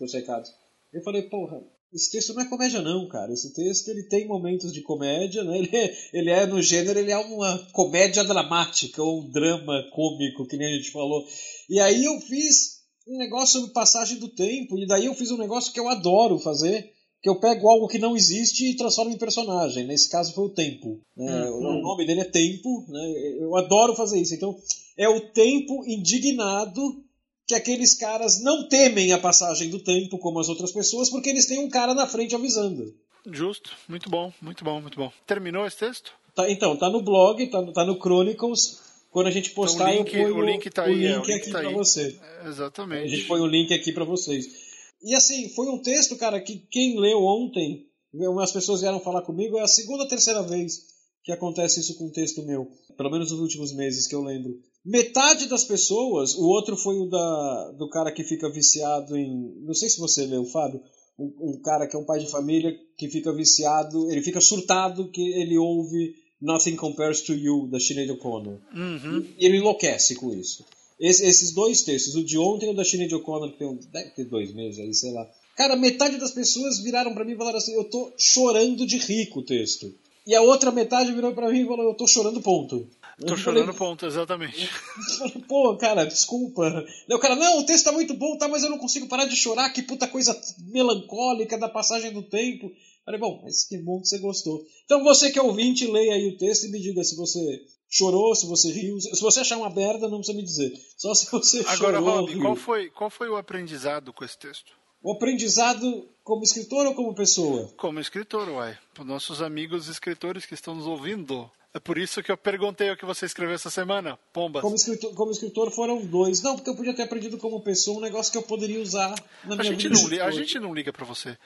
os 0.00 0.12
recados. 0.12 0.50
Eu 0.92 1.02
falei, 1.02 1.22
porra, 1.22 1.62
esse 1.92 2.10
texto 2.10 2.34
não 2.34 2.42
é 2.42 2.48
comédia 2.48 2.80
não, 2.80 3.08
cara. 3.08 3.32
Esse 3.32 3.52
texto 3.52 3.88
ele 3.88 4.04
tem 4.04 4.26
momentos 4.26 4.72
de 4.72 4.82
comédia, 4.82 5.42
né? 5.44 5.58
Ele 5.58 5.76
é, 5.76 5.96
ele 6.12 6.30
é 6.30 6.46
no 6.46 6.62
gênero, 6.62 6.98
ele 6.98 7.10
é 7.10 7.18
uma 7.18 7.58
comédia 7.72 8.24
dramática 8.24 9.02
ou 9.02 9.22
um 9.22 9.30
drama 9.30 9.84
cômico, 9.92 10.46
que 10.46 10.56
nem 10.56 10.68
a 10.72 10.76
gente 10.76 10.90
falou. 10.90 11.24
E 11.68 11.80
aí 11.80 12.04
eu 12.04 12.20
fiz 12.20 12.80
um 13.06 13.18
negócio 13.18 13.60
sobre 13.60 13.72
passagem 13.72 14.18
do 14.18 14.28
tempo, 14.28 14.78
e 14.78 14.86
daí 14.86 15.06
eu 15.06 15.14
fiz 15.14 15.30
um 15.30 15.38
negócio 15.38 15.72
que 15.72 15.80
eu 15.80 15.88
adoro 15.88 16.38
fazer, 16.38 16.92
que 17.22 17.28
eu 17.28 17.38
pego 17.38 17.68
algo 17.68 17.88
que 17.88 17.98
não 17.98 18.16
existe 18.16 18.70
e 18.70 18.76
transformo 18.76 19.12
em 19.12 19.18
personagem. 19.18 19.86
Nesse 19.86 20.08
caso 20.10 20.32
foi 20.32 20.44
o 20.44 20.54
Tempo. 20.54 21.00
Né? 21.16 21.50
Uhum. 21.50 21.78
O 21.78 21.82
nome 21.82 22.06
dele 22.06 22.20
é 22.20 22.24
Tempo. 22.24 22.86
Né? 22.88 23.36
Eu 23.38 23.56
adoro 23.56 23.94
fazer 23.94 24.20
isso. 24.20 24.34
Então, 24.34 24.56
é 24.96 25.08
o 25.08 25.20
Tempo 25.32 25.84
indignado 25.86 27.04
que 27.50 27.54
aqueles 27.54 27.94
caras 27.94 28.40
não 28.40 28.68
temem 28.68 29.12
a 29.12 29.18
passagem 29.18 29.70
do 29.70 29.80
tempo 29.80 30.18
como 30.18 30.38
as 30.38 30.48
outras 30.48 30.70
pessoas, 30.70 31.10
porque 31.10 31.28
eles 31.28 31.46
têm 31.46 31.58
um 31.58 31.68
cara 31.68 31.92
na 31.94 32.06
frente 32.06 32.32
avisando. 32.32 32.94
Justo, 33.26 33.72
muito 33.88 34.08
bom, 34.08 34.32
muito 34.40 34.62
bom, 34.62 34.80
muito 34.80 34.96
bom. 34.96 35.12
Terminou 35.26 35.66
esse 35.66 35.76
texto? 35.76 36.12
Tá, 36.32 36.48
então, 36.48 36.76
tá 36.76 36.88
no 36.88 37.02
blog, 37.02 37.44
tá, 37.48 37.60
tá 37.72 37.84
no 37.84 37.98
Chronicles. 37.98 38.80
Quando 39.10 39.26
a 39.26 39.30
gente 39.32 39.50
postar, 39.50 39.92
então, 39.92 40.02
o 40.02 40.04
link, 40.04 40.14
eu 40.14 40.22
ponho 40.22 40.36
o 40.36 40.46
link, 40.46 40.70
tá 40.70 40.82
o, 40.82 40.84
aí, 40.86 40.92
o 40.92 40.96
link, 40.96 41.10
é, 41.10 41.18
o 41.18 41.22
link 41.22 41.32
aqui 41.32 41.50
tá 41.50 41.58
para 41.58 41.70
você. 41.70 42.16
É, 42.44 42.48
exatamente. 42.48 43.04
A 43.04 43.08
gente 43.08 43.26
põe 43.26 43.40
o 43.40 43.46
link 43.46 43.74
aqui 43.74 43.90
para 43.90 44.04
vocês. 44.04 44.69
E 45.02 45.14
assim, 45.14 45.48
foi 45.50 45.68
um 45.68 45.78
texto, 45.78 46.16
cara, 46.16 46.40
que 46.40 46.58
quem 46.70 46.98
leu 46.98 47.22
ontem, 47.22 47.86
umas 48.12 48.52
pessoas 48.52 48.80
vieram 48.80 49.00
falar 49.00 49.22
comigo, 49.22 49.58
é 49.58 49.62
a 49.62 49.68
segunda, 49.68 50.08
terceira 50.08 50.42
vez 50.42 50.90
que 51.22 51.32
acontece 51.32 51.80
isso 51.80 51.96
com 51.96 52.06
um 52.06 52.12
texto 52.12 52.42
meu. 52.42 52.70
Pelo 52.96 53.10
menos 53.10 53.30
nos 53.30 53.40
últimos 53.40 53.72
meses 53.72 54.06
que 54.06 54.14
eu 54.14 54.22
lembro. 54.22 54.58
Metade 54.84 55.46
das 55.46 55.64
pessoas, 55.64 56.34
o 56.34 56.46
outro 56.46 56.76
foi 56.76 56.98
o 56.98 57.06
da, 57.06 57.72
do 57.72 57.88
cara 57.88 58.12
que 58.12 58.24
fica 58.24 58.50
viciado 58.50 59.16
em. 59.16 59.54
Não 59.62 59.74
sei 59.74 59.88
se 59.88 59.98
você 59.98 60.24
leu, 60.24 60.44
Fábio. 60.46 60.82
Um, 61.18 61.32
um 61.40 61.60
cara 61.60 61.86
que 61.86 61.94
é 61.94 61.98
um 61.98 62.04
pai 62.04 62.18
de 62.18 62.30
família 62.30 62.74
que 62.96 63.08
fica 63.08 63.32
viciado, 63.32 64.10
ele 64.10 64.22
fica 64.22 64.40
surtado 64.40 65.10
que 65.10 65.20
ele 65.20 65.58
ouve 65.58 66.14
Nothing 66.40 66.76
Compares 66.76 67.20
to 67.20 67.34
You, 67.34 67.68
da 67.68 67.78
Sinead 67.78 68.10
O'Connor. 68.12 68.58
Uhum. 68.74 69.26
E 69.38 69.44
ele 69.44 69.58
enlouquece 69.58 70.14
com 70.14 70.32
isso. 70.32 70.64
Esse, 71.00 71.24
esses 71.24 71.52
dois 71.52 71.82
textos, 71.82 72.14
o 72.14 72.22
de 72.22 72.36
ontem 72.36 72.66
e 72.66 72.70
o 72.70 72.76
da 72.76 72.84
Sinead 72.84 73.14
O'Connor, 73.14 73.50
que 73.52 73.58
tem, 73.58 73.78
deve 73.90 74.10
ter 74.10 74.24
dois 74.24 74.52
meses 74.52 74.78
aí, 74.78 74.92
sei 74.92 75.12
lá. 75.12 75.26
Cara, 75.56 75.74
metade 75.74 76.18
das 76.18 76.30
pessoas 76.30 76.78
viraram 76.82 77.14
para 77.14 77.24
mim 77.24 77.32
e 77.32 77.36
falaram 77.36 77.56
assim: 77.56 77.74
eu 77.74 77.84
tô 77.84 78.12
chorando 78.18 78.86
de 78.86 78.98
rico 78.98 79.40
o 79.40 79.44
texto. 79.44 79.92
E 80.26 80.34
a 80.34 80.42
outra 80.42 80.70
metade 80.70 81.12
virou 81.12 81.32
para 81.32 81.48
mim 81.50 81.62
e 81.62 81.66
falou: 81.66 81.86
eu 81.86 81.94
tô 81.94 82.06
chorando 82.06 82.42
ponto. 82.42 82.86
Tô 83.26 83.36
chorando 83.36 83.64
falei, 83.64 83.78
ponto, 83.78 84.06
exatamente. 84.06 84.68
Pô, 85.48 85.76
cara, 85.76 86.04
desculpa. 86.04 86.84
o 87.08 87.18
cara, 87.18 87.36
não, 87.36 87.60
o 87.60 87.64
texto 87.64 87.84
tá 87.84 87.92
muito 87.92 88.14
bom, 88.14 88.36
tá, 88.36 88.48
mas 88.48 88.62
eu 88.62 88.70
não 88.70 88.78
consigo 88.78 89.08
parar 89.08 89.26
de 89.26 89.36
chorar, 89.36 89.70
que 89.70 89.82
puta 89.82 90.06
coisa 90.06 90.38
melancólica 90.58 91.58
da 91.58 91.68
passagem 91.68 92.12
do 92.12 92.22
tempo. 92.22 92.72
Falei, 93.04 93.20
bom, 93.20 93.40
mas 93.42 93.64
que 93.64 93.76
bom 93.78 94.00
que 94.00 94.08
você 94.08 94.18
gostou. 94.18 94.64
Então 94.84 95.02
você 95.02 95.30
que 95.30 95.38
é 95.38 95.42
ouvinte, 95.42 95.86
leia 95.86 96.14
aí 96.14 96.28
o 96.28 96.38
texto 96.38 96.64
e 96.64 96.70
me 96.70 96.80
diga 96.80 97.04
se 97.04 97.16
você 97.16 97.62
chorou, 97.90 98.34
se 98.34 98.46
você 98.46 98.70
riu. 98.70 99.00
Se 99.00 99.20
você 99.20 99.40
achar 99.40 99.58
uma 99.58 99.68
merda, 99.68 100.08
não 100.08 100.18
precisa 100.18 100.38
me 100.38 100.44
dizer. 100.44 100.72
Só 100.96 101.12
se 101.14 101.30
você 101.30 101.60
Agora, 101.60 101.76
chorou. 101.76 101.98
Agora, 101.98 102.20
Rob, 102.20 102.40
qual 102.40 102.56
foi, 102.56 102.90
qual 102.90 103.10
foi 103.10 103.28
o 103.28 103.36
aprendizado 103.36 104.12
com 104.12 104.24
esse 104.24 104.38
texto? 104.38 104.72
O 105.02 105.12
aprendizado 105.12 106.08
como 106.22 106.42
escritor 106.42 106.86
ou 106.86 106.94
como 106.94 107.14
pessoa? 107.14 107.72
Como 107.76 107.98
escritor, 107.98 108.48
uai. 108.48 108.78
Para 108.94 109.04
nossos 109.04 109.42
amigos 109.42 109.88
escritores 109.88 110.46
que 110.46 110.54
estão 110.54 110.74
nos 110.74 110.86
ouvindo. 110.86 111.50
É 111.72 111.78
por 111.78 111.98
isso 111.98 112.20
que 112.20 112.32
eu 112.32 112.36
perguntei 112.36 112.90
o 112.90 112.96
que 112.96 113.04
você 113.04 113.26
escreveu 113.26 113.54
essa 113.54 113.70
semana, 113.70 114.18
Pombas. 114.32 114.60
Como 114.60 114.74
escritor, 114.74 115.14
como 115.14 115.30
escritor 115.30 115.70
foram 115.70 116.04
dois. 116.04 116.42
Não, 116.42 116.56
porque 116.56 116.68
eu 116.68 116.74
podia 116.74 116.92
ter 116.92 117.02
aprendido 117.02 117.38
como 117.38 117.60
pessoa 117.60 117.98
um 117.98 118.00
negócio 118.00 118.32
que 118.32 118.38
eu 118.38 118.42
poderia 118.42 118.80
usar 118.80 119.14
na 119.44 119.54
minha 119.54 119.60
a 119.60 119.64
gente 119.64 119.88
vida. 119.88 120.00
Não 120.00 120.08
liga, 120.08 120.24
a 120.24 120.30
gente 120.32 120.58
não 120.58 120.74
liga 120.74 120.92
para 120.92 121.06
você. 121.06 121.38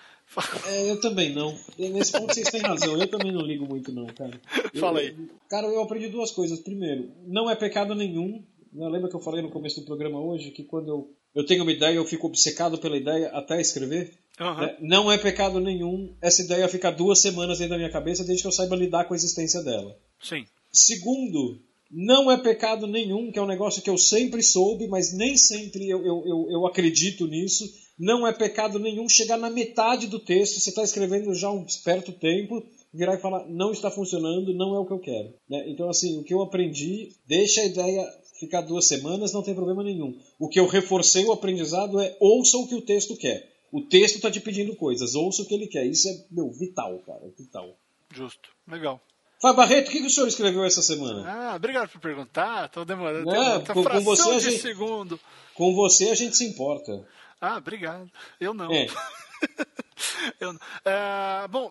É, 0.66 0.90
eu 0.90 0.98
também 0.98 1.34
não. 1.34 1.54
Nesse 1.78 2.12
ponto 2.12 2.32
vocês 2.32 2.48
têm 2.48 2.62
razão. 2.62 2.96
Eu 2.96 3.06
também 3.06 3.32
não 3.32 3.42
ligo 3.42 3.66
muito, 3.66 3.92
não, 3.92 4.06
cara. 4.06 4.40
Eu, 4.72 4.80
Fala 4.80 5.00
aí. 5.00 5.14
cara, 5.50 5.66
eu 5.66 5.82
aprendi 5.82 6.08
duas 6.08 6.30
coisas. 6.30 6.58
Primeiro, 6.58 7.12
não 7.26 7.50
é 7.50 7.54
pecado 7.54 7.94
nenhum 7.94 8.42
Não, 8.72 8.88
lembra 8.88 9.10
que 9.10 9.16
eu 9.16 9.20
falei 9.20 9.42
no 9.42 9.50
começo 9.50 9.80
do 9.80 9.86
programa 9.86 10.18
hoje 10.18 10.50
que 10.50 10.64
quando 10.64 10.88
eu, 10.88 11.10
eu 11.34 11.44
tenho 11.44 11.62
uma 11.62 11.72
ideia, 11.72 11.96
eu 11.96 12.04
fico 12.06 12.26
obcecado 12.26 12.78
pela 12.78 12.96
ideia 12.96 13.28
até 13.28 13.60
escrever? 13.60 14.14
Uhum. 14.40 14.56
Né? 14.56 14.76
Não 14.80 15.12
é 15.12 15.18
pecado 15.18 15.60
nenhum 15.60 16.12
essa 16.20 16.42
ideia 16.42 16.66
ficar 16.66 16.90
duas 16.90 17.20
semanas 17.20 17.58
dentro 17.58 17.74
da 17.74 17.78
minha 17.78 17.92
cabeça 17.92 18.24
desde 18.24 18.42
que 18.42 18.48
eu 18.48 18.52
saiba 18.52 18.74
lidar 18.74 19.04
com 19.04 19.14
a 19.14 19.16
existência 19.16 19.62
dela. 19.62 19.96
Sim. 20.24 20.44
Segundo, 20.72 21.60
não 21.90 22.30
é 22.30 22.36
pecado 22.36 22.88
nenhum, 22.88 23.30
que 23.30 23.38
é 23.38 23.42
um 23.42 23.46
negócio 23.46 23.80
que 23.80 23.90
eu 23.90 23.96
sempre 23.96 24.42
soube, 24.42 24.88
mas 24.88 25.12
nem 25.12 25.36
sempre 25.36 25.88
eu, 25.88 26.04
eu, 26.04 26.26
eu, 26.26 26.46
eu 26.50 26.66
acredito 26.66 27.26
nisso. 27.28 27.64
Não 27.96 28.26
é 28.26 28.32
pecado 28.32 28.80
nenhum 28.80 29.08
chegar 29.08 29.36
na 29.36 29.48
metade 29.48 30.08
do 30.08 30.18
texto, 30.18 30.58
você 30.58 30.70
está 30.70 30.82
escrevendo 30.82 31.32
já 31.32 31.50
um 31.52 31.68
certo 31.68 32.10
tempo, 32.12 32.66
virar 32.92 33.14
e 33.14 33.20
falar, 33.20 33.46
não 33.48 33.70
está 33.70 33.90
funcionando, 33.90 34.52
não 34.52 34.74
é 34.74 34.78
o 34.80 34.86
que 34.86 34.92
eu 34.92 34.98
quero. 34.98 35.34
Né? 35.48 35.64
Então, 35.68 35.88
assim, 35.88 36.18
o 36.18 36.24
que 36.24 36.34
eu 36.34 36.42
aprendi, 36.42 37.10
deixa 37.26 37.60
a 37.60 37.66
ideia 37.66 38.04
ficar 38.40 38.62
duas 38.62 38.88
semanas, 38.88 39.32
não 39.32 39.42
tem 39.42 39.54
problema 39.54 39.84
nenhum. 39.84 40.18
O 40.38 40.48
que 40.48 40.58
eu 40.58 40.66
reforcei 40.66 41.24
o 41.24 41.32
aprendizado 41.32 42.00
é 42.00 42.16
ouça 42.18 42.56
o 42.56 42.66
que 42.66 42.74
o 42.74 42.82
texto 42.82 43.16
quer. 43.16 43.52
O 43.70 43.82
texto 43.82 44.16
está 44.16 44.30
te 44.30 44.40
pedindo 44.40 44.74
coisas, 44.74 45.14
ouça 45.14 45.42
o 45.42 45.46
que 45.46 45.54
ele 45.54 45.68
quer. 45.68 45.86
Isso 45.86 46.08
é, 46.08 46.26
meu, 46.30 46.50
vital, 46.50 46.98
cara, 47.06 47.32
vital. 47.38 47.76
Justo. 48.12 48.48
Legal. 48.68 49.00
Fábio 49.44 49.56
Barreto, 49.58 49.88
o 49.88 49.90
que, 49.90 50.00
que 50.00 50.06
o 50.06 50.10
senhor 50.10 50.26
escreveu 50.26 50.64
essa 50.64 50.80
semana? 50.80 51.22
Ah, 51.30 51.56
obrigado 51.56 51.90
por 51.90 52.00
perguntar. 52.00 52.64
Estou 52.64 52.82
demorando. 52.82 53.30
É, 53.30 53.58
Tá 53.58 53.74
com- 53.74 53.84
com 53.84 54.00
você 54.00 54.30
a 54.30 54.38
de 54.38 54.40
gente- 54.40 54.62
segundo. 54.62 55.20
Com 55.52 55.74
você 55.74 56.08
a 56.08 56.14
gente 56.14 56.34
se 56.34 56.46
importa. 56.46 57.06
Ah, 57.38 57.58
obrigado. 57.58 58.10
Eu 58.40 58.54
não. 58.54 58.72
É. 58.72 58.86
Eu 60.40 60.54
não. 60.54 60.60
Ah, 60.84 61.46
bom, 61.50 61.70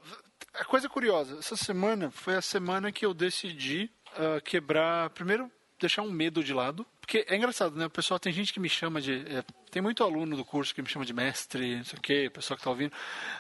a 0.53 0.63
coisa 0.65 0.87
curiosa, 0.87 1.37
essa 1.39 1.55
semana 1.57 2.11
foi 2.11 2.35
a 2.35 2.41
semana 2.43 2.91
que 2.91 3.03
eu 3.03 3.11
decidi 3.13 3.89
ah, 4.15 4.39
quebrar. 4.39 5.09
Primeiro, 5.09 5.51
deixar 5.79 6.03
um 6.03 6.11
medo 6.11 6.43
de 6.43 6.53
lado. 6.53 6.85
Porque 7.03 7.25
é 7.27 7.35
engraçado, 7.35 7.75
né? 7.75 7.85
O 7.85 7.89
pessoal 7.89 8.17
tem 8.17 8.31
gente 8.31 8.53
que 8.53 8.61
me 8.61 8.69
chama 8.69 9.01
de. 9.01 9.11
é, 9.27 9.43
tem 9.69 9.81
muito 9.81 10.03
aluno 10.03 10.37
do 10.37 10.45
curso 10.45 10.73
que 10.73 10.81
me 10.81 10.87
chama 10.87 11.03
de 11.03 11.11
mestre, 11.11 11.75
não 11.75 11.83
sei 11.83 11.99
o 11.99 12.01
quê, 12.01 12.27
o 12.27 12.31
pessoal 12.31 12.57
que 12.57 12.63
tá 12.63 12.69
ouvindo. 12.69 12.93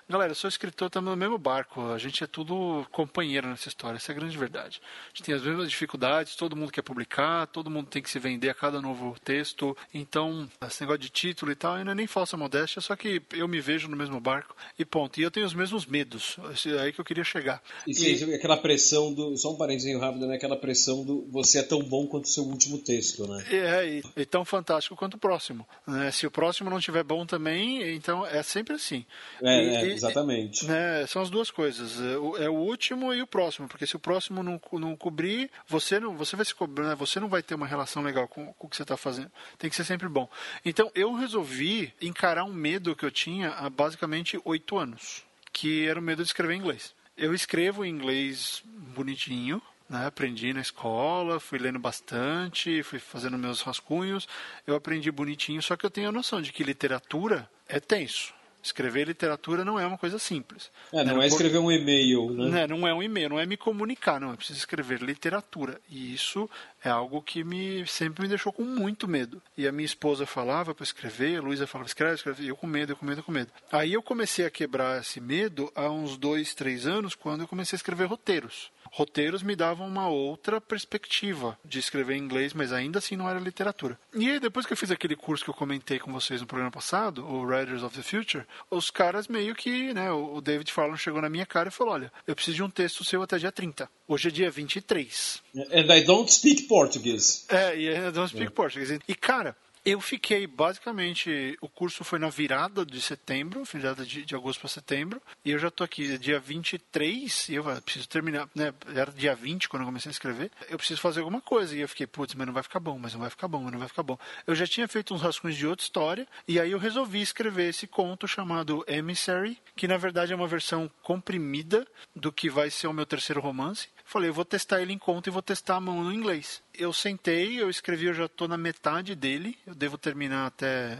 Galera, 0.09 0.31
eu 0.31 0.35
sou 0.35 0.49
escritor, 0.49 0.87
estamos 0.87 1.09
no 1.09 1.15
mesmo 1.15 1.37
barco. 1.37 1.79
A 1.91 1.97
gente 1.97 2.23
é 2.23 2.27
tudo 2.27 2.85
companheiro 2.91 3.47
nessa 3.47 3.69
história, 3.69 3.95
essa 3.95 4.11
é 4.11 4.13
a 4.15 4.17
grande 4.17 4.37
verdade. 4.37 4.81
A 4.83 5.07
gente 5.09 5.23
tem 5.23 5.35
as 5.35 5.43
mesmas 5.43 5.69
dificuldades, 5.69 6.35
todo 6.35 6.57
mundo 6.57 6.73
quer 6.73 6.81
publicar, 6.81 7.47
todo 7.47 7.69
mundo 7.69 7.87
tem 7.87 8.01
que 8.01 8.09
se 8.09 8.19
vender 8.19 8.49
a 8.49 8.53
cada 8.53 8.81
novo 8.81 9.15
texto. 9.23 9.77
Então, 9.93 10.49
esse 10.67 10.81
negócio 10.81 10.99
de 10.99 11.09
título 11.09 11.51
e 11.51 11.55
tal, 11.55 11.75
ainda 11.75 11.95
nem 11.95 12.05
falsa 12.05 12.35
modéstia, 12.35 12.81
só 12.81 12.97
que 12.97 13.21
eu 13.31 13.47
me 13.47 13.61
vejo 13.61 13.87
no 13.87 13.95
mesmo 13.95 14.19
barco 14.19 14.57
e 14.77 14.83
ponto. 14.83 15.21
E 15.21 15.23
eu 15.23 15.31
tenho 15.31 15.45
os 15.45 15.53
mesmos 15.53 15.85
medos. 15.85 16.37
É 16.65 16.81
aí 16.81 16.91
que 16.91 16.99
eu 16.99 17.05
queria 17.05 17.23
chegar. 17.23 17.61
E, 17.87 17.93
sim, 17.93 18.33
aquela 18.33 18.57
pressão 18.57 19.13
do. 19.13 19.37
Só 19.37 19.53
um 19.53 19.57
parênteses 19.57 19.97
rápido, 19.99 20.27
né? 20.27 20.35
Aquela 20.35 20.57
pressão 20.57 21.05
do 21.05 21.27
você 21.29 21.59
é 21.59 21.63
tão 21.63 21.81
bom 21.83 22.07
quanto 22.07 22.25
o 22.25 22.27
seu 22.27 22.43
último 22.43 22.79
texto, 22.79 23.27
né? 23.27 23.43
É, 23.55 23.87
e, 23.87 24.03
e 24.17 24.25
tão 24.25 24.43
fantástico 24.43 24.95
quanto 24.95 25.15
o 25.15 25.17
próximo. 25.19 25.67
né? 25.87 26.11
Se 26.11 26.25
o 26.27 26.31
próximo 26.31 26.69
não 26.69 26.79
estiver 26.79 27.03
bom 27.03 27.25
também, 27.25 27.93
então 27.95 28.25
é 28.25 28.41
sempre 28.43 28.73
assim. 28.75 29.05
É, 29.41 29.45
E- 29.63 29.75
é, 29.75 29.85
e- 29.87 29.91
exatamente. 29.93 30.65
né, 30.65 31.05
são 31.07 31.21
as 31.21 31.29
duas 31.29 31.49
coisas. 31.51 31.99
É 32.01 32.17
o, 32.17 32.37
é 32.37 32.49
o 32.49 32.53
último 32.55 33.13
e 33.13 33.21
o 33.21 33.27
próximo, 33.27 33.67
porque 33.67 33.85
se 33.87 33.95
o 33.95 33.99
próximo 33.99 34.41
não, 34.43 34.59
não 34.73 34.95
cobrir, 34.95 35.49
você 35.67 35.99
não, 35.99 36.15
você 36.15 36.35
vai 36.35 36.45
se 36.45 36.53
cobrar, 36.55 36.89
né, 36.89 36.95
você 36.95 37.19
não 37.19 37.27
vai 37.29 37.41
ter 37.43 37.55
uma 37.55 37.67
relação 37.67 38.01
legal 38.03 38.27
com, 38.27 38.53
com 38.53 38.67
o 38.67 38.69
que 38.69 38.75
você 38.75 38.83
está 38.83 38.97
fazendo. 38.97 39.31
Tem 39.57 39.69
que 39.69 39.75
ser 39.75 39.83
sempre 39.85 40.07
bom. 40.07 40.27
Então 40.65 40.91
eu 40.95 41.13
resolvi 41.13 41.93
encarar 42.01 42.43
um 42.45 42.53
medo 42.53 42.95
que 42.95 43.05
eu 43.05 43.11
tinha 43.11 43.51
há 43.51 43.69
basicamente 43.69 44.39
oito 44.45 44.77
anos, 44.77 45.23
que 45.51 45.87
era 45.87 45.99
o 45.99 46.03
medo 46.03 46.23
de 46.23 46.27
escrever 46.29 46.53
em 46.55 46.59
inglês. 46.59 46.93
Eu 47.15 47.33
escrevo 47.33 47.85
em 47.85 47.89
inglês 47.89 48.63
bonitinho, 48.95 49.61
né, 49.89 50.05
aprendi 50.05 50.53
na 50.53 50.61
escola, 50.61 51.39
fui 51.39 51.59
lendo 51.59 51.79
bastante, 51.79 52.83
fui 52.83 52.99
fazendo 52.99 53.37
meus 53.37 53.61
rascunhos, 53.61 54.27
eu 54.65 54.75
aprendi 54.75 55.11
bonitinho, 55.11 55.61
só 55.61 55.75
que 55.75 55.85
eu 55.85 55.91
tenho 55.91 56.09
a 56.09 56.11
noção 56.11 56.41
de 56.41 56.51
que 56.51 56.63
literatura 56.63 57.49
é 57.67 57.79
tenso. 57.79 58.33
Escrever 58.63 59.05
literatura 59.05 59.65
não 59.65 59.77
é 59.77 59.85
uma 59.85 59.97
coisa 59.97 60.17
simples. 60.17 60.71
É, 60.93 60.97
Né, 60.99 61.03
não 61.03 61.15
no 61.15 61.21
é 61.21 61.27
escrever 61.27 61.57
um 61.57 61.69
e-mail, 61.69 62.31
né? 62.31 62.49
né, 62.49 62.67
não 62.67 62.87
é 62.87 62.93
um 62.93 63.03
e-mail, 63.03 63.27
não 63.27 63.39
é 63.39 63.45
me 63.45 63.57
comunicar, 63.57 64.21
não. 64.21 64.31
É 64.31 64.37
preciso 64.37 64.57
escrever 64.57 65.01
literatura. 65.01 65.81
E 65.89 66.13
isso 66.13 66.49
é 66.81 66.89
algo 66.89 67.21
que 67.21 67.43
me 67.43 67.85
sempre 67.85 68.23
me 68.23 68.29
deixou 68.29 68.53
com 68.53 68.63
muito 68.63 69.05
medo. 69.05 69.41
E 69.57 69.67
a 69.67 69.71
minha 69.73 69.85
esposa 69.85 70.25
falava 70.25 70.73
para 70.73 70.85
escrever, 70.85 71.39
a 71.39 71.41
Luísa 71.41 71.67
falava, 71.67 71.89
escreve, 71.89 72.15
escreve. 72.15 72.43
E 72.45 72.47
eu 72.47 72.55
com 72.55 72.65
medo, 72.65 72.93
eu 72.93 72.95
com 72.95 73.05
medo, 73.05 73.19
eu 73.19 73.23
com 73.23 73.33
medo. 73.33 73.51
Aí 73.69 73.91
eu 73.91 74.01
comecei 74.01 74.45
a 74.45 74.49
quebrar 74.49 75.01
esse 75.01 75.19
medo 75.19 75.69
há 75.75 75.89
uns 75.89 76.15
dois, 76.15 76.55
três 76.55 76.87
anos, 76.87 77.15
quando 77.15 77.41
eu 77.41 77.47
comecei 77.49 77.75
a 77.75 77.79
escrever 77.79 78.05
roteiros. 78.05 78.71
Roteiros 78.95 79.41
me 79.41 79.55
davam 79.55 79.87
uma 79.87 80.07
outra 80.07 80.61
perspectiva 80.61 81.57
de 81.65 81.79
escrever 81.79 82.15
em 82.15 82.21
inglês, 82.21 82.53
mas 82.53 82.71
ainda 82.71 82.99
assim 82.99 83.15
não 83.15 83.27
era 83.27 83.39
literatura. 83.39 83.97
E 84.13 84.29
aí, 84.29 84.39
depois 84.39 84.67
que 84.67 84.73
eu 84.73 84.77
fiz 84.77 84.91
aquele 84.91 85.15
curso 85.15 85.43
que 85.43 85.49
eu 85.49 85.53
comentei 85.55 85.97
com 85.97 86.13
vocês 86.13 86.39
no 86.41 86.45
programa 86.45 86.69
passado, 86.69 87.25
o 87.25 87.43
Writers 87.43 87.81
of 87.81 87.97
the 87.97 88.03
Future, 88.03 88.45
os 88.69 88.91
caras 88.91 89.27
meio 89.27 89.55
que, 89.55 89.91
né, 89.95 90.11
o 90.11 90.39
David 90.39 90.71
Farlon 90.71 90.95
chegou 90.95 91.19
na 91.19 91.29
minha 91.29 91.45
cara 91.45 91.69
e 91.69 91.71
falou: 91.71 91.93
Olha, 91.93 92.13
eu 92.27 92.35
preciso 92.35 92.57
de 92.57 92.63
um 92.63 92.69
texto 92.69 93.03
seu 93.03 93.23
até 93.23 93.39
dia 93.39 93.51
30. 93.51 93.89
Hoje 94.07 94.27
é 94.27 94.31
dia 94.31 94.51
23. 94.51 95.41
And 95.71 95.95
I 95.95 96.03
don't 96.03 96.31
speak 96.31 96.67
Portuguese. 96.67 97.45
É, 97.49 97.75
e 97.75 97.89
I 97.89 98.11
don't 98.11 98.29
speak 98.29 98.51
Portuguese. 98.51 98.99
E, 99.07 99.15
cara, 99.15 99.57
eu 99.85 99.99
fiquei 99.99 100.47
basicamente. 100.47 101.57
O 101.61 101.67
curso 101.67 102.03
foi 102.03 102.19
na 102.19 102.29
virada 102.29 102.85
de 102.85 103.01
setembro, 103.01 103.63
virada 103.63 104.05
de, 104.05 104.23
de 104.23 104.35
agosto 104.35 104.59
para 104.59 104.69
setembro, 104.69 105.21
e 105.43 105.51
eu 105.51 105.59
já 105.59 105.69
tô 105.69 105.83
aqui 105.83 106.17
dia 106.17 106.39
23, 106.39 107.49
e 107.49 107.55
eu 107.55 107.69
ah, 107.69 107.81
preciso 107.81 108.07
terminar, 108.07 108.49
né? 108.55 108.73
Era 108.95 109.11
dia 109.11 109.35
20 109.35 109.67
quando 109.67 109.81
eu 109.81 109.87
comecei 109.87 110.09
a 110.09 110.11
escrever. 110.11 110.51
Eu 110.69 110.77
preciso 110.77 111.01
fazer 111.01 111.19
alguma 111.19 111.41
coisa. 111.41 111.75
E 111.75 111.81
eu 111.81 111.89
fiquei, 111.89 112.07
putz, 112.07 112.33
mas 112.35 112.47
não 112.47 112.53
vai 112.53 112.63
ficar 112.63 112.79
bom, 112.79 112.97
mas 112.97 113.13
não 113.13 113.21
vai 113.21 113.29
ficar 113.29 113.47
bom, 113.47 113.61
mas 113.61 113.71
não 113.71 113.79
vai 113.79 113.87
ficar 113.87 114.03
bom. 114.03 114.17
Eu 114.47 114.55
já 114.55 114.65
tinha 114.65 114.87
feito 114.87 115.13
uns 115.13 115.21
rascunhos 115.21 115.57
de 115.57 115.67
outra 115.67 115.83
história, 115.83 116.27
e 116.47 116.59
aí 116.59 116.71
eu 116.71 116.79
resolvi 116.79 117.21
escrever 117.21 117.69
esse 117.69 117.87
conto 117.87 118.27
chamado 118.27 118.83
Emissary, 118.87 119.57
que 119.75 119.87
na 119.87 119.97
verdade 119.97 120.31
é 120.31 120.35
uma 120.35 120.47
versão 120.47 120.89
comprimida 121.01 121.85
do 122.15 122.31
que 122.31 122.49
vai 122.49 122.69
ser 122.69 122.87
o 122.87 122.93
meu 122.93 123.05
terceiro 123.05 123.41
romance. 123.41 123.89
Falei, 124.05 124.29
eu 124.29 124.33
vou 124.33 124.45
testar 124.45 124.81
ele 124.81 124.93
em 124.93 124.97
conta 124.97 125.29
e 125.29 125.31
vou 125.31 125.41
testar 125.41 125.77
a 125.77 125.79
mão 125.79 126.03
no 126.03 126.13
inglês. 126.13 126.61
Eu 126.73 126.91
sentei, 126.91 127.61
eu 127.61 127.69
escrevi, 127.69 128.05
eu 128.05 128.13
já 128.13 128.25
estou 128.25 128.47
na 128.47 128.57
metade 128.57 129.15
dele. 129.15 129.57
Eu 129.65 129.73
devo 129.73 129.97
terminar 129.97 130.47
até 130.47 130.97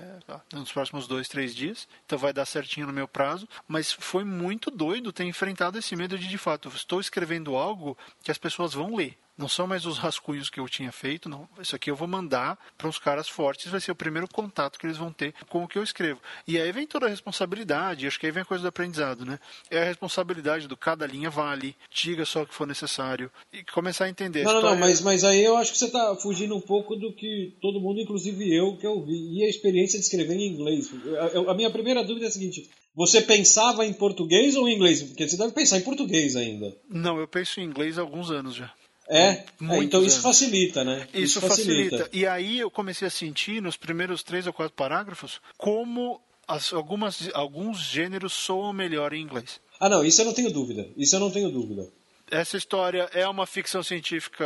nos 0.53 0.71
próximos 0.71 1.07
dois, 1.07 1.27
três 1.27 1.53
dias. 1.53 1.87
Então 2.05 2.17
vai 2.17 2.31
dar 2.31 2.45
certinho 2.45 2.87
no 2.87 2.93
meu 2.93 3.07
prazo. 3.07 3.47
Mas 3.67 3.91
foi 3.91 4.23
muito 4.23 4.71
doido 4.71 5.11
ter 5.11 5.25
enfrentado 5.25 5.77
esse 5.77 5.95
medo 5.95 6.17
de, 6.17 6.27
de 6.27 6.37
fato, 6.37 6.69
estou 6.69 6.99
escrevendo 6.99 7.55
algo 7.55 7.97
que 8.23 8.31
as 8.31 8.37
pessoas 8.37 8.73
vão 8.73 8.95
ler. 8.95 9.17
Não 9.37 9.47
são 9.49 9.65
mais 9.65 9.85
os 9.85 9.97
rascunhos 9.97 10.49
que 10.49 10.59
eu 10.59 10.69
tinha 10.69 10.91
feito, 10.91 11.27
não. 11.27 11.49
Isso 11.59 11.75
aqui 11.75 11.89
eu 11.89 11.95
vou 11.95 12.07
mandar 12.07 12.57
para 12.77 12.87
uns 12.87 12.99
caras 12.99 13.27
fortes, 13.27 13.71
vai 13.71 13.81
ser 13.81 13.91
o 13.91 13.95
primeiro 13.95 14.27
contato 14.27 14.77
que 14.77 14.85
eles 14.85 14.97
vão 14.97 15.11
ter 15.11 15.33
com 15.49 15.63
o 15.63 15.67
que 15.67 15.77
eu 15.77 15.83
escrevo. 15.83 16.19
E 16.47 16.59
aí 16.59 16.71
vem 16.71 16.85
toda 16.85 17.07
a 17.07 17.09
responsabilidade, 17.09 18.05
acho 18.05 18.19
que 18.19 18.27
aí 18.27 18.31
vem 18.31 18.43
a 18.43 18.45
coisa 18.45 18.61
do 18.61 18.67
aprendizado, 18.67 19.25
né? 19.25 19.39
É 19.71 19.79
a 19.81 19.85
responsabilidade 19.85 20.67
do 20.67 20.77
cada 20.77 21.07
linha 21.07 21.29
vale, 21.31 21.75
diga 21.91 22.25
só 22.25 22.43
o 22.43 22.45
que 22.47 22.53
for 22.53 22.67
necessário 22.67 23.31
e 23.51 23.63
começar 23.63 24.05
a 24.05 24.09
entender. 24.09 24.41
a 24.41 24.43
Não, 24.43 24.53
não, 24.53 24.61
não, 24.61 24.69
história- 24.69 24.79
mas, 24.79 25.01
mas 25.01 25.23
aí 25.23 25.43
eu 25.43 25.57
acho 25.57 25.71
que 25.71 25.77
você 25.79 25.85
está 25.85 26.15
fugindo 26.15 26.55
um 26.55 26.61
pouco 26.61 26.95
do 26.95 27.11
que 27.13 27.57
todo 27.61 27.79
mundo, 27.81 27.99
inclusive 27.99 28.55
eu, 28.55 28.77
que 28.77 28.85
eu 28.85 29.03
vi. 29.03 29.39
E 29.39 29.43
a 29.43 29.49
experiência 29.49 29.97
de 29.97 30.05
escrever 30.05 30.35
em 30.35 30.47
inglês. 30.53 30.91
Eu- 31.33 31.49
a 31.49 31.55
minha 31.55 31.71
primeira 31.71 32.03
dúvida 32.03 32.27
é 32.27 32.29
a 32.29 32.31
seguinte: 32.31 32.69
você 32.95 33.19
pensava 33.21 33.83
em 33.85 33.93
português 33.93 34.55
ou 34.55 34.69
em 34.69 34.75
inglês? 34.75 35.01
Porque 35.01 35.27
você 35.27 35.37
deve 35.37 35.53
pensar 35.53 35.77
em 35.79 35.81
português 35.81 36.35
ainda. 36.35 36.75
Não, 36.87 37.17
eu 37.19 37.27
penso 37.27 37.59
em 37.59 37.63
inglês 37.63 37.97
há 37.97 38.01
alguns 38.01 38.29
anos 38.29 38.53
já. 38.53 38.71
É? 39.09 39.27
É, 39.27 39.45
Muitos 39.59 39.85
então 39.85 40.03
isso 40.03 40.15
anos. 40.15 40.23
facilita, 40.23 40.83
né? 40.83 41.07
Isso, 41.13 41.41
facilita. 41.41 42.09
E 42.13 42.25
aí 42.25 42.59
eu 42.59 42.71
comecei 42.71 43.07
a 43.07 43.11
sentir 43.11 43.61
nos 43.61 43.75
primeiros 43.75 44.23
três 44.23 44.47
ou 44.47 44.53
quatro 44.53 44.73
parágrafos 44.73 45.41
como 45.57 46.21
as, 46.47 46.73
algumas, 46.73 47.29
alguns 47.33 47.79
gêneros 47.79 48.33
soam 48.33 48.73
melhor 48.73 49.13
em 49.13 49.21
inglês. 49.21 49.59
Ah, 49.79 49.89
não, 49.89 50.03
isso 50.03 50.21
eu 50.21 50.25
não 50.25 50.33
tenho 50.33 50.51
dúvida. 50.51 50.87
Isso 50.95 51.15
eu 51.15 51.19
não 51.19 51.31
tenho 51.31 51.49
dúvida. 51.51 51.87
Essa 52.31 52.57
história 52.57 53.09
é 53.13 53.27
uma 53.27 53.45
ficção 53.45 53.83
científica 53.83 54.45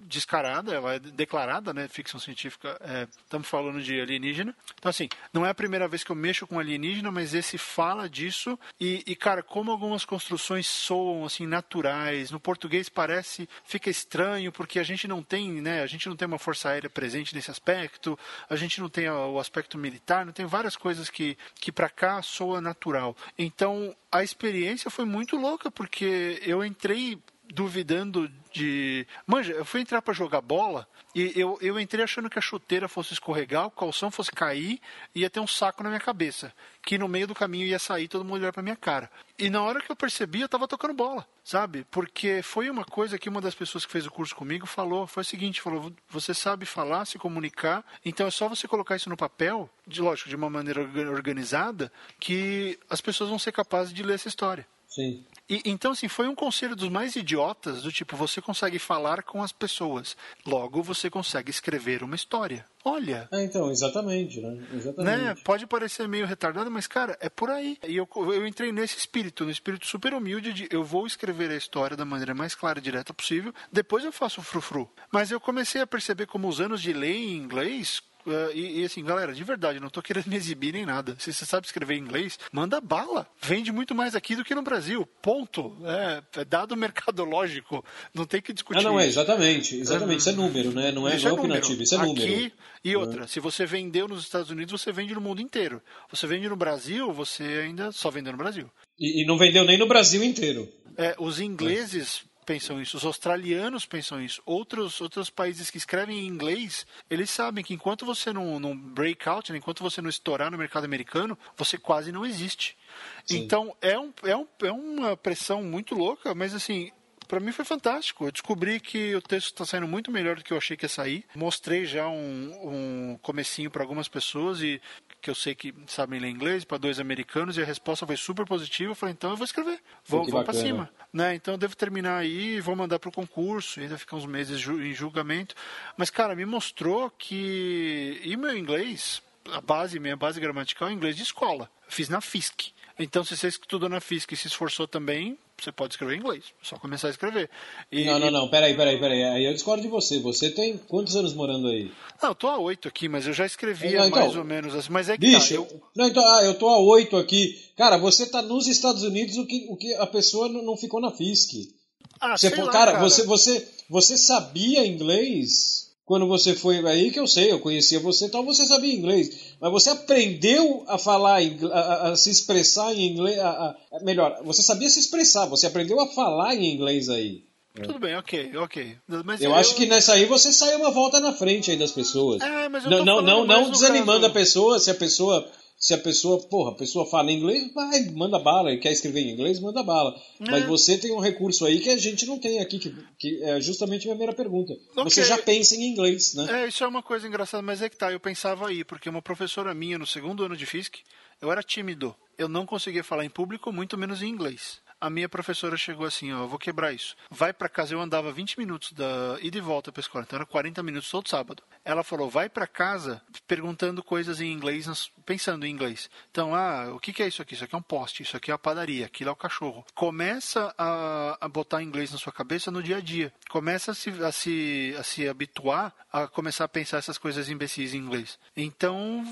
descarada, 0.00 0.74
ela 0.74 0.94
é 0.94 0.98
declarada, 0.98 1.72
né? 1.72 1.88
Ficção 1.88 2.20
científica, 2.20 2.76
é, 2.80 3.06
estamos 3.24 3.48
falando 3.48 3.80
de 3.82 4.00
alienígena. 4.00 4.54
Então, 4.78 4.90
assim, 4.90 5.08
não 5.32 5.46
é 5.46 5.50
a 5.50 5.54
primeira 5.54 5.88
vez 5.88 6.04
que 6.04 6.10
eu 6.10 6.16
mexo 6.16 6.46
com 6.46 6.58
alienígena, 6.58 7.10
mas 7.10 7.32
esse 7.32 7.56
fala 7.56 8.08
disso. 8.08 8.58
E, 8.80 9.02
e, 9.06 9.16
cara, 9.16 9.42
como 9.42 9.70
algumas 9.70 10.04
construções 10.04 10.66
soam, 10.66 11.24
assim, 11.24 11.46
naturais. 11.46 12.30
No 12.30 12.40
português 12.40 12.88
parece, 12.88 13.48
fica 13.64 13.88
estranho, 13.88 14.52
porque 14.52 14.78
a 14.78 14.84
gente 14.84 15.08
não 15.08 15.22
tem, 15.22 15.62
né? 15.62 15.82
A 15.82 15.86
gente 15.86 16.08
não 16.08 16.16
tem 16.16 16.26
uma 16.26 16.38
força 16.38 16.68
aérea 16.70 16.90
presente 16.90 17.34
nesse 17.34 17.50
aspecto, 17.50 18.18
a 18.50 18.56
gente 18.56 18.80
não 18.80 18.88
tem 18.88 19.08
o 19.08 19.38
aspecto 19.38 19.78
militar, 19.78 20.26
não 20.26 20.32
tem 20.32 20.46
várias 20.46 20.76
coisas 20.76 21.08
que, 21.08 21.38
que 21.54 21.72
para 21.72 21.88
cá 21.88 22.20
soa 22.22 22.60
natural. 22.60 23.16
Então, 23.38 23.94
a 24.14 24.22
experiência 24.22 24.90
foi 24.90 25.04
muito 25.04 25.36
louca, 25.36 25.70
porque 25.70 26.40
eu 26.46 26.64
entrei 26.64 27.13
duvidando 27.54 28.30
de. 28.52 29.06
Manja, 29.26 29.52
eu 29.52 29.64
fui 29.64 29.80
entrar 29.80 30.02
para 30.02 30.12
jogar 30.12 30.40
bola 30.40 30.86
e 31.14 31.32
eu, 31.36 31.56
eu 31.60 31.78
entrei 31.78 32.02
achando 32.02 32.28
que 32.28 32.38
a 32.38 32.42
chuteira 32.42 32.88
fosse 32.88 33.12
escorregar, 33.12 33.66
o 33.66 33.70
calção 33.70 34.10
fosse 34.10 34.32
cair 34.32 34.80
e 35.14 35.20
ia 35.20 35.30
ter 35.30 35.40
um 35.40 35.46
saco 35.46 35.82
na 35.82 35.88
minha 35.88 36.00
cabeça. 36.00 36.52
Que 36.82 36.98
no 36.98 37.08
meio 37.08 37.26
do 37.26 37.34
caminho 37.34 37.66
ia 37.66 37.78
sair 37.78 38.08
todo 38.08 38.24
mundo 38.24 38.40
olhar 38.40 38.52
pra 38.52 38.62
minha 38.62 38.76
cara. 38.76 39.10
E 39.38 39.48
na 39.48 39.62
hora 39.62 39.80
que 39.80 39.90
eu 39.90 39.96
percebi, 39.96 40.40
eu 40.40 40.48
tava 40.48 40.66
tocando 40.66 40.92
bola, 40.92 41.26
sabe? 41.44 41.86
Porque 41.90 42.42
foi 42.42 42.68
uma 42.68 42.84
coisa 42.84 43.18
que 43.18 43.28
uma 43.28 43.40
das 43.40 43.54
pessoas 43.54 43.86
que 43.86 43.92
fez 43.92 44.06
o 44.06 44.10
curso 44.10 44.34
comigo 44.34 44.66
falou: 44.66 45.06
foi 45.06 45.22
o 45.22 45.26
seguinte, 45.26 45.62
falou, 45.62 45.92
você 46.08 46.34
sabe 46.34 46.66
falar, 46.66 47.04
se 47.04 47.18
comunicar, 47.18 47.84
então 48.04 48.26
é 48.26 48.30
só 48.30 48.48
você 48.48 48.66
colocar 48.66 48.96
isso 48.96 49.08
no 49.08 49.16
papel, 49.16 49.70
de 49.86 50.02
lógico, 50.02 50.28
de 50.28 50.36
uma 50.36 50.50
maneira 50.50 50.80
organizada, 51.10 51.92
que 52.18 52.78
as 52.90 53.00
pessoas 53.00 53.30
vão 53.30 53.38
ser 53.38 53.52
capazes 53.52 53.92
de 53.92 54.02
ler 54.02 54.14
essa 54.14 54.28
história. 54.28 54.66
Sim. 54.94 55.24
E, 55.48 55.60
então, 55.66 55.90
assim, 55.90 56.08
foi 56.08 56.28
um 56.28 56.34
conselho 56.34 56.76
dos 56.76 56.88
mais 56.88 57.16
idiotas, 57.16 57.82
do 57.82 57.92
tipo, 57.92 58.16
você 58.16 58.40
consegue 58.40 58.78
falar 58.78 59.24
com 59.24 59.42
as 59.42 59.50
pessoas, 59.50 60.16
logo 60.46 60.82
você 60.82 61.10
consegue 61.10 61.50
escrever 61.50 62.02
uma 62.02 62.14
história. 62.14 62.64
Olha. 62.84 63.28
É, 63.32 63.42
então, 63.42 63.70
exatamente, 63.70 64.40
né? 64.40 64.64
Exatamente. 64.72 65.04
Né? 65.04 65.34
Pode 65.44 65.66
parecer 65.66 66.06
meio 66.06 66.26
retardado, 66.26 66.70
mas, 66.70 66.86
cara, 66.86 67.18
é 67.20 67.28
por 67.28 67.50
aí. 67.50 67.76
E 67.86 67.96
eu, 67.96 68.08
eu 68.14 68.46
entrei 68.46 68.70
nesse 68.70 68.96
espírito, 68.96 69.44
no 69.44 69.50
espírito 69.50 69.86
super 69.86 70.14
humilde 70.14 70.52
de 70.52 70.68
eu 70.70 70.84
vou 70.84 71.06
escrever 71.06 71.50
a 71.50 71.56
história 71.56 71.96
da 71.96 72.04
maneira 72.04 72.34
mais 72.34 72.54
clara 72.54 72.78
e 72.78 72.82
direta 72.82 73.12
possível, 73.12 73.52
depois 73.72 74.04
eu 74.04 74.12
faço 74.12 74.40
o 74.40 74.44
frufru. 74.44 74.88
Mas 75.12 75.30
eu 75.30 75.40
comecei 75.40 75.80
a 75.80 75.86
perceber 75.86 76.26
como 76.26 76.48
os 76.48 76.60
anos 76.60 76.80
de 76.80 76.92
ler 76.92 77.16
em 77.16 77.36
inglês 77.36 78.00
Uh, 78.26 78.50
e, 78.54 78.80
e, 78.80 78.84
assim, 78.84 79.04
galera, 79.04 79.34
de 79.34 79.44
verdade, 79.44 79.78
não 79.78 79.90
tô 79.90 80.00
querendo 80.00 80.26
me 80.26 80.36
exibir 80.36 80.72
nem 80.72 80.86
nada. 80.86 81.14
Se 81.18 81.32
você 81.32 81.44
sabe 81.44 81.66
escrever 81.66 81.96
inglês, 81.96 82.38
manda 82.50 82.80
bala. 82.80 83.26
Vende 83.42 83.70
muito 83.70 83.94
mais 83.94 84.14
aqui 84.14 84.34
do 84.34 84.44
que 84.44 84.54
no 84.54 84.62
Brasil. 84.62 85.06
Ponto. 85.20 85.76
É, 85.84 86.40
é 86.40 86.44
dado 86.44 86.76
mercadológico. 86.76 87.84
Não 88.14 88.24
tem 88.24 88.40
que 88.40 88.52
discutir. 88.52 88.80
Ah, 88.80 88.82
não, 88.82 88.98
é, 88.98 89.06
exatamente. 89.06 89.76
Exatamente. 89.76 90.20
Isso 90.20 90.30
é 90.30 90.32
número, 90.32 90.72
né? 90.72 90.90
Não 90.90 91.06
é, 91.06 91.16
isso 91.16 91.28
não 91.28 91.36
é 91.36 91.38
opinativo, 91.38 91.82
isso 91.82 91.94
é 91.94 91.98
número. 91.98 92.22
Aqui, 92.22 92.52
e 92.84 92.96
outra, 92.96 93.26
se 93.26 93.40
você 93.40 93.66
vendeu 93.66 94.08
nos 94.08 94.22
Estados 94.22 94.50
Unidos, 94.50 94.80
você 94.80 94.92
vende 94.92 95.14
no 95.14 95.20
mundo 95.20 95.40
inteiro. 95.40 95.82
Você 96.10 96.26
vende 96.26 96.48
no 96.48 96.56
Brasil, 96.56 97.12
você 97.12 97.42
ainda 97.64 97.92
só 97.92 98.10
vendeu 98.10 98.32
no 98.32 98.38
Brasil. 98.38 98.70
E, 98.98 99.22
e 99.22 99.26
não 99.26 99.36
vendeu 99.36 99.64
nem 99.64 99.78
no 99.78 99.86
Brasil 99.86 100.22
inteiro. 100.22 100.68
É, 100.96 101.14
os 101.18 101.40
ingleses 101.40 102.24
pensam 102.44 102.80
isso, 102.80 102.96
os 102.96 103.04
australianos 103.04 103.86
pensam 103.86 104.20
isso, 104.20 104.42
outros, 104.44 105.00
outros 105.00 105.30
países 105.30 105.70
que 105.70 105.78
escrevem 105.78 106.18
em 106.18 106.26
inglês, 106.26 106.86
eles 107.10 107.30
sabem 107.30 107.64
que 107.64 107.74
enquanto 107.74 108.04
você 108.04 108.32
não, 108.32 108.60
não 108.60 108.76
break 108.76 109.28
out, 109.28 109.52
né, 109.52 109.58
enquanto 109.58 109.82
você 109.82 110.00
não 110.00 110.10
estourar 110.10 110.50
no 110.50 110.58
mercado 110.58 110.84
americano, 110.84 111.38
você 111.56 111.78
quase 111.78 112.12
não 112.12 112.24
existe. 112.24 112.76
Sim. 113.24 113.38
Então 113.38 113.74
é, 113.80 113.98
um, 113.98 114.12
é, 114.22 114.36
um, 114.36 114.46
é 114.62 114.72
uma 114.72 115.16
pressão 115.16 115.62
muito 115.62 115.94
louca, 115.94 116.34
mas 116.34 116.54
assim, 116.54 116.92
para 117.26 117.40
mim 117.40 117.52
foi 117.52 117.64
fantástico. 117.64 118.26
Eu 118.26 118.32
descobri 118.32 118.80
que 118.80 119.14
o 119.14 119.22
texto 119.22 119.48
está 119.48 119.64
saindo 119.64 119.88
muito 119.88 120.10
melhor 120.10 120.36
do 120.36 120.44
que 120.44 120.52
eu 120.52 120.56
achei 120.56 120.76
que 120.76 120.84
ia 120.84 120.88
sair. 120.88 121.24
Mostrei 121.34 121.84
já 121.84 122.08
um, 122.08 123.12
um 123.12 123.18
comecinho 123.22 123.70
para 123.70 123.82
algumas 123.82 124.08
pessoas 124.08 124.60
e 124.60 124.80
que 125.20 125.30
eu 125.30 125.34
sei 125.34 125.54
que 125.54 125.74
sabem 125.86 126.20
ler 126.20 126.28
inglês, 126.28 126.64
para 126.64 126.76
dois 126.76 127.00
americanos, 127.00 127.56
e 127.56 127.62
a 127.62 127.64
resposta 127.64 128.06
foi 128.06 128.16
super 128.16 128.44
positiva. 128.44 128.90
Eu 128.90 128.94
falei, 128.94 129.14
então 129.14 129.30
eu 129.30 129.36
vou 129.36 129.44
escrever, 129.44 129.80
vamos, 130.06 130.30
vamos 130.30 130.44
para 130.44 130.52
cima. 130.52 130.90
Né? 131.10 131.34
Então 131.34 131.54
eu 131.54 131.58
devo 131.58 131.74
terminar 131.74 132.18
aí, 132.18 132.60
vou 132.60 132.76
mandar 132.76 132.98
para 132.98 133.08
o 133.08 133.12
concurso, 133.12 133.80
ainda 133.80 133.96
ficar 133.96 134.16
uns 134.16 134.26
meses 134.26 134.60
em 134.66 134.92
julgamento. 134.92 135.54
Mas, 135.96 136.10
cara, 136.10 136.34
me 136.36 136.44
mostrou 136.44 137.10
que. 137.10 138.20
E 138.22 138.36
meu 138.36 138.56
inglês, 138.56 139.22
a 139.50 139.60
base, 139.60 139.98
minha 139.98 140.16
base 140.16 140.38
gramatical 140.38 140.88
é 140.88 140.92
inglês 140.92 141.16
de 141.16 141.22
escola. 141.22 141.70
fiz 141.88 142.08
na 142.08 142.20
FISC. 142.20 142.72
Então, 142.98 143.24
se 143.24 143.36
você 143.36 143.48
estudou 143.48 143.88
na 143.88 144.00
FISC 144.00 144.32
e 144.32 144.36
se 144.36 144.46
esforçou 144.46 144.86
também, 144.86 145.38
você 145.58 145.72
pode 145.72 145.94
escrever 145.94 146.16
em 146.16 146.18
inglês. 146.18 146.44
É 146.62 146.64
só 146.64 146.76
começar 146.76 147.08
a 147.08 147.10
escrever. 147.10 147.48
E, 147.90 148.04
não, 148.04 148.18
não, 148.18 148.30
não. 148.30 148.48
Peraí, 148.48 148.76
peraí, 148.76 148.98
peraí. 148.98 149.24
Aí 149.24 149.44
eu 149.44 149.52
discordo 149.52 149.82
de 149.82 149.88
você. 149.88 150.18
Você 150.18 150.50
tem 150.50 150.76
quantos 150.76 151.16
anos 151.16 151.34
morando 151.34 151.68
aí? 151.68 151.90
Não, 152.22 152.30
eu 152.30 152.34
tô 152.34 152.48
há 152.48 152.58
oito 152.58 152.88
aqui, 152.88 153.08
mas 153.08 153.26
eu 153.26 153.32
já 153.32 153.46
escrevia 153.46 154.00
não, 154.00 154.08
então, 154.08 154.20
mais 154.20 154.36
ou 154.36 154.44
menos 154.44 154.74
assim. 154.74 154.92
Mas 154.92 155.08
é 155.08 155.16
que 155.16 155.26
bicho, 155.26 155.48
tá, 155.48 155.54
eu... 155.54 155.82
Não, 155.94 156.06
então, 156.06 156.22
ah, 156.26 156.44
eu 156.44 156.54
tô 156.54 156.68
há 156.68 156.78
oito 156.78 157.16
aqui. 157.16 157.58
Cara, 157.76 157.96
você 157.96 158.26
tá 158.26 158.42
nos 158.42 158.66
Estados 158.66 159.02
Unidos, 159.02 159.36
o 159.36 159.46
que, 159.46 159.66
o 159.68 159.76
que 159.76 159.94
a 159.94 160.06
pessoa 160.06 160.48
não, 160.48 160.62
não 160.62 160.76
ficou 160.76 161.00
na 161.00 161.10
FISC. 161.10 161.74
Ah, 162.20 162.36
você, 162.36 162.48
lá, 162.50 162.72
cara, 162.72 162.92
cara, 162.92 162.98
você, 163.00 163.24
você, 163.24 163.68
você 163.88 164.16
sabia 164.16 164.86
inglês? 164.86 165.83
Quando 166.04 166.26
você 166.26 166.54
foi 166.54 166.86
aí 166.86 167.10
que 167.10 167.18
eu 167.18 167.26
sei, 167.26 167.50
eu 167.50 167.60
conhecia 167.60 167.98
você, 167.98 168.26
então 168.26 168.44
você 168.44 168.66
sabia 168.66 168.94
inglês, 168.94 169.56
mas 169.60 169.72
você 169.72 169.90
aprendeu 169.90 170.84
a 170.86 170.98
falar, 170.98 171.40
a, 171.72 172.10
a 172.10 172.16
se 172.16 172.30
expressar 172.30 172.94
em 172.94 173.10
inglês, 173.10 173.38
a, 173.38 173.74
a, 173.92 174.00
melhor, 174.02 174.42
você 174.44 174.62
sabia 174.62 174.88
se 174.90 175.00
expressar, 175.00 175.46
você 175.46 175.66
aprendeu 175.66 175.98
a 176.00 176.08
falar 176.08 176.54
em 176.54 176.74
inglês 176.74 177.08
aí. 177.08 177.44
Tudo 177.82 177.98
bem, 177.98 178.14
ok, 178.16 178.56
ok. 178.56 178.96
Mas 179.24 179.42
eu, 179.42 179.50
eu, 179.50 179.56
acho 179.56 179.74
que 179.74 179.84
nessa 179.86 180.12
aí 180.12 180.26
você 180.26 180.52
saiu 180.52 180.78
uma 180.78 180.92
volta 180.92 181.18
na 181.18 181.32
frente 181.32 181.72
aí 181.72 181.76
das 181.76 181.90
pessoas. 181.90 182.40
É, 182.40 182.68
mas 182.68 182.84
eu 182.84 182.90
não, 182.90 183.04
não, 183.04 183.22
não, 183.22 183.46
não 183.46 183.70
desanimando 183.70 184.20
caso... 184.20 184.30
a 184.30 184.32
pessoa, 184.32 184.78
se 184.78 184.92
a 184.92 184.94
pessoa 184.94 185.44
se 185.84 185.92
a 185.92 185.98
pessoa, 185.98 186.40
porra, 186.48 186.70
a 186.70 186.74
pessoa 186.74 187.04
fala 187.04 187.30
inglês, 187.30 187.70
vai, 187.74 188.08
manda 188.12 188.38
bala, 188.38 188.74
quer 188.78 188.90
escrever 188.90 189.20
em 189.20 189.32
inglês, 189.32 189.60
manda 189.60 189.82
bala. 189.82 190.18
É. 190.40 190.50
Mas 190.50 190.64
você 190.64 190.96
tem 190.96 191.12
um 191.12 191.18
recurso 191.18 191.66
aí 191.66 191.78
que 191.78 191.90
a 191.90 191.98
gente 191.98 192.24
não 192.24 192.38
tem 192.38 192.58
aqui, 192.58 192.78
que, 192.78 192.96
que 193.18 193.42
é 193.42 193.60
justamente 193.60 194.04
a 194.04 194.06
minha 194.06 194.16
primeira 194.16 194.32
pergunta. 194.32 194.72
Okay. 194.72 195.04
Você 195.04 195.24
já 195.24 195.36
pensa 195.36 195.76
em 195.76 195.82
inglês, 195.82 196.32
né? 196.32 196.62
É, 196.62 196.68
isso 196.68 196.82
é 196.82 196.86
uma 196.86 197.02
coisa 197.02 197.28
engraçada, 197.28 197.62
mas 197.62 197.82
é 197.82 197.90
que 197.90 197.98
tá, 197.98 198.10
eu 198.10 198.18
pensava 198.18 198.66
aí, 198.66 198.82
porque 198.82 199.10
uma 199.10 199.20
professora 199.20 199.74
minha 199.74 199.98
no 199.98 200.06
segundo 200.06 200.42
ano 200.42 200.56
de 200.56 200.64
FISC, 200.64 201.00
eu 201.38 201.52
era 201.52 201.62
tímido. 201.62 202.16
Eu 202.38 202.48
não 202.48 202.64
conseguia 202.64 203.04
falar 203.04 203.26
em 203.26 203.30
público, 203.30 203.70
muito 203.70 203.98
menos 203.98 204.22
em 204.22 204.28
inglês 204.28 204.82
a 205.04 205.10
minha 205.10 205.28
professora 205.28 205.76
chegou 205.76 206.06
assim, 206.06 206.32
ó, 206.32 206.46
vou 206.46 206.58
quebrar 206.58 206.90
isso. 206.90 207.14
Vai 207.30 207.52
para 207.52 207.68
casa, 207.68 207.92
eu 207.92 208.00
andava 208.00 208.32
20 208.32 208.58
minutos 208.58 208.92
da 208.92 209.36
ida 209.42 209.58
e 209.58 209.60
volta 209.60 209.92
para 209.92 210.00
escola, 210.00 210.24
então 210.26 210.38
era 210.38 210.46
40 210.46 210.82
minutos 210.82 211.10
todo 211.10 211.28
sábado. 211.28 211.62
Ela 211.84 212.02
falou, 212.02 212.30
vai 212.30 212.48
para 212.48 212.66
casa 212.66 213.20
perguntando 213.46 214.02
coisas 214.02 214.40
em 214.40 214.50
inglês, 214.50 215.10
pensando 215.26 215.66
em 215.66 215.70
inglês. 215.70 216.08
Então, 216.30 216.54
ah, 216.54 216.90
o 216.94 216.98
que, 216.98 217.12
que 217.12 217.22
é 217.22 217.28
isso 217.28 217.42
aqui? 217.42 217.52
Isso 217.52 217.64
aqui 217.64 217.74
é 217.74 217.78
um 217.78 217.82
poste, 217.82 218.22
isso 218.22 218.34
aqui 218.34 218.50
é 218.50 218.54
a 218.54 218.58
padaria, 218.58 219.04
aquilo 219.04 219.28
é 219.28 219.32
o 219.34 219.36
cachorro. 219.36 219.84
Começa 219.94 220.74
a, 220.78 221.36
a 221.38 221.48
botar 221.48 221.82
inglês 221.82 222.10
na 222.10 222.16
sua 222.16 222.32
cabeça 222.32 222.70
no 222.70 222.82
dia 222.82 222.96
a 222.96 223.00
dia. 223.00 223.30
Começa 223.50 223.90
a 223.90 223.94
se, 223.94 224.08
a 224.08 224.32
se, 224.32 224.96
a 224.98 225.02
se 225.02 225.28
habituar 225.28 225.92
a 226.10 226.26
começar 226.26 226.64
a 226.64 226.68
pensar 226.68 226.96
essas 226.96 227.18
coisas 227.18 227.50
imbecis 227.50 227.92
em 227.92 227.98
inglês. 227.98 228.38
Então, 228.56 229.22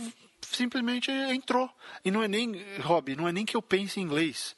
simplesmente 0.43 1.11
entrou. 1.11 1.71
E 2.05 2.11
não 2.11 2.23
é 2.23 2.29
nem, 2.29 2.63
Rob, 2.81 3.17
não 3.17 3.27
é 3.27 3.33
nem 3.33 3.47
que 3.47 3.57
eu 3.57 3.63
pense 3.63 3.99
em 3.99 4.03
inglês 4.03 4.55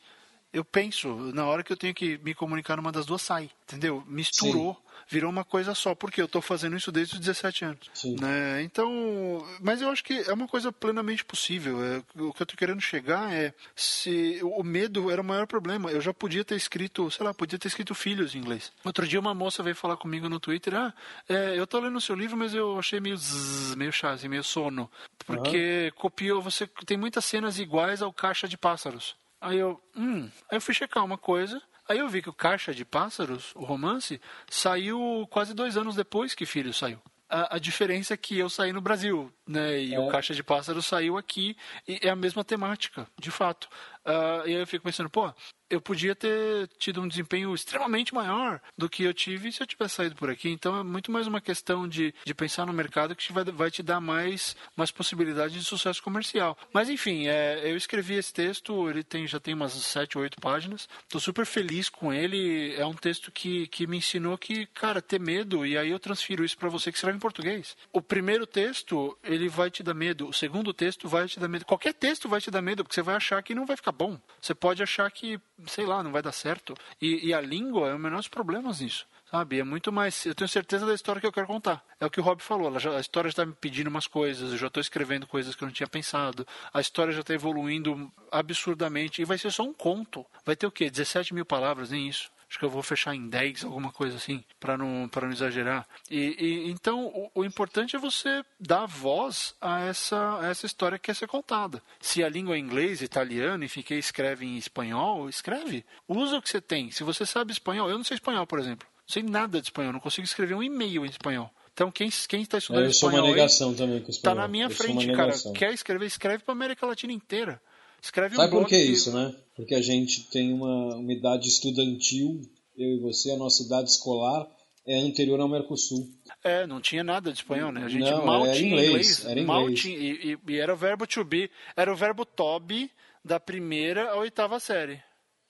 eu 0.55 0.64
penso, 0.64 1.09
na 1.34 1.44
hora 1.44 1.64
que 1.64 1.72
eu 1.72 1.76
tenho 1.76 1.92
que 1.92 2.16
me 2.18 2.32
comunicar 2.32 2.76
numa 2.76 2.92
das 2.92 3.05
duas, 3.05 3.20
sai, 3.20 3.50
entendeu? 3.64 4.05
Misturou, 4.07 4.74
Sim. 4.74 5.02
virou 5.09 5.28
uma 5.28 5.44
coisa 5.44 5.74
só, 5.74 5.96
porque 5.96 6.20
eu 6.20 6.26
estou 6.26 6.40
fazendo 6.40 6.76
isso 6.76 6.92
desde 6.92 7.14
os 7.14 7.20
17 7.20 7.64
anos. 7.64 7.90
Né? 8.20 8.62
Então, 8.62 9.44
mas 9.61 9.82
eu 9.82 9.90
acho 9.90 10.05
que 10.05 10.14
é 10.14 10.32
uma 10.32 10.46
coisa 10.46 10.70
plenamente 10.70 11.24
possível. 11.24 11.84
É, 11.84 11.98
o 11.98 12.32
que 12.32 12.40
eu 12.40 12.44
estou 12.44 12.57
querendo 12.57 12.80
chegar 12.80 13.34
é 13.34 13.52
se 13.74 14.38
o 14.44 14.62
medo 14.62 15.11
era 15.11 15.20
o 15.20 15.24
maior 15.24 15.48
problema. 15.48 15.90
Eu 15.90 16.00
já 16.00 16.14
podia 16.14 16.44
ter 16.44 16.55
escrito, 16.55 17.11
sei 17.11 17.26
lá, 17.26 17.34
podia 17.34 17.59
ter 17.59 17.66
escrito 17.66 17.92
filhos 17.92 18.36
em 18.36 18.38
inglês. 18.38 18.72
Outro 18.84 19.09
dia 19.09 19.18
uma 19.18 19.34
moça 19.34 19.61
veio 19.61 19.74
falar 19.74 19.96
comigo 19.96 20.28
no 20.28 20.38
Twitter, 20.38 20.76
ah, 20.76 20.94
é, 21.28 21.59
eu 21.59 21.64
estou 21.64 21.80
lendo 21.80 21.96
o 21.96 22.00
seu 22.00 22.14
livro, 22.14 22.36
mas 22.36 22.55
eu 22.55 22.78
achei 22.78 23.00
meio 23.00 23.16
zzz, 23.16 23.74
meio 23.74 23.90
assim, 24.05 24.28
meio 24.28 24.44
sono. 24.44 24.88
Porque 25.26 25.90
uhum. 25.92 26.00
copiou, 26.00 26.40
você 26.40 26.64
tem 26.86 26.96
muitas 26.96 27.24
cenas 27.24 27.59
iguais 27.59 28.02
ao 28.02 28.12
Caixa 28.12 28.46
de 28.46 28.57
Pássaros. 28.57 29.16
Aí 29.45 29.59
eu, 29.59 29.78
hum, 29.95 30.30
aí 30.51 30.57
eu 30.57 30.61
fui 30.61 30.72
checar 30.72 31.05
uma 31.05 31.18
coisa. 31.18 31.61
Aí 31.86 31.99
eu 31.99 32.09
vi 32.09 32.22
que 32.22 32.30
o 32.30 32.32
Caixa 32.32 32.72
de 32.72 32.82
Pássaros, 32.82 33.53
o 33.55 33.62
romance, 33.62 34.18
saiu 34.49 35.28
quase 35.30 35.53
dois 35.53 35.76
anos 35.76 35.95
depois 35.95 36.34
que 36.34 36.47
Filho 36.47 36.72
saiu. 36.72 36.99
A, 37.28 37.57
a 37.57 37.59
diferença 37.59 38.14
é 38.14 38.16
que 38.16 38.38
eu 38.38 38.49
saí 38.49 38.72
no 38.72 38.80
Brasil, 38.80 39.30
né? 39.47 39.78
E 39.78 39.95
é. 39.95 40.01
o 40.01 40.09
Caixa 40.09 40.34
de 40.34 40.42
Pássaros 40.42 40.86
saiu 40.86 41.18
aqui 41.18 41.55
e 41.86 41.99
é 42.03 42.09
a 42.09 42.16
mesma 42.16 42.42
temática, 42.42 43.07
de 43.20 43.30
fato. 43.30 43.68
Uh, 44.07 44.46
e 44.46 44.55
aí 44.55 44.61
eu 44.61 44.66
fico 44.66 44.84
pensando, 44.84 45.09
pô, 45.09 45.32
eu 45.70 45.80
podia 45.80 46.14
ter 46.14 46.68
tido 46.78 47.00
um 47.00 47.09
desempenho 47.09 47.55
extremamente 47.55 48.14
maior 48.14 48.61
do 48.76 48.88
que 48.88 49.02
eu 49.02 49.14
tive 49.14 49.50
se 49.50 49.62
eu 49.62 49.66
tivesse 49.66 49.94
saído 49.96 50.14
por 50.14 50.30
aqui. 50.30 50.48
Então 50.48 50.78
é 50.78 50.82
muito 50.82 51.11
mais 51.11 51.26
uma 51.26 51.40
questão 51.40 51.88
de, 51.88 52.14
de 52.24 52.34
pensar 52.34 52.66
no 52.66 52.72
mercado 52.72 53.16
que 53.16 53.32
vai, 53.32 53.44
vai 53.44 53.70
te 53.70 53.82
dar 53.82 54.00
mais, 54.00 54.57
mais 54.76 54.90
possibilidade 54.90 55.55
de 55.55 55.64
sucesso 55.64 56.02
comercial. 56.02 56.57
Mas 56.72 56.88
enfim, 56.88 57.26
é, 57.26 57.61
eu 57.64 57.76
escrevi 57.76 58.14
esse 58.14 58.32
texto, 58.32 58.88
ele 58.88 59.02
tem, 59.02 59.26
já 59.26 59.40
tem 59.40 59.55
umas 59.55 59.72
7 59.72 60.18
ou 60.18 60.22
8 60.22 60.40
páginas. 60.40 60.88
Estou 61.02 61.20
super 61.20 61.46
feliz 61.46 61.88
com 61.88 62.12
ele. 62.12 62.74
É 62.74 62.86
um 62.86 62.94
texto 62.94 63.32
que, 63.32 63.66
que 63.68 63.86
me 63.86 63.96
ensinou 63.96 64.36
que, 64.36 64.66
cara, 64.66 65.00
ter 65.00 65.20
medo, 65.20 65.64
e 65.64 65.76
aí 65.78 65.90
eu 65.90 65.98
transfiro 65.98 66.44
isso 66.44 66.59
para 66.59 66.68
você 66.68 66.92
que 66.92 66.98
escreve 66.98 67.16
em 67.16 67.20
português. 67.20 67.76
O 67.92 68.02
primeiro 68.02 68.46
texto, 68.46 69.16
ele 69.24 69.48
vai 69.48 69.70
te 69.70 69.82
dar 69.82 69.94
medo. 69.94 70.28
O 70.28 70.32
segundo 70.32 70.72
texto 70.72 71.09
vai 71.09 71.26
te 71.26 71.40
dar 71.40 71.48
medo. 71.48 71.64
Qualquer 71.64 71.94
texto 71.94 72.28
vai 72.28 72.40
te 72.40 72.50
dar 72.50 72.62
medo, 72.62 72.84
porque 72.84 72.94
você 72.94 73.02
vai 73.02 73.16
achar 73.16 73.42
que 73.42 73.55
não 73.55 73.66
vai 73.66 73.76
ficar 73.76 73.93
bom. 73.95 74.18
Você 74.40 74.55
pode 74.55 74.82
achar 74.82 75.11
que, 75.11 75.40
sei 75.66 75.86
lá, 75.86 76.03
não 76.03 76.12
vai 76.12 76.20
dar 76.20 76.32
certo. 76.32 76.74
E, 77.01 77.28
e 77.28 77.32
a 77.34 77.40
língua 77.40 77.88
é 77.88 77.95
o 77.95 77.99
menor 77.99 78.18
dos 78.18 78.28
problemas 78.28 78.80
nisso. 78.80 79.07
Sabe? 79.30 79.59
É 79.59 79.64
muito 79.64 79.90
mais. 79.90 80.26
Eu 80.26 80.34
tenho 80.34 80.49
certeza 80.49 80.86
da 80.86 80.95
história 80.95 81.20
que 81.20 81.26
eu 81.26 81.32
quero 81.32 81.47
contar. 81.47 81.84
É 81.99 82.07
o 82.07 82.11
que 82.11 82.20
o 82.20 82.22
Rob 82.22 82.40
falou. 82.42 82.78
Já, 82.78 82.97
a 82.97 83.01
história 83.01 83.28
está 83.28 83.45
me 83.45 83.53
pedindo 83.53 83.88
umas 83.88 84.07
coisas. 84.07 84.53
Eu 84.53 84.59
já 84.59 84.66
estou 84.66 84.80
escrevendo 84.80 85.26
coisas 85.26 85.55
que 85.57 85.64
eu 85.64 85.66
não 85.66 85.72
tinha 85.72 85.88
pensado. 85.88 86.47
A 86.72 86.80
história 86.80 87.12
já 87.12 87.20
está 87.20 87.34
evoluindo 87.34 88.12
absurdamente. 88.30 89.22
E 89.22 89.24
vai 89.24 89.38
ser 89.38 89.51
só 89.51 89.64
um 89.64 89.72
conto. 89.72 90.24
Vai 90.45 90.55
ter 90.55 90.66
o 90.66 90.70
quê? 90.70 90.90
17 90.90 91.34
mil 91.34 91.45
palavras, 91.45 91.90
nem 91.90 92.09
isso. 92.09 92.30
Acho 92.55 92.61
que 92.61 92.64
eu 92.64 92.70
vou 92.70 92.84
fechar 92.84 93.16
em 93.16 93.28
10, 93.28 93.64
alguma 93.64 93.90
coisa 93.90 94.16
assim, 94.16 94.44
para 94.61 94.78
não, 94.78 95.11
não 95.12 95.32
exagerar. 95.32 95.88
E, 96.09 96.36
e 96.38 96.70
então, 96.70 97.07
o, 97.07 97.28
o, 97.34 97.44
importante 97.44 97.96
é 97.96 97.98
você 97.98 98.44
dar 98.61 98.86
voz 98.86 99.57
a 99.61 99.80
essa, 99.80 100.38
a 100.38 100.46
essa 100.46 100.64
história 100.64 100.96
que 100.96 101.07
quer 101.07 101.16
ser 101.16 101.26
contada. 101.26 101.82
Se 102.00 102.22
a 102.22 102.28
língua 102.28 102.55
é 102.55 102.59
inglês, 102.61 103.02
italiano, 103.02 103.64
e 103.64 103.68
fiquei 103.68 103.98
escreve 103.98 104.46
em 104.46 104.57
espanhol, 104.57 105.28
escreve. 105.28 105.84
Usa 106.07 106.38
o 106.38 106.42
que 106.42 106.48
você 106.48 106.61
tem. 106.61 106.92
Se 106.92 107.02
você 107.02 107.26
sabe 107.26 107.50
espanhol, 107.50 107.90
eu 107.90 107.96
não 107.96 108.05
sei 108.05 108.14
espanhol, 108.14 108.46
por 108.46 108.61
exemplo. 108.61 108.86
Não 108.98 109.12
sei 109.12 109.24
nada 109.24 109.61
de 109.61 109.66
espanhol, 109.66 109.92
não 109.92 109.98
consigo 109.98 110.24
escrever 110.24 110.55
um 110.55 110.62
e-mail 110.62 111.05
em 111.05 111.09
espanhol. 111.09 111.50
Então, 111.72 111.90
quem 111.90 112.07
está 112.07 112.59
estudando 112.59 112.84
é, 112.84 112.86
eu 112.86 112.90
espanhol. 112.90 113.16
Eu 113.16 113.20
sou 113.20 113.28
uma 113.30 113.34
negação 113.34 113.70
aí, 113.70 113.76
também 113.76 114.00
com 114.00 114.11
espanhol. 114.12 114.36
Tá 114.36 114.42
na 114.42 114.46
minha 114.46 114.66
eu 114.66 114.70
frente, 114.70 115.11
cara. 115.12 115.34
Quer 115.57 115.74
escrever? 115.74 116.07
Escreve 116.07 116.44
para 116.44 116.52
América 116.52 116.86
Latina 116.86 117.12
inteira. 117.12 117.61
Escreve 118.05 118.36
Sabe 118.36 118.55
um 118.55 118.61
por 118.61 118.68
que 118.68 118.76
isso, 118.76 119.11
né? 119.14 119.34
Porque 119.57 119.74
a 119.74 119.80
gente 119.80 120.28
tem 120.28 120.52
uma, 120.52 120.94
uma 120.94 121.11
idade 121.11 121.48
estudantil, 121.48 122.42
eu 122.76 122.96
e 122.96 123.00
você, 123.00 123.30
a 123.30 123.36
nossa 123.38 123.62
idade 123.62 123.88
escolar 123.88 124.46
é 124.86 124.98
anterior 124.98 125.40
ao 125.40 125.48
Mercosul. 125.48 126.07
É, 126.44 126.66
não 126.66 126.82
tinha 126.82 127.02
nada 127.02 127.32
de 127.32 127.38
espanhol, 127.38 127.72
né? 127.72 127.82
A 127.82 127.88
gente 127.88 128.02
não, 128.02 128.26
mal 128.26 128.42
tinha 128.52 128.68
inglês, 128.68 128.88
inglês. 128.90 129.24
Era 129.24 129.42
mal 129.42 129.62
inglês. 129.62 129.80
tinha, 129.80 129.96
e, 129.96 130.38
e, 130.46 130.59
era 130.59 130.74
o 130.74 130.76
verbo 130.76 131.07
to 131.07 131.24
be, 131.24 131.50
era 131.74 131.90
o 131.90 131.96
verbo 131.96 132.26
to 132.26 132.61
be 132.61 132.90
da 133.24 133.40
primeira 133.40 134.11
à 134.11 134.16
oitava 134.18 134.61
série. 134.61 135.02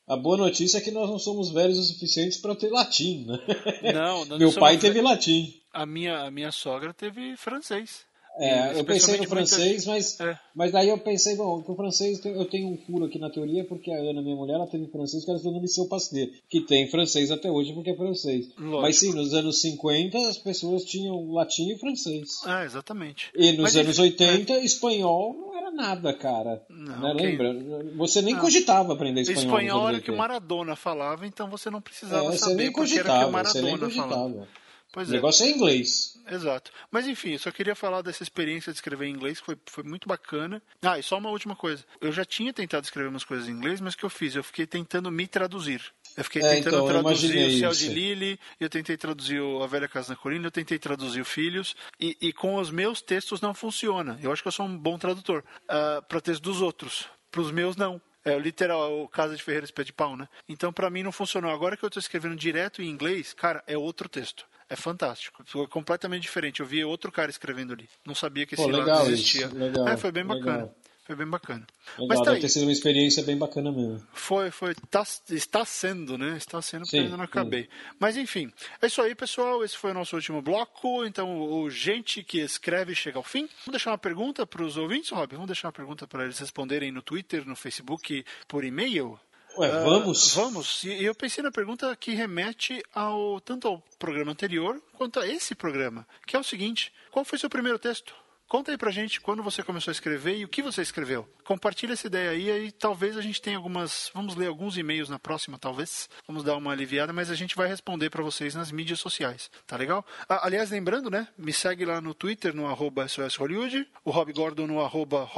A 0.06 0.16
boa 0.16 0.36
notícia 0.36 0.78
é 0.78 0.80
que 0.80 0.92
nós 0.92 1.10
não 1.10 1.18
somos 1.18 1.50
velhos 1.50 1.76
o 1.76 1.82
suficiente 1.82 2.38
para 2.38 2.54
ter 2.54 2.70
latim, 2.70 3.26
né? 3.26 3.92
Não, 3.92 4.24
não 4.26 4.38
Meu 4.38 4.52
pai 4.52 4.76
ve- 4.76 4.82
teve 4.82 5.00
latim. 5.00 5.52
A 5.72 5.84
minha, 5.84 6.20
a 6.20 6.30
minha 6.30 6.52
sogra 6.52 6.94
teve 6.94 7.36
francês. 7.36 8.06
É, 8.36 8.78
eu 8.78 8.84
pensei 8.84 9.16
no 9.16 9.28
francês, 9.28 9.86
mas, 9.86 10.18
É. 10.18 10.36
mas 10.56 10.72
daí 10.72 10.88
eu 10.88 10.98
pensei, 10.98 11.36
bom, 11.36 11.62
que 11.62 11.70
o 11.70 11.76
francês 11.76 12.24
eu 12.24 12.44
tenho 12.46 12.68
um 12.68 12.76
furo 12.78 13.04
aqui 13.04 13.16
na 13.18 13.30
teoria, 13.30 13.64
porque 13.64 13.92
a 13.92 13.96
Ana, 13.96 14.20
minha 14.20 14.34
mulher, 14.34 14.54
ela 14.54 14.66
teve 14.66 14.88
francês 14.88 15.24
que 15.24 15.30
estudou 15.30 15.52
no 15.52 15.60
Liceu 15.60 15.86
Pasteur, 15.86 16.28
que 16.48 16.60
tem 16.62 16.90
francês 16.90 17.30
até 17.30 17.48
hoje 17.50 17.72
porque 17.72 17.90
é 17.90 17.96
francês. 17.96 18.48
Lógico. 18.58 18.80
Mas 18.82 18.98
sim, 18.98 19.12
nos 19.14 19.32
anos 19.34 19.60
50 19.60 20.18
as 20.28 20.36
pessoas 20.36 20.84
tinham 20.84 21.30
latim 21.32 21.70
e 21.70 21.78
francês. 21.78 22.28
Ah, 22.44 22.64
exatamente. 22.64 23.30
E 23.36 23.52
nos 23.52 23.62
Mas, 23.62 23.76
anos 23.76 23.98
enfim, 24.00 24.08
80, 24.08 24.58
espanhol 24.58 25.32
não 25.34 25.56
era 25.56 25.70
nada, 25.70 26.12
cara. 26.12 26.60
Não, 26.68 27.14
Né, 27.14 27.14
quem- 27.16 27.26
Lembra? 27.38 27.54
Você 27.96 28.20
nem 28.20 28.34
Não. 28.34 28.40
cogitava 28.40 28.94
aprender 28.94 29.20
espanhol. 29.20 29.42
Espanhol 29.44 29.88
era 29.88 29.98
o 29.98 30.00
que 30.02 30.10
o 30.10 30.14
80. 30.14 30.18
Maradona 30.18 30.74
falava, 30.76 31.24
então 31.26 31.48
você 31.48 31.70
não 31.70 31.80
precisava 31.80 32.24
É, 32.26 32.32
você 32.32 32.38
saber 32.38 32.54
nem 32.56 32.72
porque 32.72 32.98
era 32.98 33.02
o 33.02 33.04
que 33.04 33.10
o 33.10 33.30
cogitava, 33.30 33.30
Maradona 33.30 33.90
falava. 33.90 34.48
Pois 34.94 35.08
O 35.08 35.12
é. 35.12 35.14
negócio 35.16 35.44
é 35.44 35.50
inglês. 35.50 36.16
Exato. 36.30 36.70
Mas 36.88 37.08
enfim, 37.08 37.32
eu 37.32 37.38
só 37.40 37.50
queria 37.50 37.74
falar 37.74 38.00
dessa 38.00 38.22
experiência 38.22 38.70
de 38.72 38.78
escrever 38.78 39.06
em 39.06 39.10
inglês, 39.12 39.40
que 39.40 39.46
foi, 39.46 39.56
foi 39.66 39.82
muito 39.82 40.06
bacana. 40.08 40.62
Ah, 40.80 40.96
e 40.96 41.02
só 41.02 41.18
uma 41.18 41.30
última 41.30 41.56
coisa. 41.56 41.84
Eu 42.00 42.12
já 42.12 42.24
tinha 42.24 42.52
tentado 42.52 42.84
escrever 42.84 43.08
umas 43.08 43.24
coisas 43.24 43.48
em 43.48 43.50
inglês, 43.50 43.80
mas 43.80 43.94
o 43.94 43.98
que 43.98 44.04
eu 44.04 44.08
fiz? 44.10 44.36
Eu 44.36 44.44
fiquei 44.44 44.68
tentando 44.68 45.10
me 45.10 45.26
traduzir. 45.26 45.82
Eu 46.16 46.22
fiquei 46.22 46.42
É, 46.42 46.54
tentando 46.54 46.76
então, 46.76 46.86
traduzir 46.86 47.44
o 47.56 47.58
Céu 47.58 47.72
isso. 47.72 47.80
de 47.80 47.88
Lily, 47.88 48.38
eu 48.60 48.70
tentei 48.70 48.96
traduzir 48.96 49.40
A 49.60 49.66
Velha 49.66 49.88
Casa 49.88 50.10
na 50.10 50.16
Colina, 50.16 50.46
eu 50.46 50.50
tentei 50.52 50.78
traduzir 50.78 51.20
o 51.20 51.24
Filhos, 51.24 51.74
e, 51.98 52.16
e 52.20 52.32
com 52.32 52.54
os 52.54 52.70
meus 52.70 53.02
textos 53.02 53.40
não 53.40 53.52
funciona. 53.52 54.16
Eu 54.22 54.30
acho 54.32 54.42
que 54.42 54.46
eu 54.48 54.52
sou 54.52 54.64
um 54.64 54.78
bom 54.78 54.96
tradutor. 54.96 55.42
para 55.66 56.20
textos 56.20 56.38
dos 56.40 56.62
outros. 56.62 57.08
Para 57.32 57.40
os 57.40 57.50
meus, 57.50 57.74
não. 57.76 58.00
É 58.24 58.38
literal, 58.38 59.02
o 59.02 59.08
Casa 59.08 59.36
de 59.36 59.42
Ferreira 59.42 59.66
Espé 59.66 59.82
de 59.84 59.92
Pau, 59.92 60.16
né? 60.16 60.28
Então, 60.48 60.72
para 60.72 60.88
mim, 60.88 61.02
não 61.02 61.12
funcionou. 61.12 61.50
Agora 61.50 61.76
que 61.76 61.84
eu 61.84 61.88
estou 61.88 62.00
escrevendo 62.00 62.36
direto 62.36 62.80
em 62.80 62.88
inglês, 62.88 63.34
cara, 63.34 63.62
é 63.66 63.76
outro 63.76 64.08
texto. 64.08 64.46
É 64.68 64.76
fantástico. 64.76 65.42
Foi 65.46 65.66
completamente 65.66 66.22
diferente. 66.22 66.60
Eu 66.60 66.66
vi 66.66 66.84
outro 66.84 67.12
cara 67.12 67.30
escrevendo 67.30 67.72
ali. 67.72 67.88
Não 68.04 68.14
sabia 68.14 68.46
que 68.46 68.54
esse 68.54 68.62
Pô, 68.62 68.70
lado 68.70 69.10
existia. 69.10 69.46
isso, 69.46 69.54
legal, 69.56 69.88
é, 69.88 69.96
foi 69.96 70.10
bem 70.12 70.24
bacana. 70.24 70.52
legal. 70.52 70.74
Foi 71.06 71.14
bem 71.14 71.26
bacana. 71.26 71.66
Legal, 71.98 72.08
Mas 72.08 72.18
tá 72.20 72.24
deve 72.24 72.36
aí. 72.36 72.40
ter 72.40 72.48
sido 72.48 72.62
uma 72.62 72.72
experiência 72.72 73.22
bem 73.22 73.36
bacana 73.36 73.70
mesmo. 73.70 74.02
Foi, 74.14 74.50
foi. 74.50 74.74
Tá, 74.90 75.04
está 75.28 75.62
sendo, 75.66 76.16
né? 76.16 76.34
Está 76.38 76.62
sendo 76.62 76.80
porque 76.84 76.96
Sim, 76.96 77.02
ainda 77.04 77.16
não 77.18 77.24
sim. 77.24 77.30
acabei. 77.30 77.68
Mas 78.00 78.16
enfim, 78.16 78.50
é 78.80 78.86
isso 78.86 79.02
aí, 79.02 79.14
pessoal. 79.14 79.62
Esse 79.62 79.76
foi 79.76 79.90
o 79.90 79.94
nosso 79.94 80.16
último 80.16 80.40
bloco. 80.40 81.04
Então, 81.04 81.42
o 81.42 81.68
Gente 81.68 82.22
que 82.24 82.38
Escreve 82.38 82.94
chega 82.94 83.18
ao 83.18 83.22
fim. 83.22 83.40
Vamos 83.66 83.72
deixar 83.72 83.90
uma 83.90 83.98
pergunta 83.98 84.46
para 84.46 84.64
os 84.64 84.78
ouvintes, 84.78 85.10
Rob? 85.10 85.30
Vamos 85.32 85.48
deixar 85.48 85.68
uma 85.68 85.72
pergunta 85.72 86.06
para 86.06 86.24
eles 86.24 86.38
responderem 86.38 86.90
no 86.90 87.02
Twitter, 87.02 87.46
no 87.46 87.54
Facebook, 87.54 88.24
por 88.48 88.64
e-mail? 88.64 89.20
Ué, 89.56 89.70
Ah, 89.70 89.84
vamos? 89.84 90.34
Vamos. 90.34 90.82
E 90.84 91.04
eu 91.04 91.14
pensei 91.14 91.42
na 91.42 91.50
pergunta 91.52 91.94
que 91.96 92.12
remete 92.12 92.82
ao 92.92 93.40
tanto 93.40 93.68
ao 93.68 93.82
programa 93.98 94.32
anterior 94.32 94.80
quanto 94.94 95.20
a 95.20 95.26
esse 95.28 95.54
programa, 95.54 96.06
que 96.26 96.34
é 96.36 96.38
o 96.38 96.44
seguinte: 96.44 96.92
qual 97.10 97.24
foi 97.24 97.38
seu 97.38 97.48
primeiro 97.48 97.78
texto? 97.78 98.14
Conta 98.48 98.70
aí 98.70 98.78
pra 98.78 98.90
gente 98.90 99.20
quando 99.20 99.42
você 99.42 99.62
começou 99.62 99.90
a 99.90 99.92
escrever 99.92 100.36
e 100.36 100.44
o 100.44 100.48
que 100.48 100.62
você 100.62 100.80
escreveu. 100.82 101.28
Compartilha 101.44 101.94
essa 101.94 102.06
ideia 102.06 102.30
aí 102.30 102.66
e 102.66 102.72
talvez 102.72 103.16
a 103.16 103.20
gente 103.20 103.40
tenha 103.42 103.56
algumas. 103.56 104.10
Vamos 104.14 104.36
ler 104.36 104.46
alguns 104.46 104.76
e-mails 104.78 105.08
na 105.08 105.18
próxima, 105.18 105.58
talvez. 105.58 106.08
Vamos 106.26 106.44
dar 106.44 106.56
uma 106.56 106.70
aliviada, 106.72 107.12
mas 107.12 107.30
a 107.30 107.34
gente 107.34 107.56
vai 107.56 107.66
responder 107.68 108.10
pra 108.10 108.22
vocês 108.22 108.54
nas 108.54 108.70
mídias 108.70 109.00
sociais. 109.00 109.50
Tá 109.66 109.76
legal? 109.76 110.04
Ah, 110.28 110.46
aliás, 110.46 110.70
lembrando, 110.70 111.10
né? 111.10 111.26
Me 111.36 111.52
segue 111.52 111.84
lá 111.84 112.00
no 112.00 112.14
Twitter, 112.14 112.54
no 112.54 112.66
arroba 112.66 113.08
SOS 113.08 113.36
Hollywood, 113.36 113.88
o 114.04 114.10
Rob 114.10 114.32
Gordon 114.32 114.66
no 114.66 114.80
arroba 114.80 115.28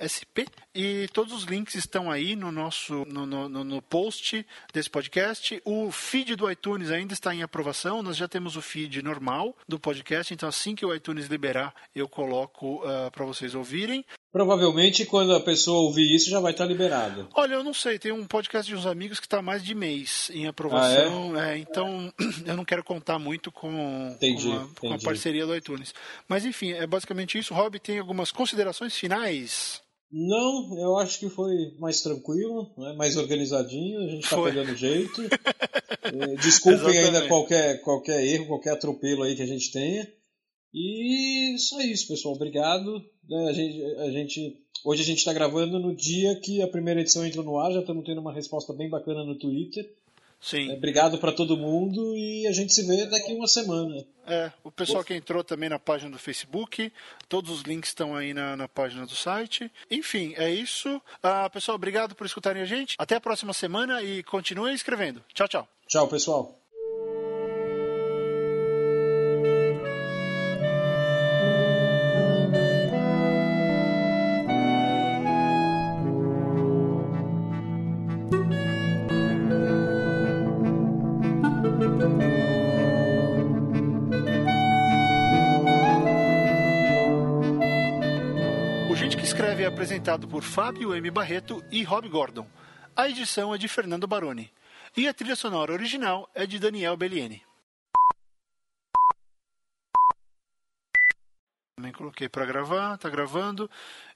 SP. 0.00 0.46
E 0.74 1.08
todos 1.12 1.32
os 1.32 1.44
links 1.44 1.74
estão 1.74 2.10
aí 2.10 2.36
no 2.36 2.50
nosso 2.52 3.04
no, 3.06 3.26
no, 3.26 3.48
no- 3.48 3.64
no 3.64 3.82
post 3.82 4.46
desse 4.72 4.88
podcast. 4.90 5.60
O 5.64 5.90
feed 5.90 6.36
do 6.36 6.50
iTunes 6.50 6.90
ainda 6.90 7.12
está 7.12 7.34
em 7.34 7.42
aprovação. 7.42 8.02
Nós 8.02 8.16
já 8.16 8.28
temos 8.28 8.56
o 8.56 8.62
feed 8.62 9.02
normal 9.02 9.56
do 9.68 9.78
podcast, 9.78 10.32
então 10.32 10.48
assim 10.48 10.74
que 10.74 10.84
o 10.84 10.94
iTunes 10.94 11.26
liberar, 11.26 11.55
eu 11.94 12.08
coloco 12.08 12.82
para 13.12 13.24
vocês 13.24 13.54
ouvirem. 13.54 14.04
Provavelmente 14.32 15.06
quando 15.06 15.34
a 15.34 15.40
pessoa 15.40 15.80
ouvir 15.80 16.14
isso 16.14 16.28
já 16.28 16.40
vai 16.40 16.52
estar 16.52 16.66
liberado. 16.66 17.26
Olha, 17.34 17.54
eu 17.54 17.64
não 17.64 17.72
sei, 17.72 17.98
tem 17.98 18.12
um 18.12 18.26
podcast 18.26 18.70
de 18.70 18.76
uns 18.76 18.84
amigos 18.84 19.18
que 19.18 19.26
está 19.26 19.40
mais 19.40 19.64
de 19.64 19.74
mês 19.74 20.30
em 20.34 20.46
aprovação, 20.46 21.38
é, 21.40 21.56
então 21.56 22.12
eu 22.44 22.54
não 22.54 22.64
quero 22.64 22.84
contar 22.84 23.18
muito 23.18 23.50
com, 23.50 24.10
Entendi, 24.14 24.48
com, 24.48 24.56
a, 24.56 24.68
com 24.80 24.92
a 24.92 24.98
parceria 24.98 25.46
do 25.46 25.56
iTunes. 25.56 25.94
Mas 26.28 26.44
enfim, 26.44 26.72
é 26.72 26.86
basicamente 26.86 27.38
isso. 27.38 27.54
Rob, 27.54 27.78
tem 27.80 27.98
algumas 27.98 28.30
considerações 28.30 28.94
finais? 28.94 29.80
Não, 30.12 30.78
eu 30.78 30.98
acho 30.98 31.18
que 31.18 31.28
foi 31.28 31.52
mais 31.78 32.00
tranquilo, 32.00 32.70
né? 32.78 32.92
mais 32.92 33.16
organizadinho, 33.16 34.00
a 34.00 34.08
gente 34.08 34.24
está 34.24 34.42
pegando 34.42 34.76
jeito. 34.76 35.22
Eh, 36.06 36.36
Desculpem 36.36 36.96
ainda 36.96 37.26
qualquer, 37.26 37.80
qualquer 37.82 38.24
erro, 38.24 38.46
qualquer 38.46 38.74
atropelo 38.74 39.24
aí 39.24 39.34
que 39.34 39.42
a 39.42 39.46
gente 39.46 39.72
tenha. 39.72 40.06
E 40.78 41.56
só 41.58 41.80
isso, 41.80 42.06
pessoal. 42.06 42.34
Obrigado. 42.34 43.02
né, 43.28 43.48
A 43.48 43.52
gente, 43.54 43.84
a 43.98 44.10
gente, 44.10 44.60
hoje 44.84 45.00
a 45.00 45.04
gente 45.06 45.18
está 45.18 45.32
gravando 45.32 45.78
no 45.78 45.96
dia 45.96 46.38
que 46.38 46.60
a 46.60 46.68
primeira 46.68 47.00
edição 47.00 47.24
entrou 47.24 47.42
no 47.42 47.58
ar, 47.58 47.72
já 47.72 47.80
estamos 47.80 48.04
tendo 48.04 48.20
uma 48.20 48.32
resposta 48.32 48.74
bem 48.74 48.90
bacana 48.90 49.24
no 49.24 49.34
Twitter. 49.34 49.90
Sim. 50.38 50.70
Eh, 50.70 50.74
Obrigado 50.74 51.16
para 51.16 51.32
todo 51.32 51.56
mundo 51.56 52.14
e 52.14 52.46
a 52.46 52.52
gente 52.52 52.74
se 52.74 52.86
vê 52.86 53.06
daqui 53.06 53.32
uma 53.32 53.48
semana. 53.48 54.04
É, 54.26 54.52
o 54.62 54.70
pessoal 54.70 55.02
que 55.02 55.14
entrou 55.14 55.42
também 55.42 55.70
na 55.70 55.78
página 55.78 56.10
do 56.10 56.18
Facebook, 56.18 56.92
todos 57.26 57.50
os 57.50 57.62
links 57.62 57.88
estão 57.90 58.14
aí 58.14 58.34
na, 58.34 58.54
na 58.54 58.68
página 58.68 59.06
do 59.06 59.14
site. 59.14 59.72
Enfim, 59.90 60.34
é 60.36 60.52
isso. 60.52 61.00
Ah, 61.22 61.48
pessoal, 61.48 61.76
obrigado 61.76 62.14
por 62.14 62.26
escutarem 62.26 62.60
a 62.60 62.66
gente. 62.66 62.96
Até 62.98 63.16
a 63.16 63.20
próxima 63.20 63.54
semana 63.54 64.02
e 64.02 64.22
continuem 64.24 64.74
escrevendo. 64.74 65.24
Tchau, 65.32 65.48
tchau. 65.48 65.68
Tchau, 65.88 66.06
pessoal. 66.06 66.60
Por 90.36 90.42
Fábio 90.42 90.94
M. 90.94 91.10
Barreto 91.10 91.64
e 91.72 91.82
Rob 91.82 92.06
Gordon. 92.10 92.46
A 92.94 93.08
edição 93.08 93.54
é 93.54 93.56
de 93.56 93.66
Fernando 93.68 94.06
Baroni. 94.06 94.52
E 94.94 95.08
a 95.08 95.14
trilha 95.14 95.34
sonora 95.34 95.72
original 95.72 96.28
é 96.34 96.44
de 96.44 96.58
Daniel 96.58 96.94
Bellieni. 96.94 97.42
Também 101.74 101.90
coloquei 101.90 102.28
para 102.28 102.44
gravar, 102.44 102.98
tá 102.98 103.08
gravando. 103.08 103.70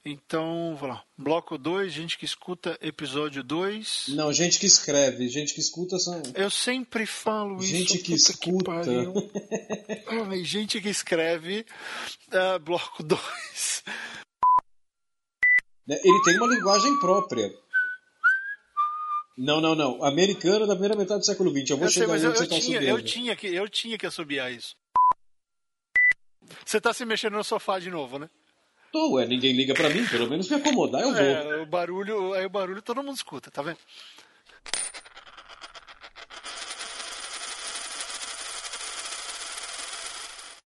Então, 0.05 0.77
vou 0.79 0.91
lá. 0.91 1.03
Bloco 1.17 1.57
2, 1.57 1.91
gente 1.91 2.19
que 2.19 2.27
escuta 2.27 2.79
episódio 2.83 3.43
2. 3.43 4.09
Não, 4.09 4.31
gente 4.31 4.59
que 4.59 4.67
escreve, 4.67 5.27
gente 5.27 5.55
que 5.55 5.61
escuta 5.61 5.99
são. 5.99 6.23
Eu 6.35 6.51
sempre 6.51 7.07
falo 7.07 7.57
isso. 7.63 7.75
Gente 7.75 7.99
que 7.99 8.13
escuta. 8.13 8.73
Ai, 10.29 10.45
gente 10.45 10.83
que 10.83 10.91
escreve. 10.91 11.65
ah, 12.31 12.59
bloco 12.59 13.03
2. 13.03 13.21
Né, 15.91 16.01
Ele 16.05 16.23
tem 16.23 16.37
uma 16.37 16.47
linguagem 16.47 16.99
própria. 17.01 17.53
Não, 19.37 19.61
não, 19.61 19.75
não. 19.75 20.05
Americana 20.05 20.67
da 20.67 20.75
primeira 20.75 20.95
metade 20.95 21.21
do 21.21 21.27
século 21.27 21.51
XX. 21.51 21.71
Eu 21.71 21.77
vou 21.79 21.87
Eu 21.87 21.91
sei, 21.91 22.03
chegar 22.03 22.13
mas 22.13 22.25
aí 22.25 22.31
eu, 22.31 22.35
eu, 22.35 22.49
tá 22.49 22.61
tinha, 22.61 22.83
eu, 22.83 23.03
tinha 23.03 23.37
que, 23.37 23.47
eu 23.49 23.69
tinha 23.69 23.99
que 23.99 24.07
assobiar 24.07 24.53
isso. 24.53 24.77
Você 26.65 26.81
tá 26.81 26.93
se 26.93 27.05
mexendo 27.05 27.35
no 27.35 27.43
sofá 27.45 27.79
de 27.79 27.91
novo, 27.91 28.19
né? 28.19 28.31
Tô, 28.93 29.15
ué, 29.15 29.27
ninguém 29.27 29.53
liga 29.53 29.73
pra 29.75 29.89
mim, 29.89 30.05
pelo 30.07 30.29
menos 30.29 30.49
me 30.49 30.57
acomodar 30.57 31.03
eu 31.03 31.13
vou. 31.13 31.21
É, 31.21 31.63
o 31.63 31.67
barulho, 31.67 32.35
aí 32.35 32.45
o 32.45 32.51
barulho 32.51 32.83
todo 32.83 33.03
mundo 33.03 33.17
escuta, 33.17 33.51
tá 33.51 33.63
vendo? 33.63 33.79